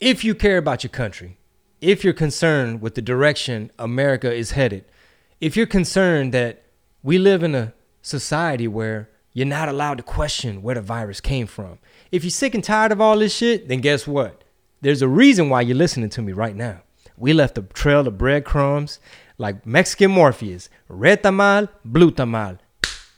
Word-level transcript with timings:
if 0.00 0.24
you 0.24 0.34
care 0.34 0.56
about 0.56 0.82
your 0.82 0.90
country, 0.90 1.36
if 1.82 2.02
you're 2.02 2.14
concerned 2.14 2.80
with 2.80 2.94
the 2.94 3.02
direction 3.02 3.70
America 3.78 4.32
is 4.32 4.52
headed, 4.52 4.84
if 5.40 5.56
you're 5.56 5.66
concerned 5.66 6.32
that 6.32 6.62
we 7.02 7.18
live 7.18 7.42
in 7.42 7.54
a 7.54 7.74
society 8.00 8.66
where 8.66 9.10
you're 9.34 9.46
not 9.46 9.68
allowed 9.68 9.98
to 9.98 10.02
question 10.02 10.62
where 10.62 10.74
the 10.74 10.80
virus 10.80 11.20
came 11.20 11.46
from, 11.46 11.78
if 12.10 12.24
you're 12.24 12.30
sick 12.30 12.54
and 12.54 12.64
tired 12.64 12.92
of 12.92 13.00
all 13.00 13.18
this 13.18 13.34
shit, 13.34 13.68
then 13.68 13.80
guess 13.80 14.06
what? 14.06 14.42
There's 14.80 15.02
a 15.02 15.08
reason 15.08 15.50
why 15.50 15.60
you're 15.60 15.76
listening 15.76 16.08
to 16.10 16.22
me 16.22 16.32
right 16.32 16.56
now. 16.56 16.80
We 17.18 17.34
left 17.34 17.58
a 17.58 17.62
trail 17.62 18.08
of 18.08 18.16
breadcrumbs 18.16 19.00
like 19.36 19.66
Mexican 19.66 20.10
Morpheus, 20.10 20.70
red 20.88 21.22
tamal, 21.22 21.68
blue 21.84 22.10
tamal. 22.10 22.58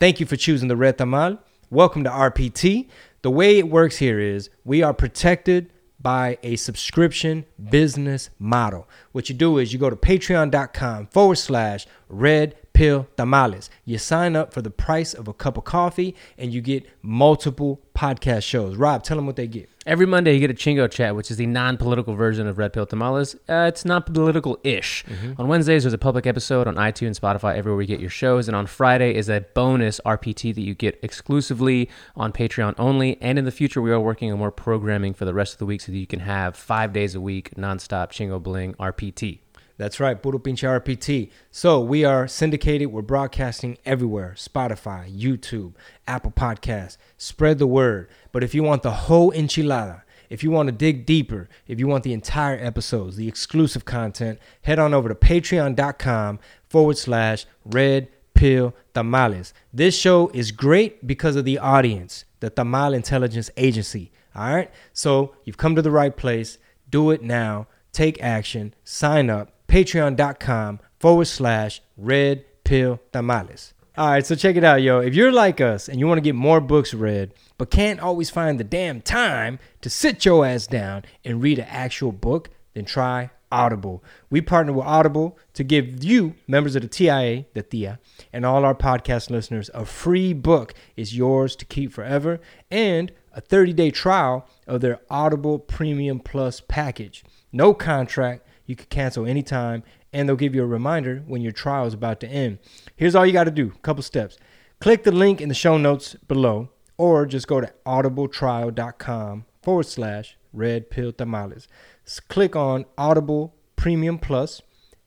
Thank 0.00 0.18
you 0.18 0.26
for 0.26 0.34
choosing 0.34 0.66
the 0.66 0.76
red 0.76 0.98
tamal. 0.98 1.38
Welcome 1.70 2.02
to 2.04 2.10
RPT. 2.10 2.88
The 3.22 3.30
way 3.30 3.58
it 3.58 3.68
works 3.68 3.98
here 3.98 4.18
is 4.18 4.50
we 4.64 4.82
are 4.82 4.92
protected 4.92 5.71
by 6.02 6.38
a 6.42 6.56
subscription 6.56 7.44
business 7.70 8.30
model. 8.38 8.88
What 9.12 9.28
you 9.28 9.34
do 9.34 9.58
is 9.58 9.72
you 9.72 9.78
go 9.78 9.90
to 9.90 9.96
patreon.com 9.96 11.06
forward 11.08 11.36
slash 11.36 11.86
red 12.08 12.56
pill 12.72 13.06
tamales. 13.16 13.70
You 13.84 13.98
sign 13.98 14.34
up 14.36 14.52
for 14.52 14.62
the 14.62 14.70
price 14.70 15.14
of 15.14 15.28
a 15.28 15.32
cup 15.32 15.56
of 15.56 15.64
coffee 15.64 16.14
and 16.38 16.52
you 16.52 16.60
get 16.60 16.86
multiple 17.02 17.80
podcast 17.94 18.42
shows. 18.42 18.76
Rob, 18.76 19.02
tell 19.02 19.16
them 19.16 19.26
what 19.26 19.36
they 19.36 19.46
get. 19.46 19.68
Every 19.84 20.06
Monday, 20.06 20.34
you 20.34 20.38
get 20.38 20.50
a 20.50 20.54
Chingo 20.54 20.88
Chat, 20.88 21.16
which 21.16 21.28
is 21.28 21.38
the 21.38 21.46
non 21.46 21.76
political 21.76 22.14
version 22.14 22.46
of 22.46 22.56
Red 22.56 22.72
Pill 22.72 22.86
Tamales. 22.86 23.34
Uh, 23.48 23.66
it's 23.68 23.84
not 23.84 24.06
political 24.06 24.56
ish. 24.62 25.04
On 25.38 25.48
Wednesdays, 25.48 25.82
there's 25.82 25.92
a 25.92 25.98
public 25.98 26.24
episode 26.24 26.68
on 26.68 26.76
iTunes, 26.76 27.18
Spotify, 27.18 27.56
everywhere 27.56 27.82
you 27.82 27.88
get 27.88 27.98
your 27.98 28.08
shows. 28.08 28.46
And 28.46 28.56
on 28.56 28.66
Friday 28.66 29.12
is 29.16 29.28
a 29.28 29.40
bonus 29.54 30.00
RPT 30.06 30.54
that 30.54 30.60
you 30.60 30.74
get 30.74 31.00
exclusively 31.02 31.88
on 32.14 32.32
Patreon 32.32 32.76
only. 32.78 33.20
And 33.20 33.40
in 33.40 33.44
the 33.44 33.50
future, 33.50 33.82
we 33.82 33.90
are 33.90 33.98
working 33.98 34.30
on 34.30 34.38
more 34.38 34.52
programming 34.52 35.14
for 35.14 35.24
the 35.24 35.34
rest 35.34 35.54
of 35.54 35.58
the 35.58 35.66
week 35.66 35.80
so 35.80 35.90
that 35.90 35.98
you 35.98 36.06
can 36.06 36.20
have 36.20 36.56
five 36.56 36.92
days 36.92 37.16
a 37.16 37.20
week, 37.20 37.50
nonstop 37.56 38.12
Chingo 38.12 38.40
Bling 38.40 38.74
RPT. 38.74 39.41
That's 39.82 39.98
right, 39.98 40.22
Puro 40.22 40.38
Pinche 40.38 40.62
RPT. 40.62 41.32
So 41.50 41.80
we 41.80 42.04
are 42.04 42.28
syndicated. 42.28 42.92
We're 42.92 43.02
broadcasting 43.02 43.78
everywhere 43.84 44.36
Spotify, 44.38 45.12
YouTube, 45.12 45.72
Apple 46.06 46.30
Podcasts. 46.30 46.98
Spread 47.18 47.58
the 47.58 47.66
word. 47.66 48.08
But 48.30 48.44
if 48.44 48.54
you 48.54 48.62
want 48.62 48.84
the 48.84 48.92
whole 48.92 49.32
enchilada, 49.32 50.02
if 50.30 50.44
you 50.44 50.52
want 50.52 50.68
to 50.68 50.72
dig 50.72 51.04
deeper, 51.04 51.48
if 51.66 51.80
you 51.80 51.88
want 51.88 52.04
the 52.04 52.12
entire 52.12 52.56
episodes, 52.64 53.16
the 53.16 53.26
exclusive 53.26 53.84
content, 53.84 54.38
head 54.60 54.78
on 54.78 54.94
over 54.94 55.08
to 55.08 55.16
patreon.com 55.16 56.38
forward 56.68 56.96
slash 56.96 57.44
red 57.64 58.06
pill 58.34 58.76
tamales. 58.94 59.52
This 59.72 59.98
show 59.98 60.28
is 60.32 60.52
great 60.52 61.08
because 61.08 61.34
of 61.34 61.44
the 61.44 61.58
audience, 61.58 62.24
the 62.38 62.52
Tamal 62.52 62.94
Intelligence 62.94 63.50
Agency. 63.56 64.12
All 64.36 64.54
right. 64.54 64.70
So 64.92 65.34
you've 65.42 65.56
come 65.56 65.74
to 65.74 65.82
the 65.82 65.90
right 65.90 66.16
place. 66.16 66.58
Do 66.88 67.10
it 67.10 67.24
now. 67.24 67.66
Take 67.92 68.22
action. 68.22 68.74
Sign 68.84 69.28
up. 69.28 69.52
Patreon.com 69.72 70.80
forward 71.00 71.24
slash 71.24 71.80
red 71.96 72.44
pill 72.62 73.00
tamales. 73.10 73.72
All 73.96 74.10
right, 74.10 74.26
so 74.26 74.34
check 74.34 74.56
it 74.56 74.64
out, 74.64 74.82
yo. 74.82 74.98
If 75.00 75.14
you're 75.14 75.32
like 75.32 75.62
us 75.62 75.88
and 75.88 75.98
you 75.98 76.06
want 76.06 76.18
to 76.18 76.22
get 76.22 76.34
more 76.34 76.60
books 76.60 76.92
read, 76.92 77.32
but 77.56 77.70
can't 77.70 77.98
always 77.98 78.28
find 78.28 78.60
the 78.60 78.64
damn 78.64 79.00
time 79.00 79.58
to 79.80 79.88
sit 79.88 80.26
your 80.26 80.44
ass 80.44 80.66
down 80.66 81.06
and 81.24 81.42
read 81.42 81.58
an 81.58 81.68
actual 81.70 82.12
book, 82.12 82.50
then 82.74 82.84
try 82.84 83.30
Audible. 83.50 84.04
We 84.28 84.42
partner 84.42 84.74
with 84.74 84.84
Audible 84.84 85.38
to 85.54 85.64
give 85.64 86.04
you, 86.04 86.34
members 86.46 86.76
of 86.76 86.82
the 86.82 86.88
TIA, 86.88 87.46
the 87.54 87.62
TIA, 87.62 87.98
and 88.30 88.44
all 88.44 88.66
our 88.66 88.74
podcast 88.74 89.30
listeners, 89.30 89.70
a 89.72 89.86
free 89.86 90.34
book 90.34 90.74
is 90.96 91.16
yours 91.16 91.56
to 91.56 91.64
keep 91.64 91.94
forever 91.94 92.40
and 92.70 93.10
a 93.32 93.40
30 93.40 93.72
day 93.72 93.90
trial 93.90 94.46
of 94.66 94.82
their 94.82 95.00
Audible 95.08 95.58
Premium 95.58 96.20
Plus 96.20 96.60
package. 96.60 97.24
No 97.52 97.72
contract. 97.72 98.46
You 98.66 98.76
can 98.76 98.86
cancel 98.86 99.26
anytime, 99.26 99.82
and 100.12 100.28
they'll 100.28 100.36
give 100.36 100.54
you 100.54 100.62
a 100.62 100.66
reminder 100.66 101.22
when 101.26 101.42
your 101.42 101.52
trial 101.52 101.86
is 101.86 101.94
about 101.94 102.20
to 102.20 102.28
end. 102.28 102.58
Here's 102.96 103.14
all 103.14 103.26
you 103.26 103.32
got 103.32 103.44
to 103.44 103.50
do 103.50 103.72
a 103.74 103.78
couple 103.80 104.02
steps. 104.02 104.38
Click 104.80 105.04
the 105.04 105.12
link 105.12 105.40
in 105.40 105.48
the 105.48 105.54
show 105.54 105.78
notes 105.78 106.14
below, 106.26 106.70
or 106.96 107.26
just 107.26 107.46
go 107.46 107.60
to 107.60 107.72
audibletrial.com 107.86 109.44
forward 109.62 109.86
slash 109.86 110.36
red 110.52 110.90
pill 110.90 111.12
tamales. 111.12 111.68
Click 112.28 112.56
on 112.56 112.84
Audible 112.98 113.54
Premium 113.76 114.18
Plus, 114.18 114.62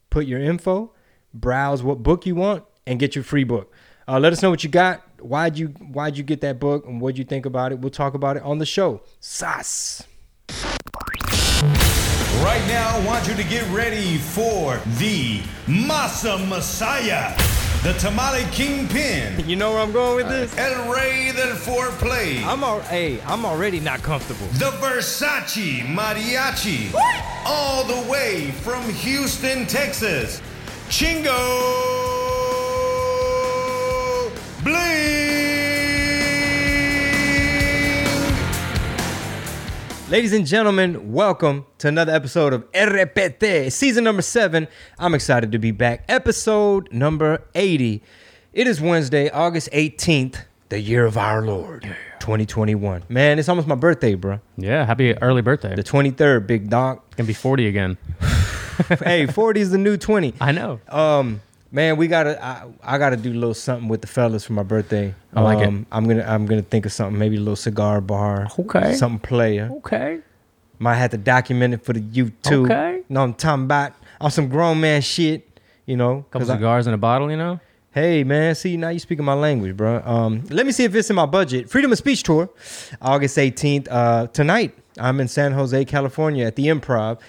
put 0.10 0.26
your 0.26 0.40
info, 0.40 0.94
browse 1.34 1.84
what 1.84 2.04
book 2.04 2.26
you 2.26 2.36
want, 2.36 2.64
and 2.88 3.00
get 3.00 3.16
your 3.16 3.24
free 3.24 3.44
book. 3.44 3.74
Uh, 4.08 4.20
let 4.20 4.34
us 4.34 4.42
know 4.42 4.50
what 4.50 4.64
you 4.64 4.70
got. 4.70 5.02
Why'd 5.20 5.58
you 5.58 5.68
Why'd 5.68 6.18
you 6.18 6.24
get 6.24 6.42
that 6.42 6.60
book, 6.60 6.86
and 6.86 7.02
what'd 7.02 7.18
you 7.18 7.26
think 7.26 7.46
about 7.46 7.72
it? 7.72 7.80
We'll 7.80 7.90
talk 7.90 8.14
about 8.14 8.38
it 8.38 8.44
on 8.44 8.60
the 8.60 8.66
show. 8.66 9.02
Sas. 9.20 10.04
Right 12.44 12.64
now, 12.68 12.96
I 12.98 13.06
want 13.06 13.28
you 13.28 13.34
to 13.36 13.44
get 13.44 13.68
ready 13.72 14.18
for 14.18 14.78
the 15.00 15.40
Masa 15.68 16.38
Messiah, 16.48 17.36
the 17.84 17.94
Tamale 17.94 18.44
Kingpin, 18.52 19.44
You 19.50 19.56
know 19.56 19.72
where 19.72 19.82
I'm 19.82 19.92
going 19.92 20.16
with 20.18 20.30
this? 20.30 20.56
Uh, 20.58 20.62
El 20.62 20.94
Rey 20.94 21.32
del 21.36 21.56
Foreplay, 21.56 22.44
I'm 22.46 22.64
al- 22.64 22.82
hey, 22.82 23.20
I'm 23.26 23.46
already 23.46 23.80
not 23.80 24.02
comfortable. 24.04 24.46
the 24.54 24.72
Versace 24.80 25.82
Mariachi, 25.88 26.94
all 27.46 27.84
the 27.84 28.10
way 28.12 28.52
from 28.52 28.84
Houston, 28.90 29.66
Texas, 29.66 30.40
Chingo 30.88 31.32
Bling. 34.64 35.75
Ladies 40.08 40.34
and 40.34 40.46
gentlemen, 40.46 41.14
welcome 41.14 41.66
to 41.80 41.88
another 41.88 42.14
episode 42.14 42.54
of 42.54 42.72
RPT, 42.74 43.72
season 43.72 44.04
number 44.04 44.22
seven. 44.22 44.68
I'm 45.00 45.16
excited 45.16 45.52
to 45.52 45.58
be 45.58 45.72
back. 45.72 46.06
Episode 46.08 46.94
number 46.94 47.42
80. 47.56 48.04
It 48.54 48.68
is 48.68 48.80
Wednesday, 48.80 49.32
August 49.32 49.68
18th, 49.72 50.44
the 50.70 50.80
year 50.80 51.08
of 51.08 51.18
our 51.18 51.42
Lord, 51.42 51.82
2021. 52.20 53.06
Man, 53.10 53.40
it's 53.40 53.50
almost 53.50 53.68
my 53.68 53.74
birthday, 53.74 54.14
bro. 54.14 54.40
Yeah, 54.58 54.86
happy 54.86 55.18
early 55.24 55.42
birthday. 55.42 55.74
The 55.76 55.84
23rd, 55.84 56.46
big 56.46 56.70
dog. 56.70 57.02
Gonna 57.18 57.26
be 57.26 57.34
40 57.34 57.66
again. 57.68 57.98
hey, 59.04 59.26
40 59.26 59.60
is 59.60 59.72
the 59.72 59.80
new 59.80 59.98
20. 59.98 60.36
I 60.40 60.52
know. 60.52 60.80
Um, 60.88 61.42
man, 61.76 61.98
we 61.98 62.08
gotta. 62.08 62.44
I, 62.44 62.64
I 62.82 62.98
gotta 62.98 63.18
do 63.18 63.32
a 63.32 63.34
little 63.34 63.54
something 63.54 63.88
with 63.90 64.02
the 64.02 64.08
fellas 64.08 64.46
for 64.46 64.54
my 64.54 64.64
birthday. 64.64 65.14
I 65.34 65.42
like 65.42 65.60
it. 65.60 65.68
um, 65.68 65.86
I'm 65.92 66.08
gonna. 66.08 66.24
I'm 66.28 66.46
gonna 66.46 66.62
think 66.64 66.86
of 66.86 66.94
something. 66.94 67.20
Maybe 67.20 67.36
a 67.36 67.40
little 67.40 67.56
cigar 67.56 68.02
bar. 68.02 68.48
Okay. 68.58 68.96
Something 68.96 69.20
player. 69.20 69.70
Okay. 69.78 70.20
Might 70.80 70.96
have 70.96 71.12
to 71.12 71.18
document 71.18 71.74
it 71.74 71.84
for 71.86 71.94
the 71.94 72.02
YouTube. 72.02 72.66
Okay. 72.66 73.04
No, 73.10 73.22
I'm 73.24 73.34
talking 73.34 73.66
about 73.66 73.94
on 74.20 74.32
some 74.32 74.48
grown 74.50 74.80
man 74.80 75.02
shit. 75.02 75.48
You 75.86 75.98
know, 75.98 76.26
Couple 76.32 76.42
'cause 76.42 76.50
I- 76.50 76.56
cigars 76.56 76.88
in 76.88 76.94
a 76.94 76.98
bottle, 76.98 77.30
you 77.30 77.38
know? 77.38 77.60
hey 77.92 78.26
man, 78.26 78.54
see 78.56 78.76
now 78.76 78.90
you 78.90 79.00
speaking 79.00 79.24
my 79.24 79.34
language, 79.36 79.78
bro. 79.78 80.02
Um, 80.04 80.44
let 80.50 80.66
me 80.66 80.74
see 80.74 80.84
if 80.84 80.94
it's 80.96 81.10
in 81.10 81.16
my 81.16 81.26
budget. 81.26 81.70
Freedom 81.70 81.92
of 81.94 81.98
Speech 81.98 82.24
tour, 82.24 82.50
August 83.02 83.38
18th. 83.38 83.88
Uh, 83.90 84.28
tonight 84.28 84.76
I'm 84.98 85.20
in 85.22 85.28
San 85.30 85.54
Jose, 85.54 85.86
California, 85.86 86.46
at 86.46 86.56
the 86.58 86.68
Improv. 86.68 87.20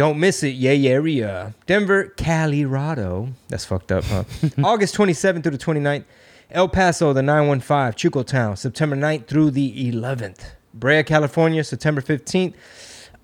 Don't 0.00 0.18
miss 0.18 0.42
it, 0.42 0.54
yeah, 0.54 0.72
yeah, 0.72 0.98
yeah. 1.02 1.50
Denver, 1.66 2.14
Colorado. 2.16 3.34
That's 3.48 3.66
fucked 3.66 3.92
up, 3.92 4.02
huh? 4.04 4.24
August 4.64 4.94
27th 4.94 5.42
through 5.42 5.52
the 5.52 5.58
29th. 5.58 6.04
El 6.50 6.70
Paso, 6.70 7.12
the 7.12 7.20
915, 7.20 7.92
Chuco 7.92 8.24
Town, 8.26 8.56
September 8.56 8.96
9th 8.96 9.26
through 9.26 9.50
the 9.50 9.92
11th. 9.92 10.52
Brea, 10.72 11.02
California, 11.02 11.62
September 11.62 12.00
15th. 12.00 12.54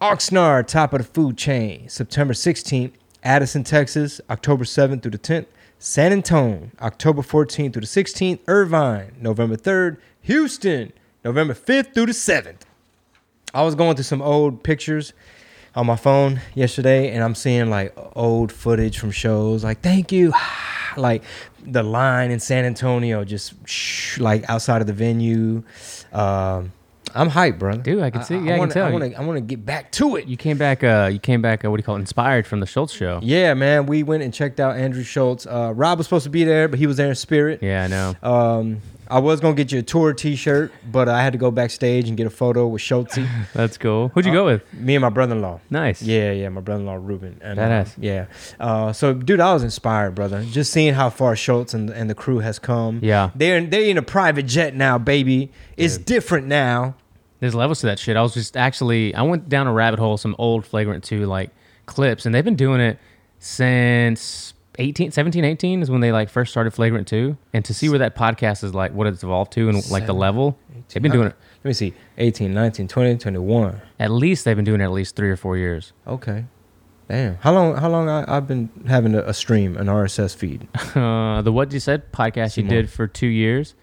Oxnard, 0.02 0.66
top 0.66 0.92
of 0.92 0.98
the 0.98 1.04
food 1.04 1.38
chain, 1.38 1.88
September 1.88 2.34
16th. 2.34 2.92
Addison, 3.24 3.64
Texas, 3.64 4.20
October 4.28 4.64
7th 4.64 5.00
through 5.00 5.12
the 5.12 5.18
10th. 5.18 5.46
San 5.78 6.12
Antonio, 6.12 6.70
October 6.82 7.22
14th 7.22 7.72
through 7.72 7.80
the 7.80 7.86
16th. 7.86 8.40
Irvine, 8.48 9.14
November 9.18 9.56
3rd. 9.56 9.96
Houston, 10.20 10.92
November 11.24 11.54
5th 11.54 11.94
through 11.94 12.04
the 12.04 12.12
7th. 12.12 12.60
I 13.54 13.62
was 13.62 13.74
going 13.74 13.96
through 13.96 14.04
some 14.04 14.20
old 14.20 14.62
pictures 14.62 15.14
on 15.76 15.86
my 15.86 15.96
phone 15.96 16.40
yesterday, 16.54 17.10
and 17.12 17.22
I'm 17.22 17.34
seeing 17.34 17.70
like 17.70 17.96
old 18.16 18.50
footage 18.50 18.98
from 18.98 19.10
shows. 19.10 19.62
Like, 19.62 19.82
thank 19.82 20.10
you, 20.10 20.32
like 20.96 21.22
the 21.64 21.82
line 21.82 22.30
in 22.30 22.40
San 22.40 22.64
Antonio, 22.64 23.24
just 23.24 23.54
shh, 23.68 24.18
like 24.18 24.48
outside 24.48 24.80
of 24.80 24.86
the 24.86 24.92
venue. 24.92 25.62
Um, 26.12 26.72
I'm 27.14 27.30
hyped, 27.30 27.58
brother. 27.58 27.80
Dude, 27.82 28.02
I 28.02 28.10
can 28.10 28.22
see- 28.24 28.36
yeah, 28.36 28.56
I 28.56 28.58
wanna, 28.58 28.72
tell. 28.72 28.86
I 28.86 28.90
want 28.90 29.04
to. 29.12 29.18
I 29.18 29.24
want 29.24 29.36
to 29.36 29.40
get 29.40 29.64
back 29.64 29.92
to 29.92 30.16
it. 30.16 30.26
You 30.26 30.36
came 30.36 30.58
back, 30.58 30.82
uh, 30.82 31.08
you 31.10 31.18
came 31.18 31.40
back, 31.40 31.64
uh, 31.64 31.70
what 31.70 31.76
do 31.76 31.80
you 31.80 31.84
call 31.84 31.96
it, 31.96 32.00
inspired 32.00 32.46
from 32.46 32.60
the 32.60 32.66
Schulz 32.66 32.92
show. 32.92 33.20
Yeah, 33.22 33.54
man. 33.54 33.86
We 33.86 34.02
went 34.02 34.22
and 34.22 34.34
checked 34.34 34.60
out 34.60 34.76
Andrew 34.76 35.04
Schulz. 35.04 35.46
Uh, 35.46 35.72
Rob 35.74 35.98
was 35.98 36.06
supposed 36.06 36.24
to 36.24 36.30
be 36.30 36.44
there, 36.44 36.68
but 36.68 36.78
he 36.78 36.86
was 36.86 36.96
there 36.96 37.08
in 37.08 37.14
spirit. 37.14 37.62
Yeah, 37.62 37.84
I 37.84 37.86
know. 37.86 38.14
Um, 38.22 38.80
I 39.08 39.18
was 39.18 39.40
gonna 39.40 39.54
get 39.54 39.72
you 39.72 39.78
a 39.78 39.82
tour 39.82 40.12
T-shirt, 40.12 40.72
but 40.90 41.08
I 41.08 41.22
had 41.22 41.32
to 41.32 41.38
go 41.38 41.50
backstage 41.50 42.08
and 42.08 42.16
get 42.16 42.26
a 42.26 42.30
photo 42.30 42.66
with 42.66 42.82
Schulz. 42.82 43.18
That's 43.54 43.78
cool. 43.78 44.08
Who'd 44.08 44.26
you 44.26 44.32
go 44.32 44.46
with? 44.46 44.62
Me 44.74 44.94
and 44.94 45.02
my 45.02 45.10
brother-in-law. 45.10 45.60
Nice. 45.70 46.02
Yeah, 46.02 46.32
yeah, 46.32 46.48
my 46.48 46.60
brother-in-law 46.60 46.94
Ruben. 46.96 47.38
And, 47.40 47.58
uh, 47.58 47.84
yeah. 47.98 48.26
Uh, 48.58 48.92
so, 48.92 49.14
dude, 49.14 49.40
I 49.40 49.52
was 49.54 49.62
inspired, 49.62 50.14
brother. 50.14 50.44
Just 50.44 50.72
seeing 50.72 50.94
how 50.94 51.10
far 51.10 51.36
Schulz 51.36 51.74
and, 51.74 51.90
and 51.90 52.10
the 52.10 52.14
crew 52.14 52.38
has 52.40 52.58
come. 52.58 53.00
Yeah. 53.02 53.30
they're 53.34 53.64
they're 53.64 53.82
in 53.82 53.98
a 53.98 54.02
private 54.02 54.46
jet 54.46 54.74
now, 54.74 54.98
baby. 54.98 55.52
It's 55.76 55.98
different 55.98 56.46
now. 56.46 56.94
There's 57.40 57.54
levels 57.54 57.80
to 57.80 57.86
that 57.86 57.98
shit. 57.98 58.16
I 58.16 58.22
was 58.22 58.34
just 58.34 58.56
actually 58.56 59.14
I 59.14 59.22
went 59.22 59.48
down 59.48 59.66
a 59.66 59.72
rabbit 59.72 59.98
hole 59.98 60.16
some 60.16 60.34
old 60.38 60.64
Flagrant 60.64 61.04
2 61.04 61.26
like 61.26 61.50
clips 61.84 62.26
and 62.26 62.34
they've 62.34 62.44
been 62.44 62.56
doing 62.56 62.80
it 62.80 62.98
since 63.38 64.54
18 64.78 65.10
17 65.10 65.44
18 65.44 65.82
is 65.82 65.90
when 65.90 66.00
they 66.00 66.12
like 66.12 66.28
first 66.28 66.50
started 66.52 66.72
Flagrant 66.72 67.06
2 67.08 67.36
and 67.52 67.64
to 67.64 67.72
see 67.74 67.88
where 67.88 67.98
that 67.98 68.14
podcast 68.16 68.62
is 68.64 68.74
like 68.74 68.92
what 68.92 69.06
it's 69.06 69.22
evolved 69.22 69.52
to 69.52 69.68
and 69.68 69.90
like 69.90 70.06
the 70.06 70.12
level 70.14 70.58
they've 70.88 71.02
been 71.02 71.12
doing 71.12 71.28
it 71.28 71.36
Let 71.64 71.68
me 71.68 71.72
see. 71.72 71.94
18, 72.18 72.52
19, 72.54 72.88
20, 72.88 73.16
21. 73.18 73.80
at 73.98 74.10
least 74.10 74.44
they've 74.44 74.56
been 74.56 74.64
doing 74.64 74.80
it 74.80 74.84
at 74.84 74.92
least 74.92 75.16
3 75.16 75.30
or 75.30 75.36
4 75.36 75.56
years. 75.56 75.92
Okay. 76.06 76.44
Damn. 77.08 77.36
How 77.36 77.52
long 77.52 77.76
how 77.76 77.88
long 77.88 78.08
I, 78.08 78.24
I've 78.36 78.48
been 78.48 78.68
having 78.88 79.14
a, 79.14 79.20
a 79.22 79.34
stream, 79.34 79.76
an 79.76 79.86
RSS 79.86 80.34
feed? 80.34 80.66
Uh, 80.96 81.42
the 81.42 81.52
what 81.52 81.70
you 81.72 81.78
said 81.80 82.10
podcast 82.12 82.56
you 82.56 82.62
Simone. 82.64 82.70
did 82.70 82.90
for 82.90 83.06
2 83.06 83.26
years 83.26 83.74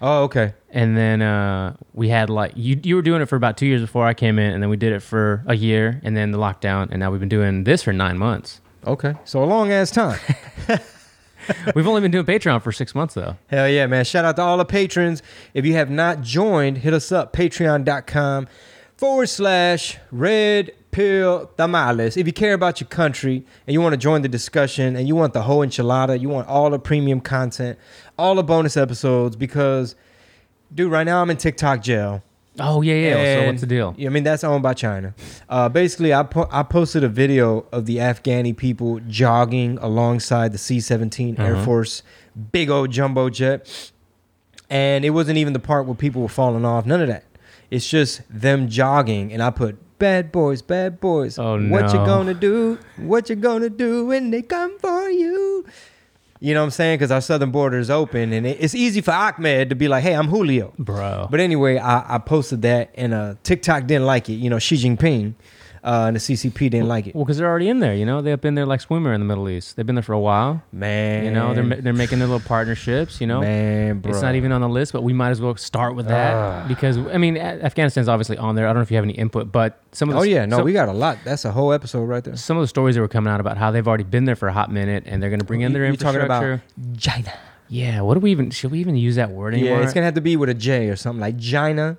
Oh, 0.00 0.24
okay. 0.24 0.54
and 0.70 0.96
then 0.96 1.22
uh, 1.22 1.76
we 1.94 2.08
had 2.08 2.28
like 2.30 2.52
you 2.56 2.80
you 2.82 2.96
were 2.96 3.02
doing 3.02 3.22
it 3.22 3.26
for 3.26 3.36
about 3.36 3.56
2 3.56 3.66
years 3.66 3.80
before 3.82 4.04
I 4.06 4.14
came 4.14 4.38
in 4.38 4.52
and 4.52 4.60
then 4.62 4.68
we 4.70 4.76
did 4.76 4.92
it 4.92 5.00
for 5.00 5.44
a 5.46 5.54
year 5.54 6.00
and 6.02 6.16
then 6.16 6.32
the 6.32 6.38
lockdown 6.38 6.88
and 6.90 6.98
now 6.98 7.10
we've 7.10 7.20
been 7.20 7.28
doing 7.28 7.64
this 7.64 7.82
for 7.84 7.92
9 7.92 8.18
months. 8.18 8.60
Okay. 8.86 9.14
So 9.24 9.42
a 9.42 9.46
long 9.46 9.70
ass 9.72 9.90
time. 9.90 10.18
We've 11.74 11.86
only 11.86 12.00
been 12.00 12.10
doing 12.10 12.24
Patreon 12.24 12.62
for 12.62 12.72
6 12.72 12.94
months 12.94 13.14
though. 13.14 13.36
Hell 13.48 13.68
yeah, 13.68 13.86
man. 13.86 14.04
Shout 14.04 14.24
out 14.24 14.36
to 14.36 14.42
all 14.42 14.58
the 14.58 14.64
patrons. 14.64 15.22
If 15.54 15.64
you 15.64 15.74
have 15.74 15.90
not 15.90 16.20
joined, 16.22 16.78
hit 16.78 16.94
us 16.94 17.10
up, 17.12 17.32
patreon.com 17.32 18.48
forward 18.96 19.28
slash 19.28 19.98
red 20.10 20.72
pill 20.90 21.50
tamales. 21.56 22.16
If 22.16 22.26
you 22.26 22.32
care 22.32 22.54
about 22.54 22.80
your 22.80 22.88
country 22.88 23.44
and 23.66 23.74
you 23.74 23.80
want 23.80 23.94
to 23.94 23.96
join 23.96 24.22
the 24.22 24.28
discussion 24.28 24.94
and 24.94 25.08
you 25.08 25.16
want 25.16 25.32
the 25.32 25.42
whole 25.42 25.60
enchilada, 25.60 26.20
you 26.20 26.28
want 26.28 26.48
all 26.48 26.70
the 26.70 26.78
premium 26.78 27.20
content, 27.20 27.78
all 28.18 28.34
the 28.34 28.44
bonus 28.44 28.76
episodes, 28.76 29.34
because, 29.34 29.96
dude, 30.72 30.92
right 30.92 31.04
now 31.04 31.22
I'm 31.22 31.30
in 31.30 31.36
TikTok 31.38 31.82
jail. 31.82 32.22
Oh 32.60 32.82
yeah, 32.82 32.94
yeah. 32.94 33.40
so 33.40 33.46
what's 33.46 33.60
the 33.62 33.66
deal? 33.66 33.94
I 33.98 34.08
mean, 34.10 34.24
that's 34.24 34.44
owned 34.44 34.62
by 34.62 34.74
China. 34.74 35.14
Uh, 35.48 35.68
basically, 35.70 36.12
I, 36.12 36.22
po- 36.22 36.48
I 36.52 36.62
posted 36.62 37.02
a 37.02 37.08
video 37.08 37.64
of 37.72 37.86
the 37.86 37.96
Afghani 37.96 38.54
people 38.56 39.00
jogging 39.08 39.78
alongside 39.80 40.52
the 40.52 40.58
C 40.58 40.78
17 40.80 41.40
Air 41.40 41.54
Uh-huh. 41.56 41.64
Force 41.64 42.02
big 42.52 42.68
old 42.68 42.90
jumbo 42.90 43.30
jet. 43.30 43.90
And 44.68 45.04
it 45.04 45.10
wasn't 45.10 45.38
even 45.38 45.52
the 45.52 45.58
part 45.60 45.86
where 45.86 45.94
people 45.94 46.22
were 46.22 46.28
falling 46.28 46.64
off. 46.64 46.86
None 46.86 47.00
of 47.00 47.08
that. 47.08 47.24
It's 47.70 47.88
just 47.88 48.22
them 48.28 48.68
jogging. 48.68 49.32
And 49.32 49.42
I 49.42 49.50
put, 49.50 49.76
bad 49.98 50.32
boys, 50.32 50.62
bad 50.62 50.98
boys. 51.00 51.38
Oh, 51.38 51.58
What 51.68 51.92
you 51.92 51.98
no. 52.00 52.06
gonna 52.06 52.34
do? 52.34 52.78
What 52.96 53.30
you 53.30 53.36
gonna 53.36 53.70
do 53.70 54.06
when 54.06 54.30
they 54.30 54.42
come 54.42 54.78
for 54.78 55.08
you? 55.10 55.64
You 56.44 56.54
know 56.54 56.60
what 56.60 56.64
I'm 56.64 56.70
saying? 56.72 56.96
Because 56.98 57.12
our 57.12 57.20
southern 57.20 57.52
border 57.52 57.78
is 57.78 57.88
open. 57.88 58.32
And 58.32 58.44
it- 58.44 58.56
it's 58.60 58.74
easy 58.74 59.00
for 59.00 59.12
Ahmed 59.12 59.68
to 59.70 59.76
be 59.76 59.86
like, 59.86 60.02
hey, 60.02 60.14
I'm 60.16 60.26
Julio. 60.26 60.72
Bro. 60.76 61.28
But 61.30 61.38
anyway, 61.38 61.78
I, 61.78 62.16
I 62.16 62.18
posted 62.18 62.62
that, 62.62 62.90
and 62.96 63.14
uh, 63.14 63.34
TikTok 63.44 63.86
didn't 63.86 64.06
like 64.06 64.28
it. 64.28 64.34
You 64.34 64.50
know, 64.50 64.58
Xi 64.58 64.76
Jinping 64.76 65.34
uh, 65.84 66.04
and 66.06 66.14
the 66.16 66.20
CCP 66.20 66.70
didn't 66.70 66.86
like 66.86 67.08
it. 67.08 67.14
Well, 67.14 67.24
because 67.24 67.38
they're 67.38 67.48
already 67.48 67.68
in 67.68 67.80
there, 67.80 67.94
you 67.94 68.06
know. 68.06 68.22
They've 68.22 68.40
been 68.40 68.54
there 68.54 68.66
like 68.66 68.80
swimmer 68.80 69.12
in 69.12 69.20
the 69.20 69.24
Middle 69.26 69.48
East. 69.48 69.74
They've 69.76 69.84
been 69.84 69.96
there 69.96 70.02
for 70.02 70.12
a 70.12 70.20
while. 70.20 70.62
Man, 70.72 71.24
You 71.24 71.30
know, 71.32 71.54
they're 71.54 71.64
they're 71.82 71.92
making 71.92 72.20
their 72.20 72.28
little 72.28 72.46
partnerships. 72.46 73.20
You 73.20 73.26
know, 73.26 73.40
man, 73.40 73.98
bro. 73.98 74.12
it's 74.12 74.22
not 74.22 74.34
even 74.36 74.52
on 74.52 74.60
the 74.60 74.68
list, 74.68 74.92
but 74.92 75.02
we 75.02 75.12
might 75.12 75.30
as 75.30 75.40
well 75.40 75.56
start 75.56 75.94
with 75.96 76.06
that 76.06 76.34
Ah. 76.34 76.64
because 76.68 76.98
I 76.98 77.18
mean, 77.18 77.36
Afghanistan's 77.36 78.08
obviously 78.08 78.38
on 78.38 78.54
there. 78.54 78.66
I 78.66 78.68
don't 78.68 78.76
know 78.76 78.82
if 78.82 78.90
you 78.90 78.96
have 78.96 79.04
any 79.04 79.14
input, 79.14 79.50
but 79.50 79.80
some 79.92 80.08
of 80.08 80.14
the 80.14 80.20
Oh 80.20 80.22
yeah, 80.24 80.44
no, 80.46 80.58
some, 80.58 80.64
we 80.64 80.72
got 80.72 80.88
a 80.88 80.92
lot. 80.92 81.18
That's 81.24 81.44
a 81.44 81.50
whole 81.52 81.72
episode 81.72 82.04
right 82.04 82.22
there. 82.22 82.36
some 82.36 82.56
of 82.56 82.62
the 82.62 82.68
stories 82.68 82.94
that 82.94 83.00
were 83.00 83.08
coming 83.08 83.32
out 83.32 83.40
about 83.40 83.56
how 83.56 83.70
they've 83.70 83.86
already 83.86 84.04
been 84.04 84.24
there 84.24 84.36
for 84.36 84.48
a 84.48 84.52
hot 84.52 84.70
minute 84.70 85.04
and 85.06 85.22
they're 85.22 85.30
going 85.30 85.40
to 85.40 85.46
bring 85.46 85.62
in 85.62 85.72
You- 85.72 85.78
their 85.78 85.90
you 85.90 85.96
talking 85.96 86.20
about 86.20 86.42
infrastructure. 86.44 86.98
China? 86.98 87.32
yeah, 87.68 88.00
what 88.02 88.14
do 88.14 88.20
we 88.20 88.30
even 88.30 88.50
should 88.50 88.70
we 88.70 88.78
even 88.78 88.94
use 88.96 89.16
that 89.16 89.30
word 89.30 89.54
anymore? 89.54 89.78
Yeah, 89.78 89.82
it's 89.84 89.92
gonna 89.94 90.04
have 90.06 90.14
to 90.14 90.20
be 90.20 90.36
with 90.36 90.48
a 90.48 90.54
J 90.54 90.88
or 90.90 90.96
something 90.96 91.20
like 91.20 91.38
China. 91.40 91.96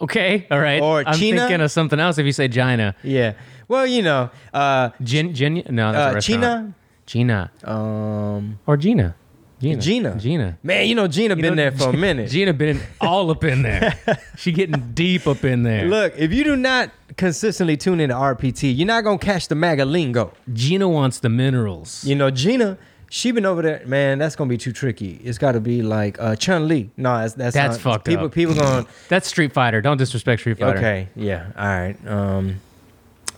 Okay, 0.00 0.46
all 0.50 0.60
right. 0.60 0.80
Or 0.82 0.98
I'm 1.06 1.18
China? 1.18 1.38
thinking 1.40 1.60
of 1.60 1.70
something 1.70 1.98
else 2.00 2.18
if 2.18 2.26
you 2.26 2.32
say 2.32 2.48
China. 2.48 2.94
Yeah. 3.02 3.34
Well, 3.68 3.86
you 3.86 4.02
know, 4.02 4.30
uh, 4.54 4.90
Gin, 5.02 5.34
Gin, 5.34 5.62
no, 5.68 5.92
that's 5.92 5.96
a 5.98 6.10
uh, 6.10 6.14
restaurant. 6.14 6.42
China. 6.42 6.74
Gina 7.06 7.50
Um, 7.64 8.58
or 8.66 8.76
Gina. 8.76 9.14
Gina. 9.60 9.80
Gina. 9.80 10.16
Gina. 10.18 10.58
man, 10.62 10.86
you 10.86 10.94
know, 10.94 11.08
Gina 11.08 11.34
You 11.34 11.42
been 11.42 11.56
know, 11.56 11.62
there 11.62 11.72
for 11.72 11.88
a 11.88 11.92
minute. 11.96 12.30
Gina 12.30 12.52
been 12.52 12.80
all 13.00 13.30
up 13.30 13.42
in 13.44 13.62
there. 13.62 13.98
she 14.36 14.52
getting 14.52 14.92
deep 14.94 15.26
up 15.26 15.42
in 15.44 15.64
there. 15.64 15.86
Look, 15.86 16.14
if 16.16 16.32
you 16.32 16.44
do 16.44 16.54
not 16.54 16.90
consistently 17.16 17.76
tune 17.76 17.98
into 17.98 18.14
RPT, 18.14 18.76
you're 18.76 18.86
not 18.86 19.02
gonna 19.04 19.18
catch 19.18 19.48
the 19.48 19.54
MAGA 19.56 19.84
lingo. 19.84 20.32
Gina 20.52 20.88
wants 20.88 21.18
the 21.18 21.28
minerals. 21.28 22.04
You 22.04 22.14
know, 22.14 22.30
Gina, 22.30 22.78
she 23.10 23.30
been 23.32 23.46
over 23.46 23.62
there. 23.62 23.82
Man, 23.86 24.18
that's 24.18 24.36
gonna 24.36 24.48
be 24.48 24.58
too 24.58 24.72
tricky. 24.72 25.20
It's 25.24 25.38
got 25.38 25.52
to 25.52 25.60
be 25.60 25.82
like 25.82 26.20
uh, 26.20 26.36
Chun 26.36 26.68
Li. 26.68 26.90
No, 26.96 27.18
that's 27.18 27.34
that's, 27.34 27.54
That's 27.54 27.76
not- 27.76 27.80
fucked 27.94 28.06
people, 28.06 28.26
up. 28.26 28.32
People 28.32 28.54
going. 28.54 28.86
That's 29.08 29.28
Street 29.28 29.52
Fighter. 29.52 29.80
Don't 29.80 29.96
disrespect 29.96 30.40
Street 30.40 30.58
Fighter. 30.58 30.78
okay, 30.78 31.08
yeah, 31.16 31.46
all 31.56 31.66
right. 31.66 32.06
Um, 32.06 32.60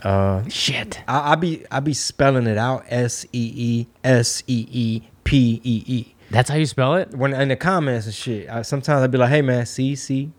uh, 0.02 0.43
Shit. 0.49 1.02
I, 1.06 1.32
I 1.32 1.34
be 1.37 1.64
I 1.70 1.81
be 1.81 1.94
spelling 1.94 2.46
it 2.46 2.58
out. 2.58 2.84
S 2.88 3.25
E 3.32 3.52
E 3.55 3.87
S 4.02 4.43
E 4.46 4.67
E 4.70 5.02
P 5.25 5.61
E 5.62 5.84
E. 5.87 6.14
That's 6.31 6.49
how 6.49 6.56
you 6.56 6.67
spell 6.67 6.94
it? 6.94 7.14
When 7.14 7.32
in 7.34 7.49
the 7.49 7.56
comments 7.56 8.06
and 8.06 8.14
shit, 8.14 8.49
I, 8.49 8.62
sometimes 8.62 9.02
I'd 9.02 9.11
be 9.11 9.19
like, 9.19 9.31
"Hey 9.31 9.43
man, 9.43 9.67
C 9.67 9.94
C." 9.94 10.31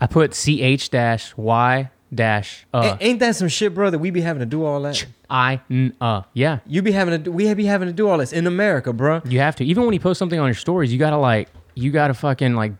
I 0.00 0.06
put 0.06 0.32
CH 0.34 0.90
dash 0.90 1.34
Y 1.36 1.90
dash 2.14 2.66
uh 2.72 2.96
A- 3.00 3.04
Ain't 3.04 3.18
that 3.20 3.34
some 3.36 3.48
shit, 3.48 3.74
brother? 3.74 3.98
We 3.98 4.10
be 4.10 4.20
having 4.20 4.40
to 4.40 4.46
do 4.46 4.64
all 4.64 4.80
that. 4.82 5.04
I 5.28 5.60
N 5.70 5.94
uh. 6.00 6.22
Yeah. 6.34 6.60
You 6.66 6.82
be 6.82 6.92
having 6.92 7.12
to. 7.12 7.18
Do, 7.18 7.32
we 7.32 7.52
be 7.54 7.64
having 7.66 7.88
to 7.88 7.92
do 7.92 8.08
all 8.08 8.18
this 8.18 8.32
in 8.32 8.46
America, 8.46 8.92
bro. 8.92 9.22
You 9.24 9.40
have 9.40 9.56
to. 9.56 9.64
Even 9.64 9.84
when 9.84 9.92
you 9.92 10.00
post 10.00 10.18
something 10.18 10.38
on 10.38 10.46
your 10.46 10.54
stories, 10.54 10.92
you 10.92 10.98
gotta 10.98 11.16
like 11.18 11.48
you 11.74 11.90
gotta 11.90 12.14
fucking 12.14 12.54
like 12.54 12.72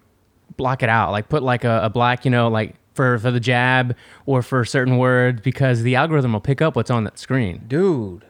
block 0.56 0.82
it 0.82 0.88
out. 0.88 1.10
Like 1.10 1.28
put 1.28 1.42
like 1.42 1.64
a, 1.64 1.80
a 1.84 1.90
black, 1.90 2.24
you 2.24 2.30
know, 2.30 2.48
like 2.48 2.74
for 2.94 3.18
for 3.18 3.30
the 3.30 3.40
jab 3.40 3.96
or 4.26 4.42
for 4.42 4.64
certain 4.64 4.96
words 4.96 5.40
because 5.42 5.82
the 5.82 5.96
algorithm 5.96 6.32
will 6.32 6.40
pick 6.40 6.62
up 6.62 6.76
what's 6.76 6.90
on 6.90 7.04
that 7.04 7.18
screen. 7.18 7.62
dude. 7.66 8.24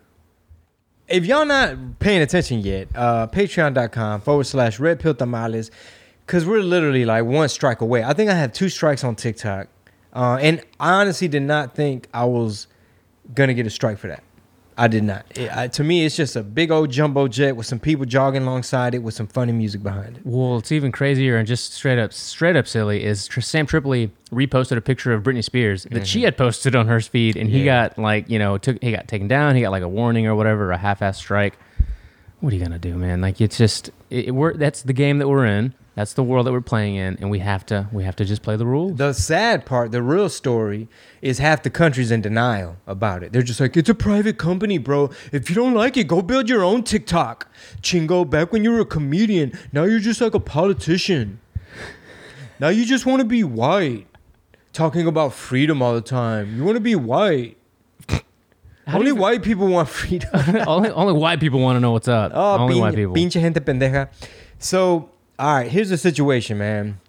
If 1.08 1.24
y'all 1.24 1.44
not 1.44 2.00
paying 2.00 2.20
attention 2.20 2.60
yet, 2.60 2.88
uh, 2.96 3.28
patreon.com 3.28 4.22
forward 4.22 4.42
slash 4.44 4.80
red 4.80 4.98
pill 4.98 5.14
tamales, 5.14 5.70
because 6.26 6.44
we're 6.44 6.62
literally 6.62 7.04
like 7.04 7.24
one 7.24 7.48
strike 7.48 7.80
away. 7.80 8.02
I 8.02 8.12
think 8.12 8.28
I 8.28 8.34
have 8.34 8.52
two 8.52 8.68
strikes 8.68 9.04
on 9.04 9.14
TikTok. 9.14 9.68
Uh, 10.16 10.38
and 10.40 10.62
I 10.80 10.92
honestly 10.94 11.28
did 11.28 11.42
not 11.42 11.74
think 11.74 12.08
I 12.14 12.24
was 12.24 12.66
going 13.34 13.48
to 13.48 13.54
get 13.54 13.66
a 13.66 13.70
strike 13.70 13.98
for 13.98 14.08
that. 14.08 14.22
I 14.78 14.88
did 14.88 15.04
not. 15.04 15.24
It, 15.36 15.54
I, 15.56 15.68
to 15.68 15.84
me, 15.84 16.04
it's 16.04 16.16
just 16.16 16.36
a 16.36 16.42
big 16.42 16.70
old 16.70 16.90
jumbo 16.90 17.28
jet 17.28 17.56
with 17.56 17.66
some 17.66 17.78
people 17.78 18.04
jogging 18.04 18.42
alongside 18.42 18.94
it 18.94 18.98
with 18.98 19.14
some 19.14 19.26
funny 19.26 19.52
music 19.52 19.82
behind 19.82 20.16
it. 20.18 20.22
Well, 20.24 20.58
it's 20.58 20.70
even 20.72 20.92
crazier 20.92 21.36
and 21.38 21.46
just 21.46 21.72
straight 21.72 21.98
up, 21.98 22.12
straight 22.12 22.56
up 22.56 22.66
silly. 22.66 23.02
Is 23.04 23.26
Tr- 23.26 23.40
Sam 23.40 23.66
Tripoli 23.66 24.10
reposted 24.30 24.76
a 24.76 24.82
picture 24.82 25.12
of 25.14 25.22
Britney 25.22 25.42
Spears 25.44 25.84
that 25.90 26.06
she 26.06 26.22
had 26.24 26.36
posted 26.36 26.74
on 26.76 26.88
her 26.88 27.00
feed, 27.00 27.36
and 27.36 27.48
he 27.48 27.60
Yeah. 27.64 27.88
got 27.88 27.98
like, 27.98 28.28
you 28.28 28.38
know, 28.38 28.58
took 28.58 28.82
he 28.82 28.92
got 28.92 29.08
taken 29.08 29.28
down. 29.28 29.54
He 29.54 29.62
got 29.62 29.70
like 29.70 29.82
a 29.82 29.88
warning 29.88 30.26
or 30.26 30.34
whatever, 30.34 30.70
a 30.72 30.76
half-ass 30.78 31.16
strike. 31.18 31.58
What 32.40 32.52
are 32.52 32.56
you 32.56 32.62
gonna 32.62 32.78
do, 32.78 32.96
man? 32.96 33.22
Like, 33.22 33.40
it's 33.40 33.56
just 33.56 33.90
it, 34.10 34.34
we're 34.34 34.54
that's 34.54 34.82
the 34.82 34.92
game 34.92 35.18
that 35.20 35.28
we're 35.28 35.46
in. 35.46 35.72
That's 35.96 36.12
the 36.12 36.22
world 36.22 36.46
that 36.46 36.52
we're 36.52 36.60
playing 36.60 36.96
in, 36.96 37.16
and 37.22 37.30
we 37.30 37.38
have 37.38 37.64
to 37.66 37.88
we 37.90 38.04
have 38.04 38.14
to 38.16 38.24
just 38.26 38.42
play 38.42 38.54
the 38.56 38.66
rules. 38.66 38.98
The 38.98 39.14
sad 39.14 39.64
part, 39.64 39.92
the 39.92 40.02
real 40.02 40.28
story, 40.28 40.88
is 41.22 41.38
half 41.38 41.62
the 41.62 41.70
country's 41.70 42.10
in 42.10 42.20
denial 42.20 42.76
about 42.86 43.22
it. 43.22 43.32
They're 43.32 43.40
just 43.40 43.60
like, 43.60 43.78
it's 43.78 43.88
a 43.88 43.94
private 43.94 44.36
company, 44.36 44.76
bro. 44.76 45.08
If 45.32 45.48
you 45.48 45.56
don't 45.56 45.72
like 45.72 45.96
it, 45.96 46.06
go 46.06 46.20
build 46.20 46.50
your 46.50 46.62
own 46.62 46.82
TikTok. 46.82 47.48
Chingo, 47.80 48.28
back 48.28 48.52
when 48.52 48.62
you 48.62 48.72
were 48.72 48.80
a 48.80 48.84
comedian, 48.84 49.58
now 49.72 49.84
you're 49.84 49.98
just 49.98 50.20
like 50.20 50.34
a 50.34 50.38
politician. 50.40 51.40
Now 52.60 52.68
you 52.68 52.84
just 52.84 53.06
want 53.06 53.20
to 53.20 53.26
be 53.26 53.42
white, 53.42 54.06
talking 54.74 55.06
about 55.06 55.32
freedom 55.32 55.80
all 55.80 55.94
the 55.94 56.02
time. 56.02 56.56
You 56.58 56.64
want 56.64 56.76
to 56.76 56.80
be 56.80 56.94
white. 56.94 57.56
How 58.86 58.98
Only 58.98 59.08
you- 59.08 59.16
white 59.16 59.42
people 59.42 59.66
want 59.66 59.88
freedom. 59.88 60.28
only 60.66 60.90
only 60.90 61.14
white 61.14 61.40
people 61.40 61.60
want 61.60 61.76
to 61.76 61.80
know 61.80 61.92
what's 61.92 62.06
up. 62.06 62.32
Oh, 62.34 62.58
only 62.58 62.78
white 62.78 62.94
people. 62.94 63.14
Pinche 63.14 63.40
gente 63.40 63.60
pendeja. 63.60 64.08
So, 64.58 65.10
all 65.38 65.54
right, 65.54 65.70
here's 65.70 65.88
the 65.90 65.98
situation, 65.98 66.58
man. 66.58 67.00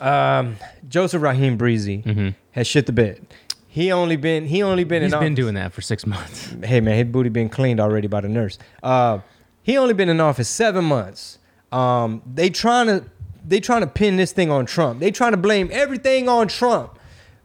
Um, 0.00 0.56
Joseph 0.88 1.22
Raheem 1.22 1.56
Breezy 1.56 2.02
Mhm. 2.04 2.34
has 2.52 2.66
shit 2.66 2.86
the 2.86 2.92
bed. 2.92 3.26
He 3.68 3.90
only 3.92 4.16
been 4.16 4.46
he 4.46 4.62
only 4.62 4.84
been 4.84 5.02
He's 5.02 5.12
in 5.12 5.18
been 5.18 5.26
office- 5.32 5.36
doing 5.36 5.54
that 5.54 5.72
for 5.72 5.80
six 5.80 6.06
months. 6.06 6.54
Hey 6.64 6.80
man, 6.80 6.96
his 6.96 7.06
booty 7.06 7.28
been 7.30 7.48
cleaned 7.48 7.80
already 7.80 8.06
by 8.08 8.20
the 8.20 8.28
nurse. 8.28 8.58
Uh, 8.82 9.18
he 9.62 9.76
only 9.78 9.94
been 9.94 10.08
in 10.08 10.20
office 10.20 10.48
seven 10.48 10.84
months. 10.84 11.38
Um, 11.70 12.22
they 12.30 12.50
trying 12.50 12.86
to 12.86 13.04
they 13.46 13.60
trying 13.60 13.80
to 13.80 13.86
pin 13.86 14.16
this 14.16 14.32
thing 14.32 14.50
on 14.50 14.66
Trump. 14.66 15.00
They 15.00 15.10
trying 15.10 15.32
to 15.32 15.36
blame 15.36 15.68
everything 15.72 16.28
on 16.28 16.48
Trump. 16.48 16.98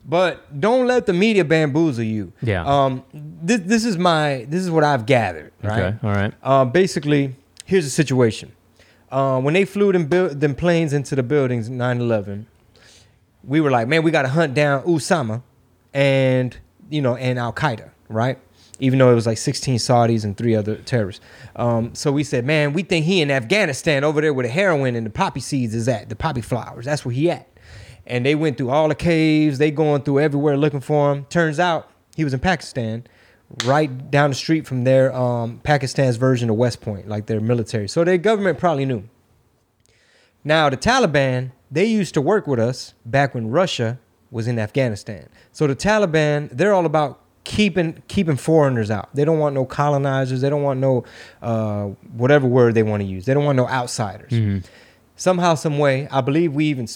But 0.10 0.62
don't 0.62 0.88
let 0.88 1.06
the 1.06 1.12
media 1.14 1.44
bamboozle 1.44 2.04
you. 2.06 2.32
Yeah. 2.42 2.64
Um, 2.66 3.04
this 3.14 3.62
this 3.66 3.86
is 3.86 3.98
my 3.98 4.46
this 4.50 4.62
is 4.62 4.70
what 4.72 4.84
I've 4.84 5.06
gathered. 5.06 5.52
Right. 5.64 5.80
Okay, 5.82 5.96
all 6.04 6.14
right. 6.14 6.34
Uh, 6.44 6.66
basically, 6.66 7.36
here's 7.66 7.84
the 7.84 7.90
situation. 7.90 8.52
Uh, 9.12 9.40
when 9.40 9.54
they 9.54 9.66
flew 9.66 9.92
them, 9.92 10.06
buil- 10.06 10.34
them 10.34 10.54
planes 10.56 10.94
into 10.94 11.16
the 11.16 11.24
buildings 11.24 11.70
9 11.70 12.02
11, 12.02 12.48
we 13.44 13.62
were 13.62 13.72
like, 13.72 13.88
man, 13.88 14.04
we 14.04 14.12
got 14.12 14.24
to 14.24 14.28
hunt 14.30 14.54
down 14.54 14.84
Osama 14.84 15.42
and, 15.94 16.58
you 16.90 17.02
know, 17.02 17.16
and 17.16 17.40
Al 17.40 17.54
Qaeda, 17.54 17.90
right? 18.10 18.38
Even 18.80 19.00
though 19.00 19.12
it 19.12 19.16
was 19.16 19.26
like 19.26 19.38
16 19.38 19.78
Saudis 19.78 20.24
and 20.24 20.36
three 20.38 20.54
other 20.56 20.76
terrorists. 20.76 21.24
Um, 21.56 21.96
so 21.96 22.12
we 22.12 22.24
said, 22.24 22.46
man, 22.46 22.74
we 22.74 22.84
think 22.84 23.06
he 23.06 23.22
in 23.22 23.32
Afghanistan 23.32 24.04
over 24.04 24.20
there 24.22 24.34
where 24.34 24.46
the 24.46 24.52
heroin 24.52 24.96
and 24.96 25.06
the 25.06 25.10
poppy 25.10 25.40
seeds 25.40 25.74
is 25.74 25.88
at, 25.88 26.10
the 26.10 26.16
poppy 26.16 26.42
flowers. 26.42 26.86
That's 26.86 27.04
where 27.06 27.14
he 27.14 27.32
at. 27.32 27.48
and 28.06 28.26
they 28.26 28.36
went 28.36 28.58
through 28.58 28.70
all 28.70 28.88
the 28.90 28.96
caves. 28.96 29.58
They 29.58 29.72
going 29.72 30.02
through 30.04 30.20
everywhere 30.20 30.58
looking 30.58 30.82
for 30.82 31.12
him. 31.14 31.26
Turns 31.26 31.60
out 31.60 31.90
he 32.16 32.24
was 32.24 32.34
in 32.34 32.40
Pakistan, 32.40 33.06
right 33.66 34.12
down 34.12 34.32
the 34.32 34.36
street 34.36 34.68
from 34.68 34.84
their 34.84 35.14
um, 35.16 35.60
Pakistan's 35.64 36.18
version 36.18 36.50
of 36.50 36.56
West 36.56 36.82
Point, 36.82 37.08
like 37.08 37.28
their 37.28 37.40
military. 37.40 37.88
So 37.88 38.04
their 38.04 38.18
government 38.18 38.60
probably 38.60 38.86
knew. 38.86 39.04
Now 40.44 40.70
the 40.70 40.78
Taliban, 40.78 41.52
they 41.72 41.86
used 41.86 42.14
to 42.16 42.22
work 42.22 42.48
with 42.48 42.60
us 42.60 42.94
back 43.06 43.34
when 43.34 43.50
Russia 43.50 44.00
was 44.32 44.48
in 44.48 44.60
Afghanistan. 44.60 45.30
So 45.52 45.68
the 45.68 45.76
Taliban, 45.76 46.50
they're 46.52 46.74
all 46.74 46.86
about 46.86 47.22
keeping 47.44 48.04
keeping 48.10 48.36
foreigners 48.36 48.92
out. 48.92 49.10
They 49.14 49.24
don't 49.24 49.40
want 49.40 49.56
no 49.56 49.66
colonizers. 49.66 50.42
They 50.42 50.50
don't 50.50 50.64
want 50.64 50.80
no 50.82 51.06
uh, 51.42 51.86
whatever 52.14 52.46
word 52.46 52.76
they 52.76 52.84
want 52.84 53.02
to 53.02 53.08
use. 53.08 53.26
They 53.26 53.34
don't 53.34 53.46
want 53.46 53.56
no 53.56 53.68
outsiders. 53.68 54.32
Somehow, 55.16 55.56
some 55.56 55.80
way, 55.80 56.08
I 56.12 56.22
believe 56.22 56.54
we 56.54 56.66
even 56.66 56.88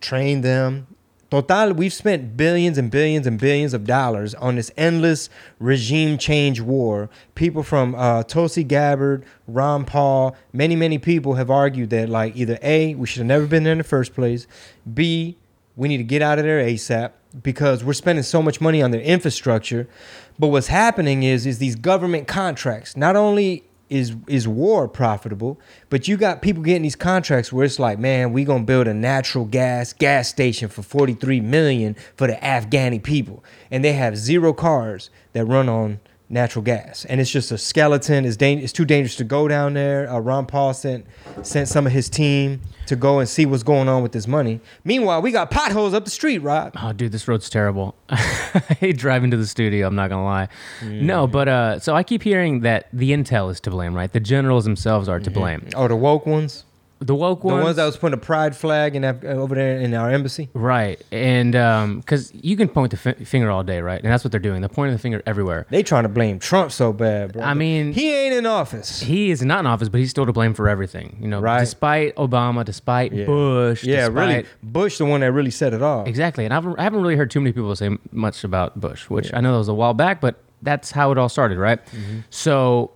trained 0.00 0.42
them. 0.42 0.86
Total, 1.30 1.72
we've 1.72 1.92
spent 1.92 2.36
billions 2.36 2.76
and 2.76 2.90
billions 2.90 3.24
and 3.24 3.38
billions 3.38 3.72
of 3.72 3.84
dollars 3.84 4.34
on 4.34 4.56
this 4.56 4.72
endless 4.76 5.30
regime 5.60 6.18
change 6.18 6.60
war. 6.60 7.08
People 7.36 7.62
from 7.62 7.94
uh, 7.94 8.24
Tulsi 8.24 8.64
Gabbard, 8.64 9.24
Ron 9.46 9.84
Paul, 9.84 10.34
many, 10.52 10.74
many 10.74 10.98
people 10.98 11.34
have 11.34 11.48
argued 11.48 11.90
that, 11.90 12.08
like, 12.08 12.34
either 12.34 12.58
A, 12.62 12.96
we 12.96 13.06
should 13.06 13.20
have 13.20 13.28
never 13.28 13.46
been 13.46 13.62
there 13.62 13.72
in 13.72 13.78
the 13.78 13.84
first 13.84 14.12
place, 14.12 14.48
B, 14.92 15.36
we 15.76 15.86
need 15.86 15.98
to 15.98 16.04
get 16.04 16.20
out 16.20 16.40
of 16.40 16.44
there 16.44 16.62
ASAP 16.64 17.12
because 17.44 17.84
we're 17.84 17.92
spending 17.92 18.24
so 18.24 18.42
much 18.42 18.60
money 18.60 18.82
on 18.82 18.90
their 18.90 19.00
infrastructure. 19.00 19.88
But 20.36 20.48
what's 20.48 20.66
happening 20.66 21.22
is, 21.22 21.46
is 21.46 21.58
these 21.58 21.76
government 21.76 22.26
contracts, 22.26 22.96
not 22.96 23.14
only 23.14 23.62
is 23.90 24.14
is 24.28 24.48
war 24.48 24.88
profitable, 24.88 25.60
but 25.90 26.08
you 26.08 26.16
got 26.16 26.40
people 26.40 26.62
getting 26.62 26.82
these 26.82 26.96
contracts 26.96 27.52
where 27.52 27.64
it's 27.64 27.78
like, 27.78 27.98
man, 27.98 28.32
we 28.32 28.44
gonna 28.44 28.64
build 28.64 28.86
a 28.86 28.94
natural 28.94 29.44
gas 29.44 29.92
gas 29.92 30.28
station 30.28 30.68
for 30.68 30.82
43 30.82 31.40
million 31.40 31.96
for 32.16 32.26
the 32.26 32.34
Afghani 32.34 33.02
people. 33.02 33.44
And 33.70 33.84
they 33.84 33.92
have 33.92 34.16
zero 34.16 34.52
cars 34.52 35.10
that 35.32 35.44
run 35.44 35.68
on 35.68 36.00
natural 36.30 36.62
gas. 36.62 37.04
And 37.04 37.20
it's 37.20 37.30
just 37.30 37.50
a 37.50 37.58
skeleton. 37.58 38.24
It's, 38.24 38.36
dang- 38.36 38.60
it's 38.60 38.72
too 38.72 38.84
dangerous 38.84 39.16
to 39.16 39.24
go 39.24 39.48
down 39.48 39.74
there. 39.74 40.08
Uh, 40.08 40.18
Ron 40.20 40.46
Paul 40.46 40.72
sent 40.72 41.04
sent 41.42 41.68
some 41.68 41.86
of 41.86 41.92
his 41.92 42.08
team 42.08 42.60
to 42.86 42.96
go 42.96 43.18
and 43.18 43.28
see 43.28 43.44
what's 43.46 43.62
going 43.62 43.88
on 43.88 44.02
with 44.02 44.12
this 44.12 44.26
money. 44.26 44.60
Meanwhile, 44.84 45.22
we 45.22 45.32
got 45.32 45.50
potholes 45.50 45.92
up 45.92 46.04
the 46.04 46.10
street, 46.10 46.38
Rob. 46.38 46.72
Oh, 46.80 46.92
dude, 46.92 47.12
this 47.12 47.26
road's 47.28 47.50
terrible. 47.50 47.94
I 48.10 48.76
hate 48.78 48.96
driving 48.96 49.30
to 49.32 49.36
the 49.36 49.46
studio. 49.46 49.86
I'm 49.86 49.94
not 49.96 50.08
gonna 50.08 50.24
lie. 50.24 50.48
No, 50.82 51.26
but 51.26 51.48
uh, 51.48 51.78
so 51.80 51.94
I 51.94 52.02
keep 52.02 52.22
hearing 52.22 52.60
that 52.60 52.88
the 52.92 53.10
intel 53.10 53.50
is 53.50 53.60
to 53.60 53.70
blame, 53.70 53.94
right? 53.94 54.12
The 54.12 54.20
generals 54.20 54.64
themselves 54.64 55.08
are 55.08 55.20
to 55.20 55.30
blame. 55.30 55.68
Oh, 55.74 55.88
the 55.88 55.96
woke 55.96 56.26
ones? 56.26 56.64
The 57.02 57.14
woke 57.14 57.44
ones, 57.44 57.58
The 57.60 57.64
ones, 57.64 57.76
that 57.76 57.86
was 57.86 57.96
putting 57.96 58.12
a 58.12 58.20
pride 58.20 58.54
flag 58.54 58.94
in 58.94 59.04
Af- 59.04 59.24
uh, 59.24 59.28
over 59.28 59.54
there 59.54 59.78
in 59.78 59.94
our 59.94 60.10
embassy? 60.10 60.50
right? 60.52 61.00
And 61.10 61.56
um, 61.56 62.00
because 62.00 62.30
you 62.34 62.58
can 62.58 62.68
point 62.68 62.90
the 62.90 62.98
fi- 62.98 63.14
finger 63.24 63.50
all 63.50 63.64
day, 63.64 63.80
right? 63.80 64.02
And 64.02 64.12
that's 64.12 64.22
what 64.22 64.32
they're 64.32 64.38
doing. 64.38 64.60
They're 64.60 64.68
pointing 64.68 64.92
the 64.94 64.98
finger 65.00 65.22
everywhere. 65.24 65.66
They 65.70 65.82
trying 65.82 66.02
to 66.02 66.10
blame 66.10 66.38
Trump 66.38 66.72
so 66.72 66.92
bad, 66.92 67.32
bro. 67.32 67.42
I 67.42 67.54
mean- 67.54 67.94
he 67.94 68.12
ain't 68.14 68.34
in 68.34 68.44
office. 68.44 69.00
He 69.00 69.30
is 69.30 69.40
not 69.42 69.60
in 69.60 69.66
office, 69.66 69.88
but 69.88 69.98
he's 69.98 70.10
still 70.10 70.26
to 70.26 70.32
blame 70.32 70.52
for 70.52 70.68
everything. 70.68 71.16
You 71.22 71.28
know, 71.28 71.40
Right. 71.40 71.60
despite 71.60 72.14
Obama, 72.16 72.66
despite 72.66 73.12
Yeah. 73.12 73.24
Bush, 73.24 73.82
Yeah, 73.82 74.08
despite, 74.08 74.14
really. 74.28 74.46
Bush, 74.62 74.98
the 74.98 75.06
one 75.06 75.20
that 75.22 75.32
really 75.32 75.50
set 75.50 75.72
it 75.72 75.80
off. 75.80 76.06
Exactly, 76.06 76.44
and 76.44 76.52
I 76.52 76.56
haven't, 76.58 76.78
I 76.78 76.82
haven't 76.82 77.00
really 77.00 77.16
heard 77.16 77.30
too 77.30 77.40
many 77.40 77.52
people 77.52 77.74
say 77.76 77.96
much 78.12 78.44
about 78.44 78.78
Bush, 78.78 79.08
which 79.08 79.32
I 79.32 79.40
know 79.40 79.52
that 79.52 79.58
was 79.58 79.68
a 79.68 79.74
while 79.74 79.94
back, 79.94 80.20
but 80.20 80.34
that's 80.60 80.90
how 80.90 81.10
it 81.12 81.16
all 81.16 81.30
started, 81.30 81.56
right? 81.56 81.82
Mm-hmm. 81.86 82.18
So, 82.28 82.90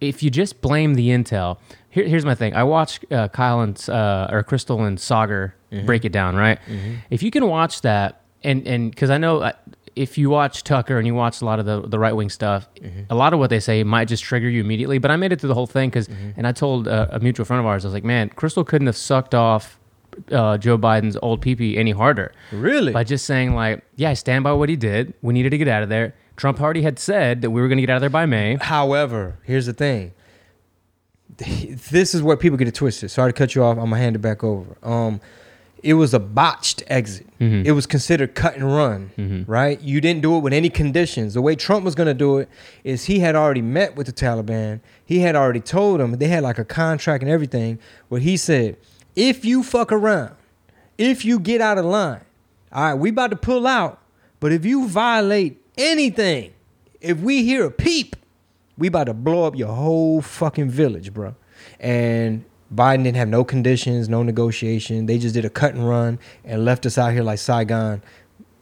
if 0.00 0.22
you 0.22 0.30
just 0.30 0.60
blame 0.60 0.94
the 0.94 1.08
intel, 1.08 1.58
here, 1.90 2.04
here's 2.06 2.24
my 2.24 2.34
thing: 2.34 2.54
I 2.54 2.64
watched 2.64 3.10
uh, 3.12 3.28
Kyle 3.28 3.60
and 3.60 3.76
uh, 3.88 4.28
or 4.30 4.42
Krystal 4.42 4.86
and 4.86 4.98
Saagar 4.98 5.52
break 5.84 6.04
it 6.04 6.12
down, 6.12 6.36
right? 6.36 6.58
If 7.10 7.22
you 7.22 7.30
can 7.30 7.46
watch 7.48 7.82
that, 7.82 8.22
and 8.42 8.66
and 8.66 8.90
because 8.90 9.10
I 9.10 9.18
know. 9.18 9.38
Uh, 9.40 9.52
if 9.94 10.18
you 10.18 10.28
watch 10.28 10.62
Tucker 10.62 10.98
and 10.98 11.06
you 11.06 11.14
watch 11.14 11.40
a 11.40 11.46
lot 11.46 11.58
of 11.58 11.64
the, 11.64 11.80
the 11.80 11.98
right 11.98 12.12
wing 12.12 12.28
stuff, 12.28 12.68
a 13.08 13.14
lot 13.14 13.32
of 13.32 13.38
what 13.38 13.48
they 13.48 13.60
say 13.60 13.82
might 13.82 14.08
just 14.08 14.22
trigger 14.22 14.46
you 14.46 14.60
immediately. 14.60 14.98
But 14.98 15.10
I 15.10 15.16
made 15.16 15.32
it 15.32 15.40
through 15.40 15.48
the 15.48 15.54
whole 15.54 15.66
thing 15.66 15.88
because, 15.88 16.06
and 16.36 16.46
I 16.46 16.52
told 16.52 16.86
uh, 16.86 17.06
a 17.12 17.18
mutual 17.18 17.46
friend 17.46 17.60
of 17.60 17.64
ours, 17.64 17.82
I 17.86 17.88
was 17.88 17.94
like, 17.94 18.04
man, 18.04 18.28
Krystal 18.28 18.66
couldn't 18.66 18.88
have 18.88 18.96
sucked 18.98 19.34
off 19.34 19.78
uh, 20.30 20.58
Joe 20.58 20.76
Biden's 20.76 21.16
old 21.22 21.40
peepee 21.42 21.78
any 21.78 21.92
harder 21.92 22.32
Really? 22.52 22.92
by 22.92 23.04
just 23.04 23.24
saying 23.24 23.54
like, 23.54 23.84
yeah, 23.94 24.10
I 24.10 24.14
stand 24.14 24.44
by 24.44 24.52
what 24.52 24.68
he 24.68 24.76
did. 24.76 25.14
We 25.22 25.32
needed 25.32 25.48
to 25.48 25.56
get 25.58 25.66
out 25.66 25.82
of 25.82 25.88
there. 25.88 26.14
Trump 26.36 26.60
already 26.60 26.82
had 26.82 26.98
said 26.98 27.40
that 27.42 27.50
we 27.50 27.60
were 27.60 27.68
going 27.68 27.78
to 27.78 27.82
get 27.82 27.90
out 27.90 27.96
of 27.96 28.00
there 28.02 28.10
by 28.10 28.26
May. 28.26 28.56
However, 28.60 29.38
here's 29.44 29.66
the 29.66 29.72
thing. 29.72 30.12
This 31.38 32.14
is 32.14 32.22
where 32.22 32.36
people 32.36 32.56
get 32.56 32.68
it 32.68 32.74
twisted. 32.74 33.10
Sorry 33.10 33.32
to 33.32 33.36
cut 33.36 33.54
you 33.54 33.62
off. 33.62 33.76
I'm 33.76 33.84
gonna 33.90 33.98
hand 33.98 34.16
it 34.16 34.20
back 34.20 34.42
over. 34.44 34.76
Um, 34.82 35.20
it 35.82 35.94
was 35.94 36.14
a 36.14 36.18
botched 36.20 36.82
exit. 36.86 37.26
It 37.38 37.72
was 37.72 37.86
considered 37.86 38.34
cut 38.34 38.54
and 38.56 38.64
run, 38.74 39.44
right? 39.46 39.78
You 39.80 40.00
didn't 40.00 40.22
do 40.22 40.36
it 40.36 40.40
with 40.40 40.52
any 40.54 40.70
conditions. 40.70 41.34
The 41.34 41.42
way 41.42 41.54
Trump 41.54 41.84
was 41.84 41.94
gonna 41.94 42.14
do 42.14 42.38
it 42.38 42.48
is 42.84 43.04
he 43.04 43.18
had 43.18 43.34
already 43.36 43.60
met 43.60 43.96
with 43.96 44.06
the 44.06 44.12
Taliban. 44.12 44.80
He 45.04 45.18
had 45.18 45.36
already 45.36 45.60
told 45.60 46.00
them 46.00 46.12
they 46.12 46.28
had 46.28 46.42
like 46.42 46.58
a 46.58 46.64
contract 46.64 47.22
and 47.22 47.30
everything 47.30 47.78
where 48.08 48.20
he 48.20 48.36
said, 48.38 48.76
if 49.14 49.44
you 49.44 49.62
fuck 49.62 49.92
around, 49.92 50.34
if 50.96 51.24
you 51.24 51.38
get 51.38 51.60
out 51.60 51.76
of 51.76 51.84
line, 51.84 52.22
all 52.72 52.82
right, 52.84 52.94
we 52.94 53.10
about 53.10 53.30
to 53.30 53.36
pull 53.36 53.66
out. 53.66 54.00
But 54.40 54.52
if 54.52 54.64
you 54.64 54.88
violate 54.88 55.60
anything, 55.76 56.52
if 57.00 57.18
we 57.18 57.44
hear 57.44 57.64
a 57.66 57.70
peep, 57.70 58.16
we 58.78 58.88
about 58.88 59.04
to 59.04 59.14
blow 59.14 59.44
up 59.44 59.56
your 59.56 59.72
whole 59.74 60.20
fucking 60.22 60.68
village, 60.70 61.12
bro. 61.14 61.34
And 61.80 62.44
Biden 62.74 63.04
didn't 63.04 63.16
have 63.16 63.28
no 63.28 63.44
conditions, 63.44 64.08
no 64.08 64.22
negotiation. 64.22 65.06
They 65.06 65.18
just 65.18 65.34
did 65.34 65.44
a 65.44 65.50
cut 65.50 65.74
and 65.74 65.88
run 65.88 66.18
and 66.44 66.64
left 66.64 66.84
us 66.86 66.98
out 66.98 67.12
here 67.12 67.22
like 67.22 67.38
Saigon. 67.38 68.02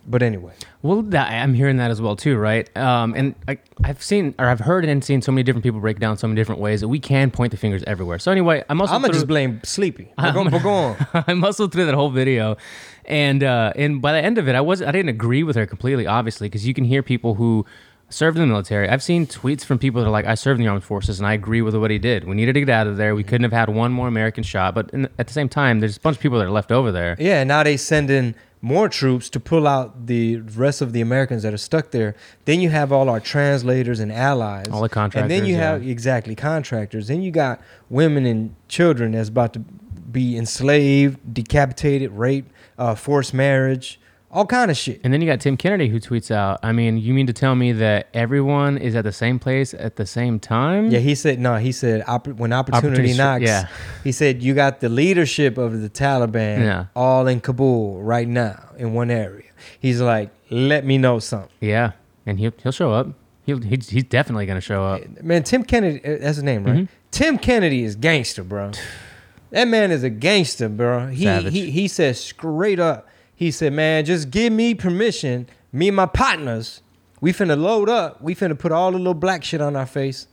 But 0.07 0.23
anyway, 0.23 0.53
Well, 0.83 1.01
that, 1.01 1.33
I'm 1.33 1.55
hearing 1.55 1.79
that 1.79 1.91
as 1.91 1.99
well 1.99 2.15
too, 2.15 2.37
right? 2.37 2.69
Um, 2.77 3.15
and 3.17 3.35
I, 3.49 3.57
I've 3.83 4.03
seen 4.03 4.35
or 4.39 4.47
I've 4.49 4.61
heard 4.61 4.85
and 4.85 5.03
seen 5.03 5.23
so 5.23 5.33
many 5.33 5.43
different 5.43 5.63
people 5.63 5.81
break 5.81 5.99
down 5.99 6.19
so 6.19 6.27
many 6.29 6.39
different 6.39 6.61
ways 6.61 6.83
that 6.83 6.89
we 6.89 6.99
can 7.01 7.31
point 7.31 7.53
the 7.53 7.57
fingers 7.57 7.83
everywhere. 7.87 8.19
So 8.19 8.31
anyway, 8.31 8.63
I'm 8.69 8.83
also 8.83 8.93
I'm 8.93 9.01
gonna 9.01 9.15
through- 9.15 9.21
just 9.21 9.27
blame 9.27 9.61
Sleepy. 9.65 10.13
But 10.19 10.33
go, 10.33 10.45
but 10.51 10.63
go 10.63 10.71
on. 10.71 11.25
I 11.27 11.33
muscled 11.33 11.73
through 11.73 11.87
that 11.87 11.95
whole 11.95 12.11
video, 12.11 12.59
and 13.07 13.43
uh, 13.43 13.73
and 13.77 14.01
by 14.01 14.13
the 14.13 14.25
end 14.25 14.39
of 14.39 14.49
it, 14.49 14.55
I 14.55 14.61
was 14.61 14.83
I 14.83 14.93
didn't 14.93 15.11
agree 15.11 15.43
with 15.43 15.57
her 15.57 15.67
completely, 15.67 16.07
obviously, 16.07 16.49
because 16.49 16.67
you 16.67 16.75
can 16.75 16.85
hear 16.85 17.03
people 17.03 17.35
who 17.35 17.67
served 18.11 18.37
in 18.37 18.43
the 18.43 18.47
military. 18.47 18.89
I've 18.89 19.03
seen 19.03 19.27
tweets 19.27 19.65
from 19.65 19.79
people 19.79 20.01
that 20.01 20.07
are 20.07 20.13
like, 20.13 20.27
"I 20.27 20.35
served 20.35 20.61
in 20.61 20.65
the 20.67 20.71
armed 20.71 20.85
forces, 20.85 21.19
and 21.19 21.27
I 21.27 21.33
agree 21.33 21.63
with 21.63 21.75
what 21.75 21.91
he 21.91 21.99
did. 21.99 22.25
We 22.25 22.35
needed 22.35 22.55
to 22.55 22.61
get 22.61 22.69
out 22.71 22.87
of 22.87 22.97
there. 22.97 23.15
We 23.15 23.25
couldn't 23.25 23.45
have 23.45 23.53
had 23.53 23.69
one 23.69 23.93
more 23.93 24.09
American 24.09 24.45
shot." 24.45 24.75
But 24.75 24.91
in, 24.93 25.09
at 25.19 25.27
the 25.27 25.33
same 25.33 25.49
time, 25.49 25.81
there's 25.81 25.97
a 25.97 26.01
bunch 26.01 26.17
of 26.17 26.23
people 26.23 26.39
that 26.39 26.47
are 26.47 26.51
left 26.51 26.73
over 26.73 26.93
there. 26.93 27.17
Yeah, 27.19 27.41
and 27.41 27.49
now 27.49 27.63
they 27.63 27.77
send 27.77 28.11
in 28.11 28.35
more 28.65 28.89
troops 28.89 29.29
to 29.29 29.39
pull 29.39 29.67
out 29.69 30.07
the 30.07 30.37
rest 30.37 30.81
of 30.81 30.95
the 30.95 31.03
Americans 31.03 31.43
that 31.43 31.53
are 31.53 31.59
stuck 31.59 31.91
there. 31.91 32.15
Then 32.47 32.61
you 32.61 32.71
have 32.71 32.93
all 32.93 33.11
our 33.11 33.21
translators 33.21 34.01
and 34.01 34.11
allies. 34.11 34.69
All 34.73 34.81
the 34.81 34.89
contractors, 34.89 35.21
And 35.21 35.31
then 35.31 35.47
you 35.47 35.57
contractors, 35.57 35.83
have 35.83 35.91
exactly 35.91 36.35
contractors. 36.35 37.09
Then 37.09 37.21
you 37.21 37.31
got 37.31 37.61
women 37.91 38.25
and 38.25 38.55
children 38.69 39.13
that's 39.13 39.29
about 39.29 39.53
to 39.53 39.59
be 39.59 40.39
enslaved, 40.39 41.35
decapitated, 41.35 42.11
raped, 42.13 42.51
uh, 42.79 42.95
forced 42.95 43.33
marriage, 43.35 44.01
all 44.31 44.47
kind 44.47 44.69
of 44.71 44.77
shit. 44.77 45.01
And 45.05 45.13
then 45.13 45.21
you 45.21 45.29
got 45.29 45.41
Tim 45.41 45.57
Kennedy 45.57 45.89
who 45.89 46.01
tweets 46.01 46.31
out, 46.31 46.59
"I 46.63 46.73
mean, 46.73 46.99
you 46.99 47.15
mean 47.15 47.27
to 47.29 47.33
tell 47.33 47.55
me 47.55 47.71
that 47.73 48.09
everyone 48.15 48.79
is 48.79 48.97
at 48.97 49.05
the 49.05 49.13
same 49.13 49.39
place 49.39 49.75
at 49.75 49.95
the 49.97 50.07
same 50.07 50.41
time?" 50.41 50.91
Yeah, 50.91 50.99
he 50.99 51.15
said 51.15 51.39
no. 51.39 51.57
He 51.57 51.71
said 51.73 52.03
opp- 52.07 52.27
when 52.27 52.53
opportunity, 52.53 52.89
Opportunity 52.89 53.17
knocks. 53.17 53.43
yeah. 53.45 53.69
He 54.03 54.11
said 54.13 54.43
you 54.43 54.55
got 54.55 54.81
the 54.81 54.89
leadership 54.89 55.57
of 55.57 55.81
the 55.81 55.89
Taliban 55.89 56.61
Yeah. 56.61 56.87
all 56.97 57.27
in 57.29 57.41
Kabul 57.41 58.03
right 58.03 58.27
now 58.29 58.61
in 58.77 58.93
one 58.93 59.11
area. 59.11 59.45
He's 59.79 60.01
like, 60.01 60.31
let 60.51 60.85
me 60.85 60.99
know 60.99 61.21
something. 61.21 61.51
yeah, 61.61 61.93
and 62.27 62.39
he'll 62.41 62.53
he'll 62.63 62.73
show 62.73 62.93
up. 62.93 63.09
He'll 63.47 63.61
he's, 63.61 63.91
he's 63.91 64.05
definitely 64.05 64.47
gonna 64.47 64.61
show 64.61 64.85
up. 64.85 65.23
Man, 65.23 65.43
Tim 65.45 65.63
Kennedy, 65.63 65.99
uh, 66.05 66.19
that's 66.21 66.37
his 66.37 66.43
name, 66.43 66.65
right? 66.65 66.75
Mm-hmm. 66.77 66.85
Tim 67.13 67.39
Kennedy 67.39 67.85
is 67.85 67.95
gangster, 67.95 68.43
bro. 68.43 68.73
That 69.55 69.69
man 69.69 69.93
is 69.93 70.03
a 70.03 70.11
gangster, 70.11 70.69
bro. 70.69 71.07
He 71.07 71.23
Savage. 71.27 71.53
he 71.53 71.71
he 71.71 71.87
said 71.87 72.17
straight 72.17 72.81
up. 72.81 73.07
He 73.37 73.53
said, 73.53 73.73
"Man, 73.73 74.05
just 74.05 74.33
give 74.33 74.53
me 74.53 74.75
permission. 74.75 75.49
Me 75.73 75.87
and 75.87 75.97
my 75.97 76.07
partners, 76.07 76.83
we 77.21 77.33
finna 77.33 77.57
load 77.57 77.89
up. 77.89 78.21
We 78.21 78.35
finna 78.35 78.59
put 78.59 78.73
all 78.73 78.91
the 78.91 78.99
little 78.99 79.15
black 79.15 79.45
shit 79.45 79.61
on 79.61 79.77
our 79.77 79.87
face." 79.87 80.27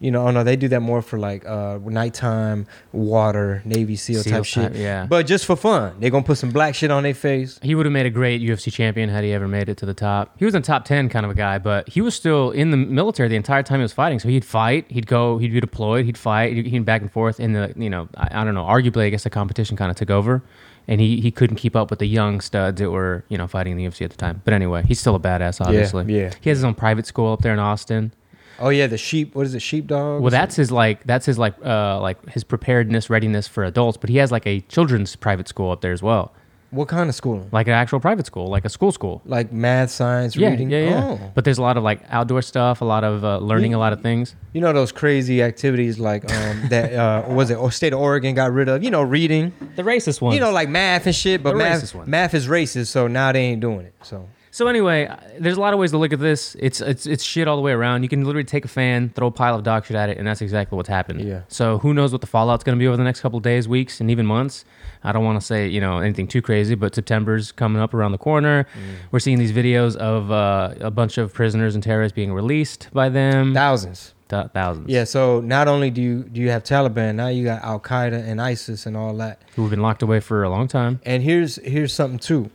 You 0.00 0.10
know, 0.12 0.28
oh 0.28 0.30
no, 0.30 0.44
they 0.44 0.54
do 0.56 0.68
that 0.68 0.80
more 0.80 1.02
for 1.02 1.18
like 1.18 1.44
uh 1.44 1.78
nighttime 1.82 2.66
water, 2.92 3.62
Navy 3.64 3.96
SEAL, 3.96 4.22
SEAL 4.22 4.32
type 4.32 4.44
shit. 4.44 4.74
yeah. 4.74 5.06
But 5.06 5.26
just 5.26 5.44
for 5.46 5.56
fun, 5.56 5.96
they're 5.98 6.10
gonna 6.10 6.24
put 6.24 6.38
some 6.38 6.50
black 6.50 6.74
shit 6.74 6.90
on 6.90 7.02
their 7.02 7.14
face. 7.14 7.58
He 7.62 7.74
would 7.74 7.86
have 7.86 7.92
made 7.92 8.06
a 8.06 8.10
great 8.10 8.40
UFC 8.40 8.72
champion 8.72 9.08
had 9.08 9.24
he 9.24 9.32
ever 9.32 9.48
made 9.48 9.68
it 9.68 9.76
to 9.78 9.86
the 9.86 9.94
top. 9.94 10.34
He 10.38 10.44
was 10.44 10.54
in 10.54 10.62
top 10.62 10.84
10 10.84 11.08
kind 11.08 11.24
of 11.26 11.30
a 11.32 11.34
guy, 11.34 11.58
but 11.58 11.88
he 11.88 12.00
was 12.00 12.14
still 12.14 12.50
in 12.50 12.70
the 12.70 12.76
military 12.76 13.28
the 13.28 13.36
entire 13.36 13.62
time 13.62 13.80
he 13.80 13.82
was 13.82 13.92
fighting. 13.92 14.18
So 14.18 14.28
he'd 14.28 14.44
fight, 14.44 14.86
he'd 14.90 15.06
go, 15.06 15.38
he'd 15.38 15.52
be 15.52 15.60
deployed, 15.60 16.04
he'd 16.04 16.18
fight, 16.18 16.52
he'd, 16.54 16.66
he'd 16.66 16.84
back 16.84 17.00
and 17.02 17.10
forth. 17.10 17.40
And 17.40 17.54
the, 17.56 17.72
you 17.76 17.90
know, 17.90 18.08
I, 18.16 18.40
I 18.42 18.44
don't 18.44 18.54
know, 18.54 18.64
arguably, 18.64 19.04
I 19.06 19.10
guess 19.10 19.24
the 19.24 19.30
competition 19.30 19.76
kind 19.76 19.90
of 19.90 19.96
took 19.96 20.10
over. 20.10 20.42
And 20.90 21.02
he, 21.02 21.20
he 21.20 21.30
couldn't 21.30 21.56
keep 21.56 21.76
up 21.76 21.90
with 21.90 21.98
the 21.98 22.06
young 22.06 22.40
studs 22.40 22.80
that 22.80 22.90
were, 22.90 23.22
you 23.28 23.36
know, 23.36 23.46
fighting 23.46 23.72
in 23.72 23.76
the 23.78 23.84
UFC 23.84 24.02
at 24.06 24.10
the 24.10 24.16
time. 24.16 24.40
But 24.44 24.54
anyway, 24.54 24.84
he's 24.86 24.98
still 24.98 25.14
a 25.14 25.20
badass, 25.20 25.60
obviously. 25.60 26.04
yeah. 26.14 26.30
He 26.40 26.48
has 26.48 26.58
his 26.58 26.64
own 26.64 26.74
private 26.74 27.04
school 27.06 27.30
up 27.32 27.42
there 27.42 27.52
in 27.52 27.58
Austin. 27.58 28.12
Oh 28.58 28.70
yeah, 28.70 28.86
the 28.86 28.98
sheep. 28.98 29.34
What 29.34 29.46
is 29.46 29.54
it? 29.54 29.62
Sheepdog. 29.62 30.20
Well, 30.22 30.30
that's 30.30 30.56
his 30.56 30.70
like 30.72 31.04
that's 31.04 31.26
his 31.26 31.38
like 31.38 31.54
uh 31.64 32.00
like 32.00 32.28
his 32.30 32.44
preparedness 32.44 33.08
readiness 33.08 33.46
for 33.46 33.64
adults, 33.64 33.96
but 33.96 34.10
he 34.10 34.16
has 34.16 34.32
like 34.32 34.46
a 34.46 34.60
children's 34.62 35.14
private 35.16 35.48
school 35.48 35.70
up 35.70 35.80
there 35.80 35.92
as 35.92 36.02
well. 36.02 36.32
What 36.70 36.86
kind 36.88 37.08
of 37.08 37.14
school? 37.14 37.48
like 37.50 37.66
an 37.66 37.72
actual 37.72 37.98
private 37.98 38.26
school, 38.26 38.48
like 38.48 38.66
a 38.66 38.68
school 38.68 38.92
school. 38.92 39.22
Like 39.24 39.50
math, 39.52 39.90
science, 39.90 40.36
Yeah, 40.36 40.50
reading. 40.50 40.68
yeah, 40.68 40.90
yeah. 40.90 41.04
Oh. 41.18 41.30
But 41.34 41.44
there's 41.46 41.56
a 41.56 41.62
lot 41.62 41.78
of 41.78 41.82
like 41.82 42.02
outdoor 42.10 42.42
stuff, 42.42 42.82
a 42.82 42.84
lot 42.84 43.04
of 43.04 43.24
uh, 43.24 43.38
learning, 43.38 43.72
a 43.72 43.78
lot 43.78 43.94
of 43.94 44.02
things. 44.02 44.36
You 44.52 44.60
know 44.60 44.74
those 44.74 44.92
crazy 44.92 45.42
activities 45.42 45.98
like 45.98 46.30
um 46.30 46.68
that 46.68 46.92
uh 46.92 47.24
was 47.32 47.50
it? 47.50 47.54
Or 47.54 47.70
state 47.72 47.94
of 47.94 48.00
Oregon 48.00 48.34
got 48.34 48.52
rid 48.52 48.68
of. 48.68 48.84
You 48.84 48.90
know, 48.90 49.00
reading. 49.02 49.52
The 49.76 49.82
racist 49.82 50.20
ones. 50.20 50.34
You 50.34 50.40
know, 50.42 50.50
like 50.50 50.68
math 50.68 51.06
and 51.06 51.14
shit. 51.14 51.42
But 51.42 51.52
The 51.52 51.58
math, 51.58 51.94
ones. 51.94 52.06
math 52.08 52.34
is 52.34 52.48
racist, 52.48 52.88
so 52.88 53.06
now 53.06 53.32
they 53.32 53.40
ain't 53.40 53.60
doing 53.62 53.86
it. 53.86 53.94
So 54.02 54.28
So 54.58 54.66
anyway, 54.66 55.06
uh, 55.06 55.16
there's 55.38 55.56
a 55.56 55.60
lot 55.60 55.72
of 55.72 55.78
ways 55.78 55.92
to 55.92 55.98
look 55.98 56.12
at 56.12 56.18
this. 56.18 56.56
It's 56.58 56.80
it's 56.80 57.06
it's 57.06 57.22
shit 57.22 57.46
all 57.46 57.54
the 57.54 57.62
way 57.62 57.70
around. 57.70 58.02
You 58.02 58.08
can 58.08 58.24
literally 58.24 58.42
take 58.42 58.64
a 58.64 58.68
fan, 58.68 59.10
throw 59.14 59.28
a 59.28 59.30
pile 59.30 59.54
of 59.54 59.62
dog 59.62 59.84
shit 59.84 59.94
at 59.94 60.08
it, 60.08 60.18
and 60.18 60.26
that's 60.26 60.40
exactly 60.40 60.74
what's 60.74 60.88
happened. 60.88 61.20
Yeah. 61.20 61.42
So 61.46 61.78
who 61.78 61.94
knows 61.94 62.10
what 62.10 62.22
the 62.22 62.26
fallout's 62.26 62.64
going 62.64 62.76
to 62.76 62.82
be 62.82 62.88
over 62.88 62.96
the 62.96 63.04
next 63.04 63.20
couple 63.20 63.38
days, 63.38 63.68
weeks, 63.68 64.00
and 64.00 64.10
even 64.10 64.26
months. 64.26 64.64
I 65.04 65.12
don't 65.12 65.24
want 65.24 65.40
to 65.40 65.46
say 65.46 65.68
you 65.68 65.80
know 65.80 65.98
anything 65.98 66.26
too 66.26 66.42
crazy, 66.42 66.74
but 66.74 66.92
September's 66.92 67.52
coming 67.52 67.80
up 67.80 67.94
around 67.94 68.10
the 68.10 68.18
corner. 68.18 68.66
We're 69.12 69.20
seeing 69.20 69.38
these 69.38 69.52
videos 69.52 69.94
of 69.94 70.32
uh, 70.32 70.74
a 70.80 70.90
bunch 70.90 71.18
of 71.18 71.32
prisoners 71.32 71.76
and 71.76 71.84
terrorists 71.84 72.16
being 72.16 72.32
released 72.32 72.88
by 72.92 73.10
them. 73.10 73.54
thousands. 73.54 74.12
Th- 74.28 74.48
thousands. 74.52 74.88
Yeah. 74.88 75.04
So 75.04 75.40
not 75.40 75.68
only 75.68 75.90
do 75.90 76.02
you 76.02 76.24
do 76.24 76.40
you 76.40 76.50
have 76.50 76.64
Taliban, 76.64 77.14
now 77.14 77.28
you 77.28 77.44
got 77.44 77.62
Al 77.62 77.78
Qaeda 77.78 78.26
and 78.26 78.42
ISIS 78.42 78.86
and 78.86 78.96
all 78.96 79.14
that. 79.18 79.40
Who've 79.54 79.70
been 79.70 79.82
locked 79.82 80.02
away 80.02 80.18
for 80.18 80.42
a 80.42 80.50
long 80.50 80.66
time. 80.66 80.98
And 81.04 81.22
here's 81.22 81.62
here's 81.62 81.94
something 81.94 82.18
too. 82.18 82.50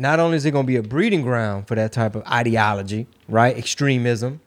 Not 0.00 0.18
only 0.18 0.36
is 0.36 0.44
it 0.46 0.50
going 0.52 0.64
to 0.64 0.66
be 0.66 0.76
a 0.76 0.82
breeding 0.82 1.22
ground 1.22 1.68
for 1.68 1.74
that 1.74 1.92
type 1.92 2.14
of 2.14 2.26
ideology, 2.26 3.06
right? 3.28 3.56
Extremism. 3.56 4.40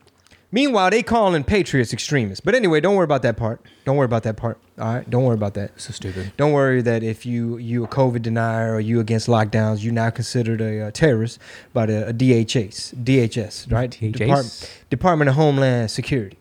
Meanwhile, 0.51 0.91
they 0.91 1.01
calling 1.01 1.43
patriots 1.43 1.93
extremists. 1.93 2.39
But 2.39 2.53
anyway, 2.53 2.79
don't 2.79 2.95
worry 2.95 3.05
about 3.05 3.23
that 3.23 3.37
part. 3.37 3.65
Don't 3.85 3.97
worry 3.97 4.05
about 4.05 4.21
that 4.23 4.37
part. 4.37 4.59
All 4.79 4.93
right, 4.93 5.09
don't 5.09 5.23
worry 5.23 5.33
about 5.33 5.55
that. 5.55 5.79
So 5.81 5.91
stupid. 5.93 6.31
Don't 6.37 6.51
worry 6.51 6.81
that 6.83 7.01
if 7.01 7.25
you 7.25 7.57
you 7.57 7.83
a 7.83 7.87
COVID 7.87 8.21
denier 8.21 8.73
or 8.75 8.79
you 8.79 8.99
against 8.99 9.27
lockdowns, 9.27 9.83
you're 9.83 9.93
now 9.93 10.09
considered 10.11 10.61
a, 10.61 10.87
uh 10.87 10.91
terrorist 10.91 11.39
by 11.73 11.87
the 11.87 12.07
a 12.09 12.13
DHS, 12.13 12.93
DHS, 13.03 13.71
right? 13.71 13.89
DHS? 13.89 14.11
Depart- 14.17 14.79
Department 14.91 15.29
of 15.29 15.35
Homeland 15.35 15.89
Security. 15.89 16.37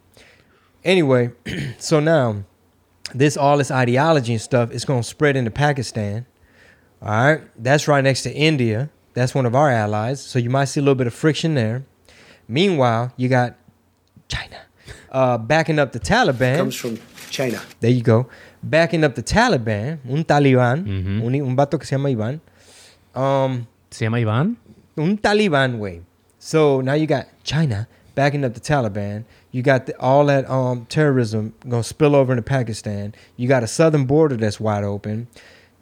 Anyway, 0.85 1.31
so 1.79 2.01
now 2.01 2.45
this 3.15 3.37
all 3.37 3.59
this 3.59 3.71
ideology 3.71 4.33
and 4.33 4.43
stuff 4.43 4.71
is 4.73 4.85
going 4.85 5.03
to 5.03 5.09
spread 5.09 5.37
into 5.37 5.51
Pakistan. 5.51 6.27
All 7.01 7.09
right, 7.09 7.41
that's 7.57 7.89
right 7.89 8.05
next 8.05 8.23
to 8.23 8.33
India. 8.33 8.91
That's 9.15 9.35
one 9.35 9.47
of 9.47 9.55
our 9.55 9.71
allies. 9.71 10.21
So 10.21 10.39
you 10.39 10.51
might 10.51 10.67
see 10.67 10.81
a 10.81 10.83
little 10.83 10.95
bit 10.95 11.07
of 11.07 11.15
friction 11.15 11.55
there. 11.55 11.85
Meanwhile, 12.49 13.13
you 13.17 13.29
got 13.29 13.55
China 14.29 14.57
uh, 15.11 15.39
backing 15.39 15.79
up 15.79 15.93
the 15.93 16.01
Taliban. 16.01 16.57
comes 16.57 16.75
from 16.75 16.99
China. 17.31 17.61
There 17.81 17.91
you 17.91 18.03
go. 18.03 18.29
Backing 18.63 19.05
up 19.05 19.15
the 19.15 19.23
Taliban, 19.23 19.99
un 20.09 20.25
talibán, 20.25 20.85
Mhm. 20.87 21.23
un, 21.25 21.35
un 21.35 21.57
vato 21.57 21.79
que 21.79 21.87
se 21.87 21.97
llama 21.97 22.09
Iván. 22.11 22.41
Um, 23.15 23.67
Se 23.91 24.05
llama 24.05 24.19
Ivan? 24.19 24.57
un 24.97 25.19
Taliban 25.19 25.79
way. 25.79 26.03
So 26.39 26.81
now 26.81 26.95
you 26.95 27.07
got 27.07 27.27
China 27.45 27.87
backing 28.15 28.45
up 28.45 28.55
the 28.55 28.61
Taliban. 28.61 29.25
You 29.51 29.63
got 29.63 29.87
the, 29.87 29.95
all 30.01 30.27
that 30.27 30.49
um, 30.51 30.87
terrorism 30.89 31.53
gonna 31.69 31.83
spill 31.83 32.15
over 32.17 32.33
into 32.33 32.43
Pakistan. 32.43 33.15
You 33.37 33.49
got 33.49 33.63
a 33.63 33.67
southern 33.67 34.07
border 34.07 34.37
that's 34.37 34.59
wide 34.61 34.85
open. 34.85 35.29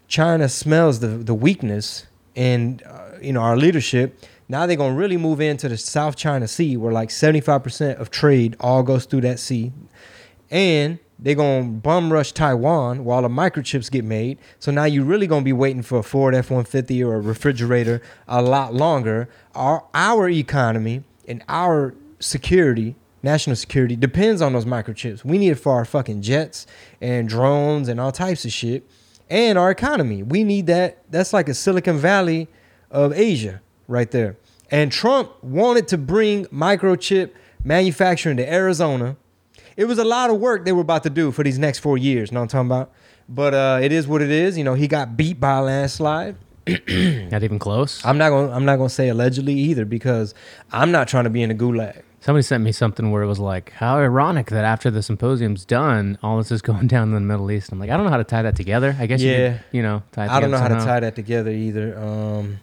China 0.09 0.49
smells 0.49 0.99
the 1.01 1.09
the 1.09 1.35
weakness 1.35 2.07
in 2.35 2.81
uh, 2.87 3.19
you 3.21 3.33
know 3.33 3.41
our 3.41 3.57
leadership. 3.57 4.19
Now 4.49 4.67
they're 4.67 4.77
gonna 4.77 4.95
really 4.95 5.17
move 5.17 5.41
into 5.41 5.69
the 5.69 5.77
South 5.77 6.17
China 6.17 6.49
Sea, 6.49 6.77
where 6.77 6.93
like 6.93 7.11
seventy 7.11 7.41
five 7.41 7.63
percent 7.63 7.99
of 7.99 8.11
trade 8.11 8.57
all 8.61 8.83
goes 8.83 9.05
through 9.05 9.21
that 9.23 9.39
sea, 9.39 9.73
and 10.51 10.99
they're 11.19 11.35
gonna 11.35 11.65
bum 11.69 12.13
rush 12.13 12.33
Taiwan 12.33 13.05
while 13.05 13.23
the 13.23 13.29
microchips 13.29 13.91
get 13.91 14.05
made. 14.05 14.39
So 14.59 14.73
now 14.73 14.85
you're 14.85 15.05
really 15.05 15.27
gonna 15.27 15.45
be 15.45 15.53
waiting 15.53 15.83
for 15.83 15.99
a 15.99 16.03
Ford 16.03 16.35
F 16.35 16.51
one 16.51 16.65
fifty 16.65 17.05
or 17.05 17.15
a 17.17 17.21
refrigerator 17.21 18.03
a 18.27 18.43
lot 18.43 18.75
longer. 18.75 19.29
Our 19.55 19.85
our 19.95 20.29
economy 20.29 21.05
and 21.29 21.45
our 21.49 21.95
security, 22.19 22.97
national 23.23 23.57
security, 23.57 23.97
depends 23.97 24.43
on 24.43 24.53
those 24.53 24.65
microchips. 24.65 25.25
We 25.25 25.39
need 25.39 25.51
it 25.51 25.55
for 25.57 25.73
our 25.75 25.85
fucking 25.85 26.23
jets 26.23 26.67
and 27.01 27.29
drones 27.29 27.89
and 27.89 28.01
all 28.01 28.13
types 28.13 28.45
of 28.45 28.53
shit, 28.53 28.89
and 29.31 29.57
our 29.57 29.71
economy. 29.71 30.23
We 30.23 30.45
need 30.45 30.67
that. 30.67 31.05
That's 31.11 31.33
like 31.33 31.49
a 31.49 31.55
Silicon 31.55 31.97
Valley 31.97 32.49
of 32.91 33.13
Asia 33.13 33.63
right 33.89 34.11
there. 34.11 34.37
And 34.71 34.93
Trump 34.93 35.43
wanted 35.43 35.89
to 35.89 35.99
bring 35.99 36.47
microchip 36.47 37.31
manufacturing 37.65 38.37
to 38.37 38.53
Arizona. 38.53 39.17
It 39.77 39.85
was 39.87 39.99
a 39.99 40.05
lot 40.05 40.31
of 40.31 40.39
work 40.39 40.65
they 40.65 40.73
were 40.73 40.83
about 40.83 41.05
to 41.05 41.11
do 41.11 41.33
for 41.33 41.43
these 41.43 41.59
next 41.59 41.79
four 41.79 41.97
years. 41.97 42.31
Know 42.33 42.41
what 42.41 42.55
I'm 42.55 42.67
talking 42.67 42.69
about? 42.69 42.93
But 43.29 43.55
uh, 43.55 43.81
it 43.83 43.93
is 43.93 44.07
what 44.07 44.23
it 44.23 44.31
is. 44.31 44.59
You 44.59 44.65
know, 44.65 44.75
he 44.75 44.89
got 44.89 45.17
beat 45.17 45.41
by 45.41 45.59
a 45.59 45.63
landslide. 45.63 46.37
Not 46.67 47.43
even 47.43 47.59
close. 47.59 48.05
I'm 48.05 48.19
not 48.19 48.31
gonna 48.31 48.53
I'm 48.53 48.65
not 48.65 48.77
gonna 48.77 48.91
say 48.91 49.09
allegedly 49.09 49.55
either 49.55 49.85
because 49.85 50.35
I'm 50.71 50.93
not 50.93 51.09
trying 51.09 51.25
to 51.25 51.31
be 51.31 51.43
in 51.43 51.51
a 51.51 51.55
gulag. 51.55 52.03
Somebody 52.23 52.43
sent 52.43 52.63
me 52.63 52.71
something 52.73 53.11
where 53.11 53.23
it 53.23 53.27
was 53.27 53.39
like, 53.39 53.71
how 53.73 53.97
ironic 53.97 54.49
that 54.51 54.65
after 54.65 54.91
the 54.91 55.03
symposium's 55.03 55.65
done, 55.65 56.19
all 56.23 56.37
this 56.39 56.51
is 56.53 56.61
going 56.71 56.87
down 56.87 57.09
in 57.09 57.15
the 57.15 57.21
Middle 57.21 57.51
East. 57.51 57.73
I'm 57.73 57.79
like, 57.79 57.89
I 57.91 57.97
don't 57.97 58.05
know 58.05 58.11
how 58.11 58.19
to 58.19 58.25
tie 58.25 58.43
that 58.43 58.57
together. 58.57 58.95
I 58.99 59.07
guess 59.07 59.23
you 59.23 59.31
Yeah. 59.33 59.53
could, 59.55 59.63
you 59.73 59.83
know, 59.83 60.03
tie 60.13 60.27
I 60.29 60.39
don't 60.41 60.51
know 60.51 60.59
how 60.59 60.69
to 60.69 60.75
tie 60.77 61.01
that 61.01 61.17
together 61.17 61.51
either. 61.51 61.99
Um, 61.99 62.59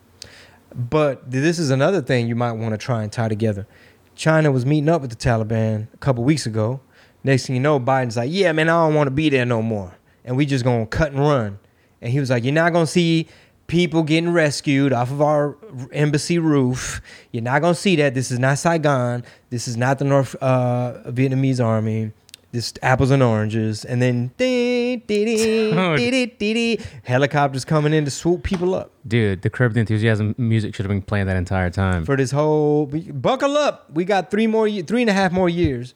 but 0.76 1.30
this 1.30 1.58
is 1.60 1.70
another 1.72 2.02
thing 2.02 2.28
you 2.28 2.36
might 2.36 2.52
want 2.54 2.74
to 2.74 2.78
try 2.78 3.02
and 3.04 3.12
tie 3.12 3.30
together. 3.30 3.67
China 4.15 4.52
was 4.52 4.65
meeting 4.65 4.89
up 4.89 5.02
with 5.02 5.10
the 5.10 5.15
Taliban 5.15 5.88
a 5.93 5.98
couple 5.98 6.24
weeks 6.24 6.46
ago. 6.46 6.82
Next 7.24 7.48
thing 7.48 7.56
you 7.56 7.62
know, 7.62 7.80
Biden's 7.80 8.15
like, 8.17 8.30
"Yeah, 8.32 8.52
man, 8.52 8.70
I 8.70 8.86
don't 8.86 8.93
want 8.96 9.08
to 9.08 9.12
be 9.12 9.30
there 9.30 9.46
no 9.46 9.62
more," 9.62 9.93
and 10.24 10.38
we 10.38 10.46
just 10.46 10.63
gonna 10.63 10.86
cut 10.86 11.12
and 11.12 11.20
run. 11.20 11.60
And 12.02 12.12
he 12.12 12.20
was 12.20 12.30
like, 12.30 12.43
"You're 12.43 12.54
not 12.54 12.74
gonna 12.74 12.88
see 12.88 13.28
people 13.67 14.03
getting 14.03 14.32
rescued 14.32 14.93
off 14.93 15.12
of 15.12 15.21
our 15.21 15.56
embassy 15.91 16.39
roof. 16.39 17.01
You're 17.32 17.43
not 17.43 17.62
gonna 17.62 17.75
see 17.75 17.95
that. 17.97 18.13
This 18.13 18.32
is 18.32 18.39
not 18.39 18.58
Saigon. 18.58 19.23
This 19.49 19.67
is 19.67 19.77
not 19.77 19.99
the 19.99 20.06
North 20.06 20.36
uh, 20.41 21.03
Vietnamese 21.08 21.63
army." 21.63 22.12
This 22.53 22.73
apples 22.82 23.12
and 23.12 23.21
oranges, 23.21 23.84
and 23.84 24.01
then 24.01 24.32
dee, 24.38 24.95
dee, 25.06 25.25
dee, 25.25 25.71
Oh. 25.75 25.97
dee, 25.97 26.80
helicopters 27.03 27.65
coming 27.65 27.91
in 27.93 28.06
to 28.06 28.10
swoop 28.10 28.41
people 28.43 28.73
up 28.73 28.89
Dude, 29.06 29.41
the 29.41 29.49
Curb 29.49 29.75
Enthusiasm 29.75 30.34
music 30.38 30.73
should 30.73 30.86
have 30.86 30.89
been 30.89 31.01
playing 31.01 31.27
that 31.27 31.36
entire 31.36 31.69
time. 31.69 32.06
for 32.06 32.15
this 32.15 32.32
whole. 32.32 32.86
Buckle 32.86 33.58
up, 33.58 33.89
we 33.93 34.06
got 34.06 34.32
three 34.32 34.47
more, 34.47 34.69
three 34.82 35.01
and 35.01 35.10
a 35.10 35.13
half 35.13 35.34
more 35.34 35.49
years. 35.49 35.93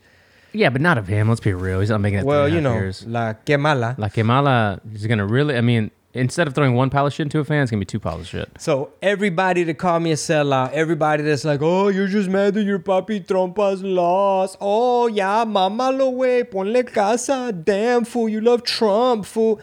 yeah, 0.51 0.69
but 0.69 0.81
not 0.81 0.97
of 0.97 1.07
him. 1.07 1.29
Let's 1.29 1.39
be 1.39 1.53
real. 1.53 1.79
He's 1.79 1.89
not 1.89 2.01
making 2.01 2.19
it. 2.19 2.25
Well, 2.25 2.43
three 2.45 2.51
you 2.51 2.57
and 2.57 2.67
a 2.67 2.69
half 2.69 2.77
know, 2.77 2.81
years. 2.84 3.05
la 3.07 3.34
que 3.34 3.57
mala. 3.57 3.95
La 3.97 4.10
Kamala 4.10 4.81
is 4.93 5.07
gonna 5.07 5.25
really. 5.25 5.55
I 5.57 5.62
mean, 5.62 5.89
instead 6.13 6.47
of 6.47 6.56
throwing 6.56 6.76
one 6.76 6.89
pile 6.89 7.08
of 7.08 7.13
shit 7.13 7.26
into 7.26 7.39
a 7.39 7.43
fan, 7.43 7.63
it's 7.63 7.71
gonna 7.71 7.80
be 7.80 7.86
two 7.86 8.00
piles 8.00 8.21
of 8.21 8.28
shit. 8.28 8.50
So 8.60 8.91
everybody 9.02 9.65
to 9.65 9.74
call 9.74 10.00
me 10.00 10.12
a 10.12 10.15
sellout, 10.15 10.71
everybody 10.71 11.24
that's 11.24 11.45
like, 11.45 11.62
oh, 11.62 11.88
you're 11.88 12.08
just 12.08 12.30
mad 12.30 12.54
that 12.56 12.63
your 12.63 12.80
papi 12.80 13.26
trompas 13.26 13.82
lost. 13.84 14.58
Oh, 14.60 15.08
yeah, 15.08 15.43
mama 15.43 15.91
lo 15.91 16.10
way, 16.10 16.43
ponle 16.43 16.91
casa. 16.91 17.52
Damn, 17.52 18.06
fool, 18.06 18.30
you 18.30 18.41
love 18.41 18.63
Trump, 18.63 19.26
fool. 19.26 19.62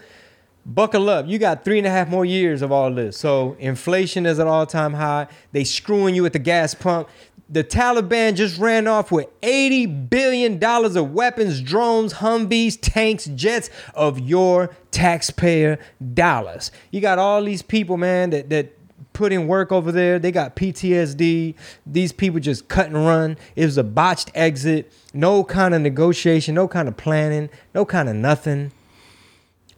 Buckle 0.65 1.09
up. 1.09 1.25
You 1.25 1.39
got 1.39 1.65
three 1.65 1.79
and 1.79 1.87
a 1.87 1.89
half 1.89 2.09
more 2.09 2.25
years 2.25 2.61
of 2.61 2.71
all 2.71 2.93
this. 2.93 3.17
So 3.17 3.55
inflation 3.59 4.27
is 4.27 4.39
at 4.39 4.45
all 4.45 4.67
time 4.67 4.93
high. 4.93 5.27
They 5.51 5.63
screwing 5.63 6.13
you 6.13 6.25
at 6.27 6.33
the 6.33 6.39
gas 6.39 6.75
pump. 6.75 7.09
The 7.51 7.63
Taliban 7.63 8.35
just 8.35 8.59
ran 8.59 8.87
off 8.87 9.11
with 9.11 9.27
$80 9.41 10.09
billion 10.09 10.63
of 10.63 11.13
weapons, 11.13 11.61
drones, 11.61 12.13
Humvees, 12.15 12.77
tanks, 12.79 13.25
jets 13.25 13.71
of 13.95 14.19
your 14.19 14.69
taxpayer 14.91 15.79
dollars. 16.13 16.71
You 16.91 17.01
got 17.01 17.17
all 17.17 17.43
these 17.43 17.63
people, 17.63 17.97
man, 17.97 18.29
that, 18.29 18.49
that 18.51 18.77
put 19.13 19.33
in 19.33 19.47
work 19.47 19.71
over 19.71 19.91
there. 19.91 20.19
They 20.19 20.31
got 20.31 20.55
PTSD. 20.55 21.55
These 21.85 22.11
people 22.11 22.39
just 22.39 22.67
cut 22.67 22.85
and 22.85 22.95
run. 22.95 23.35
It 23.55 23.65
was 23.65 23.77
a 23.77 23.83
botched 23.83 24.31
exit. 24.35 24.93
No 25.13 25.43
kind 25.43 25.73
of 25.73 25.81
negotiation, 25.81 26.55
no 26.55 26.67
kind 26.67 26.87
of 26.87 26.97
planning, 26.97 27.49
no 27.73 27.83
kind 27.83 28.09
of 28.09 28.15
nothing. 28.15 28.71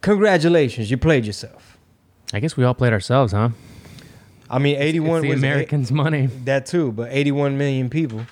Congratulations, 0.02 0.90
you 0.90 0.98
played 0.98 1.24
yourself. 1.24 1.78
I 2.32 2.40
guess 2.40 2.56
we 2.56 2.64
all 2.64 2.74
played 2.74 2.92
ourselves, 2.92 3.32
huh? 3.32 3.50
I 4.52 4.58
mean, 4.58 4.74
It's 4.76 4.82
81 4.84 5.22
the 5.22 5.28
was 5.30 5.38
Americans' 5.38 5.90
money. 5.90 6.26
that 6.44 6.66
too, 6.66 6.92
but 6.92 7.08
81 7.10 7.56
million 7.58 7.88
people 7.90 8.26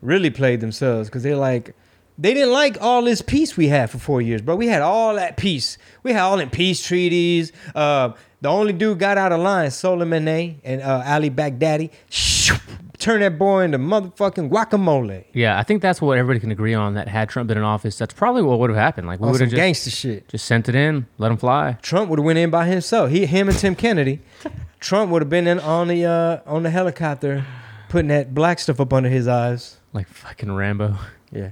really 0.00 0.30
played 0.30 0.60
themselves 0.60 1.08
because 1.08 1.22
they're 1.22 1.36
like, 1.36 1.74
they 2.18 2.34
didn't 2.34 2.52
like 2.52 2.76
all 2.80 3.02
this 3.02 3.22
peace 3.22 3.56
we 3.56 3.68
had 3.68 3.90
for 3.90 3.98
four 3.98 4.20
years, 4.22 4.40
bro. 4.42 4.54
We 4.56 4.66
had 4.68 4.82
all 4.82 5.14
that 5.16 5.36
peace. 5.36 5.78
We 6.02 6.12
had 6.12 6.22
all 6.22 6.36
them 6.36 6.50
peace 6.50 6.82
treaties. 6.84 7.52
Uh, 7.74 8.12
the 8.40 8.48
only 8.48 8.72
dude 8.72 8.98
got 8.98 9.18
out 9.18 9.30
of 9.32 9.40
line, 9.40 9.68
Soleimani 9.68 10.56
and 10.64 10.82
uh, 10.82 11.02
Ali 11.06 11.30
Baghdadi. 11.30 11.90
Shoo, 12.10 12.56
turn 12.98 13.20
that 13.20 13.38
boy 13.38 13.62
into 13.64 13.78
motherfucking 13.78 14.50
guacamole. 14.50 15.24
Yeah, 15.32 15.58
I 15.58 15.62
think 15.62 15.80
that's 15.80 16.02
what 16.02 16.18
everybody 16.18 16.40
can 16.40 16.50
agree 16.50 16.74
on. 16.74 16.94
That 16.94 17.08
had 17.08 17.28
Trump 17.28 17.48
been 17.48 17.56
in 17.58 17.64
office, 17.64 17.96
that's 17.96 18.12
probably 18.14 18.42
what 18.42 18.58
would 18.58 18.70
have 18.70 18.78
happened. 18.78 19.06
Like 19.06 19.20
we 19.20 19.30
would 19.30 19.40
have 19.40 19.50
just, 19.50 19.56
gangster 19.56 19.90
shit. 19.90 20.28
just 20.28 20.44
sent 20.44 20.68
it 20.68 20.74
in, 20.74 21.06
let 21.18 21.30
him 21.30 21.36
fly. 21.38 21.78
Trump 21.82 22.10
would 22.10 22.18
have 22.18 22.26
went 22.26 22.38
in 22.38 22.50
by 22.50 22.66
himself. 22.66 23.10
He, 23.10 23.26
him, 23.26 23.48
and 23.48 23.56
Tim 23.58 23.74
Kennedy. 23.74 24.20
Trump 24.82 25.12
would 25.12 25.22
have 25.22 25.30
been 25.30 25.46
in 25.46 25.60
on 25.60 25.86
the 25.88 26.04
uh, 26.04 26.40
on 26.44 26.64
the 26.64 26.70
helicopter, 26.70 27.46
putting 27.88 28.08
that 28.08 28.34
black 28.34 28.58
stuff 28.58 28.80
up 28.80 28.92
under 28.92 29.08
his 29.08 29.28
eyes. 29.28 29.78
Like 29.92 30.08
fucking 30.08 30.52
Rambo. 30.52 30.96
Yeah. 31.30 31.50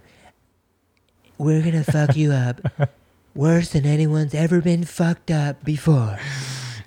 We're 1.38 1.62
gonna 1.62 1.84
fuck 1.84 2.16
you 2.16 2.32
up 2.32 2.60
worse 3.34 3.70
than 3.70 3.86
anyone's 3.86 4.34
ever 4.34 4.60
been 4.60 4.84
fucked 4.84 5.30
up 5.30 5.64
before. 5.64 6.18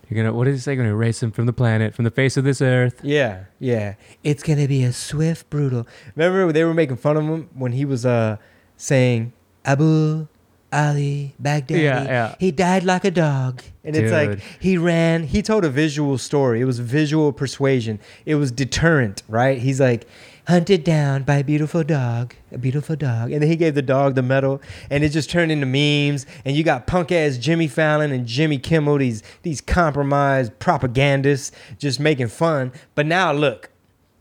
You're 0.10 0.17
gonna 0.17 0.34
what 0.34 0.43
did 0.43 0.53
he 0.53 0.60
say? 0.60 0.75
Gonna 0.75 0.89
erase 0.89 1.23
him 1.23 1.32
from 1.32 1.45
the 1.45 1.53
planet, 1.53 1.95
from 1.95 2.03
the 2.03 2.12
face 2.12 2.36
of 2.36 2.43
this 2.43 2.62
earth. 2.62 2.99
Yeah, 3.03 3.45
yeah. 3.58 3.95
It's 4.23 4.43
gonna 4.43 4.67
be 4.67 4.84
a 4.84 4.91
swift, 4.91 5.49
brutal. 5.49 5.88
Remember 6.15 6.51
they 6.51 6.65
were 6.65 6.73
making 6.73 6.97
fun 6.97 7.15
of 7.15 7.23
him 7.23 7.49
when 7.56 7.71
he 7.71 7.86
was 7.86 8.06
uh 8.06 8.36
saying 8.75 9.32
Abu 9.63 10.27
Ali 10.74 11.36
Baghdadi. 11.42 11.84
Yeah, 11.84 12.04
yeah. 12.04 12.36
He 12.40 12.52
died 12.52 12.84
like 12.84 13.06
a 13.06 13.12
dog, 13.12 13.62
and 13.84 13.96
it's 13.96 14.12
like 14.12 14.40
he 14.60 14.78
ran. 14.78 15.24
He 15.24 15.42
told 15.42 15.64
a 15.64 15.70
visual 15.70 16.18
story. 16.18 16.62
It 16.62 16.66
was 16.66 16.80
visual 16.80 17.32
persuasion. 17.32 18.00
It 18.26 18.36
was 18.36 18.52
deterrent, 18.52 19.22
right? 19.30 19.60
He's 19.60 19.80
like 19.80 20.08
hunted 20.48 20.84
down 20.84 21.24
by 21.24 21.36
a 21.36 21.44
beautiful 21.44 21.84
dog, 21.84 22.34
a 22.52 22.58
beautiful 22.58 22.96
dog, 22.96 23.32
and 23.32 23.42
then 23.42 23.50
he 23.50 23.56
gave 23.56 23.76
the 23.76 23.82
dog 23.82 24.16
the 24.16 24.24
medal, 24.24 24.62
and 24.90 25.04
it 25.04 25.10
just 25.10 25.30
turned 25.30 25.52
into 25.52 25.66
memes. 25.66 26.26
And 26.44 26.58
you 26.58 26.64
got 26.64 26.88
punk 26.88 27.12
ass 27.12 27.38
Jimmy 27.38 27.68
Fallon 27.68 28.12
and 28.12 28.26
Jimmy 28.26 28.58
Kimmel, 28.58 28.98
these 28.98 29.22
these 29.44 29.62
compromised 29.62 30.58
propagandists, 30.60 31.52
just 31.78 32.00
making 32.00 32.30
fun. 32.30 32.72
But 32.96 33.06
now 33.06 33.32
look, 33.32 33.70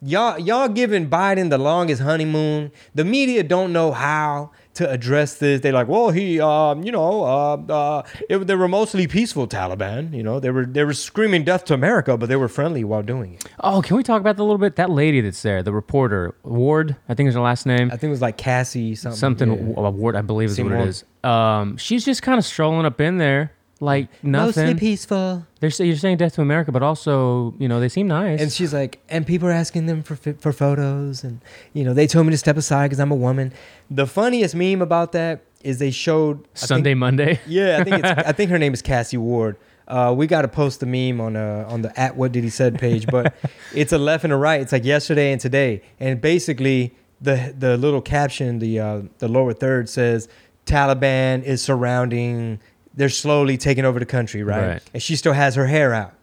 y'all 0.02 0.38
y'all 0.38 0.68
giving 0.68 1.08
Biden 1.08 1.50
the 1.50 1.58
longest 1.58 2.02
honeymoon. 2.02 2.72
The 2.94 3.04
media 3.04 3.42
don't 3.42 3.72
know 3.72 3.92
how 3.92 4.50
to 4.74 4.90
address 4.90 5.34
this. 5.34 5.60
They're 5.60 5.72
like, 5.72 5.88
well, 5.88 6.10
he, 6.10 6.40
um, 6.40 6.82
you 6.82 6.92
know, 6.92 7.24
uh, 7.24 7.56
uh, 7.72 8.02
it, 8.28 8.38
they 8.46 8.54
were 8.54 8.68
mostly 8.68 9.06
peaceful 9.06 9.46
Taliban. 9.46 10.14
You 10.14 10.22
know, 10.22 10.40
they 10.40 10.50
were 10.50 10.66
they 10.66 10.84
were 10.84 10.94
screaming 10.94 11.44
death 11.44 11.64
to 11.66 11.74
America, 11.74 12.16
but 12.16 12.28
they 12.28 12.36
were 12.36 12.48
friendly 12.48 12.84
while 12.84 13.02
doing 13.02 13.34
it. 13.34 13.44
Oh, 13.60 13.82
can 13.82 13.96
we 13.96 14.02
talk 14.02 14.20
about 14.20 14.36
that 14.36 14.42
a 14.42 14.44
little 14.44 14.58
bit? 14.58 14.76
That 14.76 14.90
lady 14.90 15.20
that's 15.20 15.42
there, 15.42 15.62
the 15.62 15.72
reporter, 15.72 16.34
Ward, 16.42 16.96
I 17.08 17.14
think 17.14 17.28
is 17.28 17.34
her 17.34 17.40
last 17.40 17.66
name. 17.66 17.88
I 17.88 17.96
think 17.96 18.04
it 18.04 18.10
was 18.10 18.22
like 18.22 18.36
Cassie 18.36 18.94
something. 18.94 19.18
Something 19.18 19.72
yeah. 19.72 19.86
uh, 19.86 19.90
Ward, 19.90 20.16
I 20.16 20.22
believe 20.22 20.50
is 20.50 20.60
what 20.60 20.72
it 20.72 20.88
is. 20.88 21.04
Um, 21.24 21.76
she's 21.76 22.04
just 22.04 22.22
kind 22.22 22.38
of 22.38 22.44
strolling 22.44 22.86
up 22.86 23.00
in 23.00 23.18
there, 23.18 23.52
like 23.82 24.08
Mostly 24.22 24.74
peaceful. 24.76 25.44
They're 25.60 25.70
say, 25.70 25.86
you're 25.86 25.96
saying 25.96 26.18
death 26.18 26.36
to 26.36 26.40
America, 26.40 26.70
but 26.70 26.82
also, 26.82 27.54
you 27.58 27.66
know, 27.68 27.80
they 27.80 27.88
seem 27.88 28.06
nice. 28.06 28.40
And 28.40 28.52
she's 28.52 28.72
like, 28.72 29.00
and 29.08 29.26
people 29.26 29.48
are 29.48 29.52
asking 29.52 29.86
them 29.86 30.02
for 30.02 30.16
for 30.16 30.52
photos, 30.52 31.24
and 31.24 31.40
you 31.72 31.84
know, 31.84 31.92
they 31.92 32.06
told 32.06 32.26
me 32.26 32.30
to 32.30 32.38
step 32.38 32.56
aside 32.56 32.86
because 32.88 33.00
I'm 33.00 33.10
a 33.10 33.16
woman. 33.16 33.52
The 33.90 34.06
funniest 34.06 34.54
meme 34.54 34.80
about 34.82 35.12
that 35.12 35.42
is 35.62 35.78
they 35.78 35.90
showed 35.90 36.38
I 36.38 36.42
think- 36.42 36.68
Sunday, 36.68 36.94
Monday. 36.94 37.40
Yeah, 37.46 37.78
I 37.80 37.84
think 37.84 38.04
it's, 38.04 38.08
I 38.28 38.32
think 38.32 38.50
her 38.50 38.58
name 38.58 38.72
is 38.72 38.82
Cassie 38.82 39.16
Ward. 39.16 39.56
Uh, 39.88 40.14
we 40.16 40.26
got 40.28 40.42
to 40.42 40.48
post 40.48 40.78
the 40.80 40.86
meme 40.86 41.20
on 41.20 41.36
uh, 41.36 41.66
on 41.68 41.82
the 41.82 41.98
at 42.00 42.16
what 42.16 42.30
did 42.32 42.44
he 42.44 42.50
said 42.50 42.78
page, 42.78 43.06
but 43.08 43.34
it's 43.74 43.92
a 43.92 43.98
left 43.98 44.22
and 44.24 44.32
a 44.32 44.36
right. 44.36 44.60
It's 44.60 44.72
like 44.72 44.84
yesterday 44.84 45.32
and 45.32 45.40
today, 45.40 45.82
and 45.98 46.20
basically 46.20 46.94
the 47.20 47.52
the 47.58 47.76
little 47.76 48.00
caption, 48.00 48.60
the 48.60 48.78
uh, 48.78 49.02
the 49.18 49.26
lower 49.28 49.52
third 49.52 49.88
says 49.88 50.28
Taliban 50.66 51.42
is 51.42 51.62
surrounding. 51.62 52.60
They're 52.94 53.08
slowly 53.08 53.56
taking 53.56 53.84
over 53.84 53.98
the 53.98 54.06
country, 54.06 54.42
right? 54.42 54.66
Right. 54.66 54.82
And 54.92 55.02
she 55.02 55.16
still 55.16 55.32
has 55.32 55.54
her 55.54 55.66
hair 55.66 55.94
out. 55.94 56.14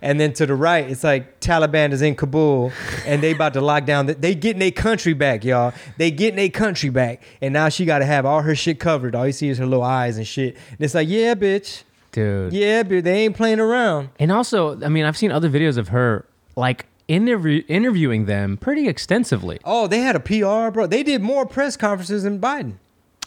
And 0.00 0.20
then 0.20 0.32
to 0.34 0.46
the 0.46 0.54
right, 0.54 0.88
it's 0.88 1.02
like 1.02 1.40
Taliban 1.40 1.92
is 1.92 2.02
in 2.02 2.14
Kabul 2.14 2.70
and 3.04 3.20
they 3.22 3.32
about 3.32 3.54
to 3.54 3.60
lock 3.60 3.84
down. 3.84 4.06
The, 4.06 4.14
they 4.14 4.34
getting 4.34 4.60
their 4.60 4.70
country 4.70 5.12
back, 5.12 5.44
y'all. 5.44 5.72
They 5.96 6.10
getting 6.10 6.36
their 6.36 6.50
country 6.50 6.90
back. 6.90 7.22
And 7.40 7.52
now 7.52 7.68
she 7.68 7.84
got 7.84 7.98
to 7.98 8.04
have 8.04 8.24
all 8.24 8.42
her 8.42 8.54
shit 8.54 8.78
covered. 8.78 9.14
All 9.14 9.26
you 9.26 9.32
see 9.32 9.48
is 9.48 9.58
her 9.58 9.66
little 9.66 9.82
eyes 9.84 10.16
and 10.16 10.26
shit. 10.26 10.56
And 10.70 10.80
it's 10.80 10.94
like, 10.94 11.08
yeah, 11.08 11.34
bitch. 11.34 11.82
Dude. 12.12 12.52
Yeah, 12.52 12.84
bitch. 12.84 13.02
They 13.02 13.24
ain't 13.24 13.36
playing 13.36 13.58
around. 13.58 14.10
And 14.20 14.30
also, 14.30 14.80
I 14.84 14.88
mean, 14.88 15.04
I've 15.04 15.16
seen 15.16 15.32
other 15.32 15.50
videos 15.50 15.76
of 15.76 15.88
her 15.88 16.24
like 16.54 16.86
interview 17.08 17.64
interviewing 17.68 18.26
them 18.26 18.56
pretty 18.56 18.86
extensively. 18.86 19.58
Oh, 19.64 19.88
they 19.88 20.00
had 20.00 20.14
a 20.14 20.20
PR, 20.20 20.70
bro. 20.70 20.86
They 20.86 21.02
did 21.02 21.22
more 21.22 21.44
press 21.44 21.76
conferences 21.76 22.22
than 22.22 22.40
Biden. 22.40 22.74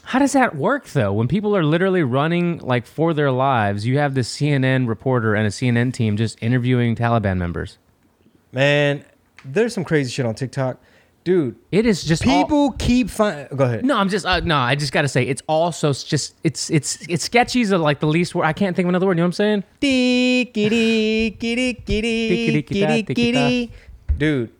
How 0.04 0.18
does 0.18 0.32
that 0.32 0.56
work 0.56 0.88
though? 0.88 1.12
When 1.12 1.28
people 1.28 1.56
are 1.56 1.64
literally 1.64 2.02
running 2.02 2.58
like 2.58 2.86
for 2.86 3.14
their 3.14 3.30
lives, 3.30 3.86
you 3.86 3.98
have 3.98 4.14
this 4.14 4.34
CNN 4.36 4.88
reporter 4.88 5.34
and 5.34 5.46
a 5.46 5.50
CNN 5.50 5.92
team 5.92 6.16
just 6.16 6.42
interviewing 6.42 6.96
Taliban 6.96 7.38
members. 7.38 7.78
Man, 8.52 9.04
there's 9.44 9.72
some 9.74 9.84
crazy 9.84 10.10
shit 10.10 10.26
on 10.26 10.34
TikTok. 10.34 10.78
Dude, 11.24 11.54
It 11.70 11.86
is 11.86 12.02
just 12.02 12.26
all- 12.26 12.42
people 12.42 12.72
keep 12.72 13.08
finding. 13.08 13.56
Go 13.56 13.64
ahead. 13.64 13.84
no, 13.84 13.96
I'm 13.96 14.08
just 14.08 14.26
uh, 14.26 14.40
no. 14.40 14.56
I 14.58 14.74
just 14.74 14.92
got 14.92 15.02
to 15.02 15.08
say, 15.08 15.22
it's 15.22 15.40
also 15.46 15.92
just 15.92 16.34
it's 16.42 16.68
it's 16.68 16.98
it's 17.08 17.22
sketchy. 17.24 17.60
Is 17.60 17.70
like 17.70 18.00
the 18.00 18.08
least 18.08 18.34
word. 18.34 18.44
I 18.44 18.52
can't 18.52 18.74
think 18.74 18.86
of 18.86 18.88
another 18.88 19.06
word. 19.06 19.18
You 19.18 19.22
know 19.22 19.28
what 19.28 19.38
I'm 19.40 19.62
saying? 19.62 19.64
Dude, 24.18 24.50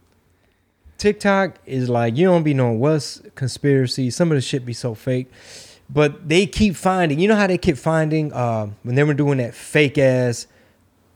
TikTok 1.02 1.56
is 1.66 1.88
like 1.88 2.16
you 2.16 2.26
don't 2.26 2.44
be 2.44 2.54
knowing 2.54 2.78
what's 2.78 3.20
conspiracy. 3.34 4.08
Some 4.08 4.30
of 4.30 4.36
the 4.36 4.40
shit 4.40 4.64
be 4.64 4.72
so 4.72 4.94
fake, 4.94 5.28
but 5.90 6.28
they 6.28 6.46
keep 6.46 6.76
finding. 6.76 7.18
You 7.18 7.26
know 7.26 7.34
how 7.34 7.48
they 7.48 7.58
keep 7.58 7.76
finding 7.76 8.32
uh, 8.32 8.70
when 8.84 8.94
they 8.94 9.02
were 9.02 9.12
doing 9.12 9.38
that 9.38 9.52
fake 9.52 9.98
ass 9.98 10.46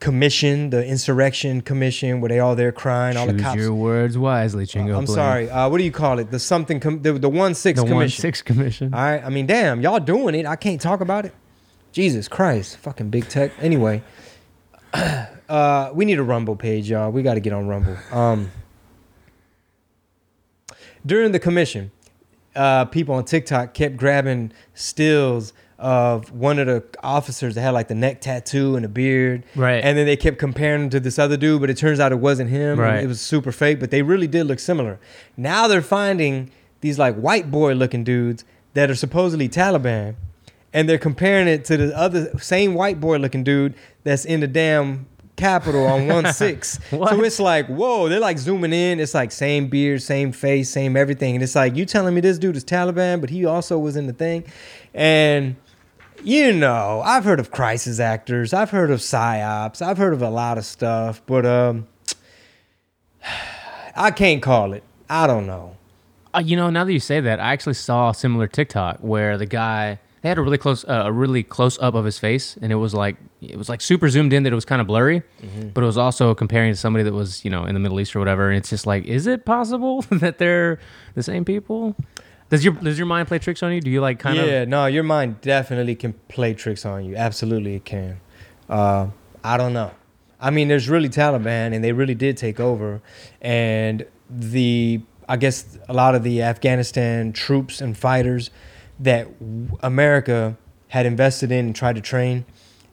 commission, 0.01 0.71
the 0.71 0.85
insurrection 0.85 1.61
commission, 1.61 2.21
where 2.21 2.29
they 2.31 2.41
all 2.41 2.57
there 2.57 2.73
crying, 2.73 3.17
all 3.17 3.27
the 3.29 3.35
Choose 3.35 3.43
cops. 3.43 3.61
your 3.61 3.75
words 3.75 4.19
wisely, 4.19 4.67
Chingo. 4.67 4.99
I'm 4.99 5.05
Bling. 5.05 5.15
sorry. 5.15 5.49
Uh, 5.51 5.69
what 5.69 5.79
do 5.79 5.85
you 5.85 5.93
call 5.93 6.19
it? 6.19 6.33
The 6.33 6.41
something. 6.41 6.81
Com- 6.81 7.03
the 7.03 7.13
the 7.13 7.29
one 7.29 7.55
six 7.55 7.79
The 7.79 7.85
commission. 7.87 7.97
one 7.97 8.09
six 8.09 8.43
commission. 8.43 8.93
All 8.93 9.01
right. 9.01 9.23
I 9.25 9.29
mean, 9.29 9.47
damn, 9.47 9.81
y'all 9.83 10.01
doing 10.01 10.35
it. 10.35 10.47
I 10.47 10.57
can't 10.57 10.81
talk 10.81 11.01
about 11.01 11.27
it. 11.27 11.33
Jesus 11.93 12.27
Christ, 12.27 12.77
fucking 12.79 13.11
big 13.11 13.29
tech. 13.29 13.53
Anyway, 13.61 14.03
uh, 15.49 15.91
we 15.95 16.05
need 16.05 16.19
a 16.19 16.25
Rumble 16.25 16.57
page, 16.57 16.91
y'all. 16.91 17.13
We 17.13 17.23
got 17.23 17.35
to 17.35 17.41
get 17.41 17.53
on 17.53 17.69
Rumble. 17.69 17.97
Um, 18.11 18.51
during 21.07 21.33
the 21.33 21.39
commission, 21.39 21.93
uh, 22.55 22.85
people 22.87 23.15
on 23.15 23.25
TikTok 23.25 23.75
kept 23.75 23.97
grabbing 23.97 24.53
stills 24.75 25.53
of 25.79 26.33
one 26.33 26.59
of 26.59 26.67
the 26.67 26.83
officers 27.03 27.55
that 27.55 27.61
had 27.61 27.71
like 27.71 27.89
the 27.89 27.95
neck 27.95 28.21
tattoo 28.21 28.77
and 28.77 28.85
a 28.85 28.89
beard. 28.89 29.45
Right. 29.55 29.85
And 29.85 29.97
then 29.97 30.07
they 30.07 30.17
kept 30.17 30.39
comparing 30.39 30.85
him 30.85 30.91
to 30.91 31.01
this 31.01 31.19
other 31.19 31.37
dude, 31.37 31.61
but 31.61 31.69
it 31.69 31.77
turns 31.77 32.01
out 32.01 32.13
it 32.13 32.19
wasn't 32.19 32.51
him. 32.51 32.81
Right. 32.81 33.05
It 33.05 33.07
was 33.07 33.21
super 33.21 33.53
fake, 33.53 33.79
but 33.79 33.91
they 33.91 34.03
really 34.03 34.27
did 34.27 34.47
look 34.47 34.59
similar. 34.59 34.99
Now 35.37 35.69
they're 35.69 35.83
finding 35.83 36.51
these 36.81 36.99
like 36.99 37.15
white 37.17 37.51
boy 37.51 37.75
looking 37.75 38.05
dudes 38.05 38.45
that 38.75 38.91
are 38.91 38.95
supposedly 38.95 39.49
Taliban, 39.49 40.17
and 40.73 40.89
they're 40.89 40.99
comparing 40.99 41.49
it 41.49 41.65
to 41.67 41.77
the 41.77 41.97
other 41.97 42.39
same 42.39 42.75
white 42.75 43.01
boy 43.01 43.19
looking 43.19 43.45
dude 43.45 43.75
that's 44.05 44.25
in 44.25 44.41
the 44.41 44.47
damn 44.47 45.07
Capitol 45.37 45.87
on 45.87 46.09
one 46.09 46.33
six. 46.33 46.79
So 46.91 47.23
it's 47.23 47.39
like, 47.39 47.67
whoa, 47.67 48.09
they're 48.09 48.21
like 48.21 48.39
zooming 48.39 48.73
in. 48.73 49.01
It's 49.01 49.15
like 49.15 49.33
same 49.33 49.69
beard, 49.69 50.03
same 50.03 50.33
face, 50.33 50.71
same 50.71 50.97
everything. 50.97 51.37
And 51.37 51.45
it's 51.45 51.55
like, 51.55 51.77
you 51.77 51.85
telling 51.85 52.15
me 52.15 52.21
this 52.21 52.39
dude 52.39 52.57
is 52.57 52.65
Taliban, 52.65 53.21
but 53.21 53.31
he 53.31 53.45
also 53.45 53.79
was 53.79 53.97
in 53.97 54.07
the 54.07 54.13
thing. 54.13 54.45
And 54.95 55.57
you 56.25 56.53
know, 56.53 57.03
I've 57.05 57.25
heard 57.25 57.39
of 57.39 57.51
crisis 57.51 58.01
actors, 58.01 58.55
I've 58.55 58.71
heard 58.71 58.91
of 58.91 59.01
psyops, 59.01 59.83
I've 59.83 59.99
heard 59.99 60.15
of 60.15 60.23
a 60.23 60.31
lot 60.31 60.59
of 60.59 60.65
stuff, 60.65 61.23
but 61.27 61.45
um 61.45 61.87
I 63.97 64.11
can't 64.11 64.43
call 64.43 64.73
it. 64.73 64.83
I 65.09 65.27
don't 65.27 65.47
know. 65.47 65.77
Uh, 66.35 66.41
you 66.41 66.55
know, 66.57 66.69
now 66.69 66.85
that 66.85 66.93
you 66.93 67.01
say 67.01 67.21
that, 67.21 67.41
I 67.41 67.53
actually 67.53 67.75
saw 67.75 68.11
a 68.11 68.15
similar 68.15 68.47
TikTok 68.47 68.99
where 69.01 69.39
the 69.39 69.47
guy 69.47 69.99
they 70.21 70.29
had 70.29 70.39
a 70.39 70.43
really 70.43 70.59
close 70.59 70.85
uh, 70.85 71.05
a 71.07 71.13
really 71.13 71.43
close 71.43 71.79
up 71.79 71.95
of 71.95 72.05
his 72.05 72.19
face, 72.19 72.59
and 72.61 72.73
it 72.73 72.77
was 72.77 72.93
like 72.95 73.17
it 73.51 73.57
was 73.57 73.69
like 73.69 73.81
super 73.81 74.09
zoomed 74.09 74.33
in 74.33 74.43
that 74.45 74.53
it 74.53 74.55
was 74.57 74.65
kind 74.65 74.81
of 74.81 74.87
blurry, 74.87 75.23
Mm-hmm. 75.43 75.69
but 75.69 75.83
it 75.83 75.87
was 75.87 75.99
also 75.99 76.35
comparing 76.35 76.73
to 76.73 76.77
somebody 76.77 77.03
that 77.05 77.13
was 77.13 77.45
you 77.45 77.51
know 77.51 77.65
in 77.65 77.75
the 77.75 77.81
Middle 77.81 78.01
East 78.01 78.15
or 78.17 78.19
whatever. 78.19 78.49
And 78.49 78.59
it's 78.59 78.71
just 78.71 78.87
like, 78.87 79.05
is 79.05 79.27
it 79.27 79.45
possible 79.45 80.03
that 80.11 80.39
they're 80.39 80.79
the 81.15 81.23
same 81.23 81.45
people? 81.45 81.97
Does 82.49 82.65
your 82.65 82.75
does 82.75 82.97
your 82.99 83.07
mind 83.07 83.27
play 83.29 83.39
tricks 83.39 83.63
on 83.63 83.73
you? 83.73 83.81
Do 83.81 83.91
you 83.91 84.01
like 84.01 84.19
kind 84.19 84.37
yeah, 84.37 84.43
of? 84.43 84.49
Yeah, 84.49 84.65
no, 84.67 84.87
your 84.87 85.03
mind 85.03 85.41
definitely 85.41 85.95
can 85.97 86.13
play 86.29 86.55
tricks 86.55 86.85
on 86.87 87.05
you. 87.05 87.17
Absolutely, 87.17 87.75
it 87.75 87.85
can. 87.85 88.21
Uh, 88.69 89.09
I 89.43 89.57
don't 89.57 89.73
know. 89.73 89.91
I 90.41 90.51
mean, 90.51 90.69
there's 90.69 90.89
really 90.89 91.09
Taliban, 91.09 91.75
and 91.75 91.83
they 91.83 91.93
really 91.93 92.15
did 92.15 92.37
take 92.37 92.61
over, 92.61 93.01
and 93.41 94.05
the 94.31 95.01
I 95.29 95.37
guess 95.37 95.77
a 95.89 95.93
lot 95.93 96.15
of 96.15 96.23
the 96.23 96.43
Afghanistan 96.43 97.33
troops 97.33 97.81
and 97.81 97.97
fighters 97.99 98.51
that 99.01 99.27
America 99.81 100.57
had 100.89 101.05
invested 101.07 101.51
in 101.51 101.67
and 101.67 101.75
tried 101.77 101.97
to 101.97 102.01
train. 102.01 102.45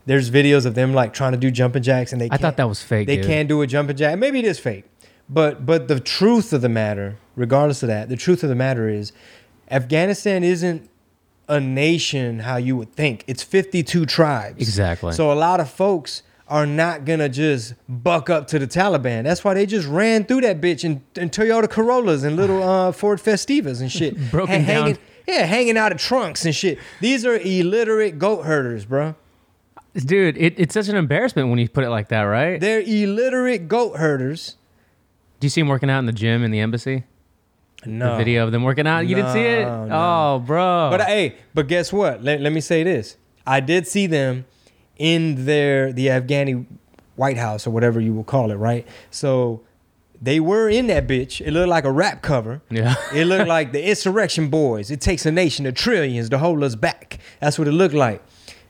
There's 0.06 0.30
videos 0.30 0.66
of 0.66 0.76
them 0.76 0.94
like 0.94 1.14
trying 1.14 1.32
to 1.32 1.38
do 1.38 1.50
jumping 1.52 1.84
jacks, 1.84 2.12
and 2.12 2.20
they 2.22 2.28
I 2.30 2.38
thought 2.38 2.58
that 2.58 2.68
was 2.68 2.82
fake. 2.82 3.08
they 3.08 3.18
dude. 3.18 3.26
can't 3.26 3.48
do 3.48 3.62
a 3.62 3.68
jumping 3.68 3.96
jack. 3.96 4.18
Maybe 4.20 4.40
it 4.40 4.46
is 4.46 4.60
fake, 4.60 4.86
but 5.30 5.66
but 5.66 5.88
the 5.88 6.00
truth 6.00 6.52
of 6.54 6.62
the 6.62 6.70
matter, 6.70 7.18
regardless 7.36 7.84
of 7.84 7.88
that, 7.88 8.10
the 8.10 8.18
truth 8.18 8.44
of 8.44 8.50
the 8.50 8.56
matter 8.56 8.90
is, 8.90 9.14
Afghanistan 9.72 10.44
isn't 10.44 10.90
a 11.48 11.60
nation 11.60 12.40
how 12.40 12.58
you 12.58 12.76
would 12.78 12.94
think. 12.94 13.24
It's 13.28 13.44
52 13.44 14.06
tribes. 14.06 14.62
Exactly. 14.62 15.14
So 15.14 15.32
a 15.32 15.34
lot 15.36 15.60
of 15.60 15.70
folks 15.70 16.24
are 16.48 16.66
not 16.66 17.06
gonna 17.06 17.30
just 17.30 17.74
buck 17.88 18.30
up 18.30 18.48
to 18.48 18.60
the 18.60 18.68
Taliban. 18.68 19.24
That's 19.24 19.44
why 19.44 19.54
they 19.54 19.66
just 19.66 19.88
ran 19.88 20.26
through 20.26 20.42
that 20.42 20.62
bitch 20.62 20.84
in, 20.84 21.02
in 21.16 21.30
Toyota 21.30 21.70
Corollas 21.70 22.24
and 22.24 22.36
little 22.36 22.62
uh, 22.70 22.92
Ford 22.92 23.20
Festivas 23.20 23.82
and 23.82 23.92
shit. 23.92 24.16
Broken 24.32 24.60
Ha- 24.60 24.66
hanging, 24.66 24.94
down. 24.96 25.04
Yeah, 25.28 25.46
hanging 25.46 25.78
out 25.78 25.92
of 25.94 25.98
trunks 25.98 26.44
and 26.46 26.54
shit. 26.54 26.78
These 27.00 27.26
are 27.26 27.38
illiterate 27.38 28.20
goat 28.20 28.44
herders, 28.44 28.86
bro. 28.86 29.16
Dude. 29.94 30.38
It, 30.38 30.60
it's 30.60 30.74
such 30.74 30.88
an 30.88 30.96
embarrassment 30.96 31.50
when 31.50 31.60
you 31.60 31.70
put 31.70 31.84
it 31.84 31.90
like 31.90 32.10
that, 32.10 32.22
right? 32.24 32.60
They're 32.60 32.82
illiterate 32.82 33.68
goat 33.68 33.98
herders. 33.98 34.58
Do 35.40 35.46
you 35.46 35.50
see 35.50 35.62
him 35.62 35.68
working 35.68 35.90
out 35.90 36.00
in 36.00 36.06
the 36.06 36.12
gym 36.14 36.44
in 36.44 36.52
the 36.52 36.60
embassy? 36.60 37.04
No 37.86 38.12
The 38.12 38.18
video 38.18 38.46
of 38.46 38.52
them 38.52 38.64
working 38.64 38.88
out. 38.88 39.02
You 39.02 39.16
didn't 39.16 39.34
see 39.34 39.42
it? 39.42 39.66
No, 39.66 39.86
no. 39.86 39.96
Oh, 39.96 40.40
bro. 40.40 40.88
But 40.90 41.02
uh, 41.02 41.06
hey, 41.06 41.36
but 41.54 41.68
guess 41.68 41.92
what? 41.92 42.24
Let, 42.24 42.42
let 42.42 42.54
me 42.54 42.62
say 42.62 42.84
this. 42.84 43.18
I 43.46 43.60
did 43.60 43.88
see 43.88 44.08
them 44.08 44.46
in 44.98 45.46
their 45.46 45.92
the 45.92 46.08
Afghani 46.08 46.66
White 47.16 47.38
House 47.38 47.68
or 47.68 47.72
whatever 47.72 48.00
you 48.00 48.14
will 48.14 48.24
call 48.24 48.52
it, 48.52 48.56
right? 48.56 48.88
So 49.12 49.62
they 50.22 50.40
were 50.40 50.70
in 50.70 50.88
that 50.88 51.08
bitch. 51.08 51.46
It 51.46 51.52
looked 51.52 51.68
like 51.68 51.84
a 51.84 51.92
rap 51.92 52.22
cover. 52.22 52.62
Yeah. 52.70 52.96
It 53.14 53.26
looked 53.26 53.48
like 53.48 53.74
the 53.74 53.86
insurrection 53.86 54.50
boys. 54.50 54.90
It 54.90 55.02
takes 55.02 55.26
a 55.26 55.32
nation 55.32 55.66
of 55.66 55.76
trillions 55.76 56.30
to 56.30 56.38
hold 56.38 56.64
us 56.64 56.76
back. 56.76 57.20
That's 57.42 57.60
what 57.60 57.68
it 57.68 57.74
looked 57.74 57.94
like. 57.94 58.24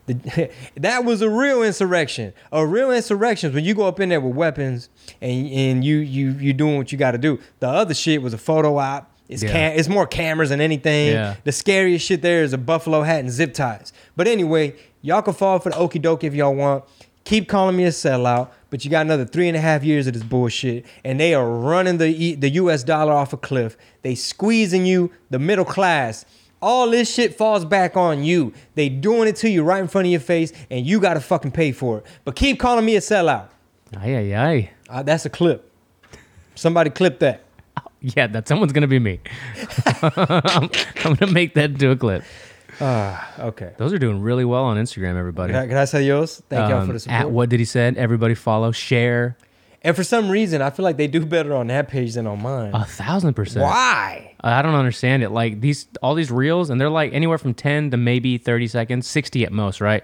The, 0.06 0.50
that 0.78 1.06
was 1.06 1.22
a 1.22 1.30
real 1.30 1.64
insurrection. 1.64 2.34
A 2.52 2.66
real 2.66 2.92
insurrection 2.92 3.50
is 3.50 3.56
when 3.56 3.64
you 3.64 3.74
go 3.74 3.88
up 3.88 4.00
in 4.00 4.10
there 4.10 4.20
with 4.22 4.36
weapons 4.36 4.90
and 5.22 5.48
and 5.52 5.84
you 5.86 5.98
you 5.98 6.32
you 6.32 6.54
doing 6.54 6.78
what 6.78 6.92
you 6.92 6.98
got 6.98 7.12
to 7.12 7.18
do. 7.18 7.40
The 7.60 7.68
other 7.70 7.94
shit 7.94 8.22
was 8.22 8.34
a 8.34 8.38
photo 8.38 8.78
op. 8.78 9.10
It's 9.30 9.42
Yeah. 9.44 9.52
cam- 9.52 9.80
it's 9.80 9.88
more 9.88 10.06
cameras 10.06 10.50
than 10.50 10.60
anything. 10.62 11.14
Yeah. 11.14 11.36
The 11.46 11.52
scariest 11.54 12.06
shit 12.06 12.22
there 12.22 12.44
is 12.44 12.52
a 12.54 12.58
buffalo 12.58 13.04
hat 13.04 13.22
and 13.22 13.32
zip 13.32 13.54
ties. 13.54 13.94
But 14.18 14.28
anyway, 14.28 14.76
y'all 15.02 15.22
can 15.22 15.34
fall 15.34 15.60
for 15.60 15.70
the 15.70 15.76
okie 15.78 16.02
doke 16.02 16.24
if 16.26 16.34
y'all 16.36 16.54
want. 16.54 16.84
Keep 17.24 17.48
calling 17.48 17.78
me 17.78 17.86
a 17.86 17.90
sellout, 17.90 18.50
but 18.70 18.84
you 18.84 18.92
got 18.92 19.06
another 19.06 19.24
three 19.24 19.48
and 19.48 19.56
a 19.56 19.62
half 19.62 19.82
years 19.82 20.08
of 20.08 20.14
this 20.14 20.24
bullshit, 20.24 20.86
and 21.06 21.18
they 21.22 21.34
are 21.34 21.50
running 21.50 21.98
the 21.98 22.08
E- 22.10 22.36
the 22.36 22.50
U.S. 22.50 22.84
dollar 22.84 23.14
off 23.14 23.32
a 23.32 23.38
cliff. 23.38 23.78
They 24.02 24.14
squeezing 24.14 24.86
you, 24.86 25.10
the 25.30 25.40
middle 25.40 25.64
class. 25.64 26.26
All 26.64 26.90
this 26.90 27.14
shit 27.14 27.36
falls 27.36 27.66
back 27.66 27.98
on 27.98 28.24
you. 28.24 28.54
They 28.76 28.88
doing 28.88 29.28
it 29.28 29.36
to 29.38 29.50
you 29.50 29.64
right 29.64 29.82
in 29.82 29.90
front 29.90 30.08
of 30.08 30.12
your 30.12 30.22
face, 30.22 30.54
and 30.72 30.86
you 30.86 31.02
got 31.02 31.16
to 31.16 31.20
fucking 31.20 31.52
pay 31.52 31.74
for 31.74 31.98
it. 32.00 32.06
But 32.24 32.36
keep 32.38 32.58
calling 32.58 32.86
me 32.86 32.96
a 32.96 33.00
sellout. 33.02 33.50
Ay, 33.98 34.16
ay, 34.16 34.36
ay. 34.36 34.72
Uh, 34.90 35.04
that's 35.04 35.26
a 35.26 35.30
clip. 35.30 35.70
Somebody 36.56 36.90
clip 36.90 37.20
that. 37.20 37.42
Yeah, 38.06 38.28
that 38.28 38.50
someone's 38.50 38.74
gonna 38.74 38.88
be 38.88 39.00
me. 39.00 39.22
I'm, 40.02 40.70
I'm 41.06 41.14
gonna 41.16 41.32
make 41.32 41.54
that 41.54 41.70
into 41.72 41.90
a 41.90 41.96
clip. 41.96 42.24
Ah, 42.82 43.34
okay. 43.40 43.72
Those 43.78 43.94
are 43.94 43.98
doing 43.98 44.22
really 44.22 44.44
well 44.44 44.66
on 44.66 44.76
Instagram, 44.78 45.16
everybody. 45.16 45.54
Can 45.54 45.62
I, 45.64 45.68
can 45.68 45.78
I 45.78 45.86
say 45.86 46.04
yours? 46.04 46.42
Thank 46.50 46.70
y'all 46.70 46.80
Um, 46.82 46.88
for 46.88 46.94
the 46.94 47.00
support. 47.00 47.22
At 47.22 47.32
what 47.32 47.48
did 47.50 47.60
he 47.60 47.66
said? 47.66 47.96
Everybody 47.96 48.36
follow, 48.36 48.72
share. 48.74 49.38
And 49.86 49.96
for 49.96 50.04
some 50.04 50.30
reason, 50.30 50.62
I 50.62 50.70
feel 50.70 50.84
like 50.84 50.96
they 50.96 51.08
do 51.08 51.26
better 51.26 51.54
on 51.54 51.68
that 51.68 51.90
page 51.90 52.14
than 52.14 52.26
on 52.26 52.42
mine. 52.42 52.72
A 52.74 52.86
thousand 52.86 53.34
percent. 53.34 53.64
Why? 53.64 54.34
I 54.42 54.62
don't 54.62 54.76
understand 54.76 55.24
it. 55.24 55.30
Like 55.30 55.60
these, 55.60 55.88
all 56.02 56.16
these 56.16 56.32
reels, 56.32 56.70
and 56.70 56.80
they're 56.80 56.90
like 56.90 57.14
anywhere 57.14 57.38
from 57.38 57.54
ten 57.54 57.92
to 57.92 57.98
maybe 57.98 58.38
thirty 58.38 58.68
seconds, 58.68 59.08
sixty 59.08 59.44
at 59.44 59.52
most, 59.52 59.82
right? 59.82 60.04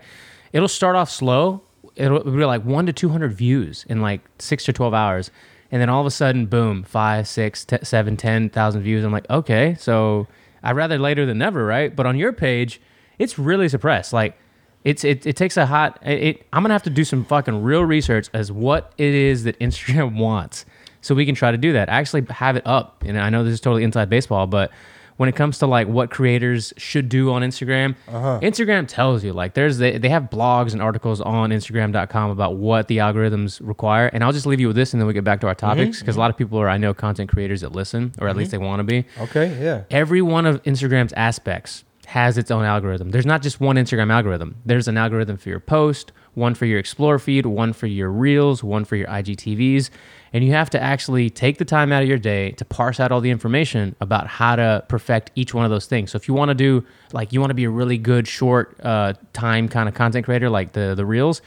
It'll 0.51 0.67
start 0.67 0.95
off 0.95 1.09
slow. 1.09 1.61
It'll 1.95 2.23
be 2.23 2.43
like 2.45 2.63
one 2.65 2.85
to 2.87 2.93
two 2.93 3.09
hundred 3.09 3.33
views 3.33 3.85
in 3.87 4.01
like 4.01 4.21
six 4.37 4.65
to 4.65 4.73
twelve 4.73 4.93
hours, 4.93 5.31
and 5.71 5.81
then 5.81 5.89
all 5.89 6.01
of 6.01 6.07
a 6.07 6.11
sudden, 6.11 6.45
boom, 6.45 6.83
five, 6.83 7.27
six, 7.27 7.63
te- 7.63 7.83
seven, 7.83 8.17
ten 8.17 8.49
thousand 8.49 8.81
views. 8.81 9.05
I'm 9.05 9.11
like, 9.13 9.29
okay, 9.29 9.75
so 9.79 10.27
I'd 10.61 10.75
rather 10.75 10.97
later 10.97 11.25
than 11.25 11.37
never, 11.37 11.65
right? 11.65 11.95
But 11.95 12.05
on 12.05 12.17
your 12.17 12.33
page, 12.33 12.81
it's 13.17 13.39
really 13.39 13.69
suppressed. 13.69 14.11
Like 14.11 14.37
it's 14.83 15.03
it, 15.03 15.25
it 15.25 15.35
takes 15.35 15.57
a 15.57 15.65
hot. 15.65 15.99
It, 16.03 16.23
it, 16.23 16.47
I'm 16.53 16.63
gonna 16.63 16.73
have 16.73 16.83
to 16.83 16.89
do 16.89 17.03
some 17.03 17.25
fucking 17.25 17.63
real 17.63 17.83
research 17.83 18.29
as 18.33 18.51
what 18.51 18.93
it 18.97 19.13
is 19.13 19.43
that 19.43 19.59
Instagram 19.59 20.15
wants, 20.17 20.65
so 21.01 21.15
we 21.15 21.25
can 21.25 21.35
try 21.35 21.51
to 21.51 21.57
do 21.57 21.73
that. 21.73 21.89
I 21.89 21.99
Actually, 21.99 22.25
have 22.29 22.55
it 22.55 22.65
up. 22.65 23.03
And 23.05 23.19
I 23.19 23.29
know 23.29 23.43
this 23.43 23.53
is 23.53 23.61
totally 23.61 23.83
inside 23.83 24.09
baseball, 24.09 24.47
but 24.47 24.71
when 25.19 25.27
it 25.27 25.35
comes 25.35 25.59
to 25.59 25.67
like 25.67 25.85
what 25.89 26.09
creators 26.09 26.73
should 26.77 27.09
do 27.09 27.33
on 27.33 27.41
Instagram, 27.41 27.93
uh-huh. 28.07 28.39
Instagram 28.41 28.87
tells 28.87 29.21
you 29.21 29.33
like 29.33 29.53
there's 29.53 29.77
they, 29.77 29.97
they 29.97 30.07
have 30.07 30.23
blogs 30.23 30.71
and 30.71 30.81
articles 30.81 31.19
on 31.19 31.49
Instagram.com 31.49 32.31
about 32.31 32.55
what 32.55 32.87
the 32.87 32.99
algorithms 32.99 33.59
require. 33.61 34.07
And 34.07 34.23
I'll 34.23 34.31
just 34.31 34.45
leave 34.45 34.61
you 34.61 34.67
with 34.67 34.77
this, 34.77 34.93
and 34.93 35.01
then 35.01 35.07
we 35.07 35.13
get 35.13 35.25
back 35.25 35.41
to 35.41 35.47
our 35.47 35.55
mm-hmm. 35.55 35.67
topics 35.67 35.99
because 35.99 36.15
a 36.15 36.19
lot 36.19 36.29
of 36.29 36.35
mm-hmm. 36.35 36.45
people 36.45 36.59
are 36.59 36.69
I 36.69 36.77
know 36.77 36.93
content 36.93 37.29
creators 37.29 37.59
that 37.61 37.73
listen, 37.73 38.13
or 38.19 38.29
at 38.29 38.37
least 38.37 38.51
mm-hmm. 38.51 38.61
they 38.61 38.67
want 38.67 38.79
to 38.79 38.83
be 38.85 39.05
Okay, 39.19 39.61
yeah. 39.61 39.83
every 39.91 40.21
one 40.21 40.45
of 40.45 40.63
Instagram's 40.63 41.11
aspects 41.13 41.83
has 42.09 42.39
its 42.39 42.49
own 42.49 42.65
algorithm. 42.65 43.11
There's 43.11 43.27
not 43.27 43.43
just 43.43 43.61
one 43.61 43.75
Instagram 43.75 44.11
algorithm. 44.11 44.55
There's 44.65 44.87
an 44.87 44.97
algorithm 44.97 45.37
for 45.37 45.49
your 45.49 45.59
post, 45.59 46.11
one 46.33 46.55
for 46.55 46.65
your 46.65 46.79
explore 46.79 47.19
feed, 47.19 47.45
one 47.45 47.71
for 47.71 47.85
your 47.85 48.09
reels, 48.09 48.63
one 48.63 48.83
for 48.83 48.95
your 48.95 49.07
IGTVs, 49.07 49.91
and 50.33 50.43
you 50.43 50.51
have 50.53 50.71
to 50.71 50.81
actually 50.81 51.29
take 51.29 51.59
the 51.59 51.65
time 51.65 51.91
out 51.91 52.01
of 52.01 52.09
your 52.09 52.17
day 52.17 52.49
to 52.53 52.65
parse 52.65 52.99
out 52.99 53.11
all 53.11 53.21
the 53.21 53.29
information 53.29 53.95
about 54.01 54.25
how 54.25 54.55
to 54.55 54.83
perfect 54.87 55.29
each 55.35 55.53
one 55.53 55.65
of 55.65 55.69
those 55.69 55.85
things. 55.85 56.09
So 56.09 56.15
if 56.15 56.27
you 56.27 56.33
want 56.33 56.49
to 56.49 56.55
do 56.55 56.83
like 57.13 57.31
you 57.31 57.39
want 57.39 57.51
to 57.51 57.55
be 57.55 57.65
a 57.65 57.69
really 57.69 57.99
good 57.99 58.27
short 58.27 58.75
uh, 58.83 59.13
time 59.33 59.69
kind 59.69 59.87
of 59.87 59.93
content 59.93 60.25
creator 60.25 60.49
like 60.49 60.71
the 60.71 60.95
the 60.95 61.05
reels, 61.05 61.43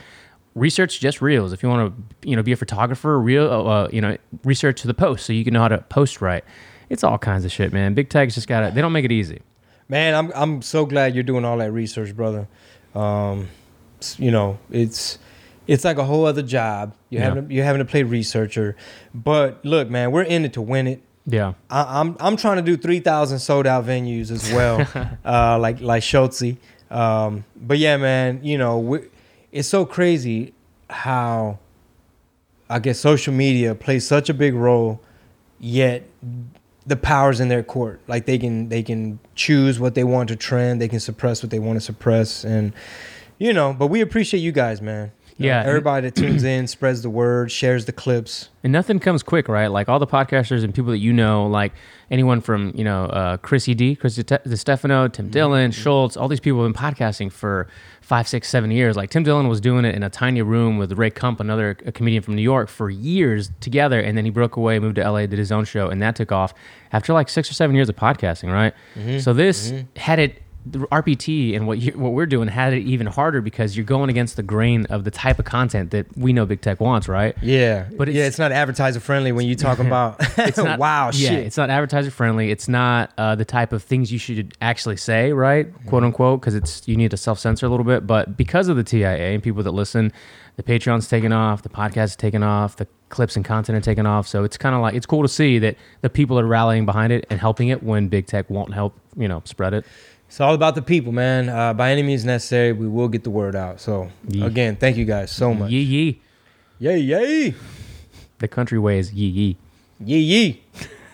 research 0.55 1.01
just 1.01 1.21
reels. 1.21 1.51
If 1.51 1.61
you 1.61 1.67
want 1.67 1.93
to, 1.93 2.29
you 2.29 2.37
know, 2.37 2.41
be 2.41 2.53
a 2.53 2.55
photographer, 2.55 3.19
real, 3.19 3.51
uh, 3.51 3.89
you 3.91 3.99
know, 3.99 4.15
research 4.45 4.81
the 4.83 4.93
post 4.93 5.25
so 5.25 5.33
you 5.33 5.43
can 5.43 5.53
know 5.53 5.61
how 5.61 5.67
to 5.67 5.79
post 5.79 6.21
right. 6.21 6.45
It's 6.89 7.03
all 7.03 7.17
kinds 7.17 7.43
of 7.43 7.51
shit, 7.51 7.73
man. 7.73 7.95
Big 7.95 8.07
tech's 8.07 8.35
just 8.35 8.47
got 8.47 8.61
to, 8.61 8.73
they 8.73 8.79
don't 8.79 8.93
make 8.93 9.03
it 9.03 9.11
easy. 9.11 9.41
Man, 9.89 10.15
I'm 10.15 10.31
I'm 10.35 10.61
so 10.61 10.85
glad 10.85 11.13
you're 11.15 11.23
doing 11.23 11.45
all 11.45 11.57
that 11.57 11.71
research, 11.71 12.15
brother. 12.15 12.47
Um, 12.95 13.49
you 14.17 14.31
know, 14.31 14.57
it's 14.71 15.17
it's 15.67 15.83
like 15.85 15.97
a 15.97 16.03
whole 16.03 16.25
other 16.25 16.41
job. 16.41 16.93
You're 17.09 17.21
Yeah. 17.21 17.27
having 17.29 17.47
to, 17.47 17.53
you're 17.53 17.65
having 17.65 17.79
to 17.79 17.85
play 17.85 18.03
researcher. 18.03 18.75
But 19.13 19.63
look, 19.63 19.89
man, 19.89 20.11
we're 20.11 20.23
in 20.23 20.45
it 20.45 20.53
to 20.53 20.61
win 20.61 20.87
it. 20.87 21.01
Yeah. 21.25 21.53
I, 21.69 21.99
I'm 22.01 22.17
I'm 22.19 22.35
trying 22.37 22.57
to 22.57 22.61
do 22.63 22.75
three 22.77 22.99
thousand 22.99 23.39
sold 23.39 23.65
out 23.67 23.85
venues 23.85 24.31
as 24.31 24.51
well, 24.51 24.87
uh, 25.25 25.57
like 25.59 25.79
like 25.81 26.03
Schultze. 26.03 26.57
Um, 26.91 27.45
but 27.55 27.77
yeah, 27.77 27.97
man, 27.97 28.41
you 28.43 28.57
know, 28.57 28.77
we, 28.79 28.99
it's 29.51 29.67
so 29.67 29.85
crazy 29.85 30.53
how 30.89 31.59
I 32.69 32.79
guess 32.79 32.99
social 32.99 33.33
media 33.33 33.73
plays 33.75 34.05
such 34.07 34.29
a 34.29 34.33
big 34.33 34.53
role, 34.53 35.01
yet 35.59 36.03
the 36.85 36.95
powers 36.95 37.39
in 37.39 37.47
their 37.47 37.63
court. 37.63 38.01
Like 38.07 38.25
they 38.25 38.37
can 38.37 38.69
they 38.69 38.83
can 38.83 39.19
choose 39.35 39.79
what 39.79 39.95
they 39.95 40.03
want 40.03 40.29
to 40.29 40.35
trend, 40.35 40.81
they 40.81 40.87
can 40.87 40.99
suppress 40.99 41.43
what 41.43 41.49
they 41.49 41.59
want 41.59 41.77
to 41.77 41.81
suppress, 41.81 42.43
and 42.43 42.73
you 43.37 43.53
know. 43.53 43.73
But 43.73 43.87
we 43.87 44.01
appreciate 44.01 44.41
you 44.41 44.51
guys, 44.51 44.81
man. 44.81 45.11
Yeah. 45.37 45.63
everybody 45.65 46.07
that 46.07 46.15
tunes 46.15 46.43
in, 46.43 46.67
spreads 46.67 47.01
the 47.01 47.09
word, 47.09 47.51
shares 47.51 47.85
the 47.85 47.91
clips. 47.91 48.49
And 48.63 48.71
nothing 48.71 48.99
comes 48.99 49.23
quick, 49.23 49.47
right? 49.47 49.67
Like 49.67 49.89
all 49.89 49.99
the 49.99 50.07
podcasters 50.07 50.63
and 50.63 50.73
people 50.73 50.91
that 50.91 50.99
you 50.99 51.11
know, 51.11 51.47
like 51.47 51.73
anyone 52.11 52.41
from, 52.41 52.71
you 52.75 52.83
know, 52.83 53.05
uh, 53.05 53.37
Chrissy 53.37 53.73
D, 53.73 53.95
Chris 53.95 54.15
Stefano, 54.15 55.07
Tim 55.07 55.25
mm-hmm. 55.25 55.31
Dillon, 55.31 55.71
Schulz, 55.71 56.15
all 56.15 56.27
these 56.27 56.39
people 56.39 56.63
have 56.63 56.73
been 56.73 56.81
podcasting 56.81 57.31
for 57.31 57.67
five, 58.03 58.27
six, 58.27 58.49
seven 58.49 58.69
years. 58.69 58.95
Like 58.95 59.09
Tim 59.09 59.23
Dillon 59.23 59.47
was 59.47 59.59
doing 59.59 59.85
it 59.85 59.95
in 59.95 60.03
a 60.03 60.09
tiny 60.09 60.41
room 60.41 60.77
with 60.77 60.93
Ray 60.93 61.09
Kump, 61.09 61.39
another 61.39 61.77
a 61.85 61.91
comedian 61.91 62.21
from 62.21 62.35
New 62.35 62.41
York, 62.41 62.69
for 62.69 62.89
years 62.89 63.49
together. 63.59 63.99
And 63.99 64.17
then 64.17 64.25
he 64.25 64.31
broke 64.31 64.55
away, 64.55 64.77
moved 64.79 64.95
to 64.95 65.09
LA, 65.09 65.25
did 65.25 65.39
his 65.39 65.51
own 65.51 65.65
show, 65.65 65.89
and 65.89 66.01
that 66.01 66.15
took 66.15 66.31
off 66.31 66.53
after 66.91 67.13
like 67.13 67.29
six 67.29 67.49
or 67.49 67.53
seven 67.53 67.75
years 67.75 67.89
of 67.89 67.95
podcasting, 67.95 68.53
right? 68.53 68.73
Mm-hmm. 68.95 69.19
So 69.19 69.33
this 69.33 69.71
mm-hmm. 69.71 69.97
had 69.97 70.19
it. 70.19 70.42
The 70.65 70.79
RPT 70.79 71.55
and 71.55 71.67
what 71.67 71.79
you, 71.79 71.91
what 71.93 72.13
we're 72.13 72.25
doing 72.25 72.47
had 72.47 72.73
it 72.73 72.83
even 72.83 73.05
harder 73.05 73.41
because 73.41 73.75
you're 73.75 73.85
going 73.85 74.09
against 74.09 74.37
the 74.37 74.43
grain 74.43 74.85
of 74.85 75.03
the 75.03 75.11
type 75.11 75.37
of 75.39 75.43
content 75.45 75.91
that 75.91 76.05
we 76.17 76.31
know 76.31 76.45
Big 76.45 76.61
Tech 76.61 76.79
wants, 76.79 77.09
right? 77.09 77.35
Yeah, 77.41 77.87
But 77.97 78.07
it's- 78.07 78.15
yeah, 78.15 78.25
it's 78.27 78.39
not 78.39 78.51
advertiser 78.53 78.99
friendly 79.01 79.33
when 79.33 79.45
you 79.45 79.55
talk 79.55 79.79
about 79.79 80.15
it's 80.37 80.57
not, 80.57 80.79
wow 80.79 81.07
yeah, 81.13 81.29
shit. 81.31 81.39
it's 81.47 81.57
not 81.57 81.69
advertiser 81.69 82.11
friendly. 82.11 82.49
It's 82.49 82.69
not 82.69 83.11
uh, 83.17 83.35
the 83.35 83.43
type 83.45 83.73
of 83.73 83.83
things 83.83 84.11
you 84.11 84.19
should 84.19 84.53
actually 84.61 84.97
say, 84.97 85.33
right? 85.33 85.67
Quote 85.87 86.03
unquote, 86.03 86.39
because 86.39 86.55
it's 86.55 86.87
you 86.87 86.95
need 86.95 87.11
to 87.11 87.17
self 87.17 87.39
censor 87.39 87.65
a 87.65 87.69
little 87.69 87.83
bit. 87.85 88.07
But 88.07 88.37
because 88.37 88.69
of 88.69 88.77
the 88.77 88.83
TIA 88.85 89.33
and 89.33 89.43
people 89.43 89.63
that 89.63 89.71
listen, 89.71 90.13
the 90.55 90.63
Patreon's 90.63 91.07
taken 91.09 91.33
off, 91.33 91.63
the 91.63 91.69
podcast 91.69 92.03
is 92.05 92.15
taken 92.15 92.41
off, 92.43 92.77
the 92.77 92.87
clips 93.09 93.35
and 93.35 93.43
content 93.43 93.77
are 93.77 93.81
taken 93.81 94.05
off. 94.05 94.27
So 94.27 94.43
it's 94.43 94.57
kind 94.57 94.75
of 94.75 94.81
like 94.81 94.93
it's 94.95 95.05
cool 95.05 95.23
to 95.23 95.27
see 95.27 95.59
that 95.59 95.75
the 96.01 96.09
people 96.09 96.39
are 96.39 96.45
rallying 96.47 96.85
behind 96.85 97.11
it 97.11 97.25
and 97.29 97.39
helping 97.39 97.67
it 97.67 97.83
when 97.83 98.07
big 98.07 98.27
tech 98.27 98.49
won't 98.49 98.73
help, 98.73 98.97
you 99.17 99.27
know, 99.27 99.41
spread 99.45 99.73
it. 99.73 99.85
It's 100.33 100.41
all 100.41 100.55
about 100.55 100.73
the 100.73 100.81
people, 100.81 101.11
man. 101.11 101.47
Uh, 101.47 101.75
by 101.75 101.91
any 101.91 102.01
means 102.01 102.25
necessary, 102.25 102.71
we 102.71 102.87
will 102.87 103.07
get 103.07 103.23
the 103.23 103.29
word 103.29 103.55
out. 103.55 103.79
So 103.79 104.09
Yeah. 104.27 104.45
again, 104.47 104.75
thank 104.75 104.97
you 104.97 105.05
guys 105.05 105.29
so 105.29 105.53
much. 105.53 105.69
Yee 105.69 105.81
yee. 105.83 106.21
Yay, 106.79 106.97
yay, 106.97 107.53
The 108.39 108.47
country 108.47 108.79
way 108.79 108.97
is 108.97 109.13
yee 109.13 109.27
yee. 109.27 109.57
yee, 110.03 110.17
yee. 110.17 110.63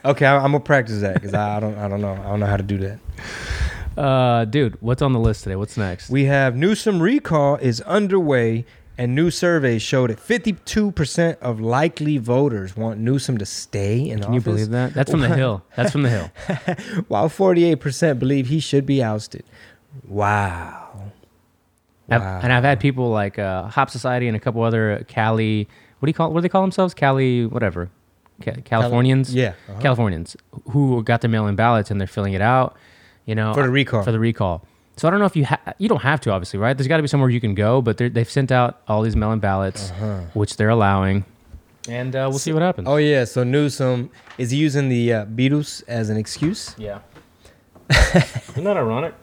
Okay, 0.05 0.25
I, 0.25 0.38
I'm 0.38 0.53
gonna 0.53 0.62
practice 0.62 1.01
that 1.01 1.15
because 1.15 1.34
I, 1.34 1.58
I 1.58 1.60
don't, 1.60 1.77
I 1.77 1.89
don't 1.89 1.99
know, 1.99 2.13
I 2.13 2.29
don't 2.29 2.39
know 2.39 2.45
how 2.45 2.55
to 2.55 2.63
do 2.63 2.77
that. 2.77 4.01
Uh, 4.01 4.45
dude, 4.45 4.77
what's 4.82 5.01
on 5.01 5.12
the 5.12 5.19
list 5.19 5.43
today? 5.43 5.58
What's 5.58 5.75
next? 5.75 6.10
We 6.10 6.23
have 6.23 6.55
Newsom 6.55 7.01
recall 7.01 7.58
is 7.58 7.82
underway, 7.82 8.63
and 8.99 9.15
new 9.15 9.31
surveys 9.31 9.81
showed 9.81 10.09
that 10.09 10.19
52% 10.19 11.38
of 11.39 11.62
likely 11.62 12.17
voters 12.17 12.75
want 12.75 12.99
Newsom 12.99 13.38
to 13.38 13.45
stay 13.45 14.09
in 14.09 14.19
Can 14.19 14.33
you 14.33 14.41
believe 14.41 14.71
that? 14.71 14.93
That's 14.93 15.09
from 15.09 15.21
the 15.21 15.33
hill. 15.33 15.63
That's 15.77 15.91
from 15.93 16.01
the 16.01 16.09
hill. 16.09 16.29
while 17.07 17.29
48% 17.29 18.19
believe 18.19 18.47
he 18.47 18.59
should 18.59 18.85
be 18.85 19.01
ousted. 19.01 19.45
Wow. 20.05 21.12
Wow. 22.09 22.39
and 22.43 22.51
I've 22.51 22.65
had 22.65 22.81
people 22.81 23.09
like 23.09 23.39
uh, 23.39 23.67
Hop 23.67 23.89
Society 23.89 24.27
and 24.27 24.35
a 24.35 24.39
couple 24.39 24.63
other 24.63 25.05
Cali. 25.07 25.69
What 25.99 26.07
do 26.07 26.09
you 26.09 26.13
call? 26.13 26.33
What 26.33 26.39
do 26.39 26.41
they 26.41 26.49
call 26.49 26.63
themselves? 26.63 26.93
Cali, 26.93 27.45
whatever. 27.45 27.89
Ca- 28.43 28.62
Californians. 28.65 29.33
Yeah, 29.33 29.53
uh-huh. 29.69 29.79
Californians 29.79 30.35
who 30.71 31.03
got 31.03 31.21
their 31.21 31.29
mail-in 31.29 31.55
ballots 31.55 31.91
and 31.91 32.01
they're 32.01 32.07
filling 32.07 32.33
it 32.33 32.41
out. 32.41 32.75
You 33.25 33.35
know, 33.35 33.53
For 33.53 33.62
the 33.62 33.69
recall. 33.69 34.03
For 34.03 34.12
the 34.12 34.19
recall. 34.19 34.65
So 34.99 35.07
I 35.07 35.12
don't 35.12 35.19
know 35.21 35.25
if 35.25 35.35
you 35.35 35.45
ha- 35.45 35.62
you 35.77 35.88
don't 35.88 36.01
have 36.01 36.19
to 36.21 36.31
obviously, 36.31 36.59
right? 36.59 36.77
There's 36.77 36.88
got 36.88 36.97
to 36.97 37.03
be 37.03 37.07
somewhere 37.07 37.29
you 37.29 37.39
can 37.39 37.55
go, 37.55 37.81
but 37.81 37.97
they're- 37.97 38.09
they've 38.09 38.29
sent 38.29 38.51
out 38.51 38.81
all 38.88 39.01
these 39.01 39.15
mail-in 39.15 39.39
ballots, 39.39 39.91
Uh-huh. 39.91 40.19
which 40.33 40.57
they're 40.57 40.69
allowing, 40.69 41.23
and 41.88 42.15
uh, 42.15 42.27
we'll 42.29 42.39
see 42.39 42.51
what 42.53 42.62
happens. 42.62 42.88
Oh 42.88 42.97
yeah, 42.97 43.23
so 43.23 43.43
Newsom 43.43 44.09
is 44.38 44.51
he 44.51 44.57
using 44.57 44.89
the 44.89 45.13
uh, 45.13 45.25
Beatles 45.25 45.83
as 45.88 46.09
an 46.09 46.17
excuse? 46.17 46.75
yeah. 46.77 46.99
Isn't 47.89 48.65
that 48.65 48.77
ironic? 48.77 49.15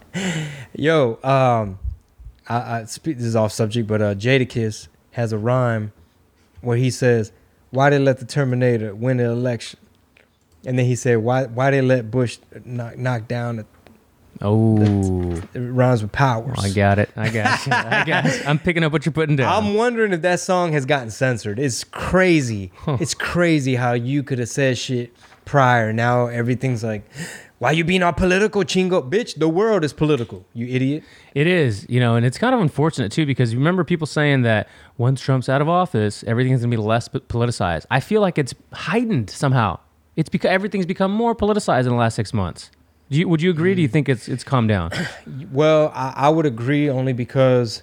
Yo, 0.74 1.18
um, 1.22 1.78
I, 2.48 2.80
I 2.80 2.84
speak. 2.86 3.18
This 3.18 3.26
is 3.26 3.36
off 3.36 3.52
subject, 3.52 3.86
but 3.86 4.00
uh, 4.02 4.14
Jadakiss 4.14 4.88
has 5.12 5.32
a 5.32 5.38
rhyme 5.38 5.92
where 6.62 6.76
he 6.76 6.90
says, 6.90 7.32
"Why 7.70 7.90
they 7.90 7.98
let 7.98 8.18
the 8.18 8.24
Terminator 8.24 8.94
win 8.94 9.18
the 9.18 9.24
election?" 9.26 9.78
And 10.64 10.76
then 10.78 10.86
he 10.86 10.96
said, 10.96 11.18
"Why 11.18 11.44
why 11.44 11.70
they 11.70 11.80
let 11.82 12.10
Bush 12.10 12.38
knock 12.64 12.98
knock 12.98 13.28
down 13.28 13.56
the 13.56 13.66
Oh, 14.42 15.32
it 15.54 15.58
rhymes 15.58 16.02
with 16.02 16.12
powers?" 16.12 16.58
I 16.62 16.70
got 16.70 16.98
it. 16.98 17.10
I 17.16 17.28
got 17.30 17.66
you. 17.66 17.72
I 17.72 18.04
got 18.04 18.24
you. 18.24 18.30
I'm 18.46 18.58
picking 18.58 18.84
up 18.84 18.92
what 18.92 19.06
you're 19.06 19.12
putting 19.12 19.36
down. 19.36 19.52
I'm 19.52 19.74
wondering 19.74 20.12
if 20.12 20.22
that 20.22 20.40
song 20.40 20.72
has 20.72 20.84
gotten 20.86 21.10
censored. 21.10 21.58
It's 21.58 21.84
crazy. 21.84 22.72
It's 22.86 23.14
crazy 23.14 23.74
how 23.76 23.92
you 23.92 24.22
could 24.22 24.38
have 24.38 24.48
said 24.48 24.78
shit 24.78 25.14
prior. 25.44 25.92
Now 25.92 26.26
everything's 26.26 26.84
like, 26.84 27.08
why 27.58 27.70
you 27.70 27.84
being 27.84 28.02
all 28.02 28.12
political, 28.12 28.62
chingo? 28.64 29.08
Bitch, 29.08 29.38
the 29.38 29.48
world 29.48 29.82
is 29.84 29.92
political, 29.94 30.44
you 30.52 30.66
idiot. 30.66 31.04
It 31.34 31.46
is, 31.46 31.86
you 31.88 32.00
know, 32.00 32.14
and 32.16 32.26
it's 32.26 32.36
kind 32.36 32.54
of 32.54 32.60
unfortunate 32.60 33.12
too 33.12 33.24
because 33.24 33.52
you 33.52 33.58
remember 33.58 33.84
people 33.84 34.06
saying 34.06 34.42
that 34.42 34.68
once 34.98 35.20
Trump's 35.20 35.48
out 35.48 35.62
of 35.62 35.68
office, 35.68 36.22
everything's 36.26 36.60
gonna 36.60 36.70
be 36.70 36.76
less 36.76 37.08
politicized. 37.08 37.86
I 37.90 38.00
feel 38.00 38.20
like 38.20 38.36
it's 38.36 38.54
heightened 38.72 39.30
somehow. 39.30 39.78
It's 40.16 40.28
because 40.28 40.50
everything's 40.50 40.86
become 40.86 41.12
more 41.12 41.34
politicized 41.34 41.84
in 41.84 41.90
the 41.90 41.94
last 41.94 42.14
six 42.14 42.34
months. 42.34 42.70
Do 43.08 43.18
you, 43.18 43.28
would 43.28 43.40
you 43.40 43.50
agree? 43.50 43.74
Do 43.74 43.82
you 43.82 43.88
think 43.88 44.08
it's 44.08 44.28
it's 44.28 44.44
calmed 44.44 44.68
down? 44.68 44.90
Well, 45.52 45.90
I, 45.94 46.12
I 46.16 46.28
would 46.28 46.46
agree 46.46 46.90
only 46.90 47.12
because 47.12 47.82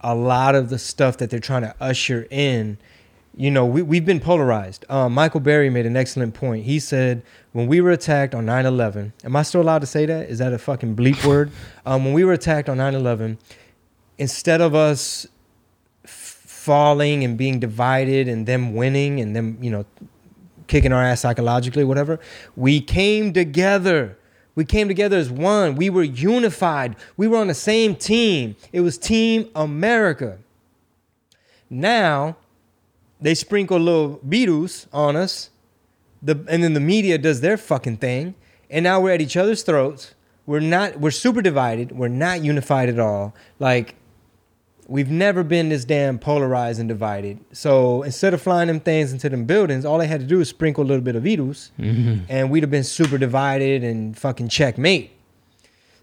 a 0.00 0.14
lot 0.14 0.54
of 0.54 0.68
the 0.68 0.78
stuff 0.78 1.16
that 1.18 1.30
they're 1.30 1.40
trying 1.40 1.62
to 1.62 1.74
usher 1.80 2.26
in, 2.30 2.76
you 3.36 3.50
know, 3.50 3.64
we, 3.64 3.82
we've 3.82 4.04
been 4.04 4.20
polarized. 4.20 4.84
Um, 4.90 5.14
Michael 5.14 5.40
Berry 5.40 5.70
made 5.70 5.86
an 5.86 5.96
excellent 5.96 6.34
point. 6.34 6.64
He 6.64 6.78
said, 6.78 7.22
when 7.52 7.66
we 7.66 7.80
were 7.80 7.90
attacked 7.90 8.34
on 8.34 8.44
9 8.44 8.66
11, 8.66 9.12
am 9.24 9.36
I 9.36 9.42
still 9.42 9.62
allowed 9.62 9.80
to 9.80 9.86
say 9.86 10.06
that? 10.06 10.28
Is 10.28 10.38
that 10.38 10.52
a 10.52 10.58
fucking 10.58 10.96
bleep 10.96 11.24
word? 11.28 11.50
Um, 11.86 12.04
when 12.04 12.14
we 12.14 12.24
were 12.24 12.32
attacked 12.32 12.68
on 12.68 12.78
9 12.78 12.94
11, 12.94 13.38
instead 14.18 14.60
of 14.60 14.74
us 14.74 15.26
f- 16.04 16.10
falling 16.10 17.24
and 17.24 17.38
being 17.38 17.58
divided 17.60 18.28
and 18.28 18.46
them 18.46 18.74
winning 18.74 19.20
and 19.20 19.34
them, 19.34 19.56
you 19.60 19.70
know, 19.70 19.86
kicking 20.66 20.92
our 20.92 21.02
ass 21.02 21.20
psychologically, 21.20 21.84
whatever, 21.84 22.18
we 22.56 22.80
came 22.80 23.32
together. 23.32 24.18
We 24.54 24.64
came 24.64 24.88
together 24.88 25.16
as 25.16 25.30
one. 25.30 25.76
We 25.76 25.88
were 25.88 26.02
unified. 26.02 26.96
We 27.16 27.26
were 27.26 27.38
on 27.38 27.46
the 27.46 27.54
same 27.54 27.96
team. 27.96 28.56
It 28.72 28.80
was 28.80 28.98
Team 28.98 29.48
America. 29.54 30.38
Now, 31.70 32.36
they 33.20 33.34
sprinkle 33.34 33.78
little 33.78 34.20
virus 34.22 34.86
on 34.92 35.16
us, 35.16 35.48
the, 36.20 36.44
and 36.48 36.62
then 36.62 36.74
the 36.74 36.80
media 36.80 37.16
does 37.18 37.40
their 37.40 37.56
fucking 37.56 37.96
thing, 37.96 38.34
and 38.68 38.84
now 38.84 39.00
we're 39.00 39.12
at 39.12 39.20
each 39.20 39.36
other's 39.36 39.62
throats. 39.62 40.14
We're 40.44 40.60
not. 40.60 40.98
We're 40.98 41.12
super 41.12 41.40
divided. 41.40 41.92
We're 41.92 42.08
not 42.08 42.42
unified 42.42 42.88
at 42.88 42.98
all. 42.98 43.34
Like 43.58 43.94
we've 44.88 45.10
never 45.10 45.42
been 45.42 45.68
this 45.68 45.84
damn 45.84 46.18
polarized 46.18 46.80
and 46.80 46.88
divided. 46.88 47.38
So 47.52 48.02
instead 48.02 48.34
of 48.34 48.42
flying 48.42 48.68
them 48.68 48.80
things 48.80 49.12
into 49.12 49.28
them 49.28 49.44
buildings, 49.44 49.84
all 49.84 49.98
they 49.98 50.06
had 50.06 50.20
to 50.20 50.26
do 50.26 50.38
was 50.38 50.48
sprinkle 50.48 50.84
a 50.84 50.86
little 50.86 51.02
bit 51.02 51.16
of 51.16 51.22
virus, 51.22 51.70
and 51.78 52.50
we'd 52.50 52.62
have 52.62 52.70
been 52.70 52.84
super 52.84 53.18
divided 53.18 53.84
and 53.84 54.16
fucking 54.18 54.48
checkmate. 54.48 55.12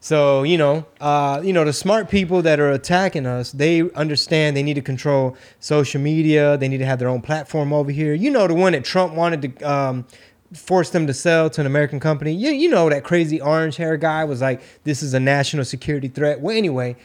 So 0.02 0.44
you 0.44 0.58
know, 0.58 0.86
uh, 1.02 1.42
you 1.44 1.52
know, 1.52 1.66
the 1.66 1.74
smart 1.74 2.10
people 2.10 2.42
that 2.44 2.60
are 2.60 2.72
attacking 2.72 3.26
us, 3.26 3.52
they 3.52 3.82
understand 3.92 4.56
they 4.56 4.64
need 4.64 4.76
to 4.76 4.82
control 4.82 5.36
social 5.60 6.00
media. 6.00 6.58
They 6.58 6.70
need 6.70 6.78
to 6.78 6.86
have 6.86 7.00
their 7.00 7.10
own 7.10 7.22
platform 7.22 7.74
over 7.74 7.92
here. 7.92 8.14
You 8.14 8.32
know, 8.32 8.48
the 8.48 8.56
one 8.56 8.72
that 8.72 8.86
Trump 8.86 9.14
wanted 9.14 9.60
to 9.60 9.70
um, 9.70 10.06
force 10.54 10.90
them 10.90 11.06
to 11.08 11.14
sell 11.14 11.50
to 11.50 11.62
an 11.62 11.68
American 11.68 12.00
company. 12.00 12.34
You 12.34 12.52
you 12.52 12.70
know 12.70 12.90
that 12.90 13.04
crazy 13.04 13.42
orange 13.42 13.76
hair 13.76 13.98
guy 13.98 14.24
was 14.24 14.42
like, 14.42 14.62
this 14.86 15.04
is 15.04 15.14
a 15.14 15.20
national 15.20 15.66
security 15.66 16.08
threat. 16.08 16.40
Well, 16.40 16.56
anyway, 16.56 16.96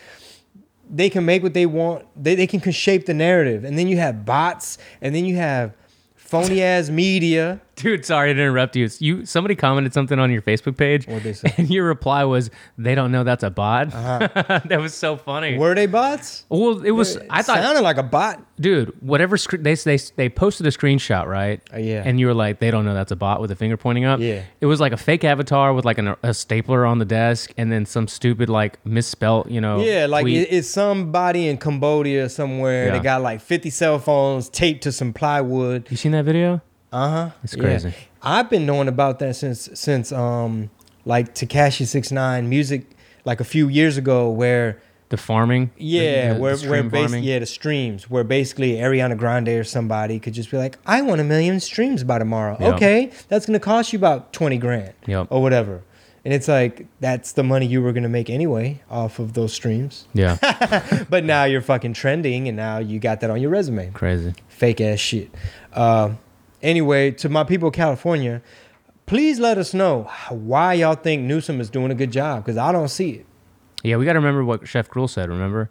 they 0.90 1.10
can 1.10 1.24
make 1.24 1.42
what 1.42 1.54
they 1.54 1.66
want. 1.66 2.06
They 2.22 2.34
they 2.34 2.46
can 2.46 2.60
shape 2.72 3.06
the 3.06 3.14
narrative, 3.14 3.64
and 3.64 3.78
then 3.78 3.88
you 3.88 3.96
have 3.98 4.24
bots, 4.24 4.78
and 5.00 5.14
then 5.14 5.24
you 5.24 5.36
have 5.36 5.74
phony 6.14 6.62
ass 6.62 6.88
media. 6.88 7.60
Dude, 7.76 8.04
sorry 8.04 8.32
to 8.32 8.40
interrupt 8.40 8.76
you. 8.76 8.88
You 8.98 9.26
somebody 9.26 9.54
commented 9.54 9.92
something 9.92 10.18
on 10.18 10.30
your 10.30 10.42
Facebook 10.42 10.76
page, 10.76 11.06
What'd 11.06 11.22
they 11.24 11.32
say? 11.32 11.52
and 11.56 11.70
your 11.70 11.86
reply 11.86 12.24
was, 12.24 12.50
"They 12.78 12.94
don't 12.94 13.10
know 13.12 13.24
that's 13.24 13.42
a 13.42 13.50
bot." 13.50 13.92
Uh-huh. 13.94 14.60
that 14.66 14.80
was 14.80 14.94
so 14.94 15.16
funny. 15.16 15.58
Were 15.58 15.74
they 15.74 15.86
bots? 15.86 16.44
well, 16.48 16.82
it 16.84 16.92
was. 16.92 17.18
I 17.30 17.42
thought, 17.42 17.58
sounded 17.58 17.82
like 17.82 17.96
a 17.96 18.02
bot. 18.02 18.40
dude, 18.60 18.92
whatever. 19.02 19.36
They 19.36 19.74
they 19.74 19.96
they 20.16 20.28
posted 20.28 20.66
a 20.66 20.70
screenshot, 20.70 21.26
right? 21.26 21.60
Oh, 21.72 21.78
yeah. 21.78 22.02
And 22.04 22.20
you 22.20 22.26
were 22.26 22.34
like, 22.34 22.60
"They 22.60 22.70
don't 22.70 22.84
know 22.84 22.94
that's 22.94 23.12
a 23.12 23.16
bot" 23.16 23.40
with 23.40 23.50
a 23.50 23.56
finger 23.56 23.76
pointing 23.76 24.04
up. 24.04 24.20
Yeah. 24.20 24.42
It 24.60 24.66
was 24.66 24.80
like 24.80 24.92
a 24.92 24.96
fake 24.96 25.24
avatar 25.24 25.72
with 25.74 25.84
like 25.84 25.98
an, 25.98 26.14
a 26.22 26.32
stapler 26.34 26.86
on 26.86 26.98
the 26.98 27.04
desk, 27.04 27.52
and 27.56 27.72
then 27.72 27.86
some 27.86 28.06
stupid 28.08 28.48
like 28.48 28.84
misspelt, 28.86 29.50
you 29.50 29.60
know. 29.60 29.80
Yeah, 29.80 30.06
like 30.06 30.22
tweet. 30.22 30.42
it, 30.42 30.48
it's 30.52 30.68
somebody 30.68 31.48
in 31.48 31.58
Cambodia 31.58 32.28
somewhere. 32.28 32.86
Yeah. 32.86 32.92
They 32.92 33.00
got 33.00 33.22
like 33.22 33.40
50 33.40 33.70
cell 33.70 33.98
phones 33.98 34.48
taped 34.48 34.82
to 34.84 34.92
some 34.92 35.12
plywood. 35.12 35.86
you 35.90 35.96
seen 35.96 36.12
that 36.12 36.24
video? 36.24 36.60
Uh 36.94 37.08
huh. 37.10 37.30
It's 37.42 37.56
crazy. 37.56 37.92
I've 38.22 38.48
been 38.48 38.64
knowing 38.66 38.88
about 38.88 39.18
that 39.18 39.34
since 39.36 39.68
since 39.74 40.12
um 40.12 40.70
like 41.04 41.34
Tekashi 41.34 41.86
Six 41.86 42.10
Nine 42.12 42.48
music 42.48 42.86
like 43.24 43.40
a 43.40 43.44
few 43.44 43.68
years 43.68 43.96
ago 43.96 44.30
where 44.30 44.80
The 45.08 45.16
farming. 45.16 45.70
yeah 45.76 46.28
the- 46.28 46.34
the 46.34 46.40
where 46.40 46.56
stream 46.56 46.70
where 46.90 47.08
bas- 47.08 47.14
yeah 47.16 47.38
the 47.40 47.46
streams 47.46 48.08
where 48.08 48.24
basically 48.24 48.74
Ariana 48.76 49.16
Grande 49.18 49.48
or 49.48 49.64
somebody 49.64 50.18
could 50.20 50.34
just 50.34 50.50
be 50.50 50.56
like 50.56 50.78
I 50.86 51.02
want 51.02 51.20
a 51.20 51.24
million 51.24 51.58
streams 51.60 52.04
by 52.04 52.18
tomorrow. 52.18 52.56
Yeah. 52.60 52.74
Okay, 52.74 53.10
that's 53.28 53.44
gonna 53.46 53.58
cost 53.60 53.92
you 53.92 53.98
about 53.98 54.32
20 54.32 54.56
grand 54.58 54.92
Yep. 55.06 55.26
or 55.30 55.42
whatever. 55.42 55.82
And 56.24 56.32
it's 56.32 56.48
like 56.48 56.86
that's 57.00 57.32
the 57.32 57.42
money 57.42 57.66
you 57.66 57.82
were 57.82 57.92
gonna 57.92 58.08
make 58.08 58.30
anyway 58.30 58.80
off 58.88 59.18
of 59.18 59.32
those 59.34 59.52
streams. 59.52 60.06
Yeah. 60.14 60.36
but 61.10 61.24
now 61.24 61.44
you're 61.44 61.60
fucking 61.60 61.92
trending 61.94 62.46
and 62.48 62.56
now 62.56 62.78
you 62.78 62.98
got 63.00 63.20
that 63.20 63.30
on 63.30 63.40
your 63.42 63.50
resume 63.50 63.90
crazy. 63.90 64.32
fake 64.48 64.80
ass 64.80 65.00
shit 65.00 65.28
uh, 65.74 66.10
anyway 66.64 67.10
to 67.10 67.28
my 67.28 67.44
people 67.44 67.68
of 67.68 67.74
california 67.74 68.42
please 69.06 69.38
let 69.38 69.58
us 69.58 69.72
know 69.74 70.10
why 70.30 70.72
y'all 70.72 70.94
think 70.94 71.22
newsom 71.22 71.60
is 71.60 71.68
doing 71.70 71.90
a 71.90 71.94
good 71.94 72.10
job 72.10 72.42
because 72.44 72.56
i 72.56 72.72
don't 72.72 72.88
see 72.88 73.10
it 73.10 73.26
Yeah, 73.84 73.96
we 73.98 74.04
got 74.06 74.14
to 74.14 74.18
remember 74.18 74.42
what 74.44 74.66
Chef 74.66 74.88
Gruel 74.88 75.08
said. 75.08 75.28
Remember 75.28 75.68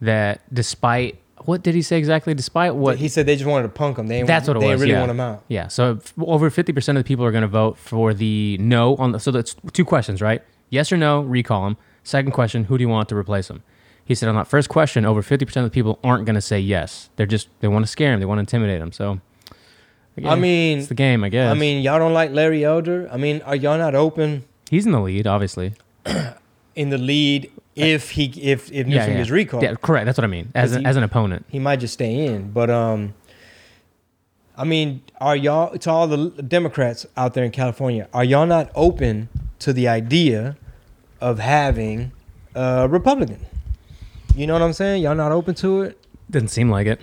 that 0.00 0.40
despite 0.52 1.18
what 1.44 1.62
did 1.62 1.74
he 1.74 1.82
say 1.82 1.98
exactly? 1.98 2.32
Despite 2.34 2.74
what 2.74 2.96
he 2.98 3.06
said 3.08 3.26
they 3.26 3.34
just 3.36 3.46
wanted 3.48 3.64
to 3.64 3.68
punk 3.70 3.98
him 3.98 4.06
they 4.08 4.18
ain't- 4.18 4.26
That's 4.26 4.48
what 4.48 4.56
it 4.56 4.60
they 4.60 4.68
was. 4.72 4.80
really 4.80 4.92
yeah. 4.92 5.00
want 5.00 5.10
him 5.10 5.20
out 5.20 5.44
Yeah. 5.48 5.68
So 5.68 5.96
f- 6.02 6.14
over 6.18 6.48
fifty 6.50 6.72
percent 6.72 6.96
of 6.98 7.04
the 7.04 7.08
people 7.08 7.24
are 7.24 7.30
going 7.30 7.42
to 7.42 7.48
vote 7.62 7.76
for 7.76 8.14
the 8.14 8.56
no 8.60 8.96
on 8.96 9.12
the. 9.12 9.18
So 9.20 9.30
that's 9.30 9.54
two 9.72 9.84
questions, 9.84 10.22
right? 10.22 10.42
Yes 10.70 10.90
or 10.92 10.96
no, 10.96 11.20
recall 11.20 11.66
him. 11.66 11.76
Second 12.02 12.32
question, 12.32 12.64
who 12.64 12.78
do 12.78 12.82
you 12.82 12.88
want 12.88 13.08
to 13.10 13.16
replace 13.16 13.48
him? 13.50 13.62
He 14.04 14.14
said 14.14 14.28
on 14.30 14.36
that 14.36 14.46
first 14.48 14.68
question, 14.70 15.04
over 15.04 15.20
fifty 15.22 15.44
percent 15.44 15.64
of 15.66 15.70
the 15.70 15.74
people 15.74 15.98
aren't 16.02 16.24
going 16.24 16.34
to 16.34 16.40
say 16.40 16.58
yes. 16.60 17.10
They're 17.16 17.26
just 17.26 17.48
they 17.60 17.68
want 17.68 17.84
to 17.84 17.90
scare 17.90 18.12
him. 18.14 18.20
They 18.20 18.26
want 18.26 18.38
to 18.38 18.46
intimidate 18.48 18.80
him. 18.80 18.92
So. 18.92 19.20
I 20.24 20.34
mean- 20.34 20.78
it's 20.78 20.88
the 20.88 20.94
game, 20.94 21.24
I 21.24 21.28
guess. 21.30 21.50
i 21.50 21.54
mean 21.54 21.82
y'all 21.82 21.98
don't 21.98 22.12
like 22.14 22.30
larry 22.32 22.64
elder 22.64 23.08
i 23.12 23.16
mean 23.16 23.40
are 23.42 23.56
y'all 23.56 23.78
not 23.78 23.94
open 23.94 24.44
he's 24.70 24.86
in 24.86 24.92
the 24.92 25.00
lead, 25.00 25.26
obviously. 25.26 25.72
in 26.76 26.90
the 26.90 26.98
lead 26.98 27.50
if 27.76 28.10
he 28.10 28.26
if 28.40 28.70
if 28.72 28.86
newsom 28.86 29.14
gets 29.14 29.30
recalled 29.30 29.62
Yeah, 29.62 29.74
correct. 29.74 30.06
That's 30.06 30.18
what 30.18 30.24
I 30.24 30.28
mean. 30.28 30.50
As 30.54 30.74
an, 30.74 30.80
he- 30.82 30.86
as 30.86 30.96
an 30.96 31.02
opponent. 31.04 31.46
he 31.48 31.58
might 31.58 31.76
just 31.80 31.94
stay 31.94 32.26
in. 32.26 32.50
But 32.50 32.68
um, 32.70 33.14
I 34.56 34.64
mean, 34.64 35.02
are 35.20 35.36
y'all 35.36 35.76
to 35.78 35.90
all 35.90 36.06
the 36.06 36.30
Democrats 36.42 37.06
out 37.16 37.34
there 37.34 37.44
in 37.44 37.50
California? 37.52 38.08
Are 38.12 38.24
y'all 38.24 38.46
not 38.46 38.70
open 38.74 39.28
to 39.60 39.72
the 39.72 39.88
idea 39.88 40.56
of 41.20 41.38
having 41.38 42.12
a 42.54 42.86
Republican? 42.88 43.46
You 44.34 44.46
know 44.46 44.52
what 44.52 44.62
I'm 44.62 44.72
saying? 44.74 45.02
Y'all 45.02 45.14
not 45.14 45.32
open 45.32 45.54
to 45.56 45.82
it? 45.82 45.98
Doesn't 46.30 46.48
seem 46.48 46.68
like 46.70 46.86
it. 46.86 47.00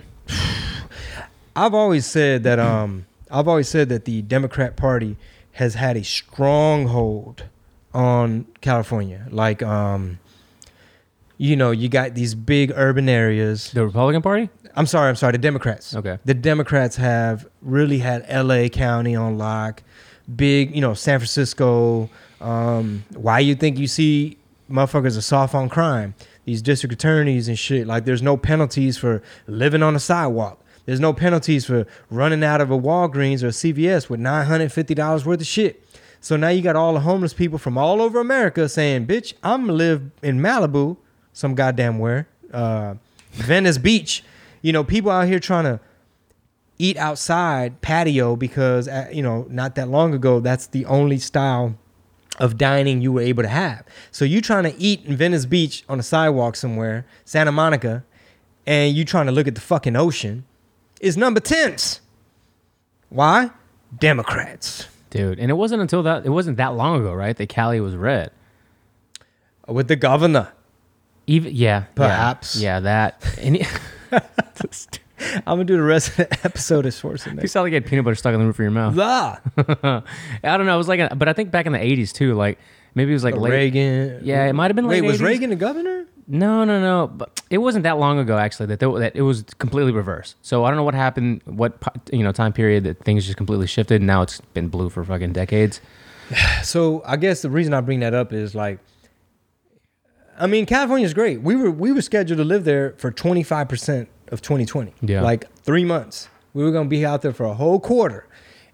I've 1.58 1.74
always 1.74 2.06
said 2.06 2.44
that 2.44 2.60
um, 2.60 3.06
I've 3.30 3.48
always 3.48 3.68
said 3.68 3.88
that 3.88 4.04
the 4.04 4.22
Democrat 4.22 4.76
Party 4.76 5.16
has 5.52 5.74
had 5.74 5.96
a 5.96 6.04
stronghold 6.04 7.44
on 7.92 8.46
California. 8.60 9.26
Like 9.30 9.60
um, 9.60 10.20
you 11.36 11.56
know, 11.56 11.72
you 11.72 11.88
got 11.88 12.14
these 12.14 12.36
big 12.36 12.72
urban 12.76 13.08
areas. 13.08 13.72
The 13.72 13.84
Republican 13.84 14.22
Party. 14.22 14.50
I'm 14.76 14.86
sorry, 14.86 15.08
I'm 15.08 15.16
sorry, 15.16 15.32
the 15.32 15.38
Democrats. 15.38 15.96
Okay. 15.96 16.18
The 16.24 16.34
Democrats 16.34 16.94
have 16.96 17.48
really 17.60 17.98
had 17.98 18.24
LA 18.32 18.68
County 18.68 19.16
on 19.16 19.36
lock. 19.36 19.82
Big, 20.34 20.74
you 20.74 20.80
know, 20.80 20.94
San 20.94 21.18
Francisco. 21.18 22.08
Um, 22.40 23.04
why 23.14 23.40
you 23.40 23.56
think 23.56 23.78
you 23.78 23.88
see 23.88 24.38
motherfuckers 24.70 25.18
are 25.18 25.22
soft 25.22 25.56
on 25.56 25.68
crime? 25.68 26.14
These 26.44 26.62
district 26.62 26.92
attorneys 26.92 27.48
and 27.48 27.58
shit. 27.58 27.88
Like 27.88 28.04
there's 28.04 28.22
no 28.22 28.36
penalties 28.36 28.96
for 28.96 29.22
living 29.48 29.82
on 29.82 29.94
the 29.94 30.00
sidewalk. 30.00 30.62
There's 30.88 31.00
no 31.00 31.12
penalties 31.12 31.66
for 31.66 31.86
running 32.08 32.42
out 32.42 32.62
of 32.62 32.70
a 32.70 32.78
Walgreens 32.78 33.42
or 33.42 33.48
a 33.48 33.50
CVS 33.50 34.08
with 34.08 34.20
$950 34.20 35.26
worth 35.26 35.38
of 35.42 35.46
shit. 35.46 35.84
So 36.18 36.34
now 36.34 36.48
you 36.48 36.62
got 36.62 36.76
all 36.76 36.94
the 36.94 37.00
homeless 37.00 37.34
people 37.34 37.58
from 37.58 37.76
all 37.76 38.00
over 38.00 38.18
America 38.18 38.66
saying, 38.70 39.06
bitch, 39.06 39.34
I'm 39.42 39.68
live 39.68 40.10
in 40.22 40.40
Malibu, 40.40 40.96
some 41.34 41.54
goddamn 41.54 41.98
where, 41.98 42.26
uh, 42.54 42.94
Venice 43.32 43.76
Beach. 43.76 44.24
You 44.62 44.72
know, 44.72 44.82
people 44.82 45.10
out 45.10 45.28
here 45.28 45.38
trying 45.38 45.64
to 45.64 45.78
eat 46.78 46.96
outside 46.96 47.82
patio 47.82 48.34
because, 48.34 48.88
uh, 48.88 49.08
you 49.12 49.20
know, 49.20 49.46
not 49.50 49.74
that 49.74 49.88
long 49.90 50.14
ago, 50.14 50.40
that's 50.40 50.68
the 50.68 50.86
only 50.86 51.18
style 51.18 51.76
of 52.38 52.56
dining 52.56 53.02
you 53.02 53.12
were 53.12 53.20
able 53.20 53.42
to 53.42 53.50
have. 53.50 53.84
So 54.10 54.24
you 54.24 54.40
trying 54.40 54.64
to 54.64 54.74
eat 54.80 55.04
in 55.04 55.18
Venice 55.18 55.44
Beach 55.44 55.84
on 55.86 56.00
a 56.00 56.02
sidewalk 56.02 56.56
somewhere, 56.56 57.04
Santa 57.26 57.52
Monica, 57.52 58.04
and 58.66 58.96
you 58.96 59.04
trying 59.04 59.26
to 59.26 59.32
look 59.32 59.46
at 59.46 59.54
the 59.54 59.60
fucking 59.60 59.94
ocean 59.94 60.46
is 61.00 61.16
number 61.16 61.40
tens. 61.40 62.00
Why? 63.08 63.50
Democrats. 63.98 64.86
Dude, 65.10 65.38
and 65.38 65.50
it 65.50 65.54
wasn't 65.54 65.80
until 65.80 66.02
that 66.02 66.26
it 66.26 66.30
wasn't 66.30 66.58
that 66.58 66.74
long 66.74 67.00
ago, 67.00 67.14
right? 67.14 67.36
That 67.36 67.48
Cali 67.48 67.80
was 67.80 67.96
red. 67.96 68.30
With 69.66 69.88
the 69.88 69.96
governor. 69.96 70.52
Even 71.26 71.54
yeah, 71.54 71.80
yeah, 71.80 71.84
Perhaps. 71.94 72.56
Yeah, 72.56 72.80
that. 72.80 73.22
And 73.38 73.66
I'm 75.46 75.56
gonna 75.56 75.64
do 75.64 75.76
the 75.76 75.82
rest 75.82 76.10
of 76.10 76.16
the 76.16 76.32
episode 76.44 76.86
as 76.86 77.00
Schwarzenegger. 77.00 77.42
you 77.42 77.48
sound 77.48 77.64
like 77.64 77.70
you 77.72 77.76
had 77.76 77.86
peanut 77.86 78.04
butter 78.04 78.14
stuck 78.14 78.34
in 78.34 78.40
the 78.40 78.46
roof 78.46 78.56
of 78.56 78.60
your 78.60 78.70
mouth. 78.70 78.94
Blah. 78.94 79.38
I 80.44 80.56
don't 80.56 80.66
know. 80.66 80.74
It 80.74 80.78
was 80.78 80.88
like, 80.88 81.00
a, 81.00 81.14
but 81.14 81.28
I 81.28 81.32
think 81.32 81.50
back 81.50 81.66
in 81.66 81.72
the 81.72 81.78
'80s 81.78 82.12
too. 82.12 82.34
Like 82.34 82.58
maybe 82.94 83.10
it 83.10 83.14
was 83.14 83.24
like 83.24 83.36
late. 83.36 83.50
Reagan. 83.50 84.20
Yeah, 84.24 84.46
it 84.46 84.52
might 84.52 84.70
have 84.70 84.76
been 84.76 84.86
Wait, 84.86 85.02
late 85.02 85.08
was 85.08 85.20
80s. 85.20 85.24
Reagan 85.24 85.50
the 85.50 85.56
governor? 85.56 86.06
No, 86.30 86.62
no, 86.64 86.78
no. 86.78 87.06
But 87.08 87.40
it 87.48 87.58
wasn't 87.58 87.84
that 87.84 87.98
long 87.98 88.18
ago 88.18 88.36
actually 88.36 88.66
that, 88.66 88.80
there, 88.80 88.90
that 88.98 89.16
it 89.16 89.22
was 89.22 89.44
completely 89.58 89.92
reversed. 89.92 90.36
So 90.42 90.64
I 90.64 90.68
don't 90.68 90.76
know 90.76 90.82
what 90.84 90.94
happened, 90.94 91.40
what 91.46 91.74
you 92.12 92.22
know 92.22 92.32
time 92.32 92.52
period 92.52 92.84
that 92.84 93.02
things 93.02 93.24
just 93.24 93.38
completely 93.38 93.66
shifted. 93.66 93.96
And 93.96 94.06
now 94.06 94.20
it's 94.22 94.40
been 94.52 94.68
blue 94.68 94.90
for 94.90 95.02
fucking 95.04 95.32
decades. 95.32 95.80
So 96.62 97.02
I 97.06 97.16
guess 97.16 97.40
the 97.40 97.48
reason 97.48 97.72
I 97.72 97.80
bring 97.80 98.00
that 98.00 98.12
up 98.12 98.34
is 98.34 98.54
like, 98.54 98.78
I 100.38 100.46
mean, 100.46 100.66
California's 100.66 101.14
great. 101.14 101.40
We 101.40 101.56
were 101.56 101.70
we 101.70 101.90
were 101.90 102.02
scheduled 102.02 102.36
to 102.36 102.44
live 102.44 102.64
there 102.64 102.94
for 102.98 103.10
25 103.10 103.66
percent 103.68 104.08
of 104.28 104.42
2020. 104.42 104.92
Yeah. 105.00 105.22
like 105.22 105.50
three 105.62 105.84
months. 105.86 106.28
We 106.52 106.62
were 106.64 106.70
gonna 106.70 106.88
be 106.88 107.06
out 107.06 107.22
there 107.22 107.32
for 107.32 107.46
a 107.46 107.54
whole 107.54 107.80
quarter, 107.80 108.26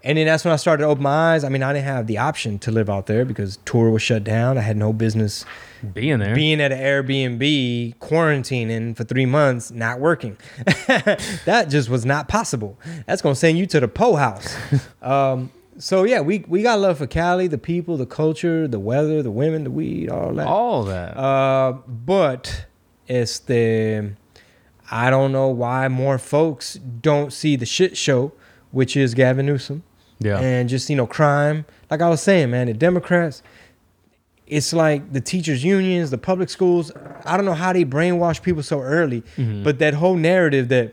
and 0.05 0.19
then 0.19 0.27
that's 0.27 0.45
when 0.45 0.53
I 0.53 0.57
started 0.57 0.83
to 0.83 0.89
open 0.91 1.03
my 1.03 1.33
eyes. 1.35 1.45
I 1.45 1.49
mean, 1.49 1.63
I 1.63 1.73
didn't 1.73 1.87
have 1.87 2.07
the 2.07 2.19
option 2.19 2.59
to 2.61 2.71
live 2.71 2.91
out 2.91 3.07
there 3.07 3.25
because 3.25 3.59
tour 3.65 3.89
was 3.91 4.03
shut 4.03 4.23
down. 4.23 4.59
I 4.59 4.61
had 4.61 4.77
no 4.77 4.93
business 4.93 5.47
Being 5.95 6.19
there. 6.19 6.35
being 6.35 6.61
at 6.61 6.73
an 6.73 6.79
Airbnb, 6.79 7.97
quarantining 7.97 8.95
for 8.95 9.05
three 9.05 9.25
months, 9.25 9.71
not 9.71 10.01
working. 10.01 10.37
that 11.47 11.67
just 11.71 11.89
was 11.89 12.05
not 12.05 12.29
possible. 12.29 12.79
That's 13.07 13.23
gonna 13.23 13.35
send 13.35 13.57
you 13.59 13.65
to 13.67 13.81
the 13.81 13.89
po 13.89 14.17
house. 14.17 14.55
um, 15.03 15.51
so 15.79 16.05
yeah, 16.05 16.21
we 16.21 16.45
we 16.49 16.63
got 16.63 16.79
love 16.81 16.99
for 16.99 17.07
Cali, 17.07 17.47
the 17.47 17.59
people, 17.59 17.97
the 17.97 18.07
culture, 18.07 18.69
the 18.69 18.79
weather, 18.79 19.23
the 19.23 19.31
women, 19.31 19.65
the 19.65 19.71
weed, 19.71 20.11
all 20.11 20.35
that. 20.35 20.47
all 20.47 20.85
that. 20.85 21.17
Uh, 21.17 21.79
but 21.89 22.67
it's 23.09 23.39
the 23.39 24.13
I 24.91 25.09
don't 25.09 25.33
know 25.33 25.49
why 25.49 25.89
more 25.89 26.19
folks 26.19 26.75
don't 26.75 27.33
see 27.33 27.57
the 27.57 27.67
shit 27.67 27.97
show, 27.97 28.33
which 28.71 28.99
is 28.99 29.15
Gavin 29.15 29.47
Newsom 29.47 29.83
yeah. 30.21 30.39
and 30.41 30.69
just 30.69 30.89
you 30.91 30.97
know 30.97 31.07
crime. 31.07 31.65
Like 31.91 32.01
I 32.03 32.09
was 32.09 32.21
saying, 32.23 32.51
man, 32.51 32.67
the 32.67 32.75
Democrats. 32.75 33.43
It's 34.47 34.75
like 34.75 35.12
the 35.15 35.23
teachers' 35.23 35.65
unions, 35.65 36.11
the 36.11 36.19
public 36.19 36.51
schools. 36.51 36.93
I 37.25 37.37
don't 37.39 37.47
know 37.47 37.55
how 37.55 37.73
they 37.73 37.85
brainwash 37.85 38.43
people 38.43 38.62
so 38.62 38.81
early, 38.81 39.23
Mm-hmm. 39.37 39.65
but 39.65 39.79
that 39.79 39.95
whole 39.95 40.17
narrative 40.17 40.69
that 40.69 40.93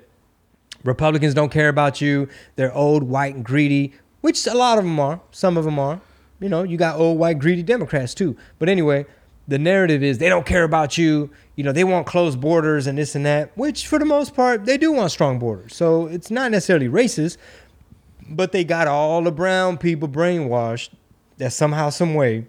Republicans 0.84 1.34
don't 1.34 1.52
care 1.52 1.68
about 1.70 2.00
you, 2.02 2.28
they're 2.56 2.74
old, 2.74 3.04
white, 3.04 3.36
and 3.36 3.44
greedy, 3.46 3.94
which 4.22 4.48
a 4.48 4.54
lot 4.54 4.78
of 4.78 4.84
them 4.86 5.00
are. 5.00 5.20
Some 5.32 5.58
of 5.58 5.66
them 5.66 5.78
are. 5.80 6.00
You 6.40 6.50
know, 6.50 6.64
you 6.64 6.78
got 6.78 6.98
old, 6.98 7.20
white, 7.20 7.40
greedy 7.40 7.62
Democrats 7.62 8.14
too. 8.14 8.36
But 8.58 8.70
anyway, 8.70 9.06
the 9.48 9.60
narrative 9.60 10.02
is 10.02 10.18
they 10.18 10.30
don't 10.30 10.46
care 10.46 10.64
about 10.64 10.98
you. 10.98 11.30
You 11.56 11.64
know, 11.66 11.72
they 11.74 11.84
want 11.84 12.08
closed 12.08 12.40
borders 12.40 12.88
and 12.88 12.98
this 12.98 13.16
and 13.16 13.26
that, 13.26 13.52
which 13.56 13.86
for 13.86 14.00
the 14.00 14.06
most 14.06 14.34
part, 14.34 14.66
they 14.66 14.78
do 14.78 14.92
want 14.94 15.12
strong 15.12 15.38
borders. 15.40 15.76
So 15.76 16.08
it's 16.08 16.32
not 16.32 16.50
necessarily 16.52 16.88
racist, 16.88 17.38
but 18.36 18.52
they 18.52 18.64
got 18.64 18.88
all 18.88 19.22
the 19.24 19.32
brown 19.32 19.78
people 19.78 20.08
brainwashed 20.08 20.90
that 21.38 21.54
somehow, 21.54 21.90
some 21.90 22.14
way, 22.14 22.46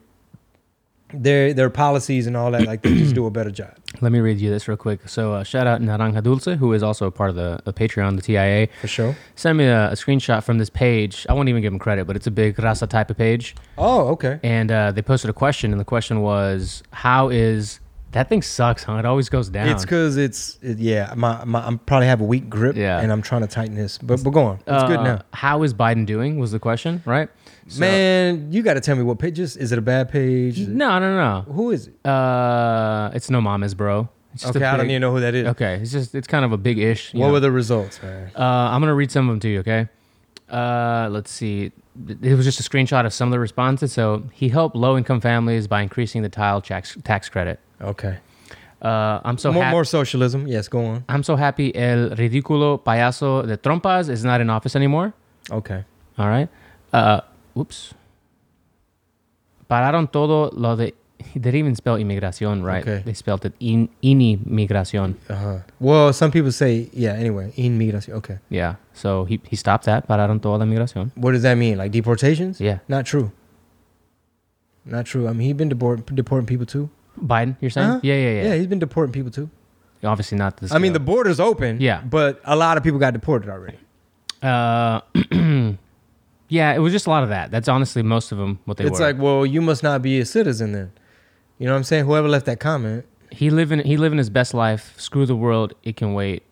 their 1.14 1.52
their 1.52 1.70
policies 1.70 2.26
and 2.26 2.36
all 2.36 2.50
that, 2.50 2.66
like 2.66 2.82
they 2.82 2.94
just 2.94 3.14
do 3.14 3.26
a 3.26 3.30
better 3.30 3.50
job. 3.50 3.74
Let 4.00 4.12
me 4.12 4.20
read 4.20 4.40
you 4.40 4.50
this 4.50 4.66
real 4.66 4.76
quick. 4.76 5.08
So 5.08 5.34
uh, 5.34 5.44
shout 5.44 5.66
out 5.66 5.80
Naranja 5.80 6.22
Dulce, 6.22 6.58
who 6.58 6.72
is 6.72 6.82
also 6.82 7.06
a 7.06 7.10
part 7.10 7.30
of 7.30 7.36
the, 7.36 7.60
the 7.64 7.72
Patreon, 7.72 8.16
the 8.16 8.22
TIA. 8.22 8.68
For 8.80 8.88
sure. 8.88 9.16
Send 9.36 9.58
me 9.58 9.66
a, 9.66 9.90
a 9.90 9.92
screenshot 9.92 10.42
from 10.42 10.58
this 10.58 10.70
page. 10.70 11.26
I 11.28 11.34
won't 11.34 11.48
even 11.48 11.60
give 11.60 11.72
him 11.72 11.78
credit, 11.78 12.06
but 12.06 12.16
it's 12.16 12.26
a 12.26 12.30
big 12.30 12.58
Rasa 12.58 12.86
type 12.86 13.10
of 13.10 13.18
page. 13.18 13.54
Oh, 13.76 14.08
okay. 14.08 14.40
And 14.42 14.70
uh, 14.70 14.92
they 14.92 15.02
posted 15.02 15.28
a 15.28 15.34
question, 15.34 15.72
and 15.72 15.80
the 15.80 15.84
question 15.84 16.22
was, 16.22 16.82
"How 16.92 17.28
is 17.28 17.80
that 18.12 18.28
thing 18.28 18.42
sucks? 18.42 18.84
Huh? 18.84 18.94
It 18.96 19.04
always 19.04 19.28
goes 19.28 19.48
down." 19.48 19.68
It's 19.68 19.82
because 19.84 20.16
it's 20.16 20.58
it, 20.62 20.78
yeah. 20.78 21.12
My, 21.16 21.44
my 21.44 21.66
I'm 21.66 21.78
probably 21.78 22.06
have 22.06 22.20
a 22.20 22.24
weak 22.24 22.48
grip. 22.48 22.76
Yeah. 22.76 23.00
And 23.00 23.10
I'm 23.12 23.22
trying 23.22 23.42
to 23.42 23.46
tighten 23.48 23.74
this, 23.74 23.98
but 23.98 24.22
but 24.24 24.30
go 24.30 24.44
on. 24.44 24.56
It's 24.66 24.84
good 24.84 24.98
Uh, 25.00 25.02
now. 25.04 25.22
How 25.32 25.62
is 25.62 25.74
Biden 25.74 26.06
doing? 26.06 26.38
Was 26.38 26.52
the 26.52 26.58
question 26.58 27.02
right? 27.04 27.28
So- 27.68 27.80
Man, 27.80 28.50
you 28.52 28.62
got 28.62 28.74
to 28.74 28.80
tell 28.80 28.96
me 28.96 29.02
what 29.02 29.18
pages. 29.18 29.56
is. 29.56 29.70
It 29.72 29.78
a 29.78 29.82
bad 29.82 30.10
page? 30.10 30.58
No, 30.66 30.98
no, 30.98 31.14
no. 31.16 31.52
Who 31.52 31.70
is 31.70 31.86
it? 31.88 32.06
Uh, 32.06 33.10
it's 33.14 33.30
no 33.30 33.40
mamas, 33.40 33.74
bro. 33.74 34.08
It's 34.34 34.42
just 34.42 34.54
a 34.56 34.58
Okay, 34.58 34.66
I 34.66 34.76
don't 34.76 34.88
even 34.90 35.00
know 35.00 35.12
who 35.12 35.20
that 35.20 35.34
is. 35.34 35.46
Okay, 35.48 35.74
it's 35.76 35.92
just 35.92 36.14
it's 36.14 36.26
kind 36.26 36.44
of 36.44 36.52
a 36.52 36.56
big 36.56 36.78
ish. 36.78 37.12
What 37.14 37.30
were 37.32 37.40
the 37.40 37.52
results, 37.52 38.02
man? 38.02 38.30
Uh, 38.34 38.40
I'm 38.42 38.80
gonna 38.80 38.94
read 38.94 39.10
some 39.10 39.28
of 39.28 39.32
them 39.34 39.40
to 39.40 39.48
you. 39.48 39.60
Okay. 39.60 39.88
Uh, 40.50 41.08
let's 41.10 41.30
see. 41.30 41.72
It 42.22 42.34
was 42.36 42.44
just 42.44 42.58
a 42.60 42.62
screenshot 42.62 43.06
of 43.06 43.12
some 43.12 43.28
of 43.28 43.32
the 43.32 43.38
responses. 43.38 43.92
So 43.92 44.24
he 44.32 44.48
helped 44.48 44.74
low-income 44.76 45.20
families 45.20 45.66
by 45.66 45.82
increasing 45.82 46.22
the 46.22 46.28
tile 46.28 46.60
tax 46.60 46.96
tax 47.04 47.28
credit. 47.28 47.60
Okay. 47.82 48.18
Uh, 48.80 49.20
I'm 49.24 49.38
so 49.38 49.52
more, 49.52 49.62
happy. 49.62 49.74
more 49.74 49.84
socialism. 49.84 50.46
Yes, 50.48 50.68
go 50.68 50.84
on. 50.84 51.04
I'm 51.08 51.22
so 51.22 51.36
happy. 51.36 51.72
El 51.74 52.10
ridículo 52.16 52.82
payaso 52.82 53.46
de 53.46 53.56
trompas 53.56 54.08
is 54.08 54.24
not 54.24 54.40
in 54.40 54.50
office 54.50 54.74
anymore. 54.74 55.12
Okay. 55.50 55.84
All 56.18 56.28
right. 56.28 56.48
Uh, 56.92 57.20
oops. 57.56 57.94
Pararon 59.70 60.10
todo 60.10 60.50
lo 60.52 60.76
de. 60.76 60.94
They 61.34 61.40
didn't 61.40 61.54
even 61.60 61.76
spell 61.76 61.96
inmigración 61.98 62.64
right. 62.64 62.82
Okay. 62.82 63.02
They 63.04 63.14
spelled 63.14 63.44
it 63.44 63.52
in 63.60 63.88
inmigración. 64.02 65.14
Uh 65.30 65.34
huh. 65.36 65.58
Well, 65.78 66.12
some 66.12 66.32
people 66.32 66.50
say 66.50 66.88
yeah. 66.92 67.12
Anyway, 67.12 67.52
inmigración. 67.56 68.14
Okay. 68.14 68.38
Yeah. 68.50 68.74
So 68.92 69.24
he 69.24 69.40
he 69.48 69.54
stopped 69.54 69.84
that. 69.84 70.08
Pararon 70.08 70.42
toda 70.42 70.58
la 70.58 70.64
inmigración. 70.64 71.12
What 71.14 71.32
does 71.32 71.42
that 71.42 71.54
mean? 71.56 71.78
Like 71.78 71.92
deportations? 71.92 72.60
Yeah. 72.60 72.80
Not 72.88 73.06
true. 73.06 73.30
Not 74.84 75.06
true. 75.06 75.28
I 75.28 75.32
mean, 75.32 75.46
he's 75.46 75.54
been 75.56 75.68
deport- 75.68 76.12
deporting 76.12 76.46
people 76.46 76.66
too. 76.66 76.90
Biden, 77.20 77.56
you're 77.60 77.70
saying? 77.70 77.88
Huh? 77.88 78.00
Yeah, 78.02 78.14
yeah, 78.14 78.30
yeah. 78.30 78.42
Yeah, 78.48 78.54
he's 78.56 78.66
been 78.66 78.78
deporting 78.78 79.12
people 79.12 79.30
too. 79.30 79.50
Obviously 80.04 80.36
not 80.38 80.56
this. 80.56 80.72
I 80.72 80.78
mean, 80.78 80.92
the 80.92 81.00
border's 81.00 81.38
open. 81.38 81.80
Yeah. 81.80 82.00
But 82.02 82.40
a 82.44 82.56
lot 82.56 82.76
of 82.76 82.82
people 82.82 82.98
got 82.98 83.12
deported 83.12 83.48
already. 83.48 83.78
Uh, 84.42 85.00
yeah, 86.48 86.74
it 86.74 86.80
was 86.80 86.92
just 86.92 87.06
a 87.06 87.10
lot 87.10 87.22
of 87.22 87.28
that. 87.28 87.50
That's 87.52 87.68
honestly 87.68 88.02
most 88.02 88.32
of 88.32 88.38
them 88.38 88.58
what 88.64 88.76
they 88.78 88.84
it's 88.84 88.98
were. 88.98 89.06
like, 89.06 89.18
well, 89.18 89.46
you 89.46 89.60
must 89.62 89.82
not 89.84 90.02
be 90.02 90.18
a 90.18 90.24
citizen 90.24 90.72
then. 90.72 90.92
You 91.58 91.66
know 91.66 91.72
what 91.72 91.78
I'm 91.78 91.84
saying? 91.84 92.06
Whoever 92.06 92.28
left 92.28 92.46
that 92.46 92.58
comment. 92.58 93.04
he 93.30 93.48
living 93.50 93.78
he 93.80 93.96
living 93.96 94.18
his 94.18 94.30
best 94.30 94.52
life. 94.54 94.92
Screw 94.96 95.24
the 95.26 95.36
world. 95.36 95.74
It 95.84 95.96
can 95.96 96.14
wait. 96.14 96.42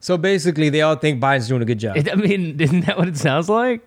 So 0.00 0.16
basically, 0.18 0.68
they 0.68 0.82
all 0.82 0.96
think 0.96 1.20
Biden's 1.20 1.48
doing 1.48 1.62
a 1.62 1.64
good 1.64 1.78
job. 1.78 1.96
It, 1.96 2.08
I 2.12 2.14
mean, 2.16 2.60
isn't 2.60 2.84
that 2.86 2.98
what 2.98 3.08
it 3.08 3.16
sounds 3.16 3.48
like? 3.48 3.80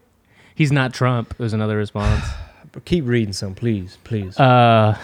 He's 0.56 0.72
not 0.72 0.94
Trump. 0.94 1.38
Was 1.38 1.54
another 1.54 1.78
response. 1.78 2.24
Keep 2.86 3.06
reading 3.06 3.34
some, 3.34 3.54
please, 3.54 3.98
please. 4.04 4.40
Uh, 4.40 4.98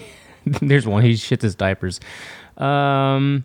there's 0.46 0.86
one. 0.86 1.02
He 1.02 1.12
shits 1.12 1.42
his 1.42 1.54
diapers. 1.54 2.00
Um, 2.56 3.44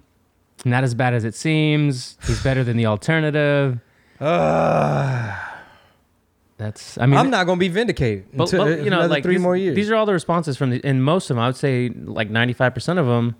not 0.64 0.84
as 0.84 0.94
bad 0.96 1.14
as 1.14 1.26
it 1.26 1.36
seems. 1.36 2.18
He's 2.26 2.42
better 2.42 2.64
than 2.64 2.78
the 2.78 2.86
alternative. 2.86 3.80
Ah, 4.22 5.62
That's. 6.58 6.98
I 6.98 7.06
mean, 7.06 7.18
I'm 7.18 7.30
not 7.30 7.46
gonna 7.46 7.60
be 7.60 7.68
vindicated 7.68 8.28
But, 8.34 8.44
until 8.46 8.64
but, 8.66 8.84
you 8.84 8.90
know, 8.90 9.06
like 9.08 9.24
three 9.24 9.36
these, 9.36 9.42
more 9.44 9.58
years. 9.58 9.76
These 9.76 9.90
are 9.92 9.96
all 9.96 10.06
the 10.06 10.14
responses 10.14 10.56
from 10.56 10.70
the, 10.70 10.82
and 10.86 11.04
most 11.04 11.30
of 11.30 11.36
them. 11.36 11.44
I 11.44 11.48
would 11.48 11.58
say 11.58 11.90
like 11.90 12.30
95 12.30 12.74
percent 12.74 12.98
of 13.00 13.06
them 13.08 13.36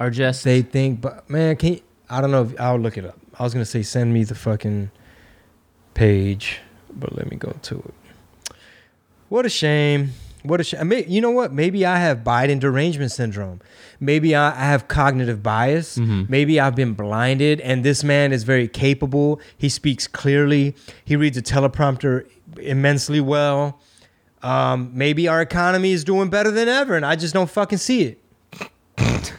are 0.00 0.10
just. 0.10 0.42
they 0.42 0.62
think, 0.62 1.00
but 1.00 1.30
man, 1.30 1.54
can 1.56 1.74
you, 1.74 1.80
I 2.10 2.20
don't 2.20 2.32
know. 2.32 2.42
if 2.42 2.60
I'll 2.60 2.78
look 2.78 2.98
it 2.98 3.04
up. 3.04 3.16
I 3.38 3.44
was 3.44 3.52
gonna 3.52 3.64
say 3.64 3.82
send 3.82 4.12
me 4.12 4.24
the 4.24 4.34
fucking 4.34 4.90
page, 5.94 6.58
but 6.92 7.14
let 7.16 7.30
me 7.30 7.36
go 7.36 7.54
to 7.62 7.76
it. 7.78 7.94
What 9.28 9.46
a 9.46 9.48
shame. 9.48 10.12
What 10.42 10.60
a 10.60 10.64
shame. 10.64 10.92
You 11.08 11.20
know 11.20 11.30
what? 11.32 11.52
Maybe 11.52 11.84
I 11.84 11.98
have 11.98 12.18
Biden 12.18 12.60
derangement 12.60 13.10
syndrome. 13.10 13.60
Maybe 13.98 14.34
I, 14.36 14.50
I 14.50 14.64
have 14.66 14.86
cognitive 14.86 15.42
bias. 15.42 15.98
Mhm. 15.98 16.28
Maybe 16.28 16.60
I've 16.60 16.76
been 16.76 16.92
blinded, 16.94 17.60
and 17.62 17.84
this 17.84 18.04
man 18.04 18.32
is 18.32 18.44
very 18.44 18.68
capable. 18.68 19.40
He 19.58 19.68
speaks 19.68 20.06
clearly. 20.06 20.76
He 21.04 21.16
reads 21.16 21.36
a 21.36 21.42
teleprompter 21.42 22.26
immensely 22.60 23.20
well. 23.20 23.80
Um, 24.42 24.90
maybe 24.94 25.26
our 25.26 25.40
economy 25.40 25.90
is 25.92 26.04
doing 26.04 26.28
better 26.28 26.52
than 26.52 26.68
ever, 26.68 26.94
and 26.94 27.04
I 27.04 27.16
just 27.16 27.34
don't 27.34 27.50
fucking 27.50 27.78
see 27.78 28.02
it. 28.02 28.22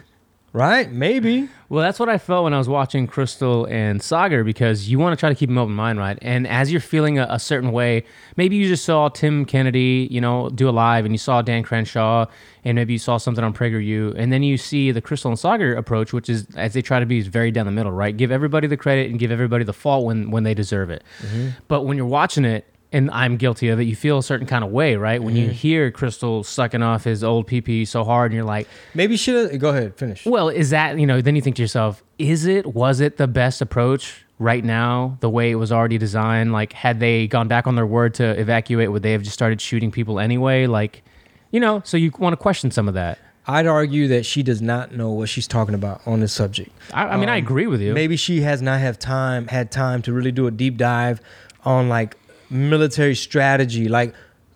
right? 0.58 0.92
Maybe. 0.92 1.50
Well, 1.70 1.84
that's 1.84 2.00
what 2.00 2.10
I 2.10 2.18
felt 2.18 2.46
when 2.46 2.54
I 2.54 2.58
was 2.58 2.68
watching 2.68 3.08
Krystal 3.08 3.70
and 3.70 4.00
Saagar 4.00 4.44
because 4.44 4.90
you 4.90 4.98
want 4.98 5.14
to 5.14 5.20
try 5.20 5.30
to 5.30 5.36
keep 5.36 5.50
an 5.50 5.58
open 5.58 5.76
mind, 5.76 6.00
right? 6.00 6.18
And 6.22 6.48
as 6.48 6.72
you're 6.72 6.82
feeling 6.82 7.20
a, 7.20 7.28
a 7.30 7.40
certain 7.40 7.72
way, 7.72 8.06
maybe 8.38 8.56
you 8.56 8.68
just 8.68 8.84
saw 8.84 9.10
Tim 9.10 9.46
Kennedy, 9.46 10.08
you 10.10 10.20
know, 10.20 10.50
do 10.50 10.68
a 10.68 10.72
live, 10.72 11.06
and 11.06 11.14
you 11.14 11.20
saw 11.20 11.44
Dan 11.44 11.62
Crenshaw, 11.62 12.26
and 12.64 12.76
maybe 12.76 12.94
you 12.94 13.00
saw 13.00 13.18
something 13.18 13.44
on 13.44 13.54
PragerU, 13.54 14.16
and 14.18 14.34
then 14.34 14.42
you 14.42 14.58
see 14.58 14.92
the 14.92 15.02
Krystal 15.02 15.26
and 15.26 15.38
Saagar 15.38 15.78
approach, 15.78 16.12
which 16.12 16.28
is 16.28 16.48
as 16.56 16.74
they 16.74 16.82
try 16.82 17.00
to 17.00 17.06
be 17.06 17.20
is 17.20 17.28
very 17.28 17.52
down 17.52 17.68
the 17.68 17.72
middle, 17.72 17.92
right? 17.92 18.16
Give 18.16 18.32
everybody 18.32 18.66
the 18.66 18.78
credit 18.78 19.12
and 19.12 19.20
give 19.20 19.30
everybody 19.30 19.64
the 19.64 19.74
fault 19.74 20.06
when 20.06 20.32
when 20.32 20.44
they 20.44 20.56
deserve 20.56 20.90
it. 20.90 21.04
Mm-hmm. 21.20 21.50
But 21.68 21.84
when 21.84 21.98
you're 21.98 22.08
watching 22.08 22.46
it, 22.46 22.66
and 22.92 23.12
I'm 23.12 23.38
guilty 23.38 23.70
of 23.70 23.80
it. 23.80 23.84
You 23.84 23.96
feel 23.96 24.18
a 24.20 24.24
certain 24.24 24.48
kind 24.48 24.64
of 24.64 24.72
way, 24.72 24.96
right? 24.96 25.22
When 25.22 25.36
Mm-hmm. 25.36 25.44
you 25.44 25.50
hear 25.52 25.92
Krystal 25.92 26.46
sucking 26.46 26.82
off 26.82 27.04
his 27.04 27.24
old 27.24 27.48
PP 27.48 27.88
so 27.88 28.04
hard, 28.04 28.32
and 28.32 28.36
you're 28.38 28.46
like, 28.46 28.68
Maybe 28.94 29.18
should 29.18 29.52
have. 29.52 29.60
Go 29.60 29.70
ahead, 29.70 29.96
finish. 29.96 30.26
well, 30.26 30.50
is 30.50 30.70
that 30.70 30.98
you 31.00 31.06
know? 31.06 31.22
Then 31.22 31.36
you 31.36 31.42
think 31.42 31.56
to 31.58 31.62
yourself, 31.62 32.04
is 32.18 32.46
it? 32.46 32.66
Was 32.74 33.00
it 33.02 33.18
the 33.18 33.28
best 33.28 33.62
approach 33.62 34.26
right 34.40 34.64
now? 34.64 35.18
The 35.20 35.30
way 35.30 35.52
it 35.52 35.56
was 35.56 35.72
already 35.72 35.98
designed, 35.98 36.54
like 36.54 36.72
had 36.74 37.00
they 37.00 37.28
gone 37.28 37.48
back 37.48 37.68
on 37.68 37.76
their 37.76 37.86
word 37.86 38.14
to 38.16 38.40
evacuate, 38.40 38.92
would 38.92 39.04
they 39.04 39.12
have 39.12 39.22
just 39.24 39.34
started 39.34 39.60
shooting 39.60 39.92
people 39.92 40.20
anyway? 40.20 40.66
Like, 40.68 41.04
you 41.52 41.60
know, 41.60 41.82
so 41.84 41.98
you 41.98 42.12
want 42.20 42.34
to 42.34 42.38
question 42.38 42.72
some 42.72 42.88
of 42.88 42.94
that. 42.94 43.20
I'd 43.50 43.66
argue 43.68 44.10
that 44.10 44.26
she 44.26 44.44
does 44.44 44.62
not 44.62 44.94
know 44.94 45.10
what 45.12 45.30
she's 45.30 45.48
talking 45.48 45.74
about 45.74 46.02
on 46.06 46.20
this 46.20 46.34
subject. 46.34 46.70
I, 46.94 47.06
I 47.08 47.18
mean, 47.18 47.30
I 47.30 47.38
Um, 47.38 47.44
agree 47.46 47.66
with 47.68 47.80
you. 47.82 47.94
Maybe 47.94 48.18
she 48.18 48.42
has 48.42 48.62
not 48.62 48.80
have 48.82 49.00
time 49.00 49.48
had 49.48 49.72
time 49.72 50.02
to 50.02 50.12
really 50.14 50.34
do 50.34 50.48
a 50.48 50.52
deep 50.52 50.76
dive 50.78 51.22
on 51.64 51.88
like 51.88 52.18
military 52.50 53.16
strategy. 53.16 53.88
Like, 53.88 54.14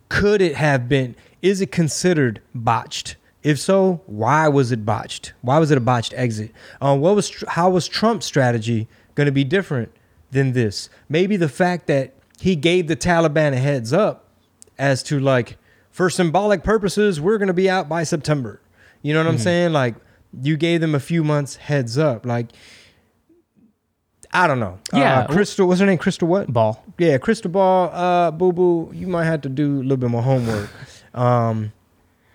could 0.10 0.42
it 0.42 0.56
have 0.56 0.90
been? 0.90 1.16
Is 1.42 1.62
it 1.62 1.72
considered 1.72 2.42
botched? 2.54 3.16
If 3.44 3.60
so, 3.60 4.02
why 4.06 4.48
was 4.48 4.72
it 4.72 4.86
botched? 4.86 5.34
Why 5.42 5.58
was 5.58 5.72
it 5.72 5.78
a 5.78 5.82
botched 5.82 6.14
exit? 6.16 6.52
Um, 6.80 7.02
what 7.02 7.16
was 7.16 7.44
how 7.48 7.70
was 7.72 7.88
Trump's 7.88 8.26
strategy 8.26 8.88
going 9.16 9.26
to 9.26 9.32
be 9.32 9.44
different 9.44 9.92
than 10.30 10.54
this? 10.54 10.90
Maybe 11.10 11.38
the 11.38 11.50
fact 11.50 11.88
that 11.88 12.14
he 12.40 12.56
gave 12.56 12.88
the 12.88 12.96
Taliban 12.96 13.54
a 13.54 13.58
heads 13.58 13.94
up 13.94 14.28
as 14.78 15.02
to 15.04 15.20
like 15.20 15.58
for 15.90 16.10
symbolic 16.10 16.64
purposes, 16.64 17.20
we're 17.20 17.38
going 17.38 17.48
to 17.48 17.54
be 17.54 17.70
out 17.70 17.90
by 17.90 18.04
September. 18.04 18.62
You 19.02 19.14
know 19.14 19.24
what 19.24 19.30
I'm 19.30 19.38
saying? 19.40 19.74
Like 19.74 19.96
you 20.40 20.56
gave 20.56 20.82
them 20.82 20.94
a 20.94 21.00
few 21.00 21.24
months 21.24 21.56
heads 21.56 21.98
up. 21.98 22.26
Like 22.26 22.48
I 24.34 24.48
don't 24.48 24.60
know. 24.60 24.80
Yeah. 24.94 25.20
Uh, 25.22 25.28
Krystal, 25.28 25.68
what's 25.68 25.80
her 25.80 25.86
name? 25.86 25.98
Krystal 25.98 26.28
what? 26.28 26.52
Ball. 26.52 26.84
Yeah, 26.98 27.18
Krystal 27.18 27.52
Ball, 27.52 27.90
uh, 27.94 28.32
Boo 28.32 28.54
Boo, 28.54 28.92
you 28.94 29.08
might 29.08 29.26
have 29.26 29.42
to 29.42 29.50
do 29.50 29.80
a 29.80 29.84
little 29.84 29.98
bit 29.98 30.10
more 30.10 30.22
homework. 30.22 30.70
Um, 31.14 31.74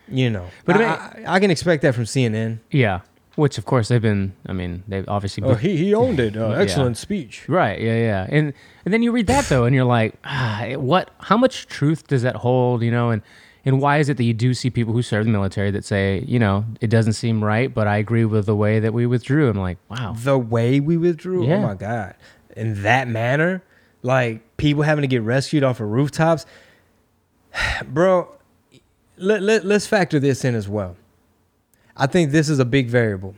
you 0.08 0.30
know, 0.30 0.46
But 0.64 0.76
I, 0.76 0.82
I, 0.84 1.24
I 1.36 1.40
can 1.40 1.50
expect 1.50 1.82
that 1.82 1.94
from 1.94 2.04
CNN. 2.04 2.60
Yeah. 2.70 3.00
Which, 3.34 3.58
of 3.58 3.66
course, 3.66 3.88
they've 3.88 4.00
been. 4.00 4.32
I 4.46 4.54
mean, 4.54 4.82
they've 4.88 5.06
obviously. 5.08 5.42
Oh, 5.44 5.54
he 5.56 5.76
he 5.76 5.94
owned 5.94 6.18
it. 6.20 6.36
Uh, 6.36 6.48
Yeah. 6.50 6.58
excellent 6.58 6.96
speech. 6.96 7.46
Right. 7.48 7.78
Yeah. 7.78 7.96
Yeah. 7.98 8.26
And 8.30 8.54
and 8.84 8.94
then 8.94 9.02
you 9.02 9.12
read 9.12 9.26
that 9.26 9.44
though, 9.46 9.64
and 9.64 9.74
you're 9.74 9.84
like, 9.84 10.14
ah, 10.24 10.72
what? 10.76 11.10
How 11.20 11.36
much 11.36 11.66
truth 11.66 12.06
does 12.06 12.22
that 12.22 12.36
hold? 12.36 12.82
You 12.82 12.90
know, 12.90 13.10
and 13.10 13.20
and 13.66 13.80
why 13.80 13.98
is 13.98 14.08
it 14.08 14.16
that 14.16 14.24
you 14.24 14.32
do 14.32 14.54
see 14.54 14.70
people 14.70 14.94
who 14.94 15.02
serve 15.02 15.24
the 15.24 15.30
military 15.32 15.72
that 15.72 15.84
say, 15.84 16.24
you 16.26 16.38
know, 16.38 16.64
it 16.80 16.86
doesn't 16.86 17.14
seem 17.14 17.42
right, 17.42 17.74
but 17.74 17.88
I 17.88 17.96
agree 17.96 18.24
with 18.24 18.46
the 18.46 18.54
way 18.54 18.78
that 18.78 18.94
we 18.94 19.06
withdrew. 19.06 19.50
I'm 19.50 19.58
like, 19.58 19.78
wow. 19.88 20.14
The 20.16 20.38
way 20.38 20.78
we 20.78 20.96
withdrew. 20.96 21.44
Oh 21.44 21.48
yeah. 21.48 21.56
Oh 21.56 21.62
my 21.62 21.74
god! 21.74 22.14
In 22.56 22.82
that 22.84 23.08
manner, 23.08 23.64
like 24.02 24.56
people 24.56 24.84
having 24.84 25.02
to 25.02 25.08
get 25.08 25.22
rescued 25.22 25.64
off 25.64 25.80
of 25.80 25.88
rooftops, 25.88 26.46
bro. 27.88 28.32
Let, 29.18 29.42
let 29.42 29.64
let's 29.64 29.86
factor 29.86 30.20
this 30.20 30.44
in 30.44 30.54
as 30.54 30.68
well. 30.68 30.96
I 31.96 32.06
think 32.06 32.30
this 32.30 32.48
is 32.48 32.58
a 32.58 32.66
big 32.66 32.88
variable. 32.88 33.34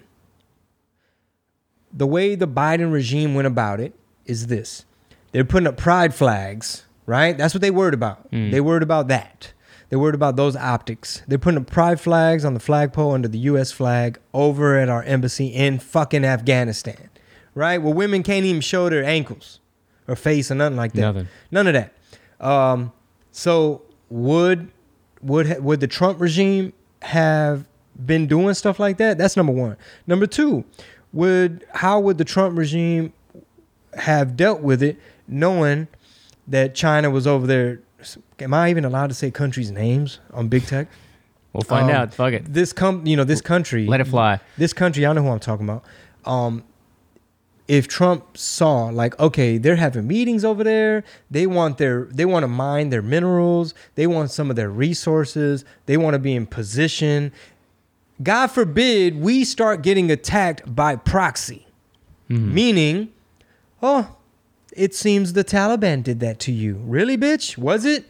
The 1.92 2.06
way 2.06 2.34
the 2.34 2.48
Biden 2.48 2.92
regime 2.92 3.34
went 3.34 3.46
about 3.46 3.80
it 3.80 3.94
is 4.26 4.48
this. 4.48 4.84
They're 5.32 5.44
putting 5.44 5.68
up 5.68 5.76
pride 5.76 6.14
flags, 6.14 6.84
right? 7.06 7.38
That's 7.38 7.54
what 7.54 7.60
they 7.60 7.70
worried 7.70 7.94
about. 7.94 8.30
Mm. 8.32 8.50
They 8.50 8.60
worried 8.60 8.82
about 8.82 9.08
that. 9.08 9.52
They 9.90 9.96
worried 9.96 10.14
about 10.14 10.36
those 10.36 10.54
optics. 10.54 11.22
They're 11.26 11.38
putting 11.38 11.60
up 11.60 11.66
pride 11.66 12.00
flags 12.00 12.44
on 12.44 12.54
the 12.54 12.60
flagpole 12.60 13.12
under 13.12 13.28
the 13.28 13.38
US 13.38 13.72
flag 13.72 14.18
over 14.34 14.78
at 14.78 14.88
our 14.88 15.02
embassy 15.02 15.46
in 15.46 15.78
fucking 15.78 16.24
Afghanistan, 16.24 17.08
right? 17.54 17.78
Where 17.78 17.94
women 17.94 18.22
can't 18.22 18.44
even 18.44 18.60
show 18.60 18.88
their 18.90 19.04
ankles 19.04 19.60
or 20.06 20.14
face 20.16 20.50
or 20.50 20.56
nothing 20.56 20.76
like 20.76 20.92
that. 20.92 21.00
Nothing. 21.00 21.28
None 21.50 21.66
of 21.68 21.74
that. 21.74 21.92
Um, 22.40 22.92
so 23.32 23.82
would 24.10 24.70
would 25.22 25.62
would 25.62 25.80
the 25.80 25.86
Trump 25.86 26.20
regime 26.20 26.72
have 27.02 27.66
been 28.04 28.26
doing 28.26 28.54
stuff 28.54 28.78
like 28.78 28.98
that? 28.98 29.18
That's 29.18 29.36
number 29.36 29.52
one. 29.52 29.76
Number 30.06 30.26
two, 30.26 30.64
would 31.12 31.64
how 31.74 32.00
would 32.00 32.18
the 32.18 32.24
Trump 32.24 32.58
regime 32.58 33.12
have 33.94 34.36
dealt 34.36 34.60
with 34.60 34.82
it, 34.82 34.98
knowing 35.26 35.88
that 36.46 36.74
China 36.74 37.10
was 37.10 37.26
over 37.26 37.46
there? 37.46 37.80
Am 38.38 38.54
I 38.54 38.70
even 38.70 38.84
allowed 38.84 39.08
to 39.08 39.14
say 39.14 39.30
countries' 39.30 39.70
names 39.70 40.20
on 40.32 40.48
big 40.48 40.66
tech? 40.66 40.88
We'll 41.52 41.62
find 41.64 41.90
Um, 41.90 41.96
out. 41.96 42.14
Fuck 42.14 42.32
it. 42.34 42.52
This 42.52 42.72
com, 42.72 43.06
you 43.06 43.16
know, 43.16 43.24
this 43.24 43.40
country. 43.40 43.86
Let 43.86 44.00
it 44.00 44.06
fly. 44.06 44.40
This 44.56 44.72
country, 44.72 45.04
I 45.06 45.12
know 45.12 45.22
who 45.22 45.28
I'm 45.30 45.40
talking 45.40 45.66
about. 45.68 45.84
Um, 46.24 46.62
if 47.66 47.88
Trump 47.88 48.36
saw 48.38 48.84
like, 48.86 49.18
okay, 49.18 49.58
they're 49.58 49.76
having 49.76 50.06
meetings 50.06 50.44
over 50.44 50.62
there, 50.62 51.04
they 51.30 51.46
want 51.46 51.78
their, 51.78 52.04
they 52.04 52.24
want 52.24 52.44
to 52.44 52.48
mine 52.48 52.90
their 52.90 53.02
minerals, 53.02 53.74
they 53.94 54.06
want 54.06 54.30
some 54.30 54.48
of 54.50 54.56
their 54.56 54.70
resources, 54.70 55.64
they 55.86 55.96
want 55.96 56.14
to 56.14 56.18
be 56.18 56.34
in 56.34 56.46
position. 56.46 57.32
God 58.22 58.46
forbid 58.48 59.20
we 59.20 59.44
start 59.44 59.82
getting 59.82 60.10
attacked 60.10 60.74
by 60.74 60.96
proxy, 60.96 61.66
meaning, 62.28 63.10
oh, 63.82 64.16
it 64.72 64.94
seems 64.94 65.32
the 65.32 65.44
Taliban 65.44 66.02
did 66.02 66.20
that 66.20 66.38
to 66.40 66.52
you. 66.52 66.74
Really, 66.84 67.16
bitch? 67.16 67.56
Was 67.58 67.84
it? 67.84 68.04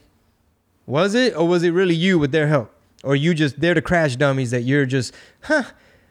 Was 0.87 1.15
it, 1.15 1.37
or 1.37 1.47
was 1.47 1.63
it 1.63 1.71
really 1.71 1.95
you 1.95 2.19
with 2.19 2.33
their 2.33 2.49
help? 2.49 2.73
Or 3.05 3.15
you 3.15 3.35
just 3.35 3.61
they're 3.61 3.75
the 3.75 3.83
crash 3.83 4.17
dummies 4.17 4.51
that 4.51 4.63
you're 4.63 4.87
just, 4.87 5.15
huh? 5.43 5.65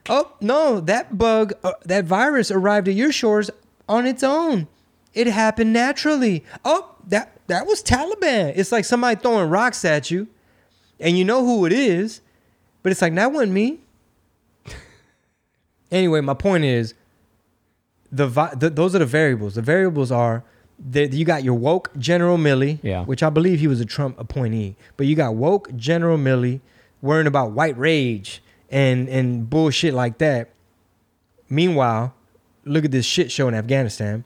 Oh 0.09 0.33
no, 0.39 0.79
that 0.79 1.17
bug, 1.17 1.53
uh, 1.63 1.73
that 1.85 2.05
virus 2.05 2.49
arrived 2.49 2.87
at 2.87 2.93
your 2.93 3.11
shores 3.11 3.49
on 3.89 4.05
its 4.05 4.23
own. 4.23 4.67
It 5.13 5.27
happened 5.27 5.73
naturally. 5.73 6.45
Oh, 6.63 6.95
that 7.07 7.41
that 7.47 7.65
was 7.65 7.83
Taliban. 7.83 8.53
It's 8.55 8.71
like 8.71 8.85
somebody 8.85 9.19
throwing 9.19 9.49
rocks 9.49 9.83
at 9.83 10.11
you, 10.11 10.27
and 10.99 11.17
you 11.17 11.25
know 11.25 11.43
who 11.45 11.65
it 11.65 11.73
is, 11.73 12.21
but 12.83 12.91
it's 12.91 13.01
like 13.01 13.15
that 13.15 13.31
wasn't 13.31 13.51
me. 13.51 13.79
anyway, 15.91 16.21
my 16.21 16.33
point 16.35 16.63
is, 16.63 16.93
the, 18.11 18.27
vi- 18.27 18.53
the 18.55 18.69
those 18.69 18.95
are 18.95 18.99
the 18.99 19.05
variables. 19.05 19.55
The 19.55 19.61
variables 19.61 20.11
are 20.11 20.43
that 20.91 21.11
you 21.13 21.25
got 21.25 21.43
your 21.43 21.55
woke 21.55 21.89
General 21.97 22.37
Milley, 22.37 22.79
Yeah. 22.83 23.03
which 23.03 23.23
I 23.23 23.29
believe 23.29 23.59
he 23.59 23.67
was 23.67 23.81
a 23.81 23.85
Trump 23.85 24.19
appointee, 24.19 24.75
but 24.95 25.07
you 25.07 25.15
got 25.15 25.35
woke 25.35 25.75
General 25.75 26.17
Milley 26.17 26.61
worrying 27.01 27.27
about 27.27 27.51
white 27.51 27.77
rage 27.77 28.41
and 28.69 29.07
and 29.09 29.49
bullshit 29.49 29.93
like 29.93 30.19
that. 30.19 30.49
Meanwhile, 31.49 32.13
look 32.65 32.85
at 32.85 32.91
this 32.91 33.05
shit 33.05 33.31
show 33.31 33.47
in 33.47 33.53
Afghanistan. 33.53 34.23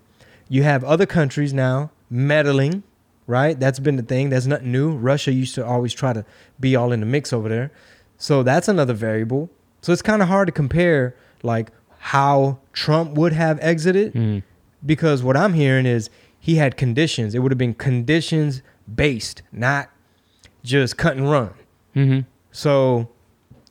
You 0.49 0.63
have 0.63 0.83
other 0.83 1.05
countries 1.05 1.53
now 1.53 1.91
meddling, 2.09 2.83
right? 3.27 3.57
That's 3.59 3.79
been 3.79 3.95
the 3.95 4.03
thing. 4.03 4.29
That's 4.29 4.45
nothing 4.47 4.71
new. 4.71 4.91
Russia 4.91 5.31
used 5.31 5.55
to 5.55 5.65
always 5.65 5.93
try 5.93 6.13
to 6.13 6.25
be 6.59 6.75
all 6.75 6.91
in 6.91 6.99
the 6.99 7.05
mix 7.05 7.31
over 7.31 7.47
there. 7.47 7.71
So 8.17 8.43
that's 8.43 8.67
another 8.67 8.93
variable. 8.93 9.49
So 9.81 9.93
it's 9.93 10.01
kind 10.01 10.21
of 10.21 10.27
hard 10.27 10.47
to 10.47 10.51
compare 10.51 11.15
like 11.43 11.71
how 12.05 12.57
Trump 12.73 13.11
would 13.15 13.33
have 13.33 13.59
exited 13.61 14.13
Mm. 14.13 14.41
because 14.85 15.21
what 15.23 15.37
I'm 15.37 15.53
hearing 15.53 15.85
is 15.85 16.09
he 16.39 16.55
had 16.55 16.75
conditions. 16.77 17.35
It 17.35 17.39
would 17.39 17.51
have 17.51 17.59
been 17.59 17.75
conditions 17.75 18.61
based, 18.93 19.43
not 19.51 19.89
just 20.63 20.97
cut 20.97 21.15
and 21.17 21.29
run. 21.29 21.51
hmm 21.93 22.19
So, 22.51 23.07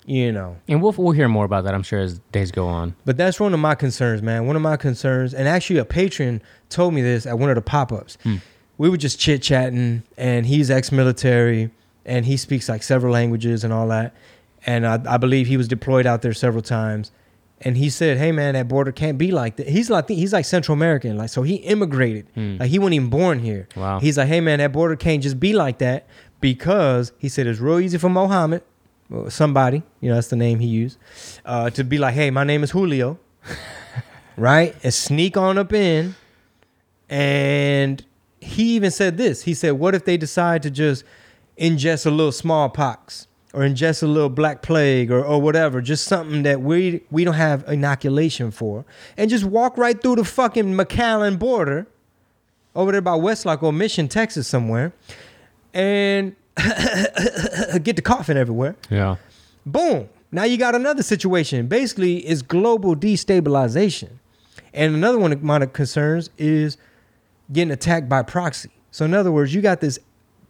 you 0.06 0.30
know, 0.32 0.56
And 0.68 0.80
we'll 0.82 0.92
we'll 0.96 1.12
hear 1.12 1.28
more 1.28 1.44
about 1.44 1.64
that, 1.64 1.74
I'm 1.74 1.82
sure, 1.82 1.98
as 2.00 2.20
days 2.32 2.50
go 2.52 2.66
on. 2.68 2.94
but 3.04 3.16
that's 3.16 3.38
one 3.40 3.52
of 3.52 3.60
my 3.60 3.74
concerns, 3.74 4.22
man. 4.22 4.46
One 4.46 4.56
of 4.56 4.62
my 4.62 4.76
concerns, 4.76 5.34
and 5.34 5.48
actually 5.48 5.78
a 5.78 5.84
patron 5.84 6.40
told 6.68 6.94
me 6.94 7.02
this 7.02 7.26
at 7.26 7.38
one 7.38 7.50
of 7.50 7.56
the 7.56 7.62
pop 7.62 7.92
ups. 7.92 8.16
We 8.78 8.88
were 8.88 8.96
just 8.96 9.18
chit 9.18 9.42
chatting, 9.42 10.04
and 10.16 10.46
he's 10.46 10.70
ex 10.70 10.90
military, 10.92 11.70
and 12.06 12.24
he 12.26 12.36
speaks 12.36 12.68
like 12.68 12.82
several 12.82 13.12
languages 13.12 13.62
and 13.64 13.72
all 13.72 13.88
that. 13.88 14.14
And 14.66 14.86
I, 14.86 14.98
I 15.06 15.16
believe 15.18 15.48
he 15.48 15.56
was 15.56 15.68
deployed 15.68 16.06
out 16.06 16.22
there 16.22 16.32
several 16.32 16.62
times. 16.62 17.10
And 17.62 17.76
he 17.76 17.90
said, 17.90 18.16
"Hey, 18.16 18.32
man, 18.32 18.54
that 18.54 18.68
border 18.68 18.90
can't 18.90 19.18
be 19.18 19.30
like 19.32 19.56
that." 19.56 19.68
He's 19.68 19.90
like 19.90 20.08
he's 20.08 20.32
like 20.32 20.46
Central 20.46 20.74
American, 20.74 21.18
like 21.18 21.28
so 21.28 21.42
he 21.42 21.56
immigrated, 21.56 22.26
like 22.34 22.70
he 22.70 22.78
wasn't 22.78 22.94
even 22.94 23.11
born 23.11 23.38
here. 23.38 23.68
Wow. 23.76 23.98
He's 24.00 24.16
like, 24.16 24.28
"Hey, 24.28 24.40
man, 24.40 24.61
that 24.61 24.72
border 24.72 24.96
can't 24.96 25.22
just 25.22 25.38
be 25.38 25.52
like 25.52 25.78
that 25.78 26.06
because 26.40 27.12
he 27.18 27.28
said 27.28 27.46
it's 27.46 27.61
real 27.61 27.78
easy 27.78 27.98
for 27.98 28.08
Mohammed, 28.08 28.62
somebody, 29.28 29.82
you 30.00 30.08
know, 30.08 30.14
that's 30.14 30.28
the 30.28 30.36
name 30.36 30.58
he 30.58 30.66
used, 30.66 30.98
uh, 31.44 31.70
to 31.70 31.84
be 31.84 31.98
like, 31.98 32.14
hey, 32.14 32.30
my 32.30 32.44
name 32.44 32.62
is 32.62 32.70
Julio, 32.70 33.18
right? 34.36 34.74
And 34.82 34.92
sneak 34.94 35.36
on 35.36 35.58
up 35.58 35.72
in. 35.72 36.14
And 37.08 38.04
he 38.40 38.76
even 38.76 38.90
said 38.90 39.16
this. 39.16 39.42
He 39.42 39.54
said, 39.54 39.72
what 39.72 39.94
if 39.94 40.04
they 40.04 40.16
decide 40.16 40.62
to 40.62 40.70
just 40.70 41.04
ingest 41.58 42.06
a 42.06 42.11
little 42.11 42.32
smallpox 42.32 43.26
or 43.53 43.62
ingest 43.62 44.03
a 44.03 44.07
little 44.07 44.28
black 44.28 44.62
plague 44.62 45.11
or, 45.11 45.24
or 45.24 45.40
whatever, 45.40 45.80
just 45.80 46.05
something 46.05 46.42
that 46.44 46.61
we 46.61 47.03
we 47.11 47.24
don't 47.24 47.34
have 47.34 47.68
inoculation 47.68 48.51
for, 48.51 48.84
and 49.16 49.30
just 49.30 49.44
walk 49.44 49.76
right 49.76 50.01
through 50.01 50.16
the 50.16 50.24
fucking 50.24 50.74
McAllen 50.74 51.38
border 51.38 51.86
over 52.74 52.92
there 52.92 53.01
by 53.01 53.12
Weslaco 53.12 53.64
or 53.64 53.72
Mission, 53.72 54.09
Texas, 54.09 54.46
somewhere, 54.46 54.92
and 55.74 56.36
get 56.57 57.96
the 57.96 58.03
coughing 58.03 58.36
everywhere. 58.36 58.76
Yeah. 58.88 59.16
Boom. 59.66 60.09
Now 60.32 60.44
you 60.44 60.57
got 60.57 60.74
another 60.74 61.03
situation. 61.03 61.66
Basically, 61.66 62.18
it's 62.18 62.42
global 62.42 62.94
destabilization. 62.94 64.11
And 64.72 64.94
another 64.94 65.18
one 65.18 65.32
of 65.32 65.42
my 65.42 65.66
concerns 65.66 66.30
is 66.38 66.76
getting 67.53 67.72
attacked 67.72 68.09
by 68.09 68.22
proxy. 68.22 68.70
So 68.92 69.05
in 69.05 69.14
other 69.14 69.32
words, 69.32 69.53
you 69.53 69.61
got 69.61 69.80
this 69.80 69.98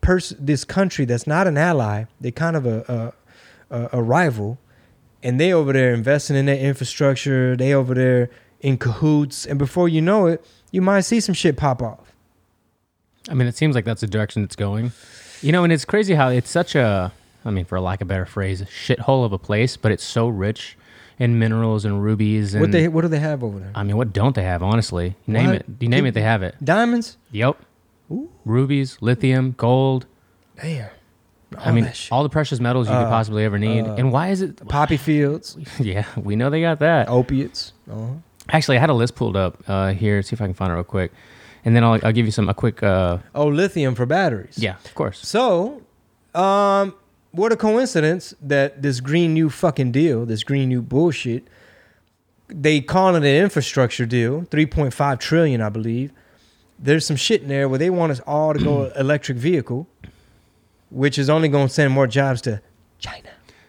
person, 0.01 0.39
this 0.41 0.65
country 0.65 1.05
that's 1.05 1.27
not 1.27 1.47
an 1.47 1.57
ally, 1.57 2.05
they 2.21 2.31
kind 2.31 2.57
of 2.57 2.67
a 2.67 3.13
a, 3.71 3.89
a 3.93 4.03
rival, 4.03 4.59
and 5.23 5.41
they 5.41 5.53
over 5.53 5.73
there 5.73 5.95
investing 5.95 6.37
in 6.37 6.47
their 6.47 6.59
infrastructure. 6.59 7.57
They 7.57 7.73
over 7.73 7.95
there 7.95 8.31
in 8.61 8.79
cahoots, 8.79 9.47
and 9.47 9.59
before 9.59 9.89
you 9.89 10.01
know 10.01 10.27
it, 10.27 10.45
you 10.71 10.83
might 10.83 11.01
see 11.03 11.21
some 11.21 11.35
shit 11.35 11.57
pop 11.57 11.83
off. 11.83 12.13
I 13.29 13.35
mean, 13.35 13.47
it 13.47 13.57
seems 13.57 13.75
like 13.75 13.85
that's 13.85 14.01
the 14.01 14.07
direction 14.07 14.45
it's 14.45 14.57
going. 14.57 14.93
You 15.43 15.53
know, 15.53 15.65
and 15.65 15.73
it's 15.73 15.85
crazy 15.85 16.15
how 16.15 16.29
it's 16.29 16.51
such 16.51 16.75
a, 16.75 17.13
I 17.45 17.51
mean, 17.51 17.65
for 17.65 17.81
lack 17.81 18.01
of 18.01 18.07
a 18.07 18.09
better 18.09 18.27
phrase, 18.27 18.63
shithole 18.63 19.25
of 19.25 19.33
a 19.33 19.39
place, 19.39 19.77
but 19.77 19.93
it's 19.93 20.05
so 20.05 20.29
rich 20.29 20.77
in 21.19 21.39
minerals 21.39 21.85
and 21.85 22.03
rubies 22.03 22.55
and 22.55 22.63
what 22.63 22.73
they 22.73 22.89
what 22.89 23.03
do 23.03 23.09
they 23.09 23.19
have 23.19 23.45
over 23.45 23.59
there? 23.59 23.71
I 23.75 23.83
mean, 23.83 23.97
what 23.99 24.13
don't 24.13 24.35
they 24.35 24.43
have? 24.43 24.63
Honestly, 24.63 25.17
name 25.27 25.47
What? 25.49 25.57
it. 25.57 25.67
You 25.81 25.89
name 25.89 26.07
it, 26.07 26.15
they 26.15 26.23
have 26.23 26.43
it. 26.43 26.55
Diamonds. 26.65 27.19
Yep. 27.31 27.59
Rubies, 28.45 28.99
lithium, 29.01 29.55
gold. 29.57 30.07
Damn. 30.61 30.89
I 31.59 31.73
mean, 31.73 31.91
all 32.13 32.23
the 32.23 32.29
precious 32.29 32.61
metals 32.61 32.87
you 32.89 32.95
could 32.95 33.07
Uh, 33.07 33.11
possibly 33.11 33.45
ever 33.45 33.59
need. 33.59 33.85
uh, 33.85 33.95
and 33.95 34.13
why 34.13 34.29
is 34.29 34.41
it? 34.41 34.67
poppy 34.69 34.97
fields, 34.97 35.57
Yeah, 35.81 36.05
we 36.17 36.37
know 36.37 36.49
they 36.51 36.61
got 36.61 36.79
that. 36.79 37.09
opiates. 37.09 37.73
Uh-huh. 37.91 38.07
Actually, 38.51 38.77
I 38.77 38.81
had 38.81 38.91
a 38.91 38.95
list 38.95 39.15
pulled 39.17 39.37
up 39.37 39.59
uh, 39.69 39.93
here. 39.93 40.23
See 40.23 40.35
if 40.35 40.41
I 40.41 40.45
can 40.45 40.55
find 40.55 40.71
it 40.71 40.75
real 40.75 40.85
quick, 40.85 41.13
and 41.65 41.75
then 41.75 41.83
I'll, 41.85 41.99
I'll 42.05 42.13
give 42.13 42.25
you 42.27 42.33
some 42.33 42.49
a 42.49 42.55
quick. 42.55 42.83
Uh, 42.83 43.19
Oh, 43.35 43.47
lithium 43.49 43.95
for 43.95 44.07
batteries. 44.07 44.59
yeah, 44.59 44.77
of 44.85 44.95
course. 44.95 45.19
So, 45.27 45.83
um, 46.35 46.95
what 47.33 47.53
a 47.53 47.57
coincidence 47.57 48.35
that 48.43 48.83
this 48.83 49.01
green 49.01 49.35
new 49.35 49.51
fucking 49.51 49.93
deal, 49.93 50.27
this 50.27 50.43
green 50.45 50.69
new 50.69 50.83
bullshit, 50.83 51.45
they 52.49 52.81
call 52.81 53.15
it 53.15 53.19
an 53.19 53.25
infrastructure 53.25 54.07
deal, 54.07 54.47
three 54.51 54.67
point 54.67 54.95
five 54.95 55.19
trillion, 55.19 55.61
I 55.61 55.69
believe. 55.69 56.13
There's 56.83 57.07
some 57.07 57.17
shit 57.17 57.43
in 57.43 57.49
there 57.49 57.69
where 57.69 57.79
they 57.79 57.91
want 57.91 58.13
us 58.13 58.21
all 58.27 58.55
to 58.55 58.59
go 58.59 58.85
electric 58.97 59.39
vehicle, 59.39 59.87
which 60.91 61.19
is 61.19 61.29
only 61.29 61.49
going 61.49 61.69
to 61.69 61.73
send 61.73 61.93
more 61.93 62.07
jobs 62.07 62.41
to 62.43 62.63
China. 62.99 63.29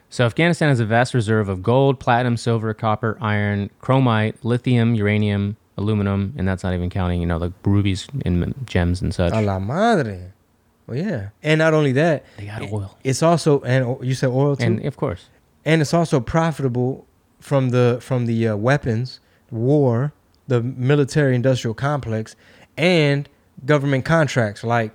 So 0.10 0.26
Afghanistan 0.26 0.70
has 0.70 0.80
a 0.80 0.86
vast 0.86 1.14
reserve 1.14 1.48
of 1.50 1.64
gold, 1.64 2.00
platinum, 2.00 2.38
silver, 2.38 2.74
copper, 2.74 3.18
iron, 3.22 3.70
chromite, 3.82 4.36
lithium, 4.44 4.96
uranium, 4.96 5.58
aluminum, 5.78 6.34
and 6.38 6.48
that's 6.48 6.64
not 6.64 6.74
even 6.74 6.90
counting, 6.90 7.22
you 7.22 7.28
know, 7.28 7.40
the 7.40 7.54
rubies 7.64 8.08
and 8.26 8.54
gems 8.66 9.02
and 9.02 9.14
such. 9.14 9.34
A 9.34 9.42
la 9.42 9.60
madre. 9.60 10.32
Well, 10.88 10.98
yeah, 10.98 11.30
and 11.42 11.60
not 11.60 11.74
only 11.74 11.94
that, 11.94 12.26
They 12.38 12.46
got 12.48 12.62
oil, 12.64 12.98
it's 13.04 13.24
also 13.24 13.62
and 13.62 14.04
you 14.06 14.14
said 14.14 14.30
oil 14.30 14.56
too. 14.58 14.66
and 14.66 14.86
of 14.86 14.98
course, 14.98 15.30
and 15.64 15.82
it's 15.82 15.94
also 15.94 16.20
profitable 16.20 17.06
from 17.40 17.70
the 17.70 18.00
from 18.02 18.26
the 18.26 18.50
uh, 18.50 18.56
weapons 18.58 19.20
war 19.50 20.12
the 20.48 20.62
military 20.62 21.36
industrial 21.36 21.74
complex 21.74 22.36
and 22.78 23.28
government 23.66 24.06
contracts. 24.06 24.64
Like 24.64 24.94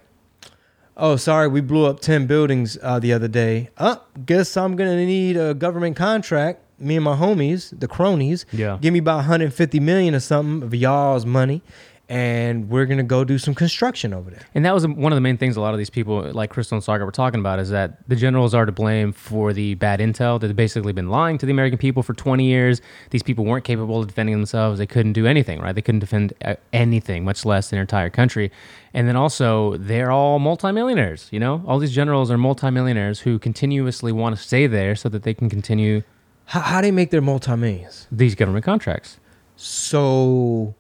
oh 0.97 1.17
sorry 1.17 1.47
we 1.49 1.61
blew 1.61 1.85
up 1.87 2.01
10 2.01 2.27
buildings 2.27 2.79
uh, 2.83 2.99
the 2.99 3.13
other 3.13 3.29
day. 3.29 3.69
Uh, 3.77 3.97
guess 4.25 4.57
i'm 4.57 4.77
gonna 4.77 4.97
need 4.97 5.37
a 5.37 5.55
government 5.55 5.97
contract. 5.97 6.61
Me 6.79 6.97
and 6.97 7.05
my 7.05 7.17
homies 7.17 7.79
the 7.79 7.89
cronies 7.89 8.45
Yeah. 8.53 8.79
give 8.81 8.93
me 8.93 8.99
about 8.99 9.17
150 9.17 9.81
million 9.81 10.15
or 10.15 10.21
something 10.21 10.63
of 10.67 10.75
y'all's 10.75 11.25
money 11.27 11.63
and 12.09 12.69
we're 12.69 12.87
gonna 12.87 13.03
go 13.03 13.25
do 13.25 13.37
some 13.37 13.55
construction 13.55 14.15
over 14.15 14.31
there 14.31 14.43
And 14.55 14.65
that 14.65 14.73
was 14.73 14.87
one 14.87 15.13
of 15.13 15.17
the 15.17 15.21
main 15.21 15.37
things 15.37 15.57
a 15.57 15.61
lot 15.61 15.75
of 15.75 15.79
these 15.79 15.91
people, 15.91 16.23
like 16.33 16.53
Krystal 16.53 16.73
and 16.73 16.83
Saagar, 16.83 17.05
were 17.05 17.11
talking 17.11 17.41
about 17.41 17.59
is 17.59 17.71
that 17.71 18.09
the 18.09 18.15
generals 18.17 18.55
are 18.55 18.65
to 18.65 18.73
blame 18.73 19.13
for 19.13 19.53
the 19.53 19.75
bad 19.75 20.01
intel. 20.01 20.41
They've 20.41 20.55
basically 20.55 20.93
been 20.93 21.09
lying 21.09 21.39
to 21.39 21.47
the 21.47 21.53
American 21.53 21.79
people 21.79 22.03
for 22.03 22.15
20 22.15 22.45
years. 22.45 22.81
These 23.11 23.23
people 23.23 23.45
weren't 23.45 23.65
capable 23.65 24.01
of 24.01 24.07
defending 24.07 24.37
themselves. 24.37 24.79
They 24.79 24.87
couldn't 24.87 25.15
do 25.15 25.27
anything, 25.27 25.61
right? 25.61 25.75
They 25.75 25.83
couldn't 25.83 26.01
defend 26.01 26.33
uh, 26.45 26.55
anything, 26.73 27.25
much 27.25 27.45
less 27.45 27.71
their 27.71 27.81
entire 27.81 28.11
country. 28.11 28.53
And 28.95 29.09
then 29.09 29.17
also, 29.17 29.77
they're 29.77 30.11
all 30.11 30.39
multimillionaires, 30.39 31.29
you 31.33 31.41
know? 31.41 31.63
All 31.67 31.79
these 31.79 31.95
generals 31.95 32.31
are 32.31 32.39
multimillionaires 32.39 33.21
who 33.21 33.39
continuously 33.39 34.13
want 34.13 34.37
to 34.37 34.43
stay 34.43 34.67
there 34.67 34.95
so 34.95 35.09
that 35.09 35.23
they 35.25 35.35
can 35.35 35.51
continue 35.51 36.03
how, 36.47 36.61
how 36.61 36.81
they 36.81 36.91
make 36.91 37.11
their 37.11 37.21
multi-millions 37.21 38.07
these 38.11 38.35
government 38.35 38.65
contracts. 38.65 39.19
so 39.57 40.75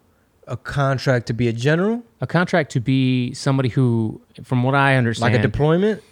a 0.46 0.56
contract 0.56 1.26
to 1.26 1.32
be 1.32 1.48
a 1.48 1.52
general 1.52 2.02
A 2.20 2.26
contract 2.26 2.70
to 2.72 2.80
be 2.80 3.34
somebody 3.34 3.68
who, 3.68 4.20
from 4.44 4.62
what 4.62 4.74
I 4.74 4.96
understand, 4.96 5.32
like 5.32 5.40
a 5.40 5.42
deployment 5.42 6.02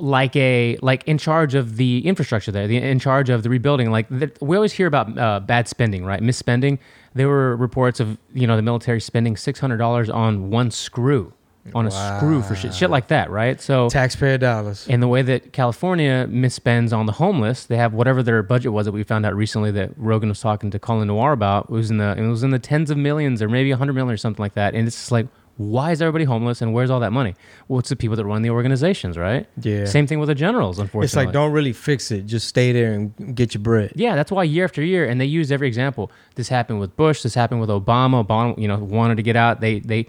like 0.00 0.36
a 0.36 0.78
like 0.80 1.02
in 1.06 1.18
charge 1.18 1.54
of 1.54 1.76
the 1.76 2.06
infrastructure 2.06 2.52
there, 2.52 2.66
the, 2.66 2.76
in 2.76 2.98
charge 2.98 3.30
of 3.30 3.42
the 3.42 3.50
rebuilding. 3.50 3.90
Like 3.90 4.08
the, 4.08 4.30
we 4.40 4.56
always 4.56 4.72
hear 4.72 4.86
about 4.86 5.16
uh, 5.18 5.40
bad 5.40 5.68
spending, 5.68 6.04
right? 6.04 6.22
Misspending. 6.22 6.78
There 7.14 7.28
were 7.28 7.56
reports 7.56 8.00
of 8.00 8.18
you 8.32 8.46
know 8.46 8.56
the 8.56 8.62
military 8.62 9.00
spending 9.00 9.36
six 9.36 9.60
hundred 9.60 9.78
dollars 9.78 10.08
on 10.08 10.50
one 10.50 10.70
screw, 10.70 11.32
on 11.74 11.86
a 11.86 11.90
screw 11.90 12.42
for 12.42 12.54
shit, 12.54 12.74
shit 12.74 12.90
like 12.90 13.08
that, 13.08 13.30
right? 13.30 13.60
So. 13.60 13.88
taxpayer 13.88 14.38
dollars 14.38 14.86
And 14.88 15.02
the 15.02 15.08
way 15.08 15.22
that 15.22 15.52
California 15.52 16.26
misspends 16.28 16.96
on 16.96 17.06
the 17.06 17.12
homeless, 17.12 17.66
they 17.66 17.76
have 17.76 17.92
whatever 17.94 18.22
their 18.22 18.42
budget 18.42 18.72
was 18.72 18.86
that 18.86 18.92
we 18.92 19.02
found 19.02 19.26
out 19.26 19.34
recently 19.34 19.70
that 19.72 19.90
Rogan 19.96 20.28
was 20.28 20.40
talking 20.40 20.70
to 20.70 20.78
Colion 20.78 21.06
Noir 21.06 21.32
about. 21.32 21.64
It 21.64 21.70
was 21.70 21.90
in 21.90 21.98
the 21.98 22.16
it 22.16 22.26
was 22.26 22.42
in 22.42 22.50
the 22.50 22.58
tens 22.58 22.90
of 22.90 22.96
millions 22.96 23.42
or 23.42 23.48
maybe 23.48 23.70
a 23.70 23.76
hundred 23.76 23.94
million 23.94 24.12
or 24.12 24.16
something 24.16 24.42
like 24.42 24.54
that. 24.54 24.74
And 24.74 24.86
it's 24.86 24.96
just 24.96 25.12
like, 25.12 25.26
why 25.58 25.90
is 25.90 26.00
everybody 26.00 26.24
homeless 26.24 26.62
and 26.62 26.72
where's 26.72 26.88
all 26.88 27.00
that 27.00 27.12
money? 27.12 27.34
Well, 27.66 27.80
it's 27.80 27.88
the 27.88 27.96
people 27.96 28.16
that 28.16 28.24
run 28.24 28.42
the 28.42 28.50
organizations, 28.50 29.18
right? 29.18 29.46
Yeah. 29.60 29.86
Same 29.86 30.06
thing 30.06 30.20
with 30.20 30.28
the 30.28 30.34
generals, 30.34 30.78
unfortunately. 30.78 31.06
It's 31.06 31.16
like 31.16 31.32
don't 31.32 31.52
really 31.52 31.72
fix 31.72 32.12
it. 32.12 32.26
Just 32.26 32.46
stay 32.46 32.70
there 32.72 32.92
and 32.92 33.34
get 33.34 33.54
your 33.54 33.62
bread. 33.62 33.92
Yeah, 33.96 34.14
that's 34.14 34.30
why 34.30 34.44
year 34.44 34.64
after 34.64 34.82
year, 34.82 35.04
and 35.08 35.20
they 35.20 35.24
use 35.26 35.50
every 35.50 35.66
example. 35.66 36.12
This 36.36 36.48
happened 36.48 36.78
with 36.78 36.96
Bush. 36.96 37.22
This 37.22 37.34
happened 37.34 37.60
with 37.60 37.70
Obama. 37.70 38.24
Obama, 38.24 38.56
you 38.56 38.68
know, 38.68 38.78
wanted 38.78 39.16
to 39.16 39.22
get 39.22 39.34
out. 39.34 39.60
They 39.60 39.80
they 39.80 40.06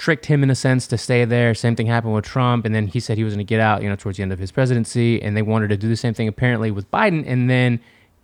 tricked 0.00 0.26
him 0.26 0.42
in 0.42 0.50
a 0.50 0.54
sense 0.54 0.86
to 0.88 0.98
stay 0.98 1.24
there. 1.24 1.54
Same 1.54 1.76
thing 1.76 1.86
happened 1.86 2.14
with 2.14 2.24
Trump, 2.24 2.64
and 2.64 2.74
then 2.74 2.86
he 2.88 2.98
said 2.98 3.18
he 3.18 3.24
was 3.24 3.34
going 3.34 3.46
to 3.46 3.48
get 3.54 3.60
out. 3.60 3.82
You 3.82 3.88
know, 3.88 3.96
towards 3.96 4.16
the 4.16 4.22
end 4.22 4.32
of 4.32 4.38
his 4.38 4.50
presidency, 4.50 5.22
and 5.22 5.36
they 5.36 5.42
wanted 5.42 5.68
to 5.68 5.76
do 5.76 5.88
the 5.88 5.96
same 5.96 6.14
thing 6.14 6.26
apparently 6.26 6.70
with 6.70 6.90
Biden, 6.90 7.24
and 7.26 7.48
then. 7.48 7.80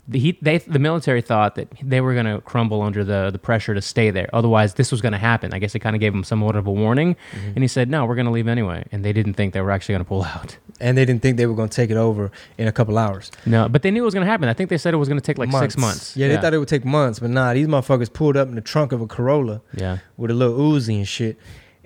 The, 0.08 0.20
he, 0.20 0.38
they, 0.40 0.58
the 0.58 0.78
military 0.78 1.20
thought 1.20 1.56
that 1.56 1.66
they 1.82 2.00
were 2.00 2.14
going 2.14 2.26
to 2.26 2.40
crumble 2.42 2.80
under 2.80 3.02
the, 3.02 3.30
the 3.32 3.40
pressure 3.40 3.74
to 3.74 3.82
stay 3.82 4.12
there. 4.12 4.30
Otherwise, 4.32 4.74
this 4.74 4.92
was 4.92 5.00
going 5.00 5.14
to 5.14 5.18
happen. 5.18 5.52
I 5.52 5.58
guess 5.58 5.74
it 5.74 5.80
kind 5.80 5.96
of 5.96 6.00
gave 6.00 6.14
him 6.14 6.22
somewhat 6.22 6.54
of 6.54 6.68
a 6.68 6.70
warning. 6.70 7.16
Mm-hmm. 7.32 7.48
And 7.48 7.58
he 7.58 7.66
said, 7.66 7.90
no, 7.90 8.06
we're 8.06 8.14
going 8.14 8.26
to 8.26 8.30
leave 8.30 8.46
anyway. 8.46 8.84
And 8.92 9.04
they 9.04 9.12
didn't 9.12 9.34
think 9.34 9.52
they 9.52 9.60
were 9.60 9.72
actually 9.72 9.94
going 9.94 10.04
to 10.04 10.08
pull 10.08 10.22
out. 10.22 10.58
And 10.80 10.96
they 10.96 11.04
didn't 11.04 11.22
think 11.22 11.38
they 11.38 11.46
were 11.46 11.56
going 11.56 11.70
to 11.70 11.74
take 11.74 11.90
it 11.90 11.96
over 11.96 12.30
in 12.56 12.68
a 12.68 12.72
couple 12.72 12.96
hours. 12.98 13.32
No, 13.46 13.68
but 13.68 13.82
they 13.82 13.90
knew 13.90 14.02
it 14.02 14.04
was 14.04 14.14
going 14.14 14.24
to 14.24 14.30
happen. 14.30 14.48
I 14.48 14.54
think 14.54 14.70
they 14.70 14.78
said 14.78 14.94
it 14.94 14.98
was 14.98 15.08
going 15.08 15.20
to 15.20 15.26
take 15.26 15.38
like 15.38 15.50
six 15.50 15.76
months. 15.76 16.16
Yeah, 16.16 16.28
they 16.28 16.36
thought 16.36 16.54
it 16.54 16.58
would 16.58 16.68
take 16.68 16.84
months, 16.84 17.18
but 17.18 17.30
nah, 17.30 17.52
these 17.54 17.66
motherfuckers 17.66 18.12
pulled 18.12 18.36
up 18.36 18.46
in 18.46 18.54
the 18.54 18.60
trunk 18.60 18.92
of 18.92 19.00
a 19.00 19.08
Corolla 19.08 19.60
Yeah. 19.74 19.98
with 20.16 20.30
a 20.30 20.34
little 20.34 20.56
Uzi 20.56 20.98
and 20.98 21.08
shit. 21.08 21.36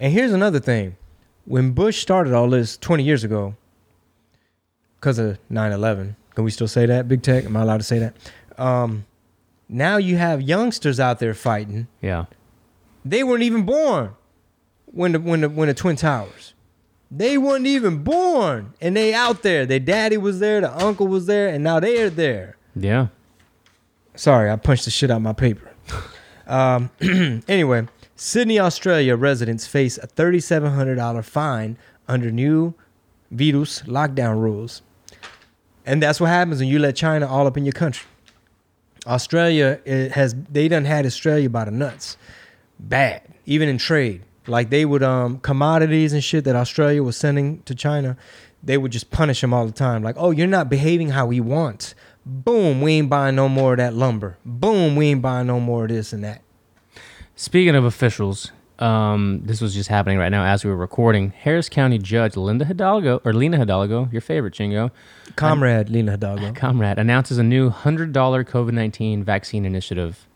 And 0.01 0.13
here's 0.13 0.33
another 0.33 0.59
thing. 0.59 0.97
When 1.45 1.73
Bush 1.73 2.01
started 2.01 2.33
all 2.33 2.49
this 2.49 2.79
20 2.79 3.05
years 3.05 3.23
ago, 3.23 3.55
because 4.99 5.19
of 5.19 5.39
9 5.51 5.73
11, 5.73 6.17
can 6.35 6.45
we 6.45 6.51
still 6.51 6.69
say 6.69 6.87
that? 6.87 7.07
Big 7.07 7.23
Tech? 7.23 7.45
Am 7.45 7.57
I 7.57 7.63
allowed 7.63 7.79
to 7.79 7.85
say 7.85 7.99
that? 7.99 8.17
Um, 8.59 9.05
now 9.69 9.99
you 9.99 10.17
have 10.17 10.41
youngsters 10.41 10.99
out 10.99 11.19
there 11.19 11.35
fighting. 11.35 11.87
Yeah. 12.01 12.25
They 13.05 13.23
weren't 13.23 13.43
even 13.43 13.65
born 13.65 14.15
when 14.87 15.13
the 15.13 15.21
when 15.21 15.43
the 15.43 15.49
when 15.49 15.69
the 15.69 15.75
Twin 15.75 15.97
Towers. 15.97 16.55
They 17.11 17.39
weren't 17.39 17.67
even 17.67 18.05
born, 18.05 18.75
and 18.81 18.97
they 18.97 19.13
out 19.13 19.43
there. 19.43 19.67
Their 19.67 19.81
daddy 19.81 20.17
was 20.17 20.39
there, 20.39 20.61
the 20.61 20.85
uncle 20.85 21.09
was 21.09 21.27
there, 21.27 21.49
and 21.49 21.65
now 21.65 21.81
they're 21.81 22.11
there. 22.11 22.57
Yeah. 22.77 23.09
Sorry, 24.15 24.51
I 24.51 24.57
punched 24.57 24.85
the 24.85 24.91
shit 24.91 25.11
out 25.11 25.21
my 25.21 25.33
paper. 25.33 25.71
um, 26.47 26.91
anyway, 27.49 27.89
Sydney, 28.23 28.61
Australia 28.61 29.17
residents 29.17 29.67
face 29.67 29.97
a 29.97 30.07
thirty-seven 30.07 30.73
hundred 30.73 30.97
dollar 30.97 31.23
fine 31.23 31.79
under 32.07 32.31
new 32.31 32.75
virus 33.31 33.81
lockdown 33.85 34.39
rules, 34.39 34.83
and 35.87 36.03
that's 36.03 36.21
what 36.21 36.27
happens 36.27 36.61
when 36.61 36.69
you 36.69 36.79
let 36.79 36.95
China 36.97 37.27
all 37.27 37.47
up 37.47 37.57
in 37.57 37.65
your 37.65 37.73
country. 37.73 38.07
Australia 39.07 39.81
it 39.87 40.13
has 40.13 40.35
they 40.51 40.69
done 40.69 40.85
had 40.85 41.07
Australia 41.07 41.49
by 41.49 41.65
the 41.65 41.71
nuts, 41.71 42.19
bad 42.79 43.23
even 43.47 43.71
in 43.71 43.79
trade. 43.79 44.21
Like 44.47 44.69
they 44.69 44.85
would 44.85 45.03
um 45.03 45.39
commodities 45.39 46.13
and 46.13 46.23
shit 46.23 46.45
that 46.45 46.55
Australia 46.55 47.03
was 47.03 47.17
sending 47.17 47.63
to 47.63 47.75
China, 47.75 48.19
they 48.63 48.77
would 48.77 48.93
just 48.93 49.11
punish 49.11 49.41
them 49.41 49.55
all 49.55 49.65
the 49.65 49.73
time. 49.73 50.03
Like, 50.03 50.17
oh, 50.19 50.31
you're 50.31 50.47
not 50.47 50.69
behaving 50.69 51.09
how 51.09 51.25
we 51.25 51.41
want. 51.41 51.95
Boom, 52.27 52.83
we 52.83 52.93
ain't 52.99 53.09
buying 53.09 53.37
no 53.37 53.49
more 53.49 53.73
of 53.73 53.79
that 53.79 53.95
lumber. 53.95 54.37
Boom, 54.45 54.95
we 54.95 55.07
ain't 55.07 55.23
buying 55.23 55.47
no 55.47 55.59
more 55.59 55.85
of 55.85 55.89
this 55.89 56.13
and 56.13 56.23
that. 56.23 56.43
Speaking 57.41 57.75
of 57.75 57.87
officials, 57.87 58.53
um, 58.81 59.41
this 59.43 59.63
was 59.63 59.73
just 59.73 59.89
happening 59.89 60.19
right 60.19 60.29
now 60.29 60.45
as 60.45 60.63
we 60.63 60.69
were 60.69 60.77
recording. 60.77 61.31
Harris 61.31 61.71
County 61.71 61.97
Judge 61.97 62.37
Linda 62.37 62.67
Hidalgo, 62.67 63.23
or 63.25 63.33
Lina 63.33 63.57
Hidalgo, 63.57 64.11
your 64.13 64.21
favorite 64.21 64.53
Chingo, 64.53 64.91
Comrade 65.37 65.89
Lina 65.89 66.11
Hidalgo. 66.11 66.53
comrade, 66.55 66.99
announces 66.99 67.39
a 67.39 67.43
new 67.43 67.71
$100 67.71 68.13
COVID 68.13 68.73
19 68.75 69.25
vaccine 69.25 69.65
initiative, 69.65 70.29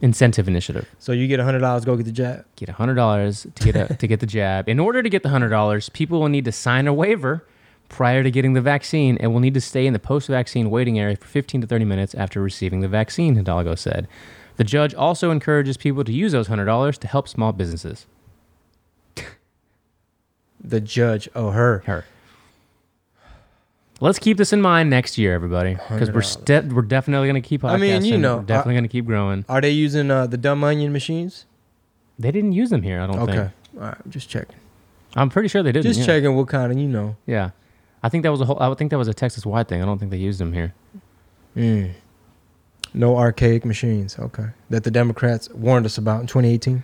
incentive 0.00 0.46
initiative. 0.46 0.88
So 1.00 1.10
you 1.10 1.26
get 1.26 1.40
hundred 1.40 1.58
dollars, 1.58 1.84
go 1.84 1.96
get 1.96 2.06
the 2.06 2.12
jab. 2.12 2.44
Get 2.54 2.68
$100 2.68 3.54
to 3.54 3.64
get, 3.64 3.90
a, 3.90 3.96
to 3.98 4.06
get 4.06 4.20
the 4.20 4.26
jab. 4.26 4.68
In 4.68 4.78
order 4.78 5.02
to 5.02 5.10
get 5.10 5.24
the 5.24 5.30
$100, 5.30 5.92
people 5.92 6.20
will 6.20 6.28
need 6.28 6.44
to 6.44 6.52
sign 6.52 6.86
a 6.86 6.94
waiver 6.94 7.44
prior 7.88 8.22
to 8.22 8.30
getting 8.30 8.52
the 8.52 8.60
vaccine 8.60 9.18
and 9.18 9.32
will 9.32 9.40
need 9.40 9.54
to 9.54 9.60
stay 9.60 9.88
in 9.88 9.92
the 9.92 9.98
post 9.98 10.28
vaccine 10.28 10.70
waiting 10.70 11.00
area 11.00 11.16
for 11.16 11.26
15 11.26 11.62
to 11.62 11.66
30 11.66 11.84
minutes 11.84 12.14
after 12.14 12.40
receiving 12.40 12.78
the 12.78 12.86
vaccine, 12.86 13.34
Hidalgo 13.34 13.74
said. 13.74 14.06
The 14.56 14.64
judge 14.64 14.94
also 14.94 15.30
encourages 15.30 15.76
people 15.76 16.04
to 16.04 16.12
use 16.12 16.32
those 16.32 16.48
$100 16.48 16.98
to 16.98 17.06
help 17.06 17.28
small 17.28 17.52
businesses. 17.52 18.06
The 20.66 20.80
judge, 20.80 21.28
oh 21.34 21.50
her. 21.50 21.82
Her. 21.84 22.06
Let's 24.00 24.18
keep 24.18 24.38
this 24.38 24.52
in 24.52 24.62
mind 24.62 24.88
next 24.88 25.18
year, 25.18 25.34
everybody, 25.34 25.74
because 25.74 26.10
we're 26.10 26.22
ste- 26.22 26.72
we're 26.72 26.82
definitely 26.82 27.28
going 27.28 27.40
to 27.40 27.46
keep. 27.46 27.64
I 27.64 27.76
mean, 27.76 28.04
you 28.04 28.16
know, 28.16 28.38
we're 28.38 28.42
definitely 28.44 28.74
going 28.74 28.84
to 28.84 28.88
keep 28.88 29.04
growing. 29.04 29.44
Are 29.48 29.60
they 29.60 29.70
using 29.70 30.10
uh, 30.10 30.26
the 30.26 30.36
Dominion 30.36 30.92
machines? 30.92 31.44
They 32.18 32.30
didn't 32.30 32.52
use 32.52 32.70
them 32.70 32.82
here. 32.82 33.00
I 33.00 33.06
don't 33.06 33.16
think. 33.16 33.28
Okay. 33.30 33.38
think. 33.38 33.82
All 33.82 33.88
right, 33.88 34.10
just 34.10 34.28
checking. 34.28 34.56
I'm 35.16 35.30
pretty 35.30 35.48
sure 35.48 35.62
they 35.62 35.70
didn't. 35.70 35.84
Just 35.84 36.00
yeah. 36.00 36.06
checking 36.06 36.34
what 36.34 36.48
kind 36.48 36.72
of 36.72 36.78
you 36.78 36.88
know. 36.88 37.16
Yeah, 37.26 37.50
I 38.02 38.08
think 38.08 38.22
that 38.24 38.30
was 38.30 38.40
a 38.40 38.46
whole. 38.46 38.58
I 38.58 38.68
would 38.68 38.78
think 38.78 38.90
that 38.90 38.98
was 38.98 39.08
a 39.08 39.14
Texas 39.14 39.46
wide 39.46 39.68
thing. 39.68 39.80
I 39.80 39.84
don't 39.84 39.98
think 39.98 40.10
they 40.10 40.16
used 40.16 40.40
them 40.40 40.52
here. 40.52 40.74
Mm. 41.56 41.92
No 42.94 43.16
archaic 43.16 43.64
machines. 43.64 44.16
Okay, 44.18 44.46
that 44.70 44.84
the 44.84 44.90
Democrats 44.90 45.50
warned 45.50 45.84
us 45.86 45.98
about 45.98 46.20
in 46.20 46.26
2018. 46.26 46.82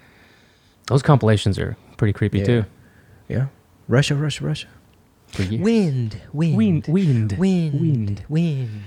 Those 0.89 1.03
compilations 1.03 1.59
are 1.59 1.77
pretty 1.97 2.13
creepy 2.13 2.39
Yeah. 2.41 2.45
too. 2.45 2.65
Yeah, 3.29 3.47
Russia, 3.89 4.15
Russia, 4.17 4.45
Russia. 4.45 4.67
Wind, 5.39 5.61
wind, 5.63 6.21
Wind, 6.33 6.87
wind, 6.89 7.33
wind, 7.39 7.39
wind. 7.39 8.25
wind. 8.29 8.83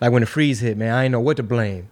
Like 0.00 0.10
when 0.10 0.20
the 0.22 0.26
freeze 0.26 0.58
hit, 0.58 0.76
man, 0.76 0.92
I 0.92 1.04
ain't 1.04 1.12
know 1.12 1.20
what 1.20 1.36
to 1.36 1.44
blame. 1.44 1.88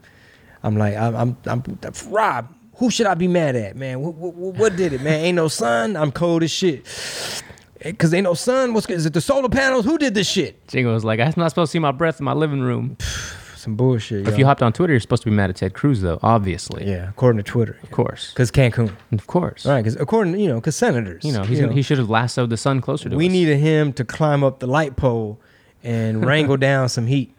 I'm 0.65 0.77
like, 0.77 0.97
I'm, 0.97 1.15
I'm, 1.15 1.37
I'm 1.47 1.63
Rob. 2.09 2.53
Who 2.79 2.91
should 2.91 3.07
I 3.07 3.15
be 3.15 3.29
mad 3.29 3.55
at, 3.55 3.77
man? 3.77 4.01
What, 4.01 4.15
what, 4.17 4.35
what 4.35 4.77
did 4.77 4.93
it, 4.93 5.01
man? 5.01 5.21
Ain't 5.25 5.37
no 5.37 5.47
sun. 5.47 5.97
I'm 5.97 6.11
cold 6.11 6.43
as 6.43 6.51
shit. 6.51 6.85
Eh, 7.83 7.93
Cause 7.93 8.13
ain't 8.13 8.25
no 8.25 8.35
sun. 8.35 8.75
What's 8.75 8.89
is 8.91 9.07
it? 9.07 9.13
The 9.13 9.21
solar 9.21 9.49
panels? 9.49 9.85
Who 9.85 9.97
did 9.97 10.15
this 10.15 10.29
shit? 10.29 10.67
Chingo 10.67 10.93
was 10.93 11.05
like, 11.05 11.21
I'm 11.21 11.33
not 11.37 11.51
supposed 11.51 11.71
to 11.71 11.73
see 11.73 11.79
my 11.79 11.93
breath 11.93 12.19
in 12.19 12.25
my 12.25 12.33
living 12.33 12.61
room. 12.63 12.97
Some 13.65 13.77
bullshit. 13.77 14.29
If 14.29 14.35
yo. 14.35 14.39
you 14.41 14.45
hopped 14.47 14.63
on 14.63 14.73
Twitter, 14.75 14.93
you're 14.93 15.01
supposed 15.01 15.23
to 15.23 15.31
be 15.31 15.35
mad 15.35 15.49
at 15.49 15.57
Ted 15.57 15.73
Cruz, 15.73 16.03
though. 16.03 16.19
Obviously, 16.23 16.87
yeah, 16.87 17.09
according 17.09 17.39
to 17.43 17.51
Twitter, 17.51 17.79
of 17.83 17.91
course, 17.91 18.33
cause 18.35 18.51
Cancun. 18.51 18.95
of 19.13 19.27
course. 19.27 19.65
Right. 19.65 19.81
because 19.83 19.97
according, 19.97 20.39
you 20.39 20.49
know, 20.49 20.57
because 20.57 20.77
senators, 20.77 21.25
You 21.25 21.33
know, 21.33 21.43
he's 21.45 21.61
gonna, 21.61 21.73
he 21.73 21.81
should 21.83 21.97
have 21.99 22.11
lassoed 22.11 22.51
the 22.51 22.59
sun 22.59 22.81
closer 22.83 23.09
to 23.09 23.17
we 23.17 23.27
us. 23.27 23.33
needed 23.33 23.59
him 23.59 23.93
to 23.95 24.05
climb 24.05 24.45
up 24.45 24.59
the 24.59 24.67
light 24.67 24.97
pole 24.97 25.41
and 25.83 26.25
wrangle 26.27 26.57
down 26.59 26.89
some 26.91 27.07
heat. 27.07 27.35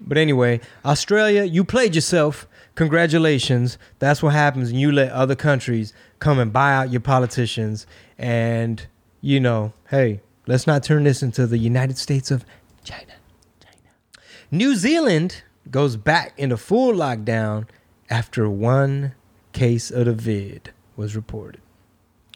But 0.00 0.16
anyway, 0.18 0.60
Australia, 0.84 1.42
you 1.42 1.64
played 1.64 1.94
yourself. 1.96 2.46
Congratulations. 2.76 3.76
That's 3.98 4.22
what 4.22 4.32
happens 4.34 4.70
when 4.70 4.78
you 4.78 4.92
let 4.92 5.10
other 5.10 5.34
countries 5.34 5.92
come 6.20 6.38
and 6.38 6.52
buy 6.52 6.72
out 6.72 6.92
your 6.92 7.00
politicians. 7.00 7.86
And, 8.16 8.86
you 9.20 9.40
know, 9.40 9.72
hey, 9.90 10.20
let's 10.46 10.68
not 10.68 10.84
turn 10.84 11.02
this 11.02 11.20
into 11.20 11.48
the 11.48 11.58
United 11.58 11.98
States 11.98 12.30
of 12.30 12.44
China. 12.84 13.14
New 14.50 14.74
Zealand 14.76 15.42
goes 15.70 15.96
back 15.96 16.32
into 16.38 16.56
full 16.56 16.92
lockdown 16.94 17.66
after 18.08 18.48
one 18.48 19.12
case 19.52 19.90
of 19.90 20.06
the 20.06 20.12
vid 20.14 20.72
was 20.96 21.14
reported. 21.14 21.60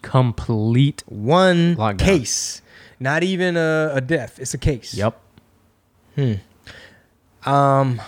complete. 0.01 1.03
One 1.07 1.75
Lockdown. 1.75 1.99
case, 1.99 2.61
not 2.99 3.23
even 3.23 3.57
a, 3.57 3.91
a 3.93 4.01
death. 4.01 4.37
It's 4.39 4.53
a 4.53 4.57
case. 4.57 4.93
Yep. 4.93 5.19
Hmm. 6.15 6.33
Um, 7.49 8.01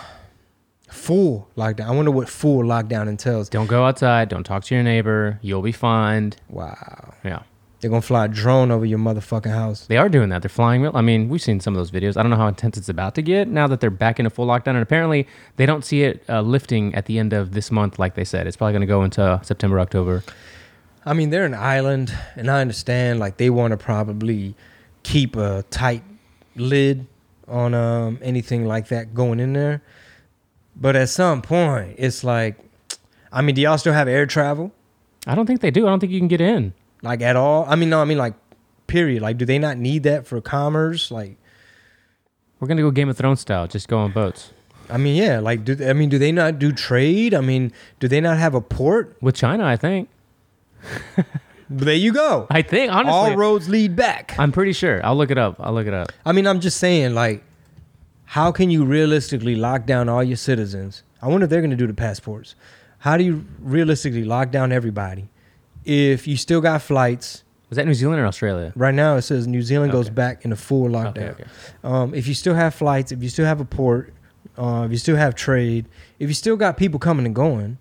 full 0.88 1.48
lockdown. 1.56 1.86
I 1.88 1.90
wonder 1.90 2.10
what 2.10 2.28
full 2.28 2.62
lockdown 2.62 3.08
entails. 3.08 3.48
Don't 3.48 3.66
go 3.66 3.84
outside. 3.84 4.28
Don't 4.28 4.44
talk 4.44 4.64
to 4.64 4.74
your 4.74 4.84
neighbor. 4.84 5.38
You'll 5.42 5.62
be 5.62 5.72
fined. 5.72 6.36
Wow, 6.48 7.14
Yeah. 7.24 7.42
They're 7.80 7.90
gonna 7.90 8.02
fly 8.02 8.24
a 8.24 8.28
drone 8.28 8.70
over 8.70 8.86
your 8.86 8.98
motherfucking 8.98 9.50
house. 9.50 9.86
They 9.86 9.96
are 9.96 10.08
doing 10.08 10.30
that. 10.30 10.42
They're 10.42 10.48
flying 10.48 10.82
real. 10.82 10.92
I 10.94 11.02
mean, 11.02 11.28
we've 11.28 11.42
seen 11.42 11.60
some 11.60 11.74
of 11.74 11.78
those 11.78 11.90
videos. 11.90 12.16
I 12.16 12.22
don't 12.22 12.30
know 12.30 12.36
how 12.36 12.48
intense 12.48 12.76
it's 12.76 12.88
about 12.88 13.14
to 13.16 13.22
get 13.22 13.48
now 13.48 13.66
that 13.66 13.80
they're 13.80 13.90
back 13.90 14.18
into 14.18 14.30
full 14.30 14.46
lockdown. 14.46 14.68
And 14.68 14.78
apparently, 14.78 15.26
they 15.56 15.66
don't 15.66 15.84
see 15.84 16.02
it 16.02 16.24
uh, 16.28 16.40
lifting 16.40 16.94
at 16.94 17.06
the 17.06 17.18
end 17.18 17.32
of 17.32 17.52
this 17.52 17.70
month, 17.70 17.98
like 17.98 18.14
they 18.14 18.24
said. 18.24 18.46
It's 18.46 18.56
probably 18.56 18.72
going 18.72 18.80
to 18.80 18.86
go 18.86 19.02
into 19.04 19.40
September, 19.44 19.78
October. 19.78 20.22
I 21.04 21.12
mean, 21.12 21.30
they're 21.30 21.44
an 21.44 21.54
island, 21.54 22.12
and 22.34 22.50
I 22.50 22.60
understand 22.60 23.20
like 23.20 23.36
they 23.36 23.50
want 23.50 23.72
to 23.72 23.76
probably 23.76 24.56
keep 25.02 25.36
a 25.36 25.64
tight 25.70 26.02
lid 26.56 27.06
on 27.46 27.74
um 27.74 28.18
anything 28.22 28.64
like 28.64 28.88
that 28.88 29.14
going 29.14 29.38
in 29.38 29.52
there. 29.52 29.82
But 30.74 30.96
at 30.96 31.08
some 31.08 31.42
point, 31.42 31.94
it's 31.98 32.24
like, 32.24 32.56
I 33.32 33.40
mean, 33.42 33.54
do 33.54 33.62
y'all 33.62 33.78
still 33.78 33.92
have 33.92 34.08
air 34.08 34.26
travel? 34.26 34.72
I 35.26 35.34
don't 35.34 35.46
think 35.46 35.60
they 35.60 35.70
do. 35.70 35.86
I 35.86 35.90
don't 35.90 36.00
think 36.00 36.12
you 36.12 36.18
can 36.18 36.28
get 36.28 36.40
in. 36.40 36.74
Like 37.06 37.22
at 37.22 37.36
all? 37.36 37.64
I 37.68 37.76
mean, 37.76 37.88
no, 37.90 38.00
I 38.00 38.04
mean 38.04 38.18
like, 38.18 38.34
period. 38.86 39.22
Like, 39.22 39.38
do 39.38 39.44
they 39.44 39.58
not 39.58 39.78
need 39.78 40.02
that 40.04 40.26
for 40.26 40.40
commerce? 40.40 41.10
Like. 41.10 41.36
We're 42.58 42.68
going 42.68 42.78
to 42.78 42.82
go 42.82 42.90
Game 42.90 43.08
of 43.08 43.16
Thrones 43.16 43.40
style. 43.40 43.66
Just 43.66 43.86
go 43.88 43.98
on 43.98 44.12
boats. 44.12 44.50
I 44.88 44.96
mean, 44.96 45.16
yeah. 45.16 45.40
Like, 45.40 45.64
do 45.64 45.76
I 45.86 45.92
mean, 45.92 46.08
do 46.08 46.18
they 46.18 46.32
not 46.32 46.58
do 46.58 46.72
trade? 46.72 47.34
I 47.34 47.40
mean, 47.40 47.72
do 48.00 48.08
they 48.08 48.20
not 48.20 48.38
have 48.38 48.54
a 48.54 48.60
port? 48.60 49.16
With 49.20 49.34
China, 49.34 49.64
I 49.64 49.76
think. 49.76 50.08
There 51.68 51.94
you 51.94 52.12
go. 52.12 52.46
I 52.48 52.62
think, 52.62 52.92
honestly. 52.92 53.12
All 53.12 53.36
roads 53.36 53.68
lead 53.68 53.96
back. 53.96 54.34
I'm 54.38 54.52
pretty 54.52 54.72
sure. 54.72 55.04
I'll 55.04 55.16
look 55.16 55.30
it 55.30 55.38
up. 55.38 55.56
I'll 55.58 55.72
look 55.72 55.86
it 55.86 55.94
up. 55.94 56.12
I 56.24 56.32
mean, 56.32 56.46
I'm 56.46 56.60
just 56.60 56.78
saying, 56.78 57.14
like, 57.14 57.42
how 58.24 58.52
can 58.52 58.70
you 58.70 58.84
realistically 58.84 59.56
lock 59.56 59.86
down 59.86 60.08
all 60.08 60.22
your 60.22 60.36
citizens? 60.36 61.02
I 61.20 61.28
wonder 61.28 61.44
if 61.44 61.50
they're 61.50 61.60
going 61.60 61.70
to 61.70 61.76
do 61.76 61.86
the 61.86 61.94
passports. 61.94 62.54
How 62.98 63.16
do 63.16 63.24
you 63.24 63.44
realistically 63.58 64.24
lock 64.24 64.50
down 64.50 64.70
everybody 64.70 65.28
if 65.86 66.26
you 66.26 66.36
still 66.36 66.60
got 66.60 66.82
flights? 66.82 67.42
Was 67.70 67.76
that 67.76 67.86
New 67.86 67.94
Zealand 67.94 68.20
or 68.20 68.26
Australia? 68.26 68.72
Right 68.76 68.94
now, 68.94 69.16
it 69.16 69.22
says 69.22 69.46
New 69.46 69.62
Zealand 69.62 69.90
goes 69.92 70.06
Okay. 70.06 70.14
back 70.14 70.44
into 70.44 70.56
full 70.56 70.88
lockdown. 70.88 71.08
Okay, 71.18 71.28
okay. 71.30 71.44
Um, 71.82 72.14
if 72.14 72.28
you 72.28 72.34
still 72.34 72.54
have 72.54 72.74
flights, 72.74 73.10
if 73.12 73.22
you 73.22 73.28
still 73.28 73.46
have 73.46 73.60
a 73.60 73.64
port, 73.64 74.12
uh, 74.56 74.82
if 74.86 74.92
you 74.92 74.98
still 74.98 75.16
have 75.16 75.34
trade, 75.34 75.86
if 76.18 76.28
you 76.28 76.34
still 76.34 76.56
got 76.56 76.76
people 76.76 77.00
coming 77.00 77.26
and 77.26 77.34
going, 77.34 77.78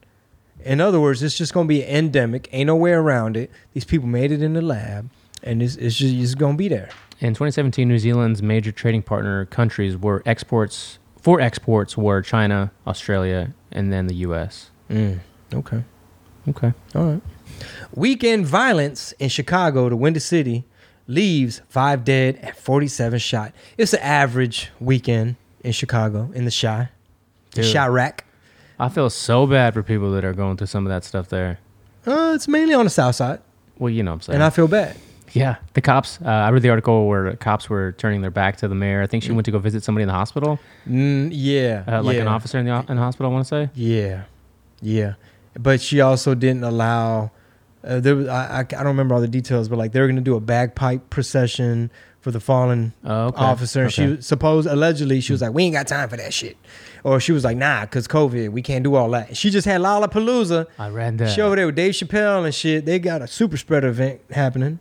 in 0.64 0.82
other 0.82 0.99
words, 0.99 1.22
it's 1.22 1.38
just 1.38 1.53
going 1.53 1.68
to 1.68 1.70
be 1.70 1.84
an 1.84 2.06
endemic. 2.06 2.49
Ain't 2.51 2.68
no 2.68 2.76
way 2.76 2.91
around 2.93 3.38
it. 3.38 3.51
These 3.74 3.86
people 3.86 4.08
made 4.08 4.32
it 4.32 4.41
in 4.41 4.53
the 4.53 4.62
lab, 4.62 5.10
and 5.43 5.62
it's, 5.62 5.76
it's 5.76 5.95
just 5.95 6.16
it's 6.16 6.34
going 6.34 6.53
to 6.56 6.58
be 6.58 6.68
there. 6.68 6.89
In 7.20 7.34
2017, 7.34 7.88
New 7.88 7.99
Zealand's 7.99 8.41
major 8.41 8.72
trading 8.72 9.03
partner 9.03 9.45
countries 9.45 9.95
were 9.95 10.24
exports 10.26 10.97
for 11.22 11.39
exports 11.39 11.95
were 11.97 12.22
China, 12.24 12.72
Australia, 12.88 13.53
and 13.72 13.93
then 13.93 14.08
the 14.08 14.16
U.S. 14.16 14.70
Mm, 14.89 15.20
okay. 15.53 15.84
Okay. 16.49 16.74
All 16.95 17.06
right. 17.06 17.22
Weekend 17.93 18.46
violence 18.46 19.14
in 19.20 19.30
Chicago, 19.30 19.89
the 19.89 19.96
Windy 19.96 20.20
City, 20.20 20.64
leaves 21.08 21.62
five 21.70 22.04
dead 22.04 22.38
and 22.41 22.56
47 22.56 23.20
shot. 23.20 23.54
It's 23.78 23.93
an 23.93 24.00
average 24.02 24.72
weekend 24.80 25.36
in 25.64 25.72
Chicago, 25.72 26.32
in 26.34 26.46
the 26.46 26.52
Chi. 26.52 26.89
The 27.52 27.62
Dude. 27.62 27.74
Chiraq. 27.76 28.20
I 28.80 28.89
feel 28.89 29.10
so 29.10 29.48
bad 29.48 29.74
for 29.74 29.84
people 29.84 30.12
that 30.12 30.26
are 30.26 30.34
going 30.34 30.58
through 30.58 30.68
some 30.68 30.86
of 30.86 30.89
that 30.89 31.04
stuff 31.06 31.30
there. 31.30 31.60
Uh, 32.06 32.34
it's 32.36 32.48
mainly 32.48 32.74
on 32.74 32.86
the 32.86 32.89
south 32.89 33.16
side, 33.16 33.39
Well, 33.80 33.89
you 33.89 34.04
know 34.04 34.12
what 34.12 34.16
I'm 34.16 34.22
saying. 34.22 34.36
and 34.36 34.43
I 34.43 34.50
feel 34.50 34.68
bad. 34.68 34.98
yeah, 35.32 35.56
the 35.74 35.82
cops. 35.82 36.20
Uh, 36.24 36.28
I 36.30 36.50
read 36.50 36.62
the 36.62 36.70
article 36.70 37.08
where 37.08 37.36
cops 37.38 37.70
were 37.70 37.93
turning 37.93 38.22
their 38.22 38.30
back 38.32 38.58
to 38.58 38.68
the 38.68 38.76
mayor. 38.76 39.02
I 39.02 39.08
think 39.08 39.24
she 39.24 39.32
went 39.32 39.46
to 39.46 39.52
go 39.52 39.60
visit 39.60 39.84
somebody 39.84 40.04
in 40.04 40.08
the 40.08 40.14
hospital, 40.14 40.60
Mm, 40.88 41.30
yeah. 41.32 41.84
uh, 41.88 42.04
like 42.04 42.18
an 42.18 42.28
officer 42.28 42.58
in 42.60 42.66
the, 42.66 42.74
in 42.89 42.96
the 42.98 43.02
hospital. 43.02 43.32
I 43.32 43.34
want 43.34 43.46
to 43.46 43.50
say. 43.50 43.70
Yeah, 43.76 44.24
yeah, 44.82 45.14
but 45.58 45.80
she 45.82 46.02
also 46.02 46.36
didn't 46.36 46.64
allow. 46.64 47.32
Uh, 47.86 47.99
there, 47.99 48.15
was, 48.15 48.27
I, 48.27 48.45
I 48.45 48.59
I 48.59 48.63
don't 48.63 48.86
remember 48.88 49.13
all 49.15 49.21
the 49.21 49.27
details, 49.27 49.69
but 49.69 49.77
like 49.77 49.91
they 49.91 49.99
were 49.99 50.07
going 50.07 50.15
to 50.15 50.21
do 50.21 50.36
a 50.36 50.39
bagpipe 50.41 51.09
procession 51.09 51.91
for 52.21 52.31
the 52.31 52.39
fallen 52.39 52.93
Oh, 53.03 53.27
okay. 53.27 53.43
officer, 53.43 53.81
and 53.83 53.89
Okay. 53.93 54.15
she 54.15 54.21
supposed 54.21 54.67
allegedly 54.67 55.21
she 55.21 55.31
was 55.31 55.41
like, 55.43 55.53
"We 55.53 55.63
ain't 55.65 55.73
got 55.73 55.88
time 55.88 56.09
for 56.09 56.17
that 56.17 56.33
shit," 56.33 56.57
or 57.03 57.19
she 57.19 57.31
was 57.31 57.43
like, 57.43 57.55
"Nah, 57.57 57.86
cause 57.86 58.07
COVID, 58.07 58.49
we 58.49 58.63
can't 58.63 58.83
do 58.83 58.95
all 58.95 59.11
that." 59.11 59.38
She 59.38 59.51
just 59.51 59.67
had 59.67 59.81
Lollapalooza. 59.81 60.65
I 60.79 60.89
read 60.89 61.19
that. 61.19 61.29
She 61.36 61.41
over 61.41 61.55
there 61.55 61.67
with 61.67 61.75
Dave 61.75 61.93
Chappelle 61.93 62.43
and 62.45 62.53
shit. 62.55 62.86
They 62.86 62.97
got 62.97 63.21
a 63.21 63.27
super 63.27 63.57
spreader 63.57 63.89
event 63.89 64.21
happening, 64.31 64.79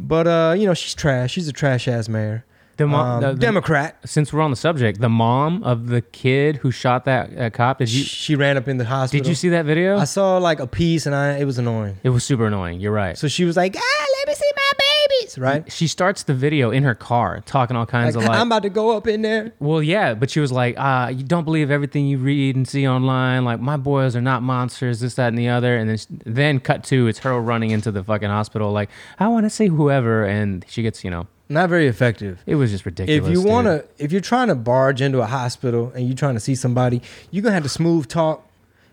but 0.00 0.26
uh, 0.26 0.54
you 0.56 0.66
know 0.66 0.72
she's 0.74 0.94
trash. 0.94 1.32
She's 1.32 1.48
a 1.48 1.52
trash 1.52 1.86
ass 1.86 2.08
mayor. 2.08 2.46
The 2.78 2.86
mo- 2.86 2.96
Um, 2.98 3.20
the- 3.20 3.34
Democrat. 3.34 3.96
Since 4.04 4.32
we're 4.32 4.40
on 4.40 4.50
the 4.50 4.56
subject, 4.56 5.00
the 5.00 5.08
mom 5.08 5.62
of 5.62 5.88
the 5.88 6.00
kid 6.00 6.56
who 6.56 6.70
shot 6.70 7.04
that 7.04 7.30
uh, 7.38 7.50
cop. 7.50 7.78
Did 7.78 7.92
you 7.92 8.02
she 8.04 8.34
ran 8.34 8.56
up 8.56 8.66
in 8.68 8.78
the 8.78 8.84
hospital. 8.84 9.22
did 9.22 9.28
you 9.28 9.34
see 9.34 9.50
that 9.50 9.64
video? 9.66 9.98
I 9.98 10.04
saw 10.04 10.38
like 10.38 10.58
a 10.60 10.66
piece, 10.66 11.06
and 11.06 11.14
I 11.14 11.38
it 11.38 11.44
was 11.44 11.58
annoying. 11.58 11.98
it 12.02 12.10
was 12.10 12.24
super 12.24 12.46
annoying. 12.46 12.80
You're 12.80 12.92
right. 12.92 13.16
So 13.18 13.28
she 13.28 13.44
was 13.44 13.56
like, 13.56 13.76
ah, 13.76 14.06
let 14.18 14.28
me 14.28 14.34
see 14.34 14.50
my 14.56 14.72
babies, 14.78 15.38
right? 15.38 15.70
She 15.72 15.86
starts 15.86 16.22
the 16.22 16.34
video 16.34 16.70
in 16.70 16.82
her 16.84 16.94
car, 16.94 17.42
talking 17.44 17.76
all 17.76 17.86
kinds 17.86 18.16
Like, 18.16 18.24
of 18.24 18.28
like. 18.30 18.38
I'm 18.38 18.46
about 18.48 18.62
to 18.62 18.70
go 18.70 18.96
up 18.96 19.06
in 19.06 19.22
there. 19.22 19.52
well, 19.58 19.82
yeah, 19.82 20.14
but 20.14 20.30
she 20.30 20.40
was 20.40 20.50
like, 20.52 20.74
uh, 20.78 21.12
"You 21.14 21.24
don't 21.24 21.44
believe 21.44 21.70
everything 21.70 22.06
you 22.06 22.18
read 22.18 22.56
and 22.56 22.66
see 22.66 22.88
online. 22.88 23.44
Like 23.44 23.60
my 23.60 23.76
boys 23.76 24.16
are 24.16 24.22
not 24.22 24.42
monsters, 24.42 25.00
this, 25.00 25.14
that, 25.14 25.28
and 25.28 25.38
the 25.38 25.48
other." 25.48 25.76
And 25.76 25.90
then, 25.90 25.98
then 26.24 26.60
cut 26.60 26.84
to 26.84 27.06
it's 27.08 27.18
her 27.20 27.38
running 27.40 27.70
into 27.70 27.90
the 27.90 28.02
fucking 28.02 28.28
hospital, 28.30 28.72
like, 28.72 28.88
"I 29.18 29.28
want 29.28 29.44
to 29.44 29.50
see 29.50 29.66
whoever," 29.66 30.24
and 30.24 30.64
she 30.68 30.82
gets, 30.82 31.04
you 31.04 31.10
know, 31.10 31.26
Not 31.52 31.68
very 31.68 31.86
effective. 31.86 32.42
it 32.46 32.54
was 32.54 32.70
just 32.70 32.86
ridiculous. 32.86 33.28
if 33.28 33.30
you 33.30 33.42
want 33.42 33.66
to, 33.66 33.84
if 33.98 34.10
you're 34.10 34.22
trying 34.22 34.48
to 34.48 34.54
barge 34.54 35.02
into 35.02 35.20
a 35.20 35.26
hospital 35.26 35.92
and 35.94 36.06
you're 36.06 36.16
trying 36.16 36.34
to 36.34 36.40
see 36.40 36.54
somebody, 36.54 37.02
you're 37.30 37.42
gonna 37.42 37.54
have 37.54 37.62
to 37.64 37.68
smooth 37.68 38.08
talk. 38.08 38.48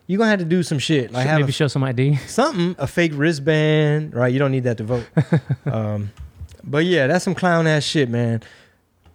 You're 0.07 0.17
gonna 0.17 0.31
have 0.31 0.39
to 0.39 0.45
do 0.45 0.61
some 0.61 0.77
shit 0.77 1.11
like 1.11 1.23
Should 1.23 1.29
have 1.29 1.39
maybe 1.39 1.51
a, 1.51 1.53
show 1.53 1.67
some 1.67 1.83
ID. 1.83 2.15
something, 2.27 2.75
a 2.77 2.85
fake 2.85 3.13
wristband, 3.15 4.13
right? 4.13 4.33
You 4.33 4.39
don't 4.39 4.51
need 4.51 4.63
that 4.63 4.77
to 4.79 4.83
vote. 4.83 5.05
um, 5.71 6.11
but 6.63 6.83
yeah, 6.83 7.07
that's 7.07 7.23
some 7.23 7.35
clown 7.35 7.65
ass 7.65 7.83
shit, 7.83 8.09
man. 8.09 8.41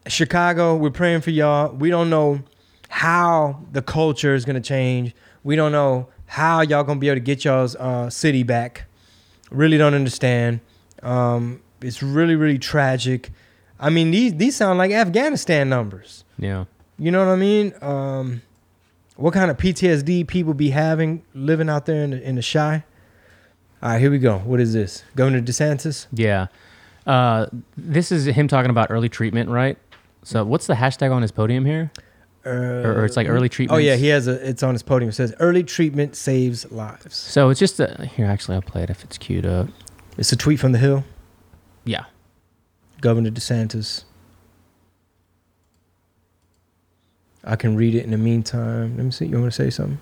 Chicago, 0.06 0.76
we're 0.76 0.90
praying 0.90 1.20
for 1.20 1.30
y'all. 1.30 1.70
We 1.74 1.90
don't 1.90 2.08
know 2.08 2.40
how 2.88 3.60
the 3.72 3.82
culture 3.82 4.34
is 4.34 4.46
gonna 4.46 4.60
change. 4.62 5.14
We 5.42 5.54
don't 5.54 5.72
know 5.72 6.08
how 6.26 6.62
y'all 6.62 6.84
gonna 6.84 6.98
be 6.98 7.08
able 7.08 7.16
to 7.16 7.20
get 7.20 7.44
y'all's 7.44 7.76
uh, 7.76 8.08
city 8.08 8.42
back. 8.42 8.84
Really 9.50 9.76
don't 9.76 9.94
understand. 9.94 10.60
Um, 11.02 11.60
it's 11.84 12.02
really, 12.02 12.34
really 12.36 12.58
tragic. 12.58 13.30
I 13.78 13.90
mean, 13.90 14.10
these 14.10 14.34
these 14.34 14.56
sound 14.56 14.78
like 14.78 14.90
Afghanistan 14.92 15.68
numbers. 15.68 16.24
Yeah. 16.38 16.64
You 16.98 17.10
know 17.10 17.24
what 17.24 17.32
I 17.32 17.36
mean? 17.36 17.74
Um, 17.82 18.42
what 19.16 19.34
kind 19.34 19.50
of 19.50 19.56
PTSD 19.56 20.26
people 20.26 20.54
be 20.54 20.70
having 20.70 21.22
living 21.34 21.68
out 21.68 21.86
there 21.86 22.04
in 22.04 22.10
the, 22.10 22.22
in 22.22 22.34
the 22.36 22.42
Chi? 22.42 22.84
All 23.82 23.90
right, 23.90 24.00
here 24.00 24.10
we 24.10 24.18
go. 24.18 24.38
What 24.38 24.60
is 24.60 24.72
this? 24.72 25.02
Governor 25.14 25.40
DeSantis? 25.42 26.06
Yeah. 26.12 26.46
Uh, 27.06 27.46
this 27.76 28.10
is 28.10 28.24
him 28.26 28.48
talking 28.48 28.70
about 28.70 28.90
early 28.90 29.08
treatment, 29.08 29.50
right? 29.50 29.76
So 30.22 30.44
what's 30.44 30.66
the 30.66 30.74
hashtag 30.74 31.12
on 31.12 31.20
his 31.22 31.30
podium 31.32 31.66
here? 31.66 31.92
Uh, 32.46 32.50
Or, 32.50 33.00
or 33.00 33.04
it's 33.04 33.16
like 33.16 33.28
early 33.28 33.48
treatment. 33.48 33.76
Oh 33.76 33.78
yeah, 33.78 33.96
he 33.96 34.08
has 34.08 34.26
a. 34.26 34.48
It's 34.48 34.62
on 34.62 34.74
his 34.74 34.82
podium. 34.82 35.10
It 35.10 35.14
says 35.14 35.34
early 35.40 35.62
treatment 35.64 36.16
saves 36.16 36.70
lives. 36.72 37.16
So 37.16 37.50
it's 37.50 37.60
just 37.60 37.80
a, 37.80 38.06
here. 38.16 38.26
Actually, 38.26 38.54
I'll 38.56 38.62
play 38.62 38.82
it 38.82 38.90
if 38.90 39.02
it's 39.04 39.18
queued 39.18 39.46
up. 39.46 39.68
It's 40.16 40.32
a 40.32 40.36
tweet 40.36 40.60
from 40.60 40.72
the 40.72 40.78
Hill. 40.78 41.04
Yeah. 41.84 42.04
Governor 43.00 43.30
DeSantis. 43.30 44.04
I 47.46 47.56
can 47.56 47.76
read 47.76 47.94
it 47.94 48.04
in 48.04 48.10
the 48.10 48.16
meantime. 48.18 48.96
Let 48.96 49.04
me 49.04 49.10
see. 49.10 49.26
You 49.26 49.38
want 49.38 49.52
to 49.52 49.62
say 49.62 49.68
something? 49.68 49.98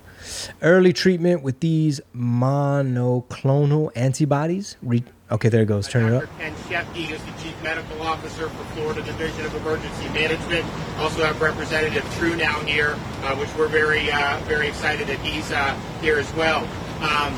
Early 0.62 0.92
treatment 0.92 1.42
with 1.42 1.58
these 1.58 2.00
monoclonal 2.14 3.90
antibodies. 3.96 4.76
Re- 4.80 5.02
okay, 5.32 5.48
there 5.48 5.62
it 5.62 5.66
goes. 5.66 5.88
Turn 5.88 6.12
it 6.12 6.14
up. 6.14 6.22
Dr. 6.22 6.38
Ken 6.38 6.54
Scheppke 6.54 7.10
is 7.10 7.20
the 7.24 7.42
Chief 7.42 7.60
Medical 7.64 8.00
Officer 8.02 8.48
for 8.48 8.64
Florida 8.74 9.02
Division 9.02 9.44
of 9.44 9.54
Emergency 9.56 10.08
Management. 10.10 10.64
Also 10.98 11.24
have 11.24 11.40
Representative 11.40 12.04
True 12.16 12.36
now 12.36 12.60
here, 12.60 12.96
uh, 13.24 13.34
which 13.34 13.52
we're 13.56 13.66
very, 13.66 14.12
uh, 14.12 14.38
very 14.44 14.68
excited 14.68 15.08
that 15.08 15.18
he's 15.18 15.50
uh, 15.50 15.74
here 16.00 16.18
as 16.20 16.32
well. 16.34 16.60
Um, 17.02 17.34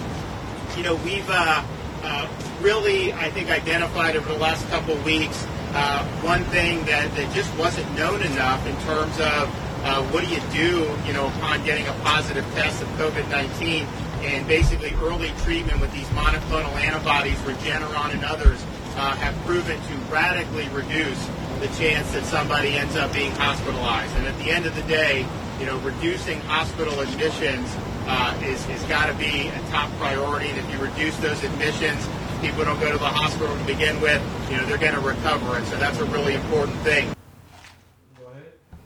you 0.76 0.82
know, 0.82 0.96
we've 0.96 1.28
uh, 1.30 1.64
uh, 2.02 2.28
really, 2.64 3.12
I 3.12 3.30
think, 3.30 3.50
identified 3.50 4.16
over 4.16 4.32
the 4.32 4.38
last 4.38 4.66
couple 4.70 4.94
of 4.94 5.04
weeks 5.04 5.46
uh, 5.74 6.02
one 6.22 6.42
thing 6.44 6.84
that, 6.86 7.14
that 7.14 7.34
just 7.34 7.54
wasn't 7.58 7.86
known 7.94 8.22
enough 8.22 8.64
in 8.66 8.74
terms 8.82 9.14
of 9.20 9.50
uh, 9.84 10.02
what 10.08 10.24
do 10.24 10.30
you 10.30 10.40
do, 10.50 10.88
you 11.06 11.12
know, 11.12 11.26
upon 11.36 11.62
getting 11.64 11.86
a 11.86 11.92
positive 12.04 12.44
test 12.54 12.80
of 12.80 12.88
COVID-19 12.90 13.84
and 14.24 14.48
basically 14.48 14.94
early 15.02 15.30
treatment 15.42 15.78
with 15.80 15.92
these 15.92 16.06
monoclonal 16.08 16.72
antibodies, 16.80 17.36
Regeneron 17.40 18.14
and 18.14 18.24
others, 18.24 18.64
uh, 18.96 19.14
have 19.16 19.34
proven 19.44 19.76
to 19.82 19.94
radically 20.10 20.68
reduce 20.68 21.26
the 21.60 21.66
chance 21.76 22.10
that 22.12 22.24
somebody 22.24 22.76
ends 22.78 22.96
up 22.96 23.12
being 23.12 23.32
hospitalized. 23.32 24.16
And 24.16 24.26
at 24.26 24.38
the 24.38 24.50
end 24.50 24.64
of 24.64 24.74
the 24.74 24.82
day, 24.82 25.26
you 25.60 25.66
know, 25.66 25.78
reducing 25.80 26.40
hospital 26.42 26.98
admissions 27.00 27.68
uh, 28.06 28.40
is, 28.44 28.66
is 28.68 28.82
got 28.84 29.06
to 29.06 29.14
be 29.14 29.48
a 29.48 29.60
top 29.70 29.90
priority. 29.98 30.48
And 30.48 30.58
if 30.58 30.72
you 30.72 30.78
reduce 30.78 31.16
those 31.18 31.42
admissions, 31.42 32.06
people 32.44 32.62
don't 32.62 32.78
go 32.78 32.92
to 32.92 32.98
the 32.98 33.08
hospital 33.08 33.56
to 33.56 33.64
begin 33.64 33.98
with, 34.02 34.22
you 34.50 34.58
know, 34.58 34.66
they're 34.66 34.76
going 34.76 34.92
to 34.92 35.00
recover. 35.00 35.56
And 35.56 35.66
so 35.66 35.76
that's 35.76 35.98
a 35.98 36.04
really 36.04 36.34
important 36.34 36.76
thing. 36.80 37.14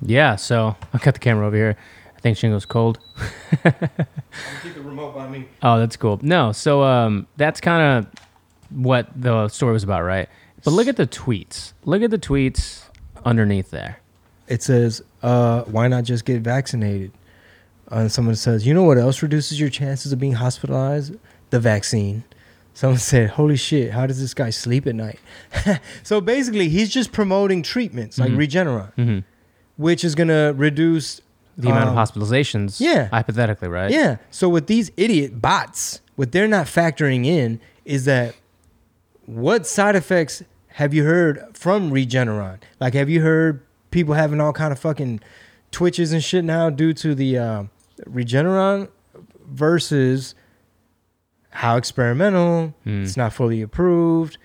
Yeah. 0.00 0.36
So 0.36 0.76
I'll 0.94 1.00
cut 1.00 1.14
the 1.14 1.20
camera 1.20 1.44
over 1.44 1.56
here. 1.56 1.76
I 2.16 2.20
think 2.20 2.38
Chingo's 2.38 2.64
cold. 2.64 3.00
Keep 3.62 4.74
the 4.74 4.82
remote 4.82 5.14
by 5.14 5.28
me. 5.28 5.48
Oh, 5.62 5.78
that's 5.80 5.96
cool. 5.96 6.20
No, 6.22 6.52
so 6.52 6.82
um, 6.82 7.26
that's 7.36 7.60
kind 7.60 7.98
of 7.98 8.06
what 8.70 9.08
the 9.14 9.48
story 9.48 9.72
was 9.72 9.82
about, 9.82 10.02
right? 10.02 10.28
But 10.64 10.72
look 10.72 10.86
at 10.86 10.96
the 10.96 11.06
tweets. 11.06 11.72
Look 11.84 12.02
at 12.02 12.10
the 12.10 12.18
tweets 12.18 12.84
underneath 13.24 13.70
there. 13.70 14.00
It 14.48 14.62
says, 14.62 15.02
uh, 15.22 15.62
"Why 15.62 15.86
not 15.86 16.04
just 16.04 16.24
get 16.24 16.42
vaccinated?" 16.42 17.12
Uh, 17.90 17.98
and 17.98 18.12
someone 18.12 18.34
says, 18.34 18.66
"You 18.66 18.74
know 18.74 18.82
what 18.82 18.98
else 18.98 19.22
reduces 19.22 19.60
your 19.60 19.68
chances 19.68 20.12
of 20.12 20.18
being 20.18 20.34
hospitalized? 20.34 21.14
The 21.50 21.60
vaccine." 21.60 22.24
Someone 22.78 23.00
said, 23.00 23.30
"Holy 23.30 23.56
shit! 23.56 23.90
How 23.90 24.06
does 24.06 24.20
this 24.20 24.34
guy 24.34 24.50
sleep 24.50 24.86
at 24.86 24.94
night?" 24.94 25.18
so 26.04 26.20
basically, 26.20 26.68
he's 26.68 26.88
just 26.90 27.10
promoting 27.10 27.60
treatments 27.60 28.20
like 28.20 28.30
Regeneron, 28.30 28.92
Mhm. 28.96 29.24
which 29.76 30.04
is 30.04 30.14
gonna 30.14 30.52
reduce 30.52 31.20
The 31.56 31.70
amount 31.70 31.88
of 31.90 31.96
um, 31.98 32.06
hospitalizations, 32.06 32.78
yeah. 32.80 33.08
hypothetically, 33.08 33.66
right? 33.66 33.90
Yeah. 33.90 34.18
So 34.30 34.48
with 34.48 34.68
these 34.68 34.92
idiot 34.96 35.42
bots, 35.42 36.02
what 36.14 36.30
they're 36.30 36.46
not 36.46 36.66
factoring 36.66 37.26
in 37.26 37.58
is 37.84 38.04
that 38.04 38.36
what 39.26 39.66
side 39.66 39.96
effects 39.96 40.44
have 40.74 40.94
you 40.94 41.02
heard 41.02 41.44
from 41.54 41.90
Regeneron? 41.90 42.58
Like, 42.78 42.94
have 42.94 43.10
you 43.10 43.22
heard 43.22 43.60
people 43.90 44.14
having 44.14 44.40
all 44.40 44.52
kind 44.52 44.70
of 44.70 44.78
fucking 44.78 45.18
twitches 45.72 46.12
and 46.12 46.22
shit 46.22 46.44
now 46.44 46.70
due 46.70 46.92
to 46.92 47.12
the 47.16 47.38
uh, 47.38 47.62
Regeneron 48.08 48.86
versus 49.50 50.36
how 51.50 51.76
experimental? 51.76 52.74
Hmm. 52.84 53.02
It's 53.02 53.16
not 53.16 53.32
fully 53.32 53.62
approved. 53.62 54.38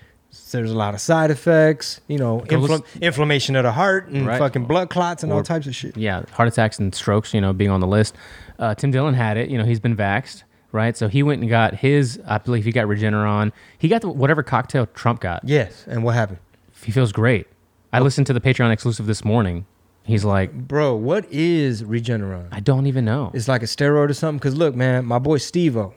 There's 0.52 0.72
a 0.72 0.76
lot 0.76 0.94
of 0.94 1.02
side 1.02 1.30
effects. 1.32 2.00
You 2.08 2.18
know, 2.18 2.42
infl- 2.48 2.84
inflammation 3.02 3.56
of 3.56 3.64
the 3.64 3.72
heart 3.72 4.08
and 4.08 4.26
Right. 4.26 4.40
fucking 4.40 4.66
blood 4.66 4.90
clots 4.90 5.24
and 5.24 5.32
all 5.34 5.44
types 5.44 5.68
of 5.68 5.76
shit. 5.76 5.96
yeah, 5.98 6.24
heart 6.32 6.48
attacks 6.48 6.80
and 6.80 6.94
strokes, 6.94 7.34
you 7.34 7.42
know, 7.42 7.54
being 7.54 7.70
on 7.72 7.80
the 7.82 7.88
list. 7.88 8.16
Uh, 8.60 8.74
Tim 8.76 8.92
Dillon 8.92 9.14
had 9.14 9.38
it. 9.38 9.50
You 9.50 9.58
know, 9.58 9.66
he's 9.66 9.80
been 9.80 9.96
vaxxed, 9.96 10.44
right? 10.72 10.96
So 10.98 11.08
he 11.08 11.22
went 11.24 11.42
and 11.42 11.50
got 11.50 11.76
his. 11.76 12.20
I 12.26 12.38
believe 12.40 12.66
he 12.66 12.72
got 12.72 12.88
Regeneron. 12.88 13.52
He 13.78 13.88
got 13.88 14.02
the, 14.02 14.10
whatever 14.10 14.42
cocktail 14.44 14.86
Trump 14.88 15.22
got. 15.22 15.42
Yes. 15.44 15.86
And 15.88 16.04
what 16.04 16.16
happened? 16.16 16.40
He 16.84 16.92
feels 16.92 17.12
great. 17.12 17.48
I 17.92 18.00
listened 18.00 18.26
to 18.28 18.34
the 18.34 18.42
Patreon 18.42 18.72
exclusive 18.72 19.06
this 19.06 19.24
morning. 19.26 19.66
He's 20.04 20.26
like, 20.26 20.52
Bro, 20.54 20.96
what 20.96 21.26
is 21.32 21.82
Regeneron? 21.84 22.48
I 22.52 22.60
don't 22.60 22.88
even 22.88 23.06
know. 23.06 23.32
It's 23.34 23.48
like 23.48 23.62
a 23.64 23.68
steroid 23.68 24.10
or 24.10 24.14
something. 24.14 24.40
Cause 24.40 24.56
look, 24.56 24.76
man, 24.76 25.06
my 25.06 25.20
boy 25.20 25.38
Steve-O, 25.38 25.94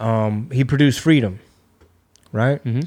um, 0.00 0.50
he 0.50 0.64
produced 0.64 1.00
Freedom, 1.00 1.38
right? 2.32 2.62
Mm-hmm. 2.64 2.80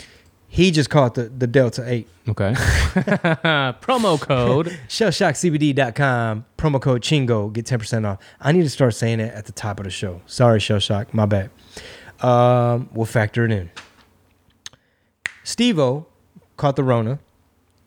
He 0.47 0.69
just 0.69 0.89
caught 0.91 1.15
the, 1.15 1.29
the 1.29 1.47
Delta 1.47 1.83
8. 1.83 2.07
Okay. 2.29 2.53
Promo 2.55 4.19
code. 4.19 4.77
ShellshockCBD.com, 4.87 6.45
promo 6.57 6.79
code 6.79 7.01
Chingo, 7.01 7.51
get 7.51 7.65
10% 7.65 8.05
off. 8.07 8.19
I 8.39 8.51
need 8.51 8.61
to 8.61 8.69
start 8.69 8.93
saying 8.93 9.19
it 9.19 9.33
at 9.33 9.45
the 9.45 9.51
top 9.51 9.79
of 9.79 9.85
the 9.85 9.89
show. 9.89 10.21
Sorry, 10.27 10.59
Shell 10.59 10.77
Shock, 10.79 11.11
my 11.11 11.25
bad. 11.25 11.49
Um, 12.21 12.89
we'll 12.93 13.07
factor 13.07 13.45
it 13.45 13.51
in. 13.51 13.71
Steve-O 15.43 16.05
caught 16.55 16.75
the 16.75 16.83
Rona, 16.83 17.17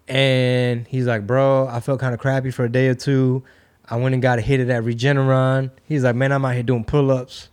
and 0.09 0.89
he's 0.89 1.07
like, 1.07 1.25
bro, 1.25 1.69
I 1.69 1.79
felt 1.79 2.01
kind 2.01 2.15
of 2.15 2.21
crappy 2.21 2.51
for 2.51 2.65
a 2.65 2.69
day 2.69 2.89
or 2.89 2.95
two. 2.95 3.45
I 3.89 3.97
went 3.97 4.15
and 4.15 4.21
got 4.21 4.41
a 4.41 4.43
hit 4.43 4.59
of 4.59 4.67
that 4.67 4.83
Regeneron. 4.83 5.71
He's 5.85 6.03
like, 6.03 6.17
man, 6.17 6.33
I'm 6.33 6.45
out 6.45 6.55
here 6.55 6.65
doing 6.65 6.85
pull-ups. 6.85 7.49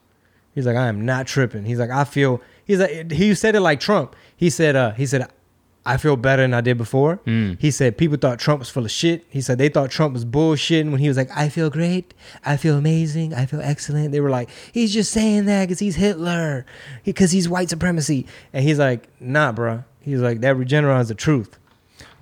He's 0.54 0.66
like, 0.66 0.76
I 0.76 0.88
am 0.88 1.06
not 1.06 1.28
tripping. 1.28 1.66
He's 1.66 1.80
like, 1.80 1.90
I 1.90 2.04
feel. 2.04 2.42
He's 2.66 2.80
like, 2.80 3.12
he 3.12 3.34
said 3.34 3.56
it 3.56 3.62
like 3.62 3.80
Trump. 3.80 4.16
He 4.36 4.50
said, 4.50 4.76
uh, 4.76 4.92
he 4.92 5.06
said, 5.06 5.28
I 5.86 5.98
feel 5.98 6.16
better 6.16 6.44
than 6.44 6.54
I 6.54 6.62
did 6.62 6.78
before. 6.78 7.18
Mm. 7.26 7.60
He 7.60 7.70
said 7.70 7.98
people 7.98 8.18
thought 8.18 8.40
Trump 8.40 8.60
was 8.60 8.70
full 8.70 8.86
of 8.86 8.92
shit. 8.92 9.26
He 9.30 9.42
said 9.42 9.58
they 9.58 9.68
thought 9.68 9.92
Trump 9.92 10.14
was 10.14 10.24
bullshitting 10.24 10.92
when 10.92 11.00
he 11.00 11.08
was 11.10 11.18
like, 11.18 11.30
I 11.36 11.50
feel 11.50 11.70
great, 11.70 12.14
I 12.46 12.56
feel 12.56 12.78
amazing, 12.78 13.34
I 13.34 13.46
feel 13.46 13.62
excellent. 13.62 14.14
They 14.14 14.22
were 14.22 14.30
like, 14.30 14.50
he's 14.72 14.94
just 14.94 15.12
saying 15.12 15.46
that 15.46 15.66
because 15.66 15.80
he's 15.80 15.96
Hitler, 15.98 16.66
because 17.04 17.32
he's 17.32 17.50
white 17.50 17.70
supremacy. 17.70 18.26
And 18.54 18.64
he's 18.64 18.80
like, 18.80 19.10
nah, 19.20 19.52
bro. 19.52 19.84
He's 20.00 20.20
like, 20.20 20.42
that 20.42 20.56
Regeneron 20.56 21.02
is 21.02 21.10
the 21.10 21.16
truth. 21.16 21.58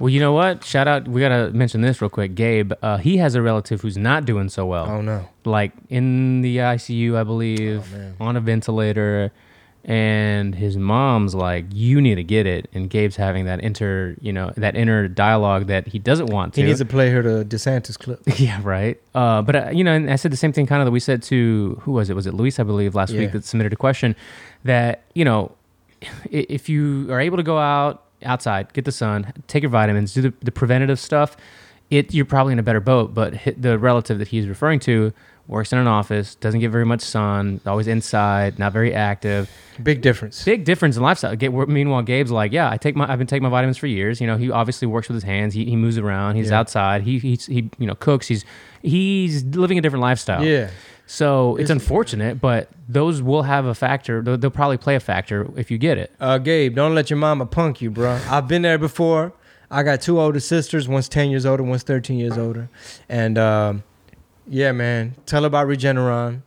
Well, 0.01 0.09
you 0.09 0.19
know 0.19 0.33
what? 0.33 0.63
Shout 0.65 0.87
out. 0.87 1.07
We 1.07 1.21
gotta 1.21 1.51
mention 1.51 1.81
this 1.81 2.01
real 2.01 2.09
quick. 2.09 2.33
Gabe, 2.35 2.73
uh, 2.81 2.97
he 2.97 3.17
has 3.17 3.35
a 3.35 3.41
relative 3.41 3.81
who's 3.81 3.97
not 3.97 4.25
doing 4.25 4.49
so 4.49 4.65
well. 4.65 4.87
Oh 4.89 5.01
no. 5.01 5.27
Like 5.45 5.71
in 5.89 6.41
the 6.41 6.57
ICU, 6.57 7.15
I 7.15 7.23
believe, 7.23 7.85
Oh, 8.19 8.25
on 8.25 8.35
a 8.35 8.39
ventilator, 8.41 9.31
and 9.85 10.53
his 10.55 10.75
mom's 10.77 11.33
like, 11.35 11.65
"You 11.71 12.01
need 12.01 12.15
to 12.15 12.23
get 12.23 12.45
it." 12.47 12.67
And 12.73 12.89
Gabe's 12.89 13.15
having 13.15 13.45
that 13.45 13.59
inter, 13.61 14.15
you 14.21 14.31
know, 14.33 14.51
that 14.57 14.75
inner 14.75 15.07
dialogue 15.07 15.67
that 15.67 15.87
he 15.87 15.99
doesn't 15.99 16.27
want 16.27 16.53
to. 16.55 16.61
He 16.61 16.67
needs 16.67 16.79
to 16.79 16.85
play 16.85 17.09
her 17.11 17.21
the 17.21 17.45
DeSantis 17.45 17.97
clip. 17.97 18.21
Yeah, 18.39 18.59
right. 18.63 18.99
Uh, 19.13 19.41
but 19.43 19.55
uh, 19.55 19.69
you 19.71 19.83
know, 19.83 19.93
and 19.93 20.09
I 20.09 20.15
said 20.15 20.31
the 20.31 20.37
same 20.37 20.51
thing 20.53 20.65
kind 20.67 20.81
of 20.81 20.85
that 20.87 20.91
we 20.91 20.99
said 20.99 21.21
to 21.23 21.79
who 21.83 21.91
was 21.91 22.09
it? 22.09 22.15
Was 22.15 22.25
it 22.27 22.33
Luis? 22.33 22.59
I 22.59 22.63
believe 22.63 22.95
last 22.95 23.11
Yeah. 23.11 23.19
week 23.21 23.33
that 23.33 23.43
submitted 23.45 23.73
a 23.73 23.75
question 23.77 24.15
that 24.63 25.03
you 25.13 25.25
know, 25.25 25.51
if 26.31 26.69
you 26.69 27.11
are 27.11 27.19
able 27.19 27.37
to 27.37 27.43
go 27.43 27.57
out 27.59 28.03
outside, 28.23 28.71
get 28.73 28.85
the 28.85 28.91
sun, 28.91 29.31
take 29.47 29.63
your 29.63 29.69
vitamins, 29.69 30.13
do 30.13 30.21
the, 30.21 30.33
the 30.41 30.51
preventative 30.51 30.99
stuff, 30.99 31.37
it 31.89 32.13
you're 32.13 32.25
probably 32.25 32.53
in 32.53 32.59
a 32.59 32.63
better 32.63 32.79
boat. 32.79 33.13
But 33.13 33.33
hit 33.33 33.61
the 33.61 33.77
relative 33.77 34.19
that 34.19 34.29
he's 34.29 34.47
referring 34.47 34.79
to 34.81 35.13
works 35.47 35.73
in 35.73 35.79
an 35.79 35.87
office, 35.87 36.35
doesn't 36.35 36.61
get 36.61 36.69
very 36.69 36.85
much 36.85 37.01
sun, 37.01 37.59
always 37.65 37.87
inside, 37.87 38.57
not 38.57 38.71
very 38.71 38.93
active 38.93 39.49
Big 39.83 40.01
difference. 40.01 40.45
big 40.45 40.63
difference 40.63 40.95
in 40.95 41.03
lifestyle. 41.03 41.35
Meanwhile, 41.67 42.03
Gabe's 42.03 42.31
like, 42.31 42.53
yeah, 42.53 42.69
I 42.69 42.77
take 42.77 42.95
my, 42.95 43.11
I've 43.11 43.17
been 43.17 43.27
taking 43.27 43.43
my 43.43 43.49
vitamins 43.49 43.77
for 43.77 43.87
years. 43.87 44.21
You 44.21 44.27
know, 44.27 44.37
he 44.37 44.49
obviously 44.49 44.87
works 44.87 45.09
with 45.09 45.15
his 45.15 45.23
hands. 45.23 45.53
He, 45.53 45.65
he 45.65 45.75
moves 45.75 45.97
around. 45.97 46.35
He's 46.35 46.51
Yeah. 46.51 46.59
outside. 46.59 47.01
He, 47.01 47.19
he's, 47.19 47.47
he, 47.47 47.69
you 47.79 47.87
know, 47.87 47.95
cooks. 47.95 48.27
He's, 48.27 48.45
he's 48.81 49.43
living 49.43 49.77
a 49.77 49.81
different 49.81 50.01
lifestyle. 50.03 50.45
Yeah. 50.45 50.69
So 51.13 51.57
it's 51.57 51.69
unfortunate, 51.69 52.39
but 52.39 52.69
those 52.87 53.21
will 53.21 53.43
have 53.43 53.65
a 53.65 53.75
factor. 53.75 54.21
They'll, 54.21 54.37
they'll 54.37 54.49
probably 54.49 54.77
play 54.77 54.95
a 54.95 55.01
factor 55.01 55.45
if 55.57 55.69
you 55.69 55.77
get 55.77 55.97
it. 55.97 56.09
Uh, 56.21 56.37
Gabe, 56.37 56.73
don't 56.73 56.95
let 56.95 57.09
your 57.09 57.17
mama 57.17 57.45
punk 57.45 57.81
you, 57.81 57.91
bro. 57.91 58.17
I've 58.29 58.47
been 58.47 58.61
there 58.61 58.77
before. 58.77 59.33
I 59.69 59.83
got 59.83 59.99
two 59.99 60.21
older 60.21 60.39
sisters. 60.39 60.87
One's 60.87 61.09
ten 61.09 61.29
years 61.29 61.45
older. 61.45 61.63
One's 61.63 61.83
thirteen 61.83 62.17
years 62.17 62.37
older. 62.37 62.69
And 63.09 63.37
um, 63.37 63.83
yeah, 64.47 64.71
man, 64.71 65.15
tell 65.25 65.41
her 65.41 65.47
about 65.47 65.67
Regeneron. 65.67 66.43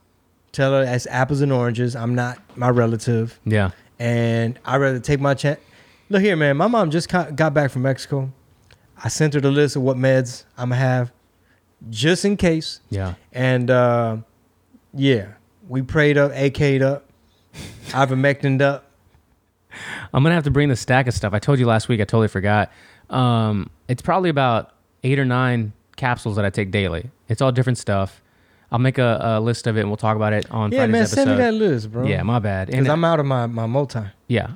Tell 0.53 0.73
her 0.73 0.83
it's 0.83 1.07
apples 1.09 1.43
and 1.43 1.53
oranges. 1.53 1.95
I'm 1.95 2.15
not 2.15 2.39
my 2.57 2.71
relative, 2.71 3.39
Yeah. 3.45 3.73
and 3.99 4.59
I'd 4.65 4.79
rather 4.79 4.99
take 4.99 5.21
my 5.21 5.35
chance. 5.35 5.61
Look 6.09 6.23
here, 6.23 6.37
man. 6.37 6.57
My 6.57 6.69
mom 6.69 6.91
just 6.91 7.11
got 7.11 7.53
back 7.53 7.71
from 7.71 7.83
Mexico. 7.83 8.33
I 8.97 9.09
sent 9.09 9.35
her 9.35 9.41
the 9.43 9.51
list 9.51 9.77
of 9.77 9.83
what 9.83 9.99
meds 9.99 10.45
I'm 10.57 10.71
gonna 10.71 10.81
have, 10.81 11.13
just 11.91 12.25
in 12.25 12.39
case. 12.39 12.81
Yeah. 12.89 13.15
And 13.31 13.71
uh, 13.71 14.19
yeah, 14.95 15.27
we 15.69 15.83
prayed 15.83 16.17
up, 16.19 16.33
AK'd 16.33 16.83
up, 16.83 17.05
ivermectined 17.89 18.61
up. 18.63 18.91
I'm 20.13 20.23
gonna 20.23 20.35
have 20.35 20.45
to 20.45 20.51
bring 20.51 20.69
the 20.69 20.77
stack 20.77 21.07
of 21.09 21.15
stuff. 21.15 21.33
I 21.35 21.39
told 21.39 21.59
you 21.59 21.67
last 21.67 21.89
week. 21.89 22.01
I 22.01 22.05
totally 22.05 22.29
forgot. 22.29 22.71
Um, 23.11 23.71
it's 23.89 24.03
probably 24.03 24.31
about 24.31 24.73
eight 25.03 25.19
or 25.19 25.25
nine 25.25 25.73
capsules 25.97 26.37
that 26.37 26.45
I 26.45 26.51
take 26.51 26.71
daily. 26.71 27.11
It's 27.29 27.43
all 27.43 27.53
different 27.53 27.79
stuff. 27.79 28.21
I'll 28.73 28.79
make 28.79 28.99
a, 28.99 29.21
a 29.23 29.41
list 29.41 29.67
of 29.67 29.77
it 29.77 29.81
and 29.81 29.89
we'll 29.91 29.97
talk 29.97 30.17
about 30.17 30.33
it 30.33 30.51
on 30.51 30.73
Yeah, 30.73 30.79
Friday's 30.79 30.93
man, 30.93 31.03
episode. 31.03 31.15
send 31.17 31.31
me 31.31 31.37
that 31.37 31.55
list, 31.55 31.93
bro. 31.93 32.07
Yeah, 32.07 32.23
my 32.23 32.39
bad. 32.39 32.69
because 32.69 32.89
I'm 32.89 33.05
out 33.05 33.21
of 33.21 33.27
my 33.27 33.47
my 33.47 33.67
multi. 33.67 34.01
yeah, 34.29 34.53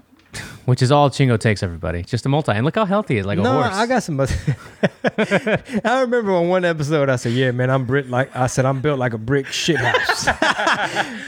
which 0.67 0.83
is 0.83 0.93
all 0.93 1.09
Chingo 1.11 1.39
takes. 1.39 1.63
Everybody, 1.63 2.03
just 2.03 2.27
a 2.27 2.29
multi. 2.29 2.53
And 2.53 2.65
look 2.65 2.75
how 2.75 2.85
healthy 2.85 3.15
he 3.15 3.21
is, 3.21 3.27
like 3.27 3.39
a 3.39 3.43
no, 3.43 3.53
horse. 3.63 3.75
I 3.75 3.87
got 3.87 4.03
some. 4.03 4.21
I 5.85 6.01
remember 6.03 6.33
on 6.33 6.49
one 6.49 6.65
episode 6.65 7.09
I 7.09 7.17
said, 7.17 7.33
"Yeah, 7.33 7.51
man, 7.53 7.71
I'm 7.71 7.87
Brit 7.87 8.11
like 8.11 8.35
I 8.37 8.47
said 8.47 8.67
I'm 8.67 8.81
built 8.81 8.99
like 8.99 9.15
a 9.15 9.19
brick 9.19 9.47
shit 9.47 9.77
house." 9.79 10.29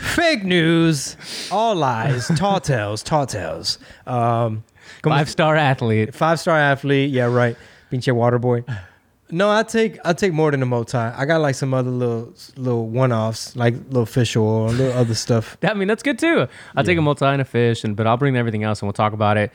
Fake 0.14 0.44
news, 0.44 1.16
all 1.50 1.74
lies, 1.74 2.28
tall 2.36 2.60
tales, 2.60 3.02
tall 3.02 3.26
tales. 3.26 3.78
Um, 4.06 4.64
Five 5.02 5.30
star 5.30 5.56
athlete. 5.56 6.14
five 6.14 6.38
star 6.38 6.58
athlete. 6.58 7.10
Yeah, 7.10 7.24
right. 7.24 7.56
Pinche 7.90 8.12
water 8.12 8.38
boy. 8.38 8.64
No, 9.32 9.50
I 9.50 9.62
take 9.62 9.98
I 10.04 10.12
take 10.12 10.32
more 10.32 10.50
than 10.50 10.62
a 10.62 10.66
multi. 10.66 10.96
I 10.98 11.24
got 11.24 11.40
like 11.40 11.54
some 11.54 11.72
other 11.74 11.90
little 11.90 12.32
little 12.56 12.86
one 12.88 13.12
offs, 13.12 13.54
like 13.56 13.74
little 13.88 14.06
fish 14.06 14.36
oil, 14.36 14.66
a 14.66 14.72
little 14.72 14.92
other 14.98 15.14
stuff. 15.14 15.56
I 15.62 15.74
mean, 15.74 15.88
that's 15.88 16.02
good 16.02 16.18
too. 16.18 16.46
I'll 16.76 16.84
take 16.84 16.98
a 16.98 17.02
multi 17.02 17.24
and 17.24 17.40
a 17.40 17.44
fish, 17.44 17.84
and 17.84 17.96
but 17.96 18.06
I'll 18.06 18.16
bring 18.16 18.36
everything 18.36 18.64
else 18.64 18.80
and 18.82 18.86
we'll 18.88 18.92
talk 18.94 19.12
about 19.12 19.36
it. 19.36 19.52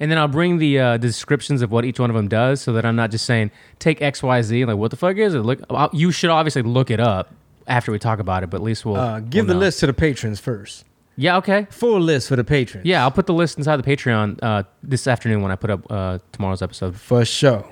And 0.00 0.10
then 0.10 0.18
I'll 0.18 0.26
bring 0.28 0.58
the 0.58 0.78
uh, 0.80 0.96
descriptions 0.96 1.62
of 1.62 1.70
what 1.70 1.84
each 1.84 2.00
one 2.00 2.10
of 2.10 2.16
them 2.16 2.26
does, 2.28 2.60
so 2.60 2.72
that 2.72 2.84
I'm 2.84 2.96
not 2.96 3.10
just 3.10 3.24
saying 3.26 3.50
take 3.78 4.00
X, 4.02 4.22
Y, 4.22 4.42
Z. 4.42 4.64
Like, 4.64 4.76
what 4.76 4.90
the 4.90 4.96
fuck 4.96 5.16
is 5.16 5.34
it? 5.34 5.40
Look, 5.40 5.60
I'll- 5.70 5.90
you 5.92 6.10
should 6.10 6.30
obviously 6.30 6.62
look 6.62 6.90
it 6.90 6.98
up 6.98 7.32
after 7.68 7.92
we 7.92 7.98
talk 7.98 8.18
about 8.18 8.42
it, 8.42 8.50
but 8.50 8.56
at 8.56 8.62
least 8.64 8.84
we'll 8.84 8.96
Uh, 8.96 9.20
give 9.20 9.44
we'll 9.46 9.48
the 9.48 9.54
know. 9.54 9.60
list 9.60 9.80
to 9.80 9.86
the 9.86 9.92
patrons 9.92 10.40
first. 10.40 10.84
Yeah, 11.14 11.36
okay. 11.36 11.66
Full 11.70 12.00
list 12.00 12.28
for 12.30 12.36
the 12.36 12.42
patrons. 12.42 12.86
Yeah, 12.86 13.02
I'll 13.02 13.10
put 13.10 13.26
the 13.26 13.34
list 13.34 13.58
inside 13.58 13.76
the 13.76 13.82
Patreon 13.82 14.38
uh, 14.42 14.62
this 14.82 15.06
afternoon 15.06 15.42
when 15.42 15.52
I 15.52 15.56
put 15.56 15.70
up 15.70 15.86
uh, 15.92 16.18
tomorrow's 16.32 16.62
episode. 16.62 16.96
for 16.96 17.24
sure. 17.26 17.64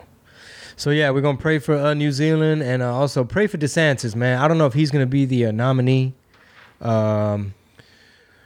So 0.80 0.88
yeah, 0.88 1.10
we're 1.10 1.20
gonna 1.20 1.36
pray 1.36 1.58
for 1.58 1.76
uh, 1.76 1.92
New 1.92 2.10
Zealand 2.10 2.62
and 2.62 2.80
uh, 2.82 2.90
also 2.90 3.22
pray 3.22 3.46
for 3.46 3.58
DeSantis, 3.58 4.16
man. 4.16 4.38
I 4.38 4.48
don't 4.48 4.56
know 4.56 4.64
if 4.64 4.72
he's 4.72 4.90
gonna 4.90 5.04
be 5.04 5.26
the 5.26 5.44
uh, 5.44 5.52
nominee. 5.52 6.14
Um, 6.80 7.52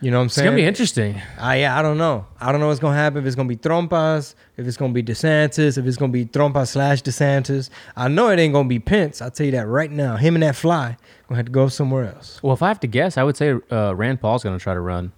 you 0.01 0.11
know 0.11 0.17
what 0.17 0.25
I'm 0.25 0.29
saying? 0.31 0.47
It's 0.47 0.51
gonna 0.51 0.57
be 0.57 0.67
interesting. 0.67 1.23
I 1.39 1.61
yeah, 1.61 1.79
I 1.79 1.81
don't 1.81 1.97
know. 1.97 2.27
I 2.41 2.51
don't 2.51 2.61
know 2.61 2.67
what's 2.67 2.81
gonna 2.81 2.97
happen. 2.97 3.21
If 3.21 3.27
it's 3.27 3.37
gonna 3.37 3.49
be 3.49 3.57
Trompas, 3.57 4.35
if 4.57 4.67
it's 4.67 4.77
gonna 4.77 4.93
be 4.93 5.01
DeSantis, 5.01 5.79
if 5.79 5.87
it's 5.87 5.97
gonna 5.97 6.11
be 6.11 6.27
Trompas 6.27 6.71
slash 6.71 7.05
DeSantis. 7.05 7.71
I 7.95 8.09
know 8.09 8.31
it 8.31 8.41
ain't 8.41 8.53
gonna 8.53 8.69
be 8.69 8.81
Pence. 8.81 9.23
I'll 9.23 9.31
tell 9.31 9.47
you 9.47 9.53
that 9.53 9.69
right 9.69 9.93
now. 9.93 10.17
Him 10.17 10.35
and 10.35 10.43
that 10.43 10.57
fly 10.57 10.97
gonna 11.29 11.37
have 11.37 11.47
to 11.47 11.53
go 11.53 11.69
somewhere 11.69 12.13
else. 12.13 12.43
Well, 12.43 12.55
if 12.55 12.65
I 12.65 12.67
have 12.67 12.81
to 12.81 12.89
guess, 12.89 13.17
I 13.17 13.23
would 13.23 13.37
say 13.37 13.55
uh, 13.71 13.95
Rand 13.95 14.21
Paul's 14.21 14.43
gonna 14.43 14.59
try 14.59 14.75
to 14.75 14.81
run. 14.81 15.13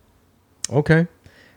Okay. 0.68 1.06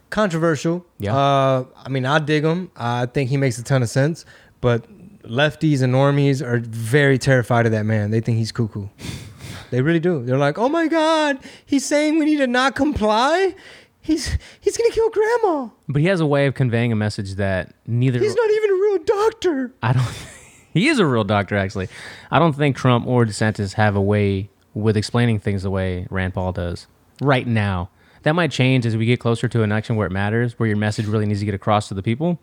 Controversial. 0.09 0.85
Yeah. 0.99 1.17
Uh, 1.17 1.65
I 1.75 1.89
mean, 1.89 2.05
I 2.05 2.19
dig 2.19 2.45
him. 2.45 2.71
I 2.77 3.07
think 3.07 3.29
he 3.29 3.35
makes 3.35 3.57
a 3.57 3.63
ton 3.63 3.83
of 3.83 3.89
sense. 3.89 4.23
But 4.61 4.85
lefties 5.29 5.81
and 5.81 5.93
normies 5.93 6.45
are 6.45 6.59
very 6.59 7.17
terrified 7.17 7.65
of 7.65 7.71
that 7.71 7.85
man. 7.85 8.11
They 8.11 8.19
think 8.19 8.37
he's 8.37 8.51
cuckoo. 8.51 8.87
they 9.71 9.81
really 9.81 9.99
do. 9.99 10.23
They're 10.25 10.37
like, 10.37 10.57
oh 10.57 10.69
my 10.69 10.87
God, 10.87 11.39
he's 11.65 11.85
saying 11.85 12.19
we 12.19 12.25
need 12.25 12.37
to 12.37 12.47
not 12.47 12.75
comply. 12.75 13.55
He's 14.01 14.37
he's 14.59 14.77
gonna 14.77 14.91
kill 14.91 15.09
grandma. 15.09 15.69
But 15.87 16.01
he 16.01 16.07
has 16.07 16.19
a 16.19 16.25
way 16.25 16.47
of 16.47 16.55
conveying 16.55 16.91
a 16.91 16.95
message 16.95 17.35
that 17.35 17.75
neither. 17.85 18.19
He's 18.19 18.35
not 18.35 18.49
even 18.49 18.69
a 18.69 18.73
real 18.73 18.97
doctor. 18.99 19.73
I 19.83 19.93
don't. 19.93 20.27
he 20.73 20.87
is 20.87 20.99
a 20.99 21.05
real 21.05 21.23
doctor, 21.23 21.55
actually. 21.57 21.89
I 22.31 22.39
don't 22.39 22.53
think 22.53 22.75
Trump 22.75 23.05
or 23.05 23.25
DeSantis 23.25 23.73
have 23.73 23.95
a 23.95 24.01
way 24.01 24.49
with 24.73 24.97
explaining 24.97 25.39
things 25.39 25.63
the 25.63 25.69
way 25.69 26.07
Rand 26.09 26.33
Paul 26.33 26.53
does 26.53 26.87
right 27.21 27.45
now. 27.45 27.89
That 28.23 28.33
might 28.33 28.51
change 28.51 28.85
as 28.85 28.97
we 28.97 29.05
get 29.05 29.19
closer 29.19 29.47
to 29.47 29.63
an 29.63 29.71
election 29.71 29.95
where 29.95 30.07
it 30.07 30.11
matters, 30.11 30.59
where 30.59 30.67
your 30.67 30.77
message 30.77 31.05
really 31.05 31.25
needs 31.25 31.39
to 31.39 31.45
get 31.45 31.55
across 31.55 31.87
to 31.89 31.93
the 31.93 32.03
people. 32.03 32.39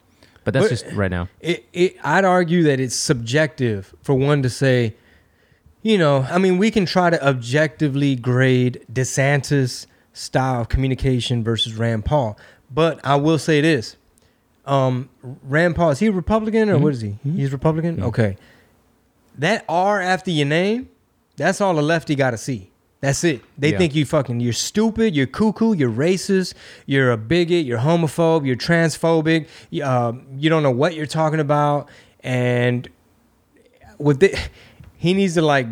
But 0.47 0.55
that's 0.55 0.67
But- 0.67 0.71
just 0.71 0.87
right 0.93 1.11
now. 1.11 1.29
It, 1.41 1.67
it 1.73 1.97
I'd 2.05 2.25
argue 2.25 2.63
that 2.63 2.79
it's 2.79 2.95
subjective 2.95 3.93
for 4.01 4.15
one 4.15 4.43
to 4.45 4.49
say, 4.49 4.95
you 5.83 5.99
know, 5.99 6.25
I 6.31 6.39
mean, 6.39 6.57
we 6.57 6.71
can 6.71 6.87
try 6.87 7.11
to 7.11 7.27
objectively 7.27 8.15
grade 8.15 8.87
DeSantis' 8.91 9.87
style 10.13 10.61
of 10.61 10.69
communication 10.69 11.43
versus 11.43 11.75
Rand 11.75 12.05
Paul, 12.05 12.39
but 12.73 13.01
I 13.05 13.17
will 13.17 13.39
say 13.39 13.61
this: 13.61 13.97
um, 14.67 15.09
Rand 15.43 15.75
Paul 15.75 15.91
is 15.91 15.99
he 15.99 16.09
Republican 16.11 16.71
or 16.71 16.75
mm-hmm. 16.75 16.85
what 16.85 16.93
is 16.93 17.01
he? 17.01 17.09
Mm-hmm. 17.09 17.37
He's 17.39 17.51
Republican. 17.51 17.97
Mm-hmm. 17.97 18.07
Okay, 18.07 18.37
that 19.39 19.65
R 19.69 20.01
after 20.01 20.31
your 20.31 20.47
name, 20.47 20.89
that's 21.37 21.61
all 21.61 21.77
a 21.77 21.83
lefty 21.83 22.15
got 22.15 22.31
to 22.31 22.39
see. 22.39 22.71
That's 23.01 23.23
it. 23.25 23.43
They 23.59 23.73
Yeah. 23.73 23.79
think 23.79 23.95
you 23.95 24.05
fucking 24.07 24.41
you're 24.41 24.53
stupid, 24.53 25.15
you're 25.15 25.27
cuckoo, 25.27 25.75
you're 25.75 25.91
racist, 25.91 26.55
you're 26.87 27.11
a 27.13 27.17
bigot, 27.17 27.65
you're 27.67 27.79
homophobe, 27.81 28.47
you're 28.47 28.57
transphobic. 28.57 29.47
You, 29.71 29.85
uh, 29.85 30.13
you 30.39 30.49
don't 30.51 30.63
know 30.63 30.71
what 30.71 30.95
you're 30.95 31.07
talking 31.07 31.41
about, 31.41 31.89
and 32.23 32.89
with 33.99 34.21
the, 34.21 34.39
he 34.97 35.13
needs 35.15 35.35
to 35.35 35.43
like 35.43 35.67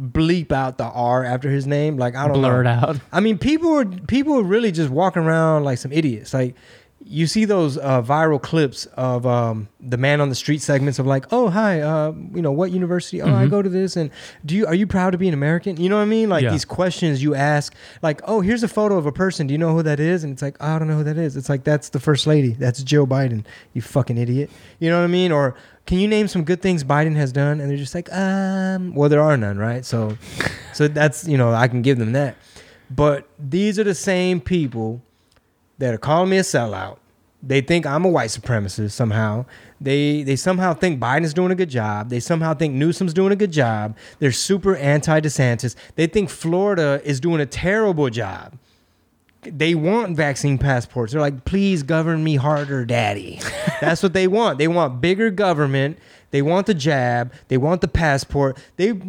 bleep 0.00 0.52
out 0.52 0.78
the 0.78 0.84
R 0.84 1.24
after 1.24 1.50
his 1.50 1.66
name. 1.66 1.96
Like 1.96 2.14
I 2.16 2.26
don't 2.28 2.38
Blur 2.38 2.60
it 2.62 2.66
out. 2.66 2.98
I 3.12 3.20
mean, 3.20 3.38
people 3.38 3.72
are 3.78 3.84
people 3.84 4.38
are 4.38 4.42
really 4.44 4.72
just 4.72 4.90
walking 4.90 5.22
around 5.22 5.64
like 5.64 5.78
some 5.78 5.92
idiots. 5.92 6.34
Like 6.34 6.54
you 7.10 7.26
see 7.26 7.46
those 7.46 7.78
uh, 7.78 8.02
viral 8.02 8.40
clips 8.40 8.84
of 8.94 9.24
um, 9.24 9.68
the 9.80 9.96
man 9.96 10.20
on 10.20 10.28
the 10.28 10.34
street 10.34 10.60
segments 10.60 10.98
of 10.98 11.06
like, 11.06 11.24
oh 11.32 11.48
hi, 11.48 11.80
uh, 11.80 12.12
you 12.34 12.42
know 12.42 12.52
what 12.52 12.70
university? 12.70 13.22
Oh, 13.22 13.34
I 13.34 13.46
go 13.46 13.62
to 13.62 13.68
this, 13.70 13.96
and 13.96 14.10
do 14.44 14.54
you 14.54 14.66
are 14.66 14.74
you 14.74 14.86
proud 14.86 15.10
to 15.12 15.18
be 15.18 15.26
an 15.26 15.32
American? 15.32 15.78
You 15.78 15.88
know 15.88 15.96
what 15.96 16.02
I 16.02 16.06
mean? 16.06 16.28
Like 16.28 16.42
Yeah. 16.42 16.50
these 16.50 16.66
questions 16.66 17.22
you 17.22 17.34
ask, 17.34 17.74
like, 18.02 18.20
oh, 18.24 18.42
here's 18.42 18.62
a 18.62 18.68
photo 18.68 18.98
of 18.98 19.06
a 19.06 19.12
person. 19.12 19.46
Do 19.46 19.52
you 19.52 19.58
know 19.58 19.72
who 19.72 19.82
that 19.84 19.98
is? 20.00 20.22
And 20.22 20.34
it's 20.34 20.42
like, 20.42 20.62
I 20.62 20.78
don't 20.78 20.86
know 20.86 20.96
who 20.98 21.04
that 21.04 21.16
is. 21.16 21.34
It's 21.36 21.48
like 21.48 21.64
that's 21.64 21.88
the 21.88 22.00
first 22.00 22.26
lady. 22.26 22.52
That's 22.52 22.82
Joe 22.82 23.06
Biden. 23.06 23.44
You 23.72 23.80
fucking 23.80 24.18
idiot. 24.18 24.50
You 24.78 24.90
know 24.90 24.98
what 24.98 25.04
I 25.04 25.08
mean? 25.08 25.32
Or 25.32 25.54
can 25.86 25.98
you 26.00 26.08
name 26.08 26.28
some 26.28 26.44
good 26.44 26.60
things 26.60 26.84
Biden 26.84 27.16
has 27.16 27.32
done? 27.32 27.60
And 27.60 27.70
they're 27.70 27.78
just 27.78 27.94
like, 27.94 28.12
um, 28.12 28.94
well, 28.94 29.08
there 29.08 29.22
are 29.22 29.36
none, 29.38 29.56
right? 29.56 29.82
So, 29.84 30.18
so 30.74 30.88
that's 30.88 31.26
you 31.26 31.38
know 31.38 31.52
I 31.54 31.68
can 31.68 31.80
give 31.80 31.98
them 31.98 32.12
that. 32.12 32.36
But 32.90 33.26
these 33.38 33.78
are 33.78 33.84
the 33.84 33.94
same 33.94 34.40
people 34.42 35.02
that 35.78 35.94
are 35.94 35.98
calling 35.98 36.30
me 36.30 36.38
a 36.38 36.42
sellout. 36.42 36.98
They 37.42 37.60
think 37.60 37.86
I'm 37.86 38.04
a 38.04 38.08
white 38.08 38.30
supremacist 38.30 38.90
somehow. 38.90 39.46
They 39.80 40.22
they 40.24 40.34
somehow 40.34 40.74
think 40.74 41.00
Biden's 41.00 41.32
doing 41.32 41.52
a 41.52 41.54
good 41.54 41.70
job. 41.70 42.10
They 42.10 42.18
somehow 42.18 42.54
think 42.54 42.74
Newsom's 42.74 43.14
doing 43.14 43.32
a 43.32 43.36
good 43.36 43.52
job. 43.52 43.96
They're 44.18 44.32
super 44.32 44.74
anti 44.76 45.20
DeSantis. 45.20 45.76
They 45.94 46.08
think 46.08 46.30
Florida 46.30 47.00
is 47.04 47.20
doing 47.20 47.40
a 47.40 47.46
terrible 47.46 48.10
job. 48.10 48.58
They 49.42 49.76
want 49.76 50.16
vaccine 50.16 50.58
passports. 50.58 51.12
They're 51.12 51.20
like, 51.20 51.44
please 51.44 51.84
govern 51.84 52.24
me 52.24 52.34
harder, 52.34 52.84
daddy. 52.84 53.40
That's 53.80 54.02
what 54.02 54.14
they 54.14 54.26
want. 54.26 54.58
They 54.58 54.66
want 54.66 55.00
bigger 55.00 55.30
government. 55.30 55.98
They 56.32 56.42
want 56.42 56.66
the 56.66 56.74
jab. 56.74 57.32
They 57.46 57.56
want 57.56 57.80
the 57.80 57.88
passport. 57.88 58.58
They 58.76 59.00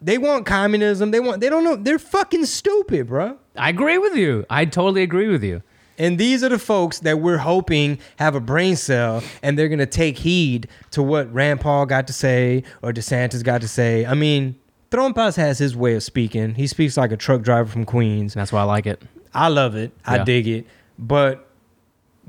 they 0.00 0.18
want 0.18 0.46
communism. 0.46 1.10
They 1.10 1.20
want 1.20 1.40
they 1.40 1.48
don't 1.48 1.64
know. 1.64 1.74
They're 1.74 1.98
fucking 1.98 2.46
stupid, 2.46 3.08
bruh. 3.08 3.36
I 3.56 3.70
agree 3.70 3.98
with 3.98 4.14
you. 4.14 4.46
I 4.48 4.66
totally 4.66 5.02
agree 5.02 5.26
with 5.26 5.42
you. 5.42 5.62
And 6.00 6.16
these 6.16 6.42
are 6.42 6.48
the 6.48 6.58
folks 6.58 7.00
that 7.00 7.20
we're 7.20 7.36
hoping 7.38 7.98
have 8.16 8.34
a 8.34 8.40
brain 8.40 8.74
cell 8.74 9.22
and 9.42 9.58
they're 9.58 9.68
going 9.68 9.80
to 9.80 9.86
take 9.86 10.16
heed 10.16 10.66
to 10.92 11.02
what 11.02 11.30
Rand 11.32 11.60
Paul 11.60 11.84
got 11.84 12.06
to 12.06 12.14
say 12.14 12.64
or 12.80 12.90
DeSantis 12.90 13.44
got 13.44 13.60
to 13.60 13.68
say. 13.68 14.06
I 14.06 14.14
mean, 14.14 14.58
Trompas 14.90 15.36
has 15.36 15.58
his 15.58 15.76
way 15.76 15.94
of 15.94 16.02
speaking. 16.02 16.54
He 16.54 16.66
speaks 16.66 16.96
like 16.96 17.12
a 17.12 17.18
truck 17.18 17.42
driver 17.42 17.68
from 17.68 17.84
Queens. 17.84 18.34
And 18.34 18.40
that's 18.40 18.50
why 18.50 18.60
I 18.60 18.64
like 18.64 18.86
it. 18.86 19.02
I 19.34 19.48
love 19.48 19.76
it. 19.76 19.92
I 20.06 20.24
dig 20.24 20.48
it. 20.48 20.66
But, 20.98 21.46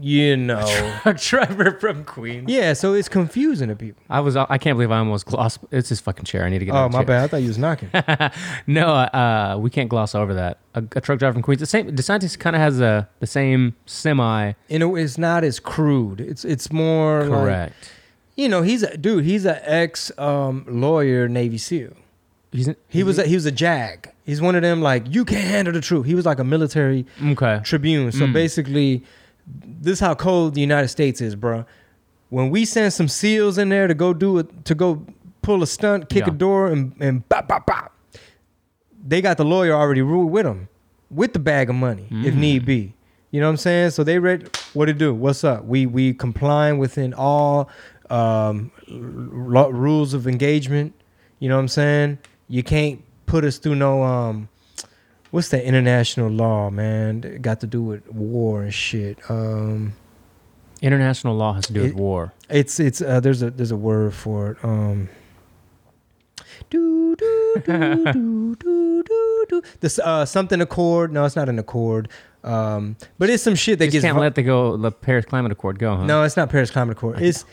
you 0.02 0.36
know. 0.36 0.60
a 1.06 1.14
truck 1.18 1.48
driver 1.50 1.78
from 1.80 2.04
Queens. 2.04 2.50
yeah, 2.50 2.74
so 2.74 2.94
it's 2.94 3.08
confusing 3.08 3.70
to 3.70 3.76
people. 3.76 4.02
I 4.10 4.20
was. 4.20 4.36
I 4.36 4.58
can't 4.58 4.76
believe 4.78 4.92
I 4.92 4.98
almost 5.00 5.26
glossed. 5.26 5.60
It's 5.72 5.90
this 5.90 6.00
fucking 6.00 6.26
chair. 6.26 6.44
I 6.44 6.50
need 6.50 6.60
to 6.60 6.66
get. 6.66 6.76
Oh, 6.76 6.90
my 6.90 7.04
bad. 7.04 7.24
I 7.24 7.28
thought 7.28 7.38
you 7.42 7.48
was 7.48 7.58
knocking. 7.58 7.90
no, 8.68 8.88
uh, 8.88 9.58
we 9.60 9.70
can't 9.70 9.90
gloss 9.90 10.16
over 10.16 10.34
that. 10.34 10.58
A, 10.76 10.84
a 10.96 11.02
truck 11.02 11.20
driver 11.20 11.34
from 11.34 11.42
Queens. 11.44 11.60
The 11.60 11.66
same. 11.66 11.92
DeSantis 11.96 12.38
kind 12.38 12.56
of 12.56 12.62
has 12.62 12.80
a 12.82 13.08
the 13.20 13.28
same 13.28 13.76
semi. 13.86 14.54
you 14.70 14.80
know, 14.80 14.96
it's 14.96 15.18
not 15.18 15.44
as 15.44 15.60
crude. 15.60 16.22
It's 16.22 16.44
it's 16.46 16.72
more 16.72 17.24
like, 17.26 17.30
Correct. 17.40 17.92
you 18.36 18.50
know, 18.50 18.62
he's 18.62 18.84
a 18.84 18.98
dude, 18.98 19.26
he's 19.26 19.46
an 19.46 19.60
ex 19.64 20.12
um, 20.18 20.66
lawyer, 20.68 21.28
Navy 21.28 21.58
SEAL. 21.58 21.94
He's 22.52 22.68
an, 22.68 22.76
He 22.90 23.04
was 23.04 23.18
a, 23.18 23.24
he 23.26 23.36
was 23.36 23.46
a 23.46 23.52
jag. 23.52 24.10
He's 24.26 24.42
one 24.42 24.56
of 24.56 24.62
them 24.62 24.82
like 24.82 25.04
you 25.14 25.24
can't 25.26 25.44
handle 25.48 25.74
the 25.74 25.82
truth. 25.82 26.06
He 26.06 26.16
was 26.16 26.26
like 26.26 26.40
a 26.40 26.44
military 26.44 27.06
okay. 27.24 27.60
tribune. 27.64 28.12
So 28.12 28.26
Mm. 28.28 28.34
basically, 28.34 29.04
this 29.64 29.94
is 29.94 30.00
how 30.00 30.14
cold 30.16 30.56
the 30.56 30.62
United 30.62 30.88
States 30.90 31.22
is, 31.22 31.36
bro. 31.36 31.66
When 32.30 32.50
we 32.50 32.66
send 32.66 32.94
some 32.94 33.08
SEALs 33.08 33.58
in 33.58 33.70
there 33.70 33.88
to 33.88 33.94
go 33.94 34.14
do 34.14 34.38
it, 34.40 34.66
to 34.66 34.76
go 34.76 35.06
pull 35.42 35.64
a 35.64 35.68
stunt, 35.68 36.08
kick 36.10 36.28
a 36.28 36.32
door, 36.32 36.68
and 36.68 36.94
and 37.00 37.28
bop 37.28 37.48
bop 37.48 37.66
bop, 37.66 37.92
they 39.06 39.22
got 39.22 39.38
the 39.38 39.46
lawyer 39.46 39.74
already 39.74 40.02
ruled 40.02 40.32
with 40.32 40.46
them, 40.46 40.70
with 41.10 41.34
the 41.34 41.40
bag 41.40 41.70
of 41.70 41.76
money 41.76 42.08
if 42.24 42.34
Mm. 42.34 42.38
need 42.38 42.66
be. 42.66 42.94
You 43.32 43.40
know 43.40 43.48
what 43.48 43.52
I'm 43.52 43.58
saying? 43.58 43.90
So 43.92 44.04
they 44.04 44.20
read 44.20 44.50
what 44.74 44.86
to 44.88 44.94
do. 44.94 45.14
What's 45.14 45.44
up? 45.44 45.66
We 45.66 45.86
we 45.86 46.14
complying 46.14 46.78
within 46.78 47.14
all 47.14 47.70
um, 48.10 48.72
rules 48.90 50.14
of 50.14 50.28
engagement. 50.28 50.94
You 51.40 51.50
know 51.50 51.56
what 51.56 51.62
I'm 51.62 51.68
saying? 51.70 52.18
You 52.50 52.62
can't 52.64 53.02
put 53.26 53.44
us 53.46 53.58
through 53.58 53.76
no 53.76 54.04
um, 54.04 54.50
what's 55.32 55.50
that 55.50 55.64
international 55.64 56.30
law, 56.30 56.70
man? 56.70 57.22
That 57.22 57.42
got 57.42 57.60
to 57.62 57.68
do 57.68 57.82
with 57.82 58.08
war 58.12 58.62
and 58.64 58.74
shit. 58.74 59.18
Um, 59.30 59.94
International 60.82 61.36
law 61.36 61.54
has 61.54 61.68
to 61.68 61.74
do 61.74 61.82
with 61.82 61.92
It- 61.92 61.96
war. 61.96 62.34
it's 62.50 62.80
it's 62.80 63.02
uh, 63.02 63.20
there's 63.20 63.42
a 63.44 63.52
there's 63.52 63.70
a 63.72 63.76
word 63.78 64.14
for 64.16 64.52
it. 64.52 64.58
Um, 64.66 65.10
do 66.70 67.16
do 67.16 67.54
do 67.66 68.06
do 68.14 68.56
do 68.56 69.04
do 69.04 69.46
do. 69.50 69.62
This 69.80 70.00
uh 70.00 70.26
something 70.26 70.60
accord. 70.62 71.12
No, 71.14 71.26
it's 71.26 71.36
not 71.36 71.50
an 71.50 71.60
accord. 71.60 72.10
Um, 72.44 72.96
but 73.20 73.30
it's 73.30 73.44
some 73.44 73.54
shit 73.54 73.78
that 73.78 73.86
Just 73.86 73.94
gets 73.94 74.06
can't 74.06 74.18
let 74.18 74.34
the 74.34 74.42
go 74.42 74.76
the 74.76 74.92
Paris 74.92 75.26
Climate 75.26 75.52
Accord 75.52 75.78
go, 75.78 75.96
huh? 75.98 76.06
No, 76.06 76.24
it's 76.24 76.36
not 76.36 76.50
Paris 76.50 76.72
Climate 76.72 76.98
Accord. 76.98 77.22
It's 77.22 77.46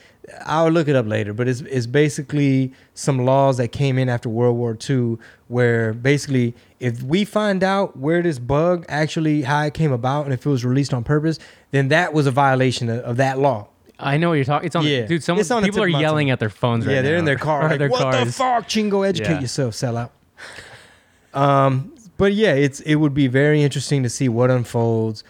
I'll 0.44 0.70
look 0.70 0.88
it 0.88 0.96
up 0.96 1.06
later, 1.06 1.32
but 1.32 1.48
it's 1.48 1.60
it's 1.62 1.86
basically 1.86 2.72
some 2.94 3.24
laws 3.24 3.56
that 3.58 3.68
came 3.68 3.98
in 3.98 4.08
after 4.08 4.28
World 4.28 4.56
War 4.56 4.76
II 4.88 5.18
where 5.48 5.92
basically 5.92 6.54
if 6.80 7.02
we 7.02 7.24
find 7.24 7.62
out 7.64 7.96
where 7.96 8.22
this 8.22 8.38
bug 8.38 8.84
actually 8.88 9.42
how 9.42 9.62
it 9.64 9.74
came 9.74 9.92
about 9.92 10.24
and 10.24 10.34
if 10.34 10.44
it 10.44 10.48
was 10.48 10.64
released 10.64 10.92
on 10.94 11.04
purpose, 11.04 11.38
then 11.70 11.88
that 11.88 12.12
was 12.12 12.26
a 12.26 12.30
violation 12.30 12.88
of, 12.88 13.00
of 13.00 13.16
that 13.16 13.38
law. 13.38 13.68
I 14.00 14.16
know 14.16 14.28
what 14.28 14.34
you're 14.34 14.44
talking. 14.44 14.66
It's 14.66 14.76
on. 14.76 14.84
Yeah. 14.86 15.06
Dude, 15.06 15.24
someone 15.24 15.44
on 15.50 15.62
people 15.64 15.82
are 15.82 15.88
yelling 15.88 16.30
at 16.30 16.38
their 16.38 16.50
phones 16.50 16.86
right 16.86 16.92
now. 16.92 16.96
yeah, 16.98 17.02
they're 17.02 17.12
now. 17.14 17.18
in 17.20 17.24
their 17.24 17.36
car. 17.36 17.62
Or 17.66 17.68
Like, 17.70 17.78
their 17.80 17.88
what 17.88 18.02
cars. 18.02 18.26
the 18.26 18.32
fuck, 18.32 18.68
Chingo? 18.68 19.06
Educate 19.06 19.32
Yeah. 19.34 19.40
yourself, 19.40 19.74
sell 19.74 19.96
out. 19.96 20.12
Um, 21.34 21.92
but 22.16 22.32
yeah, 22.32 22.52
it's 22.54 22.80
it 22.80 22.96
would 22.96 23.14
be 23.14 23.26
very 23.26 23.62
interesting 23.62 24.02
to 24.02 24.08
see 24.08 24.28
what 24.28 24.50
unfolds. 24.50 25.24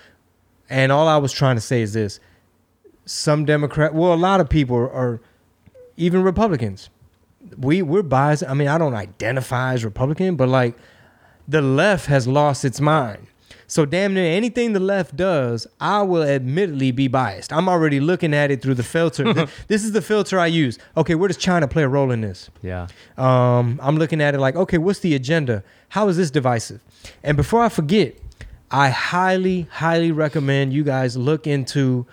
And 0.70 0.92
all 0.92 1.08
I 1.08 1.16
was 1.16 1.32
trying 1.32 1.56
to 1.56 1.60
say 1.62 1.80
is 1.82 1.92
this: 1.94 2.20
some 3.08 3.44
Democrat, 3.44 3.94
well, 3.94 4.12
a 4.12 4.16
lot 4.16 4.40
of 4.40 4.48
people 4.48 4.76
are, 4.76 5.20
even 5.96 6.22
Republicans. 6.22 6.90
We 7.56 7.82
we're 7.82 8.02
biased. 8.02 8.44
I 8.46 8.52
mean, 8.54 8.68
I 8.68 8.78
don't 8.78 8.94
identify 8.94 9.72
as 9.74 9.84
Republican, 9.84 10.36
but 10.36 10.48
like 10.48 10.76
the 11.46 11.62
left 11.62 12.06
has 12.06 12.28
lost 12.28 12.64
its 12.64 12.80
mind. 12.80 13.26
So 13.66 13.84
damn 13.84 14.14
near 14.14 14.24
anything 14.24 14.72
the 14.72 14.80
left 14.80 15.16
does, 15.16 15.66
I 15.80 16.02
will 16.02 16.22
admittedly 16.22 16.90
be 16.90 17.06
biased. 17.08 17.52
I'm 17.52 17.68
already 17.68 18.00
looking 18.00 18.34
at 18.34 18.50
it 18.50 18.62
through 18.62 18.74
the 18.74 18.82
filter. 18.82 19.46
This 19.68 19.84
is 19.84 19.92
the 19.92 20.02
filter 20.02 20.38
I 20.38 20.46
use. 20.46 20.78
Okay, 20.96 21.14
where 21.14 21.28
does 21.28 21.36
China 21.36 21.68
play 21.68 21.82
a 21.82 21.88
role 21.88 22.10
in 22.10 22.22
this? 22.22 22.50
Yeah. 22.62 22.88
Um, 23.16 23.78
I'm 23.82 23.96
looking 23.96 24.20
at 24.20 24.34
it 24.34 24.38
like, 24.38 24.56
okay, 24.56 24.78
what's 24.78 25.00
the 25.00 25.14
agenda? 25.14 25.62
How 25.90 26.08
is 26.08 26.16
this 26.16 26.30
divisive? 26.30 26.80
And 27.22 27.36
before 27.36 27.62
I 27.62 27.68
forget, 27.68 28.16
I 28.70 28.90
highly, 28.90 29.62
highly 29.70 30.12
recommend 30.12 30.72
you 30.72 30.84
guys 30.84 31.16
look 31.16 31.46
into. 31.46 32.06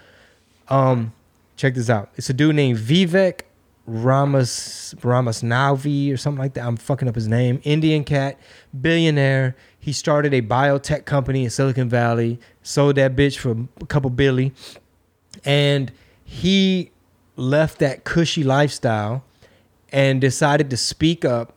Um, 0.68 1.14
check 1.56 1.76
this 1.76 1.90
out. 1.90 2.10
It's 2.16 2.30
a 2.30 2.34
dude 2.34 2.56
named 2.56 2.80
Vivek 2.80 3.42
Ramas 3.88 4.96
Ramasnavi 5.00 6.12
or 6.12 6.18
something 6.18 6.40
like 6.40 6.56
that. 6.56 6.66
I'm 6.66 6.78
fucking 6.78 7.08
up 7.08 7.16
his 7.16 7.28
name. 7.28 7.62
Indian 7.64 8.04
cat, 8.04 8.40
billionaire. 8.80 9.56
He 9.80 9.94
started 9.94 10.34
a 10.34 10.42
biotech 10.42 11.06
company 11.06 11.44
in 11.44 11.50
Silicon 11.50 11.88
Valley. 11.90 12.40
Sold 12.64 12.96
that 12.96 13.16
bitch 13.16 13.38
for 13.38 13.56
a 13.82 13.86
couple 13.86 14.10
billy, 14.10 14.54
and 15.44 15.92
he 16.24 16.92
left 17.36 17.80
that 17.80 18.04
cushy 18.04 18.44
lifestyle 18.44 19.24
and 19.92 20.20
decided 20.20 20.70
to 20.70 20.78
speak 20.78 21.24
up 21.24 21.56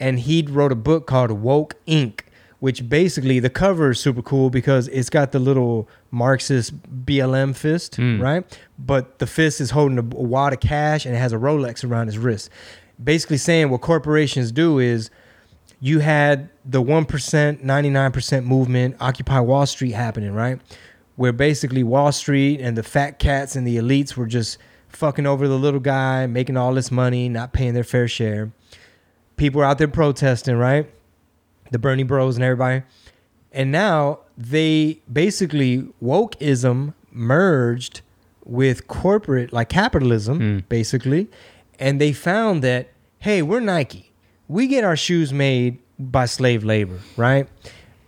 and 0.00 0.20
he 0.20 0.42
wrote 0.42 0.72
a 0.72 0.76
book 0.76 1.06
called 1.06 1.30
Woke 1.30 1.74
Inc 1.86 2.20
which 2.60 2.88
basically 2.88 3.40
the 3.40 3.50
cover 3.50 3.90
is 3.90 4.00
super 4.00 4.22
cool 4.22 4.48
because 4.50 4.86
it's 4.88 5.10
got 5.10 5.32
the 5.32 5.38
little 5.38 5.88
Marxist 6.10 6.72
BLM 7.06 7.54
fist, 7.56 7.96
Hmm. 7.96 8.20
right? 8.20 8.58
But 8.78 9.18
the 9.18 9.26
fist 9.26 9.60
is 9.60 9.70
holding 9.70 9.98
a 9.98 10.02
wad 10.02 10.52
of 10.52 10.60
cash 10.60 11.04
and 11.06 11.14
it 11.14 11.18
has 11.18 11.32
a 11.32 11.36
Rolex 11.38 11.82
around 11.84 12.06
his 12.06 12.18
wrist. 12.18 12.50
Basically 13.02 13.38
saying 13.38 13.70
what 13.70 13.80
corporations 13.80 14.52
do 14.52 14.78
is 14.78 15.10
you 15.80 16.00
had 16.00 16.50
the 16.64 16.82
1%, 16.82 17.64
99% 17.64 18.44
movement, 18.44 18.96
Occupy 19.00 19.40
Wall 19.40 19.64
Street 19.64 19.92
happening, 19.92 20.32
right? 20.34 20.60
Where 21.16 21.32
basically 21.32 21.82
Wall 21.82 22.12
Street 22.12 22.60
and 22.60 22.76
the 22.76 22.82
fat 22.82 23.18
cats 23.18 23.56
and 23.56 23.66
the 23.66 23.78
elites 23.78 24.16
were 24.16 24.26
just 24.26 24.58
fucking 24.88 25.26
over 25.26 25.48
the 25.48 25.58
little 25.58 25.80
guy, 25.80 26.26
making 26.26 26.58
all 26.58 26.74
this 26.74 26.90
money, 26.90 27.28
not 27.30 27.54
paying 27.54 27.72
their 27.72 27.84
fair 27.84 28.06
share. 28.08 28.52
People 29.36 29.62
are 29.62 29.64
out 29.64 29.78
there 29.78 29.88
protesting, 29.88 30.56
right? 30.56 30.90
The 31.70 31.78
Bernie 31.78 32.02
Bros 32.02 32.36
and 32.36 32.44
everybody. 32.44 32.82
And 33.52 33.72
now 33.72 34.20
they 34.36 35.00
basically 35.12 35.88
wokeism 36.02 36.94
merged 37.10 38.02
with 38.44 38.86
corporate 38.88 39.52
like 39.52 39.68
capitalism 39.68 40.64
basically. 40.68 41.28
And 41.78 42.00
they 42.00 42.12
found 42.12 42.62
that 42.62 42.88
hey 43.18 43.42
we're 43.42 43.60
nike. 43.60 44.12
We 44.48 44.66
get 44.66 44.84
our 44.84 44.96
shoes 44.96 45.32
made 45.32 45.78
by 45.98 46.26
slave 46.26 46.64
labor 46.64 46.98
right? 47.16 47.48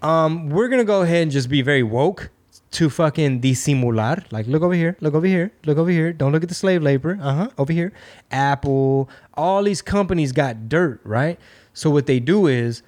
Um 0.03 0.49
we're 0.51 0.69
gonna 0.69 0.85
go 0.85 1.03
ahead 1.03 1.23
and 1.23 1.31
just 1.31 1.49
be 1.49 1.63
very 1.63 1.83
woke 1.83 2.31
to 2.73 2.89
fucking 2.89 3.41
disimular. 3.41 4.25
Like 4.33 4.47
look 4.47 4.63
over 4.63 4.75
here 4.75 4.97
look 5.01 5.15
over 5.15 5.27
here 5.27 5.53
look 5.65 5.79
over 5.79 5.91
here. 5.91 6.13
Don't 6.13 6.33
look 6.33 6.43
at 6.43 6.49
the 6.49 6.55
slave 6.55 6.83
labor. 6.83 7.19
Uh-huh 7.21 7.51
over 7.59 7.73
here. 7.73 7.93
Apple 8.31 9.11
all 9.35 9.63
these 9.63 9.83
companies 9.83 10.33
got 10.33 10.69
dirt 10.69 11.01
right? 11.05 11.39
So 11.75 11.91
what 11.91 12.07
they 12.07 12.21
do 12.21 12.47
is 12.47 12.83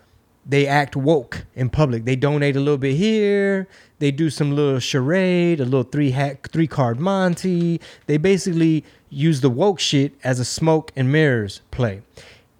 they 0.46 0.66
act 0.66 0.94
woke 0.96 1.44
in 1.54 1.70
public. 1.70 2.04
They 2.04 2.16
donate 2.16 2.56
a 2.56 2.60
little 2.60 2.78
bit 2.78 2.96
here. 2.96 3.66
They 3.98 4.10
do 4.10 4.28
some 4.30 4.54
little 4.54 4.78
charade, 4.78 5.60
a 5.60 5.64
little 5.64 5.84
three 5.84 6.10
hack, 6.10 6.50
three 6.50 6.66
card 6.66 7.00
Monty. 7.00 7.80
They 8.06 8.18
basically 8.18 8.84
use 9.08 9.40
the 9.40 9.50
woke 9.50 9.80
shit 9.80 10.12
as 10.22 10.40
a 10.40 10.44
smoke 10.44 10.92
and 10.96 11.10
mirrors 11.10 11.62
play. 11.70 12.02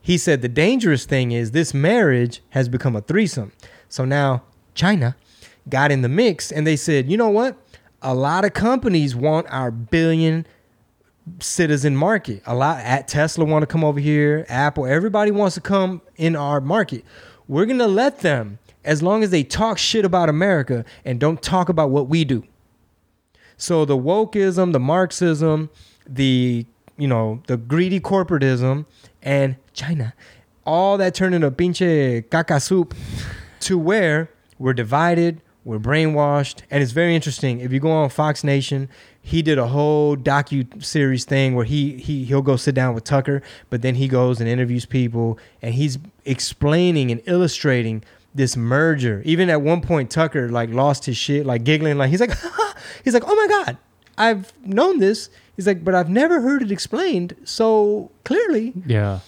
He 0.00 0.18
said 0.18 0.42
the 0.42 0.48
dangerous 0.48 1.04
thing 1.04 1.32
is 1.32 1.50
this 1.50 1.74
marriage 1.74 2.42
has 2.50 2.68
become 2.68 2.96
a 2.96 3.00
threesome. 3.00 3.52
So 3.88 4.04
now 4.04 4.42
China 4.74 5.16
got 5.68 5.90
in 5.90 6.02
the 6.02 6.08
mix 6.08 6.52
and 6.52 6.66
they 6.66 6.76
said, 6.76 7.10
you 7.10 7.16
know 7.16 7.30
what? 7.30 7.56
A 8.02 8.14
lot 8.14 8.44
of 8.44 8.52
companies 8.52 9.16
want 9.16 9.46
our 9.50 9.70
billion 9.70 10.46
citizen 11.40 11.96
market. 11.96 12.42
A 12.46 12.54
lot 12.54 12.80
at 12.80 13.08
Tesla 13.08 13.44
want 13.44 13.62
to 13.62 13.66
come 13.66 13.82
over 13.82 13.98
here, 13.98 14.44
Apple, 14.48 14.86
everybody 14.86 15.30
wants 15.30 15.54
to 15.54 15.60
come 15.60 16.02
in 16.16 16.36
our 16.36 16.60
market. 16.60 17.04
We're 17.48 17.66
going 17.66 17.78
to 17.78 17.86
let 17.86 18.20
them 18.20 18.58
as 18.84 19.02
long 19.02 19.22
as 19.22 19.30
they 19.30 19.42
talk 19.42 19.78
shit 19.78 20.04
about 20.04 20.28
America 20.28 20.84
and 21.04 21.18
don't 21.18 21.42
talk 21.42 21.68
about 21.68 21.90
what 21.90 22.08
we 22.08 22.24
do. 22.24 22.44
So 23.56 23.84
the 23.84 23.96
wokeism, 23.96 24.72
the 24.72 24.80
Marxism, 24.80 25.70
the 26.06 26.66
you 26.96 27.08
know, 27.08 27.42
the 27.46 27.56
greedy 27.56 28.00
corporatism 28.00 28.86
and 29.22 29.56
China, 29.72 30.14
all 30.64 30.96
that 30.98 31.14
turned 31.14 31.34
into 31.34 31.50
pinche 31.50 32.22
caca 32.28 32.62
soup 32.62 32.94
to 33.60 33.78
where 33.78 34.30
we're 34.58 34.74
divided, 34.74 35.40
we're 35.64 35.78
brainwashed, 35.78 36.62
and 36.70 36.82
it's 36.82 36.92
very 36.92 37.14
interesting. 37.14 37.60
If 37.60 37.72
you 37.72 37.80
go 37.80 37.90
on 37.90 38.10
Fox 38.10 38.44
Nation, 38.44 38.88
he 39.26 39.40
did 39.40 39.56
a 39.56 39.68
whole 39.68 40.18
docu 40.18 40.84
series 40.84 41.24
thing 41.24 41.54
where 41.54 41.64
he 41.64 41.96
he 41.96 42.26
he'll 42.26 42.42
go 42.42 42.56
sit 42.56 42.74
down 42.74 42.94
with 42.94 43.04
Tucker, 43.04 43.40
but 43.70 43.80
then 43.80 43.94
he 43.94 44.06
goes 44.06 44.38
and 44.38 44.46
interviews 44.46 44.84
people, 44.84 45.38
and 45.62 45.74
he's 45.74 45.96
explaining 46.26 47.10
and 47.10 47.22
illustrating 47.24 48.04
this 48.34 48.54
merger. 48.54 49.22
Even 49.24 49.48
at 49.48 49.62
one 49.62 49.80
point, 49.80 50.10
Tucker 50.10 50.50
like 50.50 50.68
lost 50.68 51.06
his 51.06 51.16
shit, 51.16 51.46
like 51.46 51.64
giggling, 51.64 51.96
like 51.96 52.10
he's 52.10 52.20
like, 52.20 52.32
he's 53.04 53.14
like, 53.14 53.22
oh 53.26 53.34
my 53.34 53.46
god, 53.46 53.78
I've 54.18 54.52
known 54.62 54.98
this. 54.98 55.30
He's 55.56 55.66
like, 55.66 55.82
but 55.82 55.94
I've 55.94 56.10
never 56.10 56.42
heard 56.42 56.62
it 56.62 56.70
explained 56.70 57.34
so 57.44 58.10
clearly. 58.24 58.74
Yeah. 58.84 59.20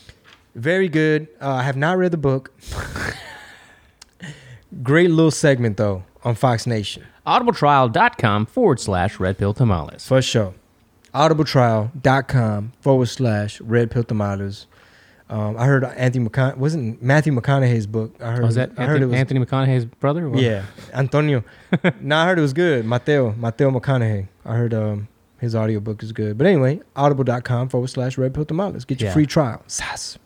Very 0.55 0.91
good. 0.91 1.27
Uh, 1.41 1.55
I 1.55 1.63
have 1.63 1.79
not 1.79 1.97
read 1.97 2.11
the 2.11 2.19
book. 2.19 2.53
Great 4.83 5.11
little 5.11 5.31
segment 5.31 5.79
though 5.79 6.05
on 6.23 6.35
Fox 6.35 6.67
Nation. 6.67 7.03
Audibletrial.com 7.27 8.47
forward 8.47 8.81
slash 8.81 9.19
red 9.19 9.37
pill 9.39 9.53
tamales. 9.53 10.07
For 10.07 10.23
sure. 10.23 10.55
Audibletrial.com 11.15 12.73
forward 12.81 13.07
slash 13.07 13.61
red 13.61 13.91
pill 13.91 14.05
tamales. 14.05 14.67
Um, 15.29 15.57
I 15.59 15.65
heard 15.67 15.83
Anthony 15.83 16.29
McCon 16.29 16.57
wasn't 16.57 17.03
Matthew 17.03 17.33
McConaughey's 17.33 17.89
book. 17.89 18.15
I 18.21 18.31
heard 18.33 18.43
Was 18.45 18.55
that 18.55 18.71
I 18.79 18.85
heard 18.85 19.03
it 19.03 19.07
was 19.07 19.15
Anthony 19.19 19.45
McConaughey's 19.45 19.85
brother? 19.85 20.29
Or- 20.29 20.37
Yeah, 20.39 20.67
Antonio. 20.95 21.43
no, 22.01 22.17
I 22.17 22.27
heard 22.27 22.39
it 22.39 22.43
was 22.43 22.53
good. 22.53 22.85
Mateo, 22.85 23.33
Mateo 23.33 23.71
McConaughey. 23.73 24.29
I 24.45 24.55
heard 24.55 24.73
um, 24.73 25.09
his 25.41 25.57
audiobook 25.57 26.05
is 26.05 26.13
good. 26.13 26.39
But 26.39 26.47
anyway, 26.47 26.81
audible.com 26.95 27.71
forward 27.71 27.89
slash 27.89 28.17
red 28.17 28.35
pill 28.35 28.45
tamales. 28.45 28.85
Get 28.85 29.01
your 29.01 29.09
Yeah. 29.09 29.15
free 29.15 29.27
trial. 29.27 29.63
Sass. 29.67 30.17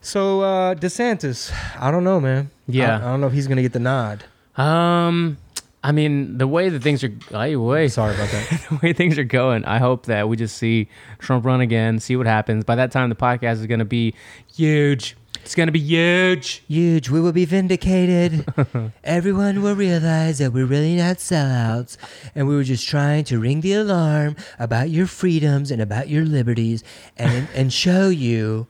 So 0.00 0.42
uh 0.42 0.74
DeSantis, 0.74 1.50
I 1.80 1.90
don't 1.90 2.04
know, 2.04 2.20
man. 2.20 2.50
Yeah. 2.66 2.96
I, 2.98 3.08
I 3.08 3.10
don't 3.10 3.20
know 3.22 3.26
if 3.28 3.32
he's 3.32 3.46
gonna 3.48 3.62
get 3.62 3.72
the 3.72 3.80
nod. 3.80 4.24
Um, 4.58 5.38
I 5.82 5.92
mean, 5.92 6.38
the 6.38 6.48
way 6.48 6.68
that 6.68 6.82
things 6.82 7.04
are, 7.04 7.12
ay, 7.32 7.54
way, 7.56 7.88
Sorry 7.88 8.14
about 8.14 8.30
that. 8.30 8.66
the 8.70 8.78
way 8.82 8.92
things 8.92 9.16
are 9.16 9.24
going, 9.24 9.64
I 9.64 9.78
hope 9.78 10.06
that 10.06 10.28
we 10.28 10.36
just 10.36 10.56
see 10.58 10.88
Trump 11.18 11.44
run 11.44 11.60
again, 11.60 12.00
see 12.00 12.16
what 12.16 12.26
happens. 12.26 12.64
By 12.64 12.74
that 12.74 12.90
time, 12.90 13.08
the 13.08 13.14
podcast 13.14 13.54
is 13.54 13.66
going 13.66 13.78
to 13.78 13.84
be 13.84 14.14
huge. 14.52 15.16
It's 15.44 15.54
gonna 15.54 15.72
be 15.72 15.80
huge. 15.80 16.62
Huge. 16.68 17.08
We 17.08 17.22
will 17.22 17.32
be 17.32 17.46
vindicated. 17.46 18.44
Everyone 19.04 19.62
will 19.62 19.74
realize 19.74 20.38
that 20.38 20.52
we're 20.52 20.66
really 20.66 20.94
not 20.96 21.18
sellouts, 21.18 21.96
and 22.34 22.46
we 22.46 22.54
were 22.54 22.64
just 22.64 22.86
trying 22.86 23.24
to 23.24 23.38
ring 23.38 23.62
the 23.62 23.72
alarm 23.72 24.36
about 24.58 24.90
your 24.90 25.06
freedoms 25.06 25.70
and 25.70 25.80
about 25.80 26.08
your 26.08 26.26
liberties, 26.26 26.84
and 27.16 27.48
and 27.54 27.72
show 27.72 28.10
you 28.10 28.66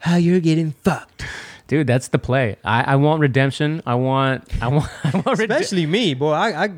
how 0.00 0.16
you're 0.16 0.40
getting 0.40 0.72
fucked. 0.72 1.24
Dude, 1.68 1.86
that's 1.86 2.08
the 2.08 2.18
play. 2.18 2.56
I, 2.64 2.94
I 2.94 2.96
want 2.96 3.20
redemption. 3.20 3.82
I 3.86 3.94
want. 3.94 4.44
I 4.62 4.68
want. 4.68 4.90
I 5.04 5.10
want 5.24 5.38
rede- 5.38 5.50
Especially 5.50 5.84
me, 5.86 6.14
boy. 6.14 6.32
I, 6.32 6.64
I 6.64 6.70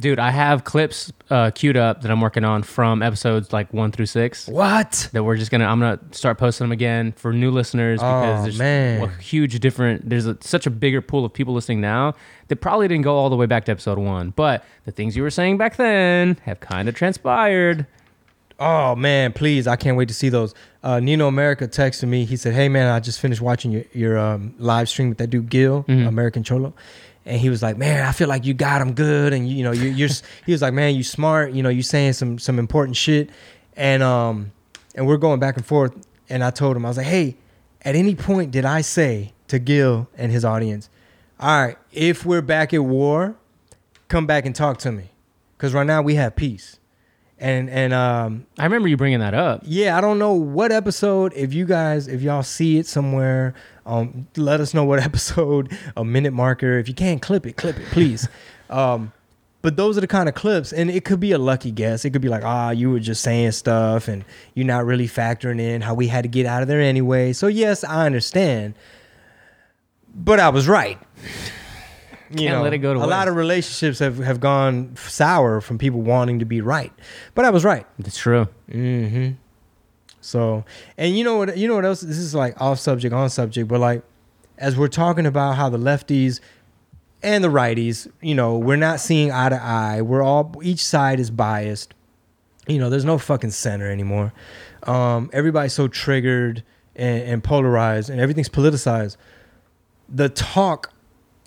Dude, 0.00 0.18
I 0.18 0.30
have 0.30 0.64
clips 0.64 1.12
uh, 1.28 1.50
queued 1.50 1.76
up 1.76 2.00
that 2.02 2.10
I'm 2.10 2.22
working 2.22 2.42
on 2.42 2.62
from 2.62 3.02
episodes 3.02 3.52
like 3.52 3.72
one 3.74 3.92
through 3.92 4.06
six. 4.06 4.48
what? 4.48 5.10
That 5.12 5.24
we're 5.24 5.36
just 5.36 5.50
gonna. 5.50 5.66
I'm 5.66 5.78
gonna 5.78 6.00
start 6.12 6.38
posting 6.38 6.64
them 6.64 6.72
again 6.72 7.12
for 7.12 7.32
new 7.34 7.50
listeners 7.50 8.00
because 8.00 8.40
Oh, 8.40 8.42
there's 8.44 8.58
man. 8.58 9.02
a 9.02 9.08
huge 9.22 9.60
different. 9.60 10.08
There's 10.08 10.24
a, 10.26 10.38
such 10.40 10.66
a 10.66 10.70
bigger 10.70 11.02
pool 11.02 11.24
of 11.26 11.32
people 11.34 11.52
listening 11.52 11.82
now 11.82 12.14
that 12.48 12.56
probably 12.56 12.88
didn't 12.88 13.04
go 13.04 13.14
all 13.16 13.28
the 13.28 13.36
way 13.36 13.44
back 13.46 13.66
to 13.66 13.72
episode 13.72 13.98
one. 13.98 14.30
But 14.30 14.64
the 14.86 14.90
things 14.90 15.16
you 15.18 15.22
were 15.22 15.30
saying 15.30 15.58
back 15.58 15.76
then 15.76 16.38
have 16.44 16.60
kind 16.60 16.88
of 16.88 16.94
transpired. 16.94 17.86
Oh 18.60 18.94
man, 18.94 19.32
please! 19.32 19.66
I 19.66 19.76
can't 19.76 19.96
wait 19.96 20.08
to 20.08 20.14
see 20.14 20.28
those. 20.28 20.54
Uh, 20.82 21.00
Nino 21.00 21.26
America 21.28 21.66
texted 21.66 22.06
me. 22.08 22.26
He 22.26 22.36
said, 22.36 22.52
"Hey 22.52 22.68
man, 22.68 22.88
I 22.88 23.00
just 23.00 23.18
finished 23.18 23.40
watching 23.40 23.72
your 23.72 23.84
your 23.94 24.18
um, 24.18 24.54
live 24.58 24.86
stream 24.90 25.08
with 25.08 25.16
that 25.18 25.28
dude 25.28 25.48
Gil, 25.48 25.86
American 25.88 26.42
Cholo." 26.42 26.74
And 27.24 27.40
he 27.40 27.48
was 27.48 27.62
like, 27.62 27.78
"Man, 27.78 28.06
I 28.06 28.12
feel 28.12 28.28
like 28.28 28.44
you 28.44 28.52
got 28.52 28.82
him 28.82 28.92
good, 28.92 29.32
and 29.32 29.48
you, 29.48 29.56
you 29.56 29.64
know, 29.64 29.72
you, 29.72 29.88
you're." 29.88 30.10
he 30.46 30.52
was 30.52 30.60
like, 30.60 30.74
"Man, 30.74 30.94
you 30.94 31.02
smart. 31.02 31.52
You 31.52 31.62
know, 31.62 31.70
you 31.70 31.82
saying 31.82 32.12
some 32.12 32.38
some 32.38 32.58
important 32.58 32.98
shit." 32.98 33.30
And 33.76 34.02
um, 34.02 34.52
and 34.94 35.06
we're 35.06 35.16
going 35.16 35.40
back 35.40 35.56
and 35.56 35.64
forth. 35.64 35.96
And 36.28 36.44
I 36.44 36.50
told 36.50 36.76
him, 36.76 36.84
I 36.84 36.88
was 36.88 36.98
like, 36.98 37.06
"Hey, 37.06 37.36
at 37.80 37.96
any 37.96 38.14
point 38.14 38.50
did 38.50 38.66
I 38.66 38.82
say 38.82 39.32
to 39.48 39.58
Gil 39.58 40.06
and 40.18 40.30
his 40.30 40.44
audience, 40.44 40.90
all 41.40 41.62
right, 41.62 41.78
if 41.92 42.26
we're 42.26 42.42
back 42.42 42.74
at 42.74 42.84
war, 42.84 43.36
come 44.08 44.26
back 44.26 44.44
and 44.44 44.54
talk 44.54 44.76
to 44.80 44.92
me, 44.92 45.12
because 45.56 45.72
right 45.72 45.86
now 45.86 46.02
we 46.02 46.16
have 46.16 46.36
peace." 46.36 46.76
And 47.40 47.70
and 47.70 47.94
um, 47.94 48.46
I 48.58 48.64
remember 48.64 48.86
you 48.86 48.98
bringing 48.98 49.20
that 49.20 49.32
up. 49.32 49.62
yeah, 49.64 49.96
I 49.96 50.02
don't 50.02 50.18
know 50.18 50.34
what 50.34 50.72
episode. 50.72 51.32
If 51.34 51.54
you 51.54 51.64
guys, 51.64 52.06
if 52.06 52.20
y'all 52.20 52.42
see 52.42 52.76
it 52.76 52.86
somewhere, 52.86 53.54
um, 53.86 54.28
let 54.36 54.60
us 54.60 54.74
know 54.74 54.84
what 54.84 55.00
episode, 55.02 55.76
a 55.96 56.04
minute 56.04 56.34
marker. 56.34 56.78
If 56.78 56.86
you 56.86 56.94
can't 56.94 57.22
clip 57.22 57.46
it, 57.46 57.56
clip 57.56 57.78
it, 57.78 57.86
please. 57.86 58.28
um, 58.70 59.12
but 59.62 59.76
those 59.76 59.96
are 59.96 60.02
the 60.02 60.06
kind 60.06 60.28
of 60.28 60.34
clips, 60.34 60.72
and 60.72 60.90
it 60.90 61.04
could 61.04 61.20
be 61.20 61.32
a 61.32 61.38
lucky 61.38 61.70
guess. 61.70 62.04
It 62.04 62.10
could 62.10 62.22
be 62.22 62.28
like, 62.28 62.44
ah, 62.44 62.70
you 62.70 62.90
were 62.90 63.00
just 63.00 63.22
saying 63.22 63.52
stuff, 63.52 64.06
and 64.06 64.22
you're 64.54 64.66
not 64.66 64.84
really 64.84 65.08
factoring 65.08 65.60
in 65.60 65.80
how 65.80 65.94
we 65.94 66.08
had 66.08 66.24
to 66.24 66.28
get 66.28 66.44
out 66.44 66.60
of 66.60 66.68
there 66.68 66.80
anyway. 66.80 67.32
So 67.32 67.46
yes, 67.46 67.84
I 67.84 68.04
understand, 68.04 68.74
but 70.14 70.40
I 70.40 70.50
was 70.50 70.68
right. 70.68 70.98
You 72.30 72.46
Can't 72.46 72.62
let 72.62 72.72
it 72.72 72.78
go 72.78 72.94
to 72.94 73.00
a 73.00 73.06
lot 73.06 73.26
of 73.26 73.34
relationships 73.34 73.98
have, 73.98 74.18
have 74.18 74.38
gone 74.38 74.94
sour 74.96 75.60
from 75.60 75.78
people 75.78 76.00
wanting 76.00 76.38
to 76.38 76.44
be 76.44 76.60
right, 76.60 76.92
but 77.34 77.44
I 77.44 77.50
was 77.50 77.64
right. 77.64 77.86
That's 77.98 78.16
true. 78.16 78.46
Mm-hmm. 78.70 79.32
So, 80.20 80.64
and 80.96 81.16
you 81.16 81.24
know 81.24 81.38
what? 81.38 81.58
You 81.58 81.66
know 81.66 81.74
what 81.74 81.84
else? 81.84 82.02
This 82.02 82.18
is 82.18 82.32
like 82.34 82.60
off 82.60 82.78
subject, 82.78 83.12
on 83.12 83.30
subject, 83.30 83.66
but 83.66 83.80
like 83.80 84.02
as 84.58 84.76
we're 84.76 84.88
talking 84.88 85.26
about 85.26 85.56
how 85.56 85.68
the 85.68 85.78
lefties 85.78 86.38
and 87.22 87.42
the 87.42 87.48
righties, 87.48 88.10
you 88.20 88.34
know, 88.34 88.56
we're 88.56 88.76
not 88.76 89.00
seeing 89.00 89.32
eye 89.32 89.48
to 89.48 89.60
eye. 89.60 90.02
We're 90.02 90.22
all 90.22 90.54
each 90.62 90.84
side 90.84 91.18
is 91.18 91.30
biased. 91.30 91.94
You 92.68 92.78
know, 92.78 92.90
there's 92.90 93.04
no 93.04 93.18
fucking 93.18 93.50
center 93.50 93.90
anymore. 93.90 94.32
Um, 94.84 95.30
everybody's 95.32 95.72
so 95.72 95.88
triggered 95.88 96.62
and, 96.94 97.22
and 97.22 97.44
polarized, 97.44 98.08
and 98.08 98.20
everything's 98.20 98.48
politicized. 98.48 99.16
The 100.08 100.28
talk 100.28 100.92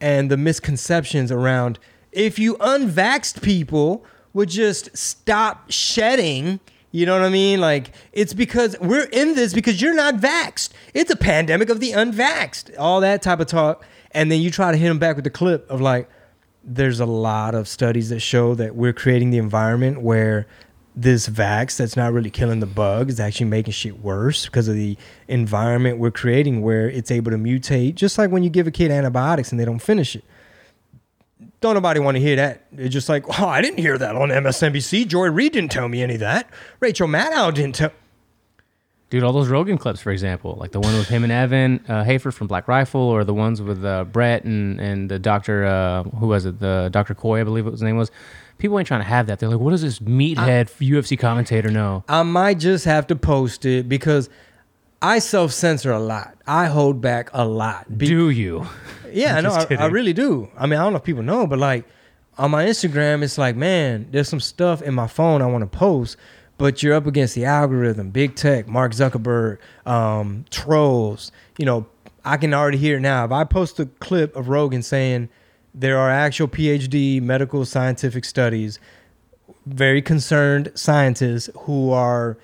and 0.04 0.30
the 0.30 0.36
misconceptions 0.36 1.32
around 1.32 1.80
if 2.12 2.38
you 2.38 2.56
unvaxxed 2.58 3.42
people 3.42 4.04
would 4.34 4.50
just 4.50 4.96
stop 4.98 5.72
shedding. 5.72 6.60
You 6.92 7.06
know 7.06 7.14
what 7.14 7.26
I 7.26 7.30
mean? 7.30 7.62
Like 7.62 7.92
it's 8.12 8.34
because 8.34 8.76
we're 8.82 9.06
in 9.06 9.34
this 9.34 9.54
because 9.54 9.82
you're 9.82 9.94
not 9.94 10.16
vaxxed. 10.16 10.72
It's 10.94 11.10
a 11.10 11.16
pandemic 11.16 11.70
of 11.70 11.80
the 11.80 11.92
unvaxxed. 11.92 12.78
All 12.78 13.00
that 13.00 13.22
type 13.22 13.40
of 13.40 13.48
talk, 13.48 13.86
and 14.12 14.30
then 14.30 14.42
you 14.42 14.52
try 14.52 14.74
to 14.74 14.78
hit 14.78 14.90
them 14.90 15.00
back 15.00 15.16
with 15.16 15.24
the 15.24 15.32
clip 15.32 15.68
of 15.72 15.80
like, 15.80 16.10
there's 16.66 17.00
a 17.00 17.06
lot 17.06 17.56
of 17.56 17.70
studies 17.70 18.10
that 18.10 18.20
show 18.20 18.56
that 18.56 18.76
we're 18.76 18.94
creating 18.94 19.30
the 19.30 19.38
environment 19.38 20.02
where 20.02 20.48
this 20.96 21.28
vax 21.28 21.78
that's 21.78 21.96
not 21.96 22.14
really 22.14 22.30
killing 22.30 22.60
the 22.60 22.68
bug 22.68 23.10
is 23.10 23.20
actually 23.20 23.48
making 23.48 23.74
shit 23.74 24.00
worse 24.02 24.46
because 24.46 24.68
of 24.68 24.76
the 24.76 24.96
environment 25.28 25.98
we're 25.98 26.12
creating 26.12 26.62
where 26.62 26.90
it's 26.90 27.10
able 27.10 27.32
to 27.32 27.38
mutate 27.38 27.96
just 27.96 28.18
like 28.18 28.30
when 28.30 28.44
you 28.44 28.50
give 28.50 28.68
a 28.68 28.72
kid 28.72 28.92
antibiotics 28.92 29.52
and 29.52 29.60
they 29.60 29.66
don't 29.66 29.80
finish 29.80 30.16
it. 30.16 30.24
Don't 31.62 31.74
nobody 31.74 32.00
want 32.00 32.16
to 32.16 32.22
hear 32.22 32.36
that. 32.36 32.66
It's 32.78 32.94
just 32.94 33.10
like 33.10 33.26
oh 33.40 33.48
i 33.48 33.62
didn't 33.62 33.80
hear 33.80 33.98
that 33.98 34.16
on 34.16 34.30
msnbc 34.30 35.08
joy 35.08 35.30
reid 35.30 35.54
didn't 35.54 35.72
tell 35.72 35.88
me 35.90 36.04
any 36.04 36.16
of 36.16 36.20
that. 36.20 36.50
Rachel 36.80 37.08
maddow 37.08 37.54
didn't 37.54 37.76
tell 37.76 37.92
Dude, 39.14 39.22
all 39.24 39.32
those 39.32 39.48
Rogan 39.48 39.78
clips, 39.78 40.00
for 40.00 40.10
example, 40.10 40.58
like 40.60 40.72
the 40.72 40.80
one 40.80 40.96
with 40.96 41.08
him 41.08 41.24
and 41.24 41.32
Evan 41.32 41.86
uh, 41.88 42.04
Hafer 42.04 42.32
from 42.32 42.48
Black 42.48 42.68
Rifle, 42.68 43.00
or 43.00 43.24
the 43.24 43.34
ones 43.34 43.62
with 43.62 43.86
uh, 43.86 44.06
Brett 44.06 44.44
and 44.44 44.80
and 44.82 45.08
the 45.08 45.20
doctor, 45.20 45.66
uh, 45.66 46.02
who 46.02 46.26
was 46.26 46.46
it, 46.46 46.60
the 46.60 46.90
Doctor 46.92 47.14
Coy, 47.14 47.42
I 47.42 47.44
believe 47.44 47.66
what 47.66 47.74
his 47.74 47.84
name 47.84 47.96
was. 47.96 48.10
People 48.58 48.80
ain't 48.80 48.88
trying 48.88 49.02
to 49.02 49.08
have 49.08 49.28
that. 49.28 49.40
They're 49.40 49.50
like, 49.50 49.60
what 49.60 49.72
does 49.72 49.82
this 49.82 50.00
meathead 50.00 50.70
UFC 50.80 51.20
commentator 51.20 51.70
know? 51.70 52.04
I 52.08 52.24
might 52.24 52.60
just 52.60 52.86
have 52.86 53.08
to 53.08 53.16
post 53.16 53.66
it 53.66 53.90
because 53.90 54.30
I 55.02 55.20
self 55.20 55.52
censor 55.52 55.92
a 55.92 56.00
lot. 56.00 56.36
I 56.48 56.68
hold 56.68 57.02
back 57.02 57.30
a 57.34 57.46
lot. 57.46 57.98
Be- 57.98 58.08
Do 58.08 58.30
you? 58.30 58.66
Yeah, 59.14 59.40
no, 59.42 59.52
I, 59.52 59.68
I 59.76 59.86
really 59.88 60.14
do. 60.14 60.50
I 60.58 60.66
mean, 60.66 60.80
I 60.80 60.84
don't 60.84 60.94
know 60.94 60.98
if 60.98 61.04
people 61.04 61.22
know, 61.22 61.46
but 61.46 61.60
like 61.60 61.86
on 62.40 62.50
my 62.50 62.66
Instagram, 62.66 63.22
it's 63.22 63.38
like, 63.38 63.56
man, 63.56 64.08
there's 64.10 64.28
some 64.28 64.40
stuff 64.40 64.82
in 64.82 64.96
my 64.96 65.06
phone 65.06 65.44
I 65.44 65.46
want 65.46 65.62
to 65.72 65.78
post, 65.78 66.18
but 66.58 66.82
you're 66.82 66.96
up 66.96 67.06
against 67.06 67.36
the 67.36 67.46
algorithm, 67.46 68.10
big 68.10 68.34
tech, 68.36 68.68
Mark 68.68 68.92
Zuckerberg, 68.94 69.60
um, 69.86 70.46
trolls. 70.50 71.32
You 71.60 71.66
know, 71.68 71.86
I 72.26 72.38
can 72.38 72.56
already 72.56 72.80
hear 72.80 72.98
it 72.98 73.02
now. 73.02 73.24
If 73.26 73.32
I 73.32 73.44
post 73.44 73.80
a 73.80 73.86
clip 73.86 74.36
of 74.36 74.50
Rogan 74.50 74.82
saying 74.82 75.30
there 75.74 75.98
are 75.98 76.10
actual 76.10 76.48
PhD 76.48 77.22
medical 77.22 77.66
scientific 77.66 78.26
studies, 78.26 78.80
very 79.66 80.02
concerned 80.02 80.72
scientists 80.76 81.50
who 81.60 81.92
are 81.92 82.38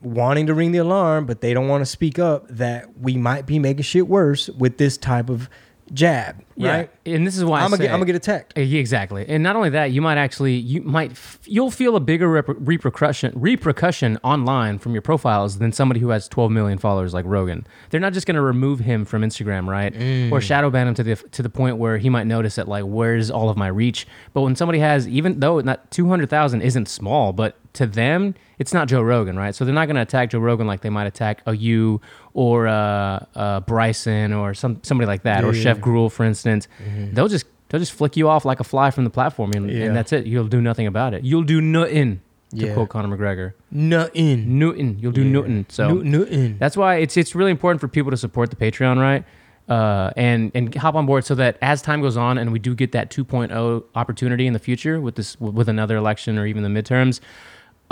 wanting 0.00 0.46
to 0.46 0.54
ring 0.54 0.72
the 0.72 0.78
alarm, 0.78 1.26
but 1.26 1.40
they 1.40 1.54
don't 1.54 1.68
want 1.68 1.82
to 1.82 1.86
speak 1.86 2.18
up 2.18 2.46
that 2.48 2.98
we 2.98 3.16
might 3.16 3.46
be 3.46 3.58
making 3.58 3.82
shit 3.82 4.08
worse 4.08 4.48
with 4.50 4.78
this 4.78 4.96
type 4.96 5.30
of 5.30 5.48
jab, 5.92 6.36
right? 6.56 6.90
Yeah. 7.04 7.14
And 7.14 7.26
this 7.26 7.36
is 7.36 7.44
why 7.44 7.60
I'm 7.60 7.70
gonna 7.70 7.82
get, 7.82 7.92
I'm 7.92 7.98
gonna 7.98 8.06
get 8.06 8.16
attacked. 8.16 8.56
Uh, 8.56 8.62
exactly. 8.62 9.24
And 9.28 9.42
not 9.42 9.56
only 9.56 9.70
that, 9.70 9.92
you 9.92 10.00
might 10.00 10.18
actually 10.18 10.54
you 10.54 10.82
might 10.82 11.12
you'll 11.44 11.70
feel 11.70 11.96
a 11.96 12.00
bigger 12.00 12.28
rep- 12.28 12.46
repercussion 12.48 13.32
repercussion 13.34 14.18
online 14.22 14.78
from 14.78 14.92
your 14.92 15.02
profiles 15.02 15.58
than 15.58 15.72
somebody 15.72 16.00
who 16.00 16.10
has 16.10 16.28
12 16.28 16.50
million 16.50 16.78
followers 16.78 17.12
like 17.14 17.24
Rogan. 17.26 17.66
They're 17.90 18.00
not 18.00 18.12
just 18.12 18.26
to 18.34 18.42
remove 18.42 18.80
him 18.80 19.04
from 19.04 19.22
Instagram, 19.22 19.66
right? 19.68 20.32
Or 20.32 20.40
shadow 20.40 20.70
ban 20.70 20.88
him 20.88 20.94
to 20.94 21.02
the 21.02 21.16
to 21.16 21.42
the 21.42 21.50
point 21.50 21.76
where 21.76 21.98
he 21.98 22.08
might 22.08 22.26
notice 22.26 22.54
that 22.56 22.68
like 22.68 22.84
where's 22.84 23.30
all 23.30 23.50
of 23.50 23.56
my 23.56 23.68
reach? 23.68 24.06
But 24.32 24.42
when 24.42 24.56
somebody 24.56 24.78
has 24.78 25.06
even 25.08 25.40
though 25.40 25.60
not 25.60 25.90
200,000 25.90 26.62
isn't 26.62 26.88
small, 26.88 27.32
but 27.32 27.56
to 27.74 27.86
them 27.86 28.34
it's 28.58 28.72
not 28.72 28.86
Joe 28.86 29.02
Rogan, 29.02 29.36
right? 29.36 29.54
So 29.54 29.64
they're 29.64 29.74
not 29.74 29.86
going 29.86 29.96
to 29.96 30.02
attack 30.02 30.30
Joe 30.30 30.38
Rogan 30.38 30.68
like 30.68 30.82
they 30.82 30.90
might 30.90 31.06
attack 31.08 31.42
a 31.46 31.56
you 31.56 32.00
or 32.32 32.68
uh, 32.68 33.24
uh, 33.34 33.60
Bryson 33.60 34.32
or 34.32 34.54
some 34.54 34.78
somebody 34.84 35.06
like 35.08 35.22
that, 35.24 35.42
or 35.42 35.52
Yeah. 35.52 35.62
Chef 35.62 35.80
Gruel, 35.80 36.10
for 36.10 36.22
instance. 36.24 36.68
They'll 37.12 37.26
just 37.28 37.46
they'll 37.68 37.80
just 37.80 37.92
flick 37.92 38.16
you 38.16 38.28
off 38.28 38.44
like 38.44 38.60
a 38.60 38.64
fly 38.64 38.90
from 38.92 39.02
the 39.04 39.10
platform, 39.10 39.50
and, 39.54 39.68
Yeah. 39.68 39.86
and 39.86 39.96
that's 39.96 40.12
it. 40.12 40.26
You'll 40.26 40.46
do 40.46 40.60
nothing 40.60 40.86
about 40.86 41.12
it. 41.14 41.24
You'll 41.24 41.42
do 41.42 41.60
nothing. 41.60 42.20
To 42.54 42.66
Yeah. 42.66 42.74
quote 42.74 42.90
Conor 42.90 43.16
McGregor, 43.16 43.54
Nothing. 43.70 44.58
Newton. 44.58 44.98
You'll 45.00 45.10
do 45.12 45.22
Yeah. 45.24 45.32
Newton. 45.32 45.66
So 45.70 45.94
Newton. 45.94 46.56
that's 46.58 46.76
why 46.76 46.96
it's 46.96 47.16
it's 47.16 47.34
really 47.34 47.50
important 47.50 47.80
for 47.80 47.88
people 47.88 48.10
to 48.10 48.16
support 48.16 48.50
the 48.50 48.56
Patreon, 48.56 48.98
right? 49.00 49.24
Uh, 49.68 50.10
and 50.16 50.52
and 50.54 50.74
hop 50.74 50.94
on 50.94 51.06
board 51.06 51.24
so 51.24 51.34
that 51.36 51.56
as 51.62 51.80
time 51.82 52.00
goes 52.02 52.16
on 52.16 52.36
and 52.36 52.52
we 52.52 52.58
do 52.58 52.74
get 52.74 52.92
that 52.92 53.10
2.0 53.10 53.84
opportunity 53.94 54.46
in 54.46 54.52
the 54.52 54.58
future 54.58 55.00
with 55.00 55.14
this 55.16 55.40
with 55.40 55.68
another 55.68 55.96
election 55.96 56.36
or 56.38 56.46
even 56.46 56.62
the 56.62 56.68
midterms, 56.68 57.20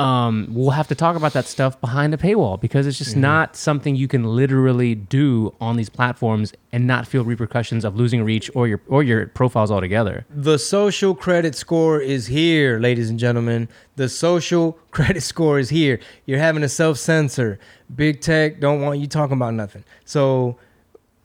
um, 0.00 0.46
we'll 0.48 0.70
have 0.70 0.88
to 0.88 0.94
talk 0.94 1.14
about 1.14 1.34
that 1.34 1.44
stuff 1.44 1.78
behind 1.78 2.14
a 2.14 2.16
paywall 2.16 2.58
because 2.58 2.86
it's 2.86 2.96
just 2.96 3.16
not 3.16 3.54
something 3.54 3.94
you 3.94 4.08
can 4.08 4.24
literally 4.24 4.94
do 4.94 5.54
on 5.60 5.76
these 5.76 5.90
platforms 5.90 6.54
and 6.72 6.86
not 6.86 7.06
feel 7.06 7.22
repercussions 7.22 7.84
of 7.84 7.96
losing 7.96 8.24
reach 8.24 8.50
or 8.54 8.66
your 8.66 8.80
or 8.88 9.02
your 9.02 9.26
profiles 9.26 9.70
altogether. 9.70 10.24
The 10.30 10.58
social 10.58 11.14
credit 11.14 11.54
score 11.54 12.00
is 12.00 12.28
here, 12.28 12.78
ladies 12.78 13.10
and 13.10 13.18
gentlemen. 13.18 13.68
The 13.96 14.08
social 14.08 14.78
credit 14.90 15.20
score 15.22 15.58
is 15.58 15.68
here. 15.68 16.00
You're 16.24 16.38
having 16.38 16.62
a 16.62 16.68
self 16.70 16.96
censor. 16.96 17.58
Big 17.94 18.22
tech 18.22 18.58
don't 18.58 18.80
want 18.80 19.00
you 19.00 19.06
talking 19.06 19.36
about 19.36 19.52
nothing. 19.52 19.84
So, 20.06 20.56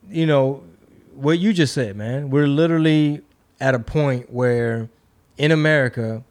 you 0.09 0.25
know, 0.25 0.63
what 1.13 1.39
you 1.39 1.53
just 1.53 1.73
said, 1.73 1.95
man, 1.95 2.29
we're 2.29 2.47
literally 2.47 3.21
at 3.61 3.73
a 3.73 3.79
point 3.79 4.33
where 4.33 4.89
in 5.37 5.51
America, 5.51 6.25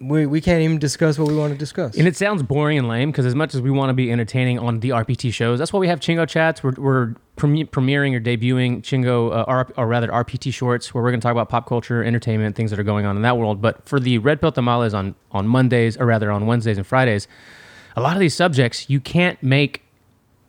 we 0.00 0.26
we 0.26 0.40
can't 0.40 0.62
even 0.62 0.78
discuss 0.78 1.18
what 1.18 1.28
we 1.28 1.36
want 1.36 1.52
to 1.52 1.58
discuss. 1.58 1.96
And 1.96 2.06
it 2.06 2.16
sounds 2.16 2.42
boring 2.42 2.78
and 2.78 2.88
lame 2.88 3.10
because 3.10 3.26
as 3.26 3.34
much 3.34 3.54
as 3.54 3.60
we 3.60 3.70
want 3.70 3.90
to 3.90 3.94
be 3.94 4.10
entertaining 4.12 4.58
on 4.58 4.80
the 4.80 4.90
RPT 4.90 5.32
shows, 5.32 5.58
that's 5.58 5.72
why 5.72 5.80
we 5.80 5.88
have 5.88 6.00
Chingo 6.00 6.28
chats. 6.28 6.62
We're, 6.62 6.74
we're 6.76 7.14
premiering 7.36 8.14
or 8.14 8.20
debuting 8.20 8.82
Chingo, 8.82 9.32
uh, 9.32 9.44
R- 9.46 9.72
or 9.76 9.86
rather 9.86 10.08
RPT 10.08 10.52
shorts, 10.52 10.94
where 10.94 11.02
we're 11.02 11.10
going 11.10 11.20
to 11.20 11.24
talk 11.24 11.32
about 11.32 11.48
pop 11.48 11.66
culture, 11.66 12.02
entertainment, 12.04 12.54
things 12.56 12.70
that 12.70 12.78
are 12.78 12.84
going 12.84 13.06
on 13.06 13.16
in 13.16 13.22
that 13.22 13.36
world. 13.38 13.60
But 13.60 13.88
for 13.88 13.98
the 13.98 14.18
Red 14.18 14.40
Pill 14.40 14.52
Tamales 14.52 14.94
on 14.94 15.14
on 15.32 15.48
Mondays, 15.48 15.96
or 15.96 16.06
rather 16.06 16.30
on 16.30 16.46
Wednesdays 16.46 16.76
and 16.78 16.86
Fridays, 16.86 17.26
a 17.96 18.00
lot 18.00 18.14
of 18.14 18.20
these 18.20 18.34
subjects 18.34 18.88
you 18.88 19.00
can't 19.00 19.42
make 19.42 19.82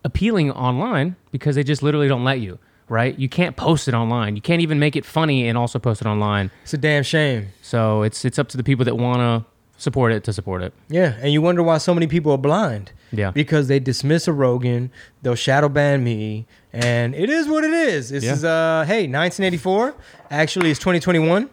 appealing 0.04 0.50
online 0.52 1.16
because 1.30 1.56
they 1.56 1.64
just 1.64 1.82
literally 1.82 2.08
don't 2.08 2.24
let 2.24 2.40
you. 2.40 2.58
Right? 2.90 3.16
You 3.18 3.28
can't 3.28 3.56
post 3.56 3.86
it 3.88 3.94
online. 3.94 4.34
You 4.36 4.42
can't 4.42 4.60
even 4.60 4.78
make 4.80 4.96
it 4.96 5.04
funny 5.06 5.46
and 5.48 5.56
also 5.56 5.78
post 5.78 6.00
it 6.02 6.06
online. 6.08 6.50
it's 6.64 6.74
a 6.74 6.78
damn 6.78 7.02
shame. 7.04 7.48
So 7.62 8.02
it's 8.02 8.24
it's 8.24 8.38
up 8.38 8.48
to 8.48 8.56
the 8.56 8.64
people 8.64 8.84
that 8.84 8.96
want 8.96 9.18
to 9.20 9.46
support 9.78 10.12
it 10.12 10.24
to 10.24 10.32
support 10.32 10.60
it. 10.62 10.74
Yeah, 10.88 11.14
and 11.22 11.32
you 11.32 11.40
wonder 11.40 11.62
why 11.62 11.78
so 11.78 11.94
many 11.94 12.06
people 12.08 12.32
are 12.32 12.38
blind. 12.38 12.90
Yeah. 13.12 13.30
Because 13.30 13.68
they 13.68 13.78
dismiss 13.78 14.28
a 14.28 14.32
Rogan, 14.32 14.90
they'll 15.22 15.34
shadow 15.36 15.68
ban 15.68 16.02
me, 16.04 16.46
and 16.72 17.14
it 17.14 17.30
is 17.30 17.46
what 17.48 17.62
it 17.64 17.70
is. 17.72 18.10
This 18.10 18.24
Yeah. 18.24 18.32
is 18.32 18.44
uh 18.44 18.84
hey, 18.88 19.06
1984. 19.06 19.94
Actually, 20.30 20.70
it's 20.72 20.80
2021. 20.80 21.48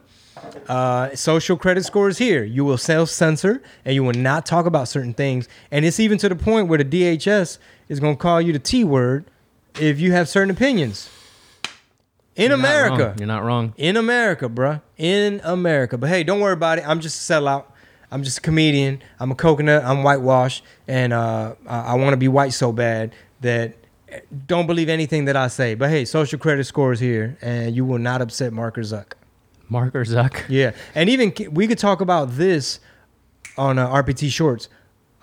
Uh, 0.68 1.15
social 1.15 1.57
credit 1.57 1.84
score 1.85 2.09
is 2.09 2.18
here. 2.18 2.43
You 2.43 2.64
will 2.65 2.77
self 2.77 3.09
censor 3.09 3.61
and 3.85 3.93
you 3.95 4.03
will 4.03 4.14
not 4.14 4.45
talk 4.45 4.65
about 4.65 4.88
certain 4.88 5.14
things. 5.14 5.47
And 5.72 5.85
it's 5.85 5.99
even 5.99 6.18
to 6.19 6.30
the 6.30 6.35
point 6.35 6.68
where 6.68 6.77
the 6.77 6.85
DHS 6.85 7.57
is 7.89 7.99
going 7.99 8.15
to 8.15 8.22
call 8.22 8.39
you 8.41 8.53
the 8.53 8.59
T 8.59 8.84
word 8.84 9.26
if 9.80 9.99
you 9.99 10.11
have 10.14 10.27
certain 10.30 10.51
opinions. 10.51 11.09
In 12.38 12.51
You're 12.51 12.59
America. 12.59 13.07
wrong. 13.07 13.18
You're 13.18 13.27
not 13.27 13.43
wrong. 13.43 13.73
In 13.77 13.97
America, 13.97 14.47
bruh. 14.47 14.81
In 14.95 15.41
America. 15.43 15.97
But 15.97 16.09
hey, 16.09 16.23
don't 16.23 16.39
worry 16.39 16.53
about 16.53 16.77
it. 16.77 16.88
I'm 16.88 16.99
just 16.99 17.30
a 17.30 17.34
sellout. 17.34 17.65
I'm 18.11 18.23
just 18.23 18.38
a 18.38 18.41
comedian. 18.41 19.01
I'm 19.19 19.31
a 19.31 19.35
coconut. 19.35 19.84
I'm 19.84 20.03
whitewashed. 20.03 20.64
And 20.88 21.14
uh, 21.14 21.55
I, 21.65 21.80
I 21.80 21.93
want 21.95 22.14
to 22.14 22.18
be 22.18 22.27
white 22.27 22.53
so 22.53 22.72
bad 22.72 23.14
that 23.41 23.73
eh, 24.09 24.19
don't 24.45 24.68
believe 24.68 24.88
anything 24.88 25.26
that 25.26 25.35
I 25.35 25.47
say. 25.47 25.73
But 25.73 25.89
hey, 25.89 26.05
social 26.05 26.38
credit 26.38 26.65
score 26.65 26.93
is 26.93 26.99
here, 26.99 27.38
and 27.41 27.76
you 27.76 27.84
will 27.85 27.97
not 27.99 28.22
upset 28.22 28.53
Marker 28.53 28.81
Zuck. 28.81 29.14
Marker 29.68 30.03
Zuck. 30.05 30.43
Yeah. 30.47 30.72
And 30.93 31.09
even 31.09 31.34
we 31.51 31.68
could 31.68 31.80
talk 31.80 32.01
about 32.01 32.35
this 32.38 32.80
on 33.57 33.80
uh, 33.80 33.89
RPT 33.89 34.30
Shorts. 34.30 34.69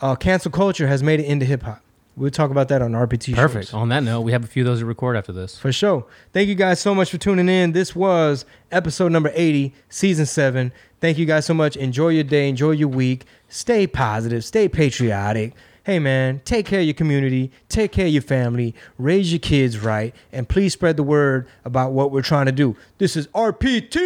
Uh, 0.01 0.17
cancel 0.17 0.51
culture 0.51 0.89
has 0.89 1.01
made 1.03 1.21
it 1.21 1.27
into 1.27 1.47
hip 1.47 1.63
hop. 1.63 1.81
We'll 2.17 2.31
talk 2.31 2.53
about 2.53 2.69
that 2.69 2.81
on 2.81 2.93
RPT 2.93 3.35
Perfect. 3.35 3.75
On 3.75 3.89
that 3.89 4.05
note, 4.05 4.21
we 4.21 4.31
have 4.33 4.45
a 4.45 4.47
few 4.47 4.63
of 4.63 4.67
those 4.67 4.79
to 4.79 4.87
record 4.87 5.17
after 5.17 5.33
this. 5.33 5.59
For 5.59 5.73
sure. 5.73 6.07
Thank 6.33 6.49
you 6.49 6.55
guys 6.55 6.79
so 6.79 6.95
much 6.95 7.11
for 7.11 7.19
tuning 7.19 7.49
in. 7.49 7.73
This 7.73 7.97
was 7.97 8.45
episode 8.71 9.11
number 9.11 9.33
80, 9.35 9.75
season 9.89 10.25
7. 10.25 10.71
Thank 11.01 11.19
you 11.19 11.27
guys 11.27 11.45
so 11.45 11.55
much. 11.55 11.77
Enjoy 11.77 12.11
your 12.11 12.23
day, 12.23 12.49
enjoy 12.49 12.71
your 12.71 12.89
week. 12.89 13.25
Stay 13.49 13.87
positive, 13.89 14.45
stay 14.45 14.69
patriotic. 14.69 15.55
Hey 15.83 15.99
man, 15.99 16.41
take 16.47 16.67
care 16.67 16.81
of 16.81 16.87
your 16.87 16.95
community, 16.95 17.51
take 17.69 17.93
care 17.93 18.07
of 18.07 18.13
your 18.13 18.23
family, 18.23 18.75
raise 18.97 19.31
your 19.33 19.41
kids 19.41 19.79
right, 19.79 20.15
and 20.33 20.49
please 20.49 20.73
spread 20.73 20.97
the 20.97 21.03
word 21.03 21.47
about 21.65 21.93
what 21.93 22.11
we're 22.11 22.23
trying 22.23 22.47
to 22.47 22.53
do. 22.53 22.75
This 22.97 23.17
is 23.17 23.27
RPT. 23.29 24.01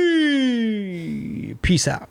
Peace 1.63 1.87
out. 1.87 2.09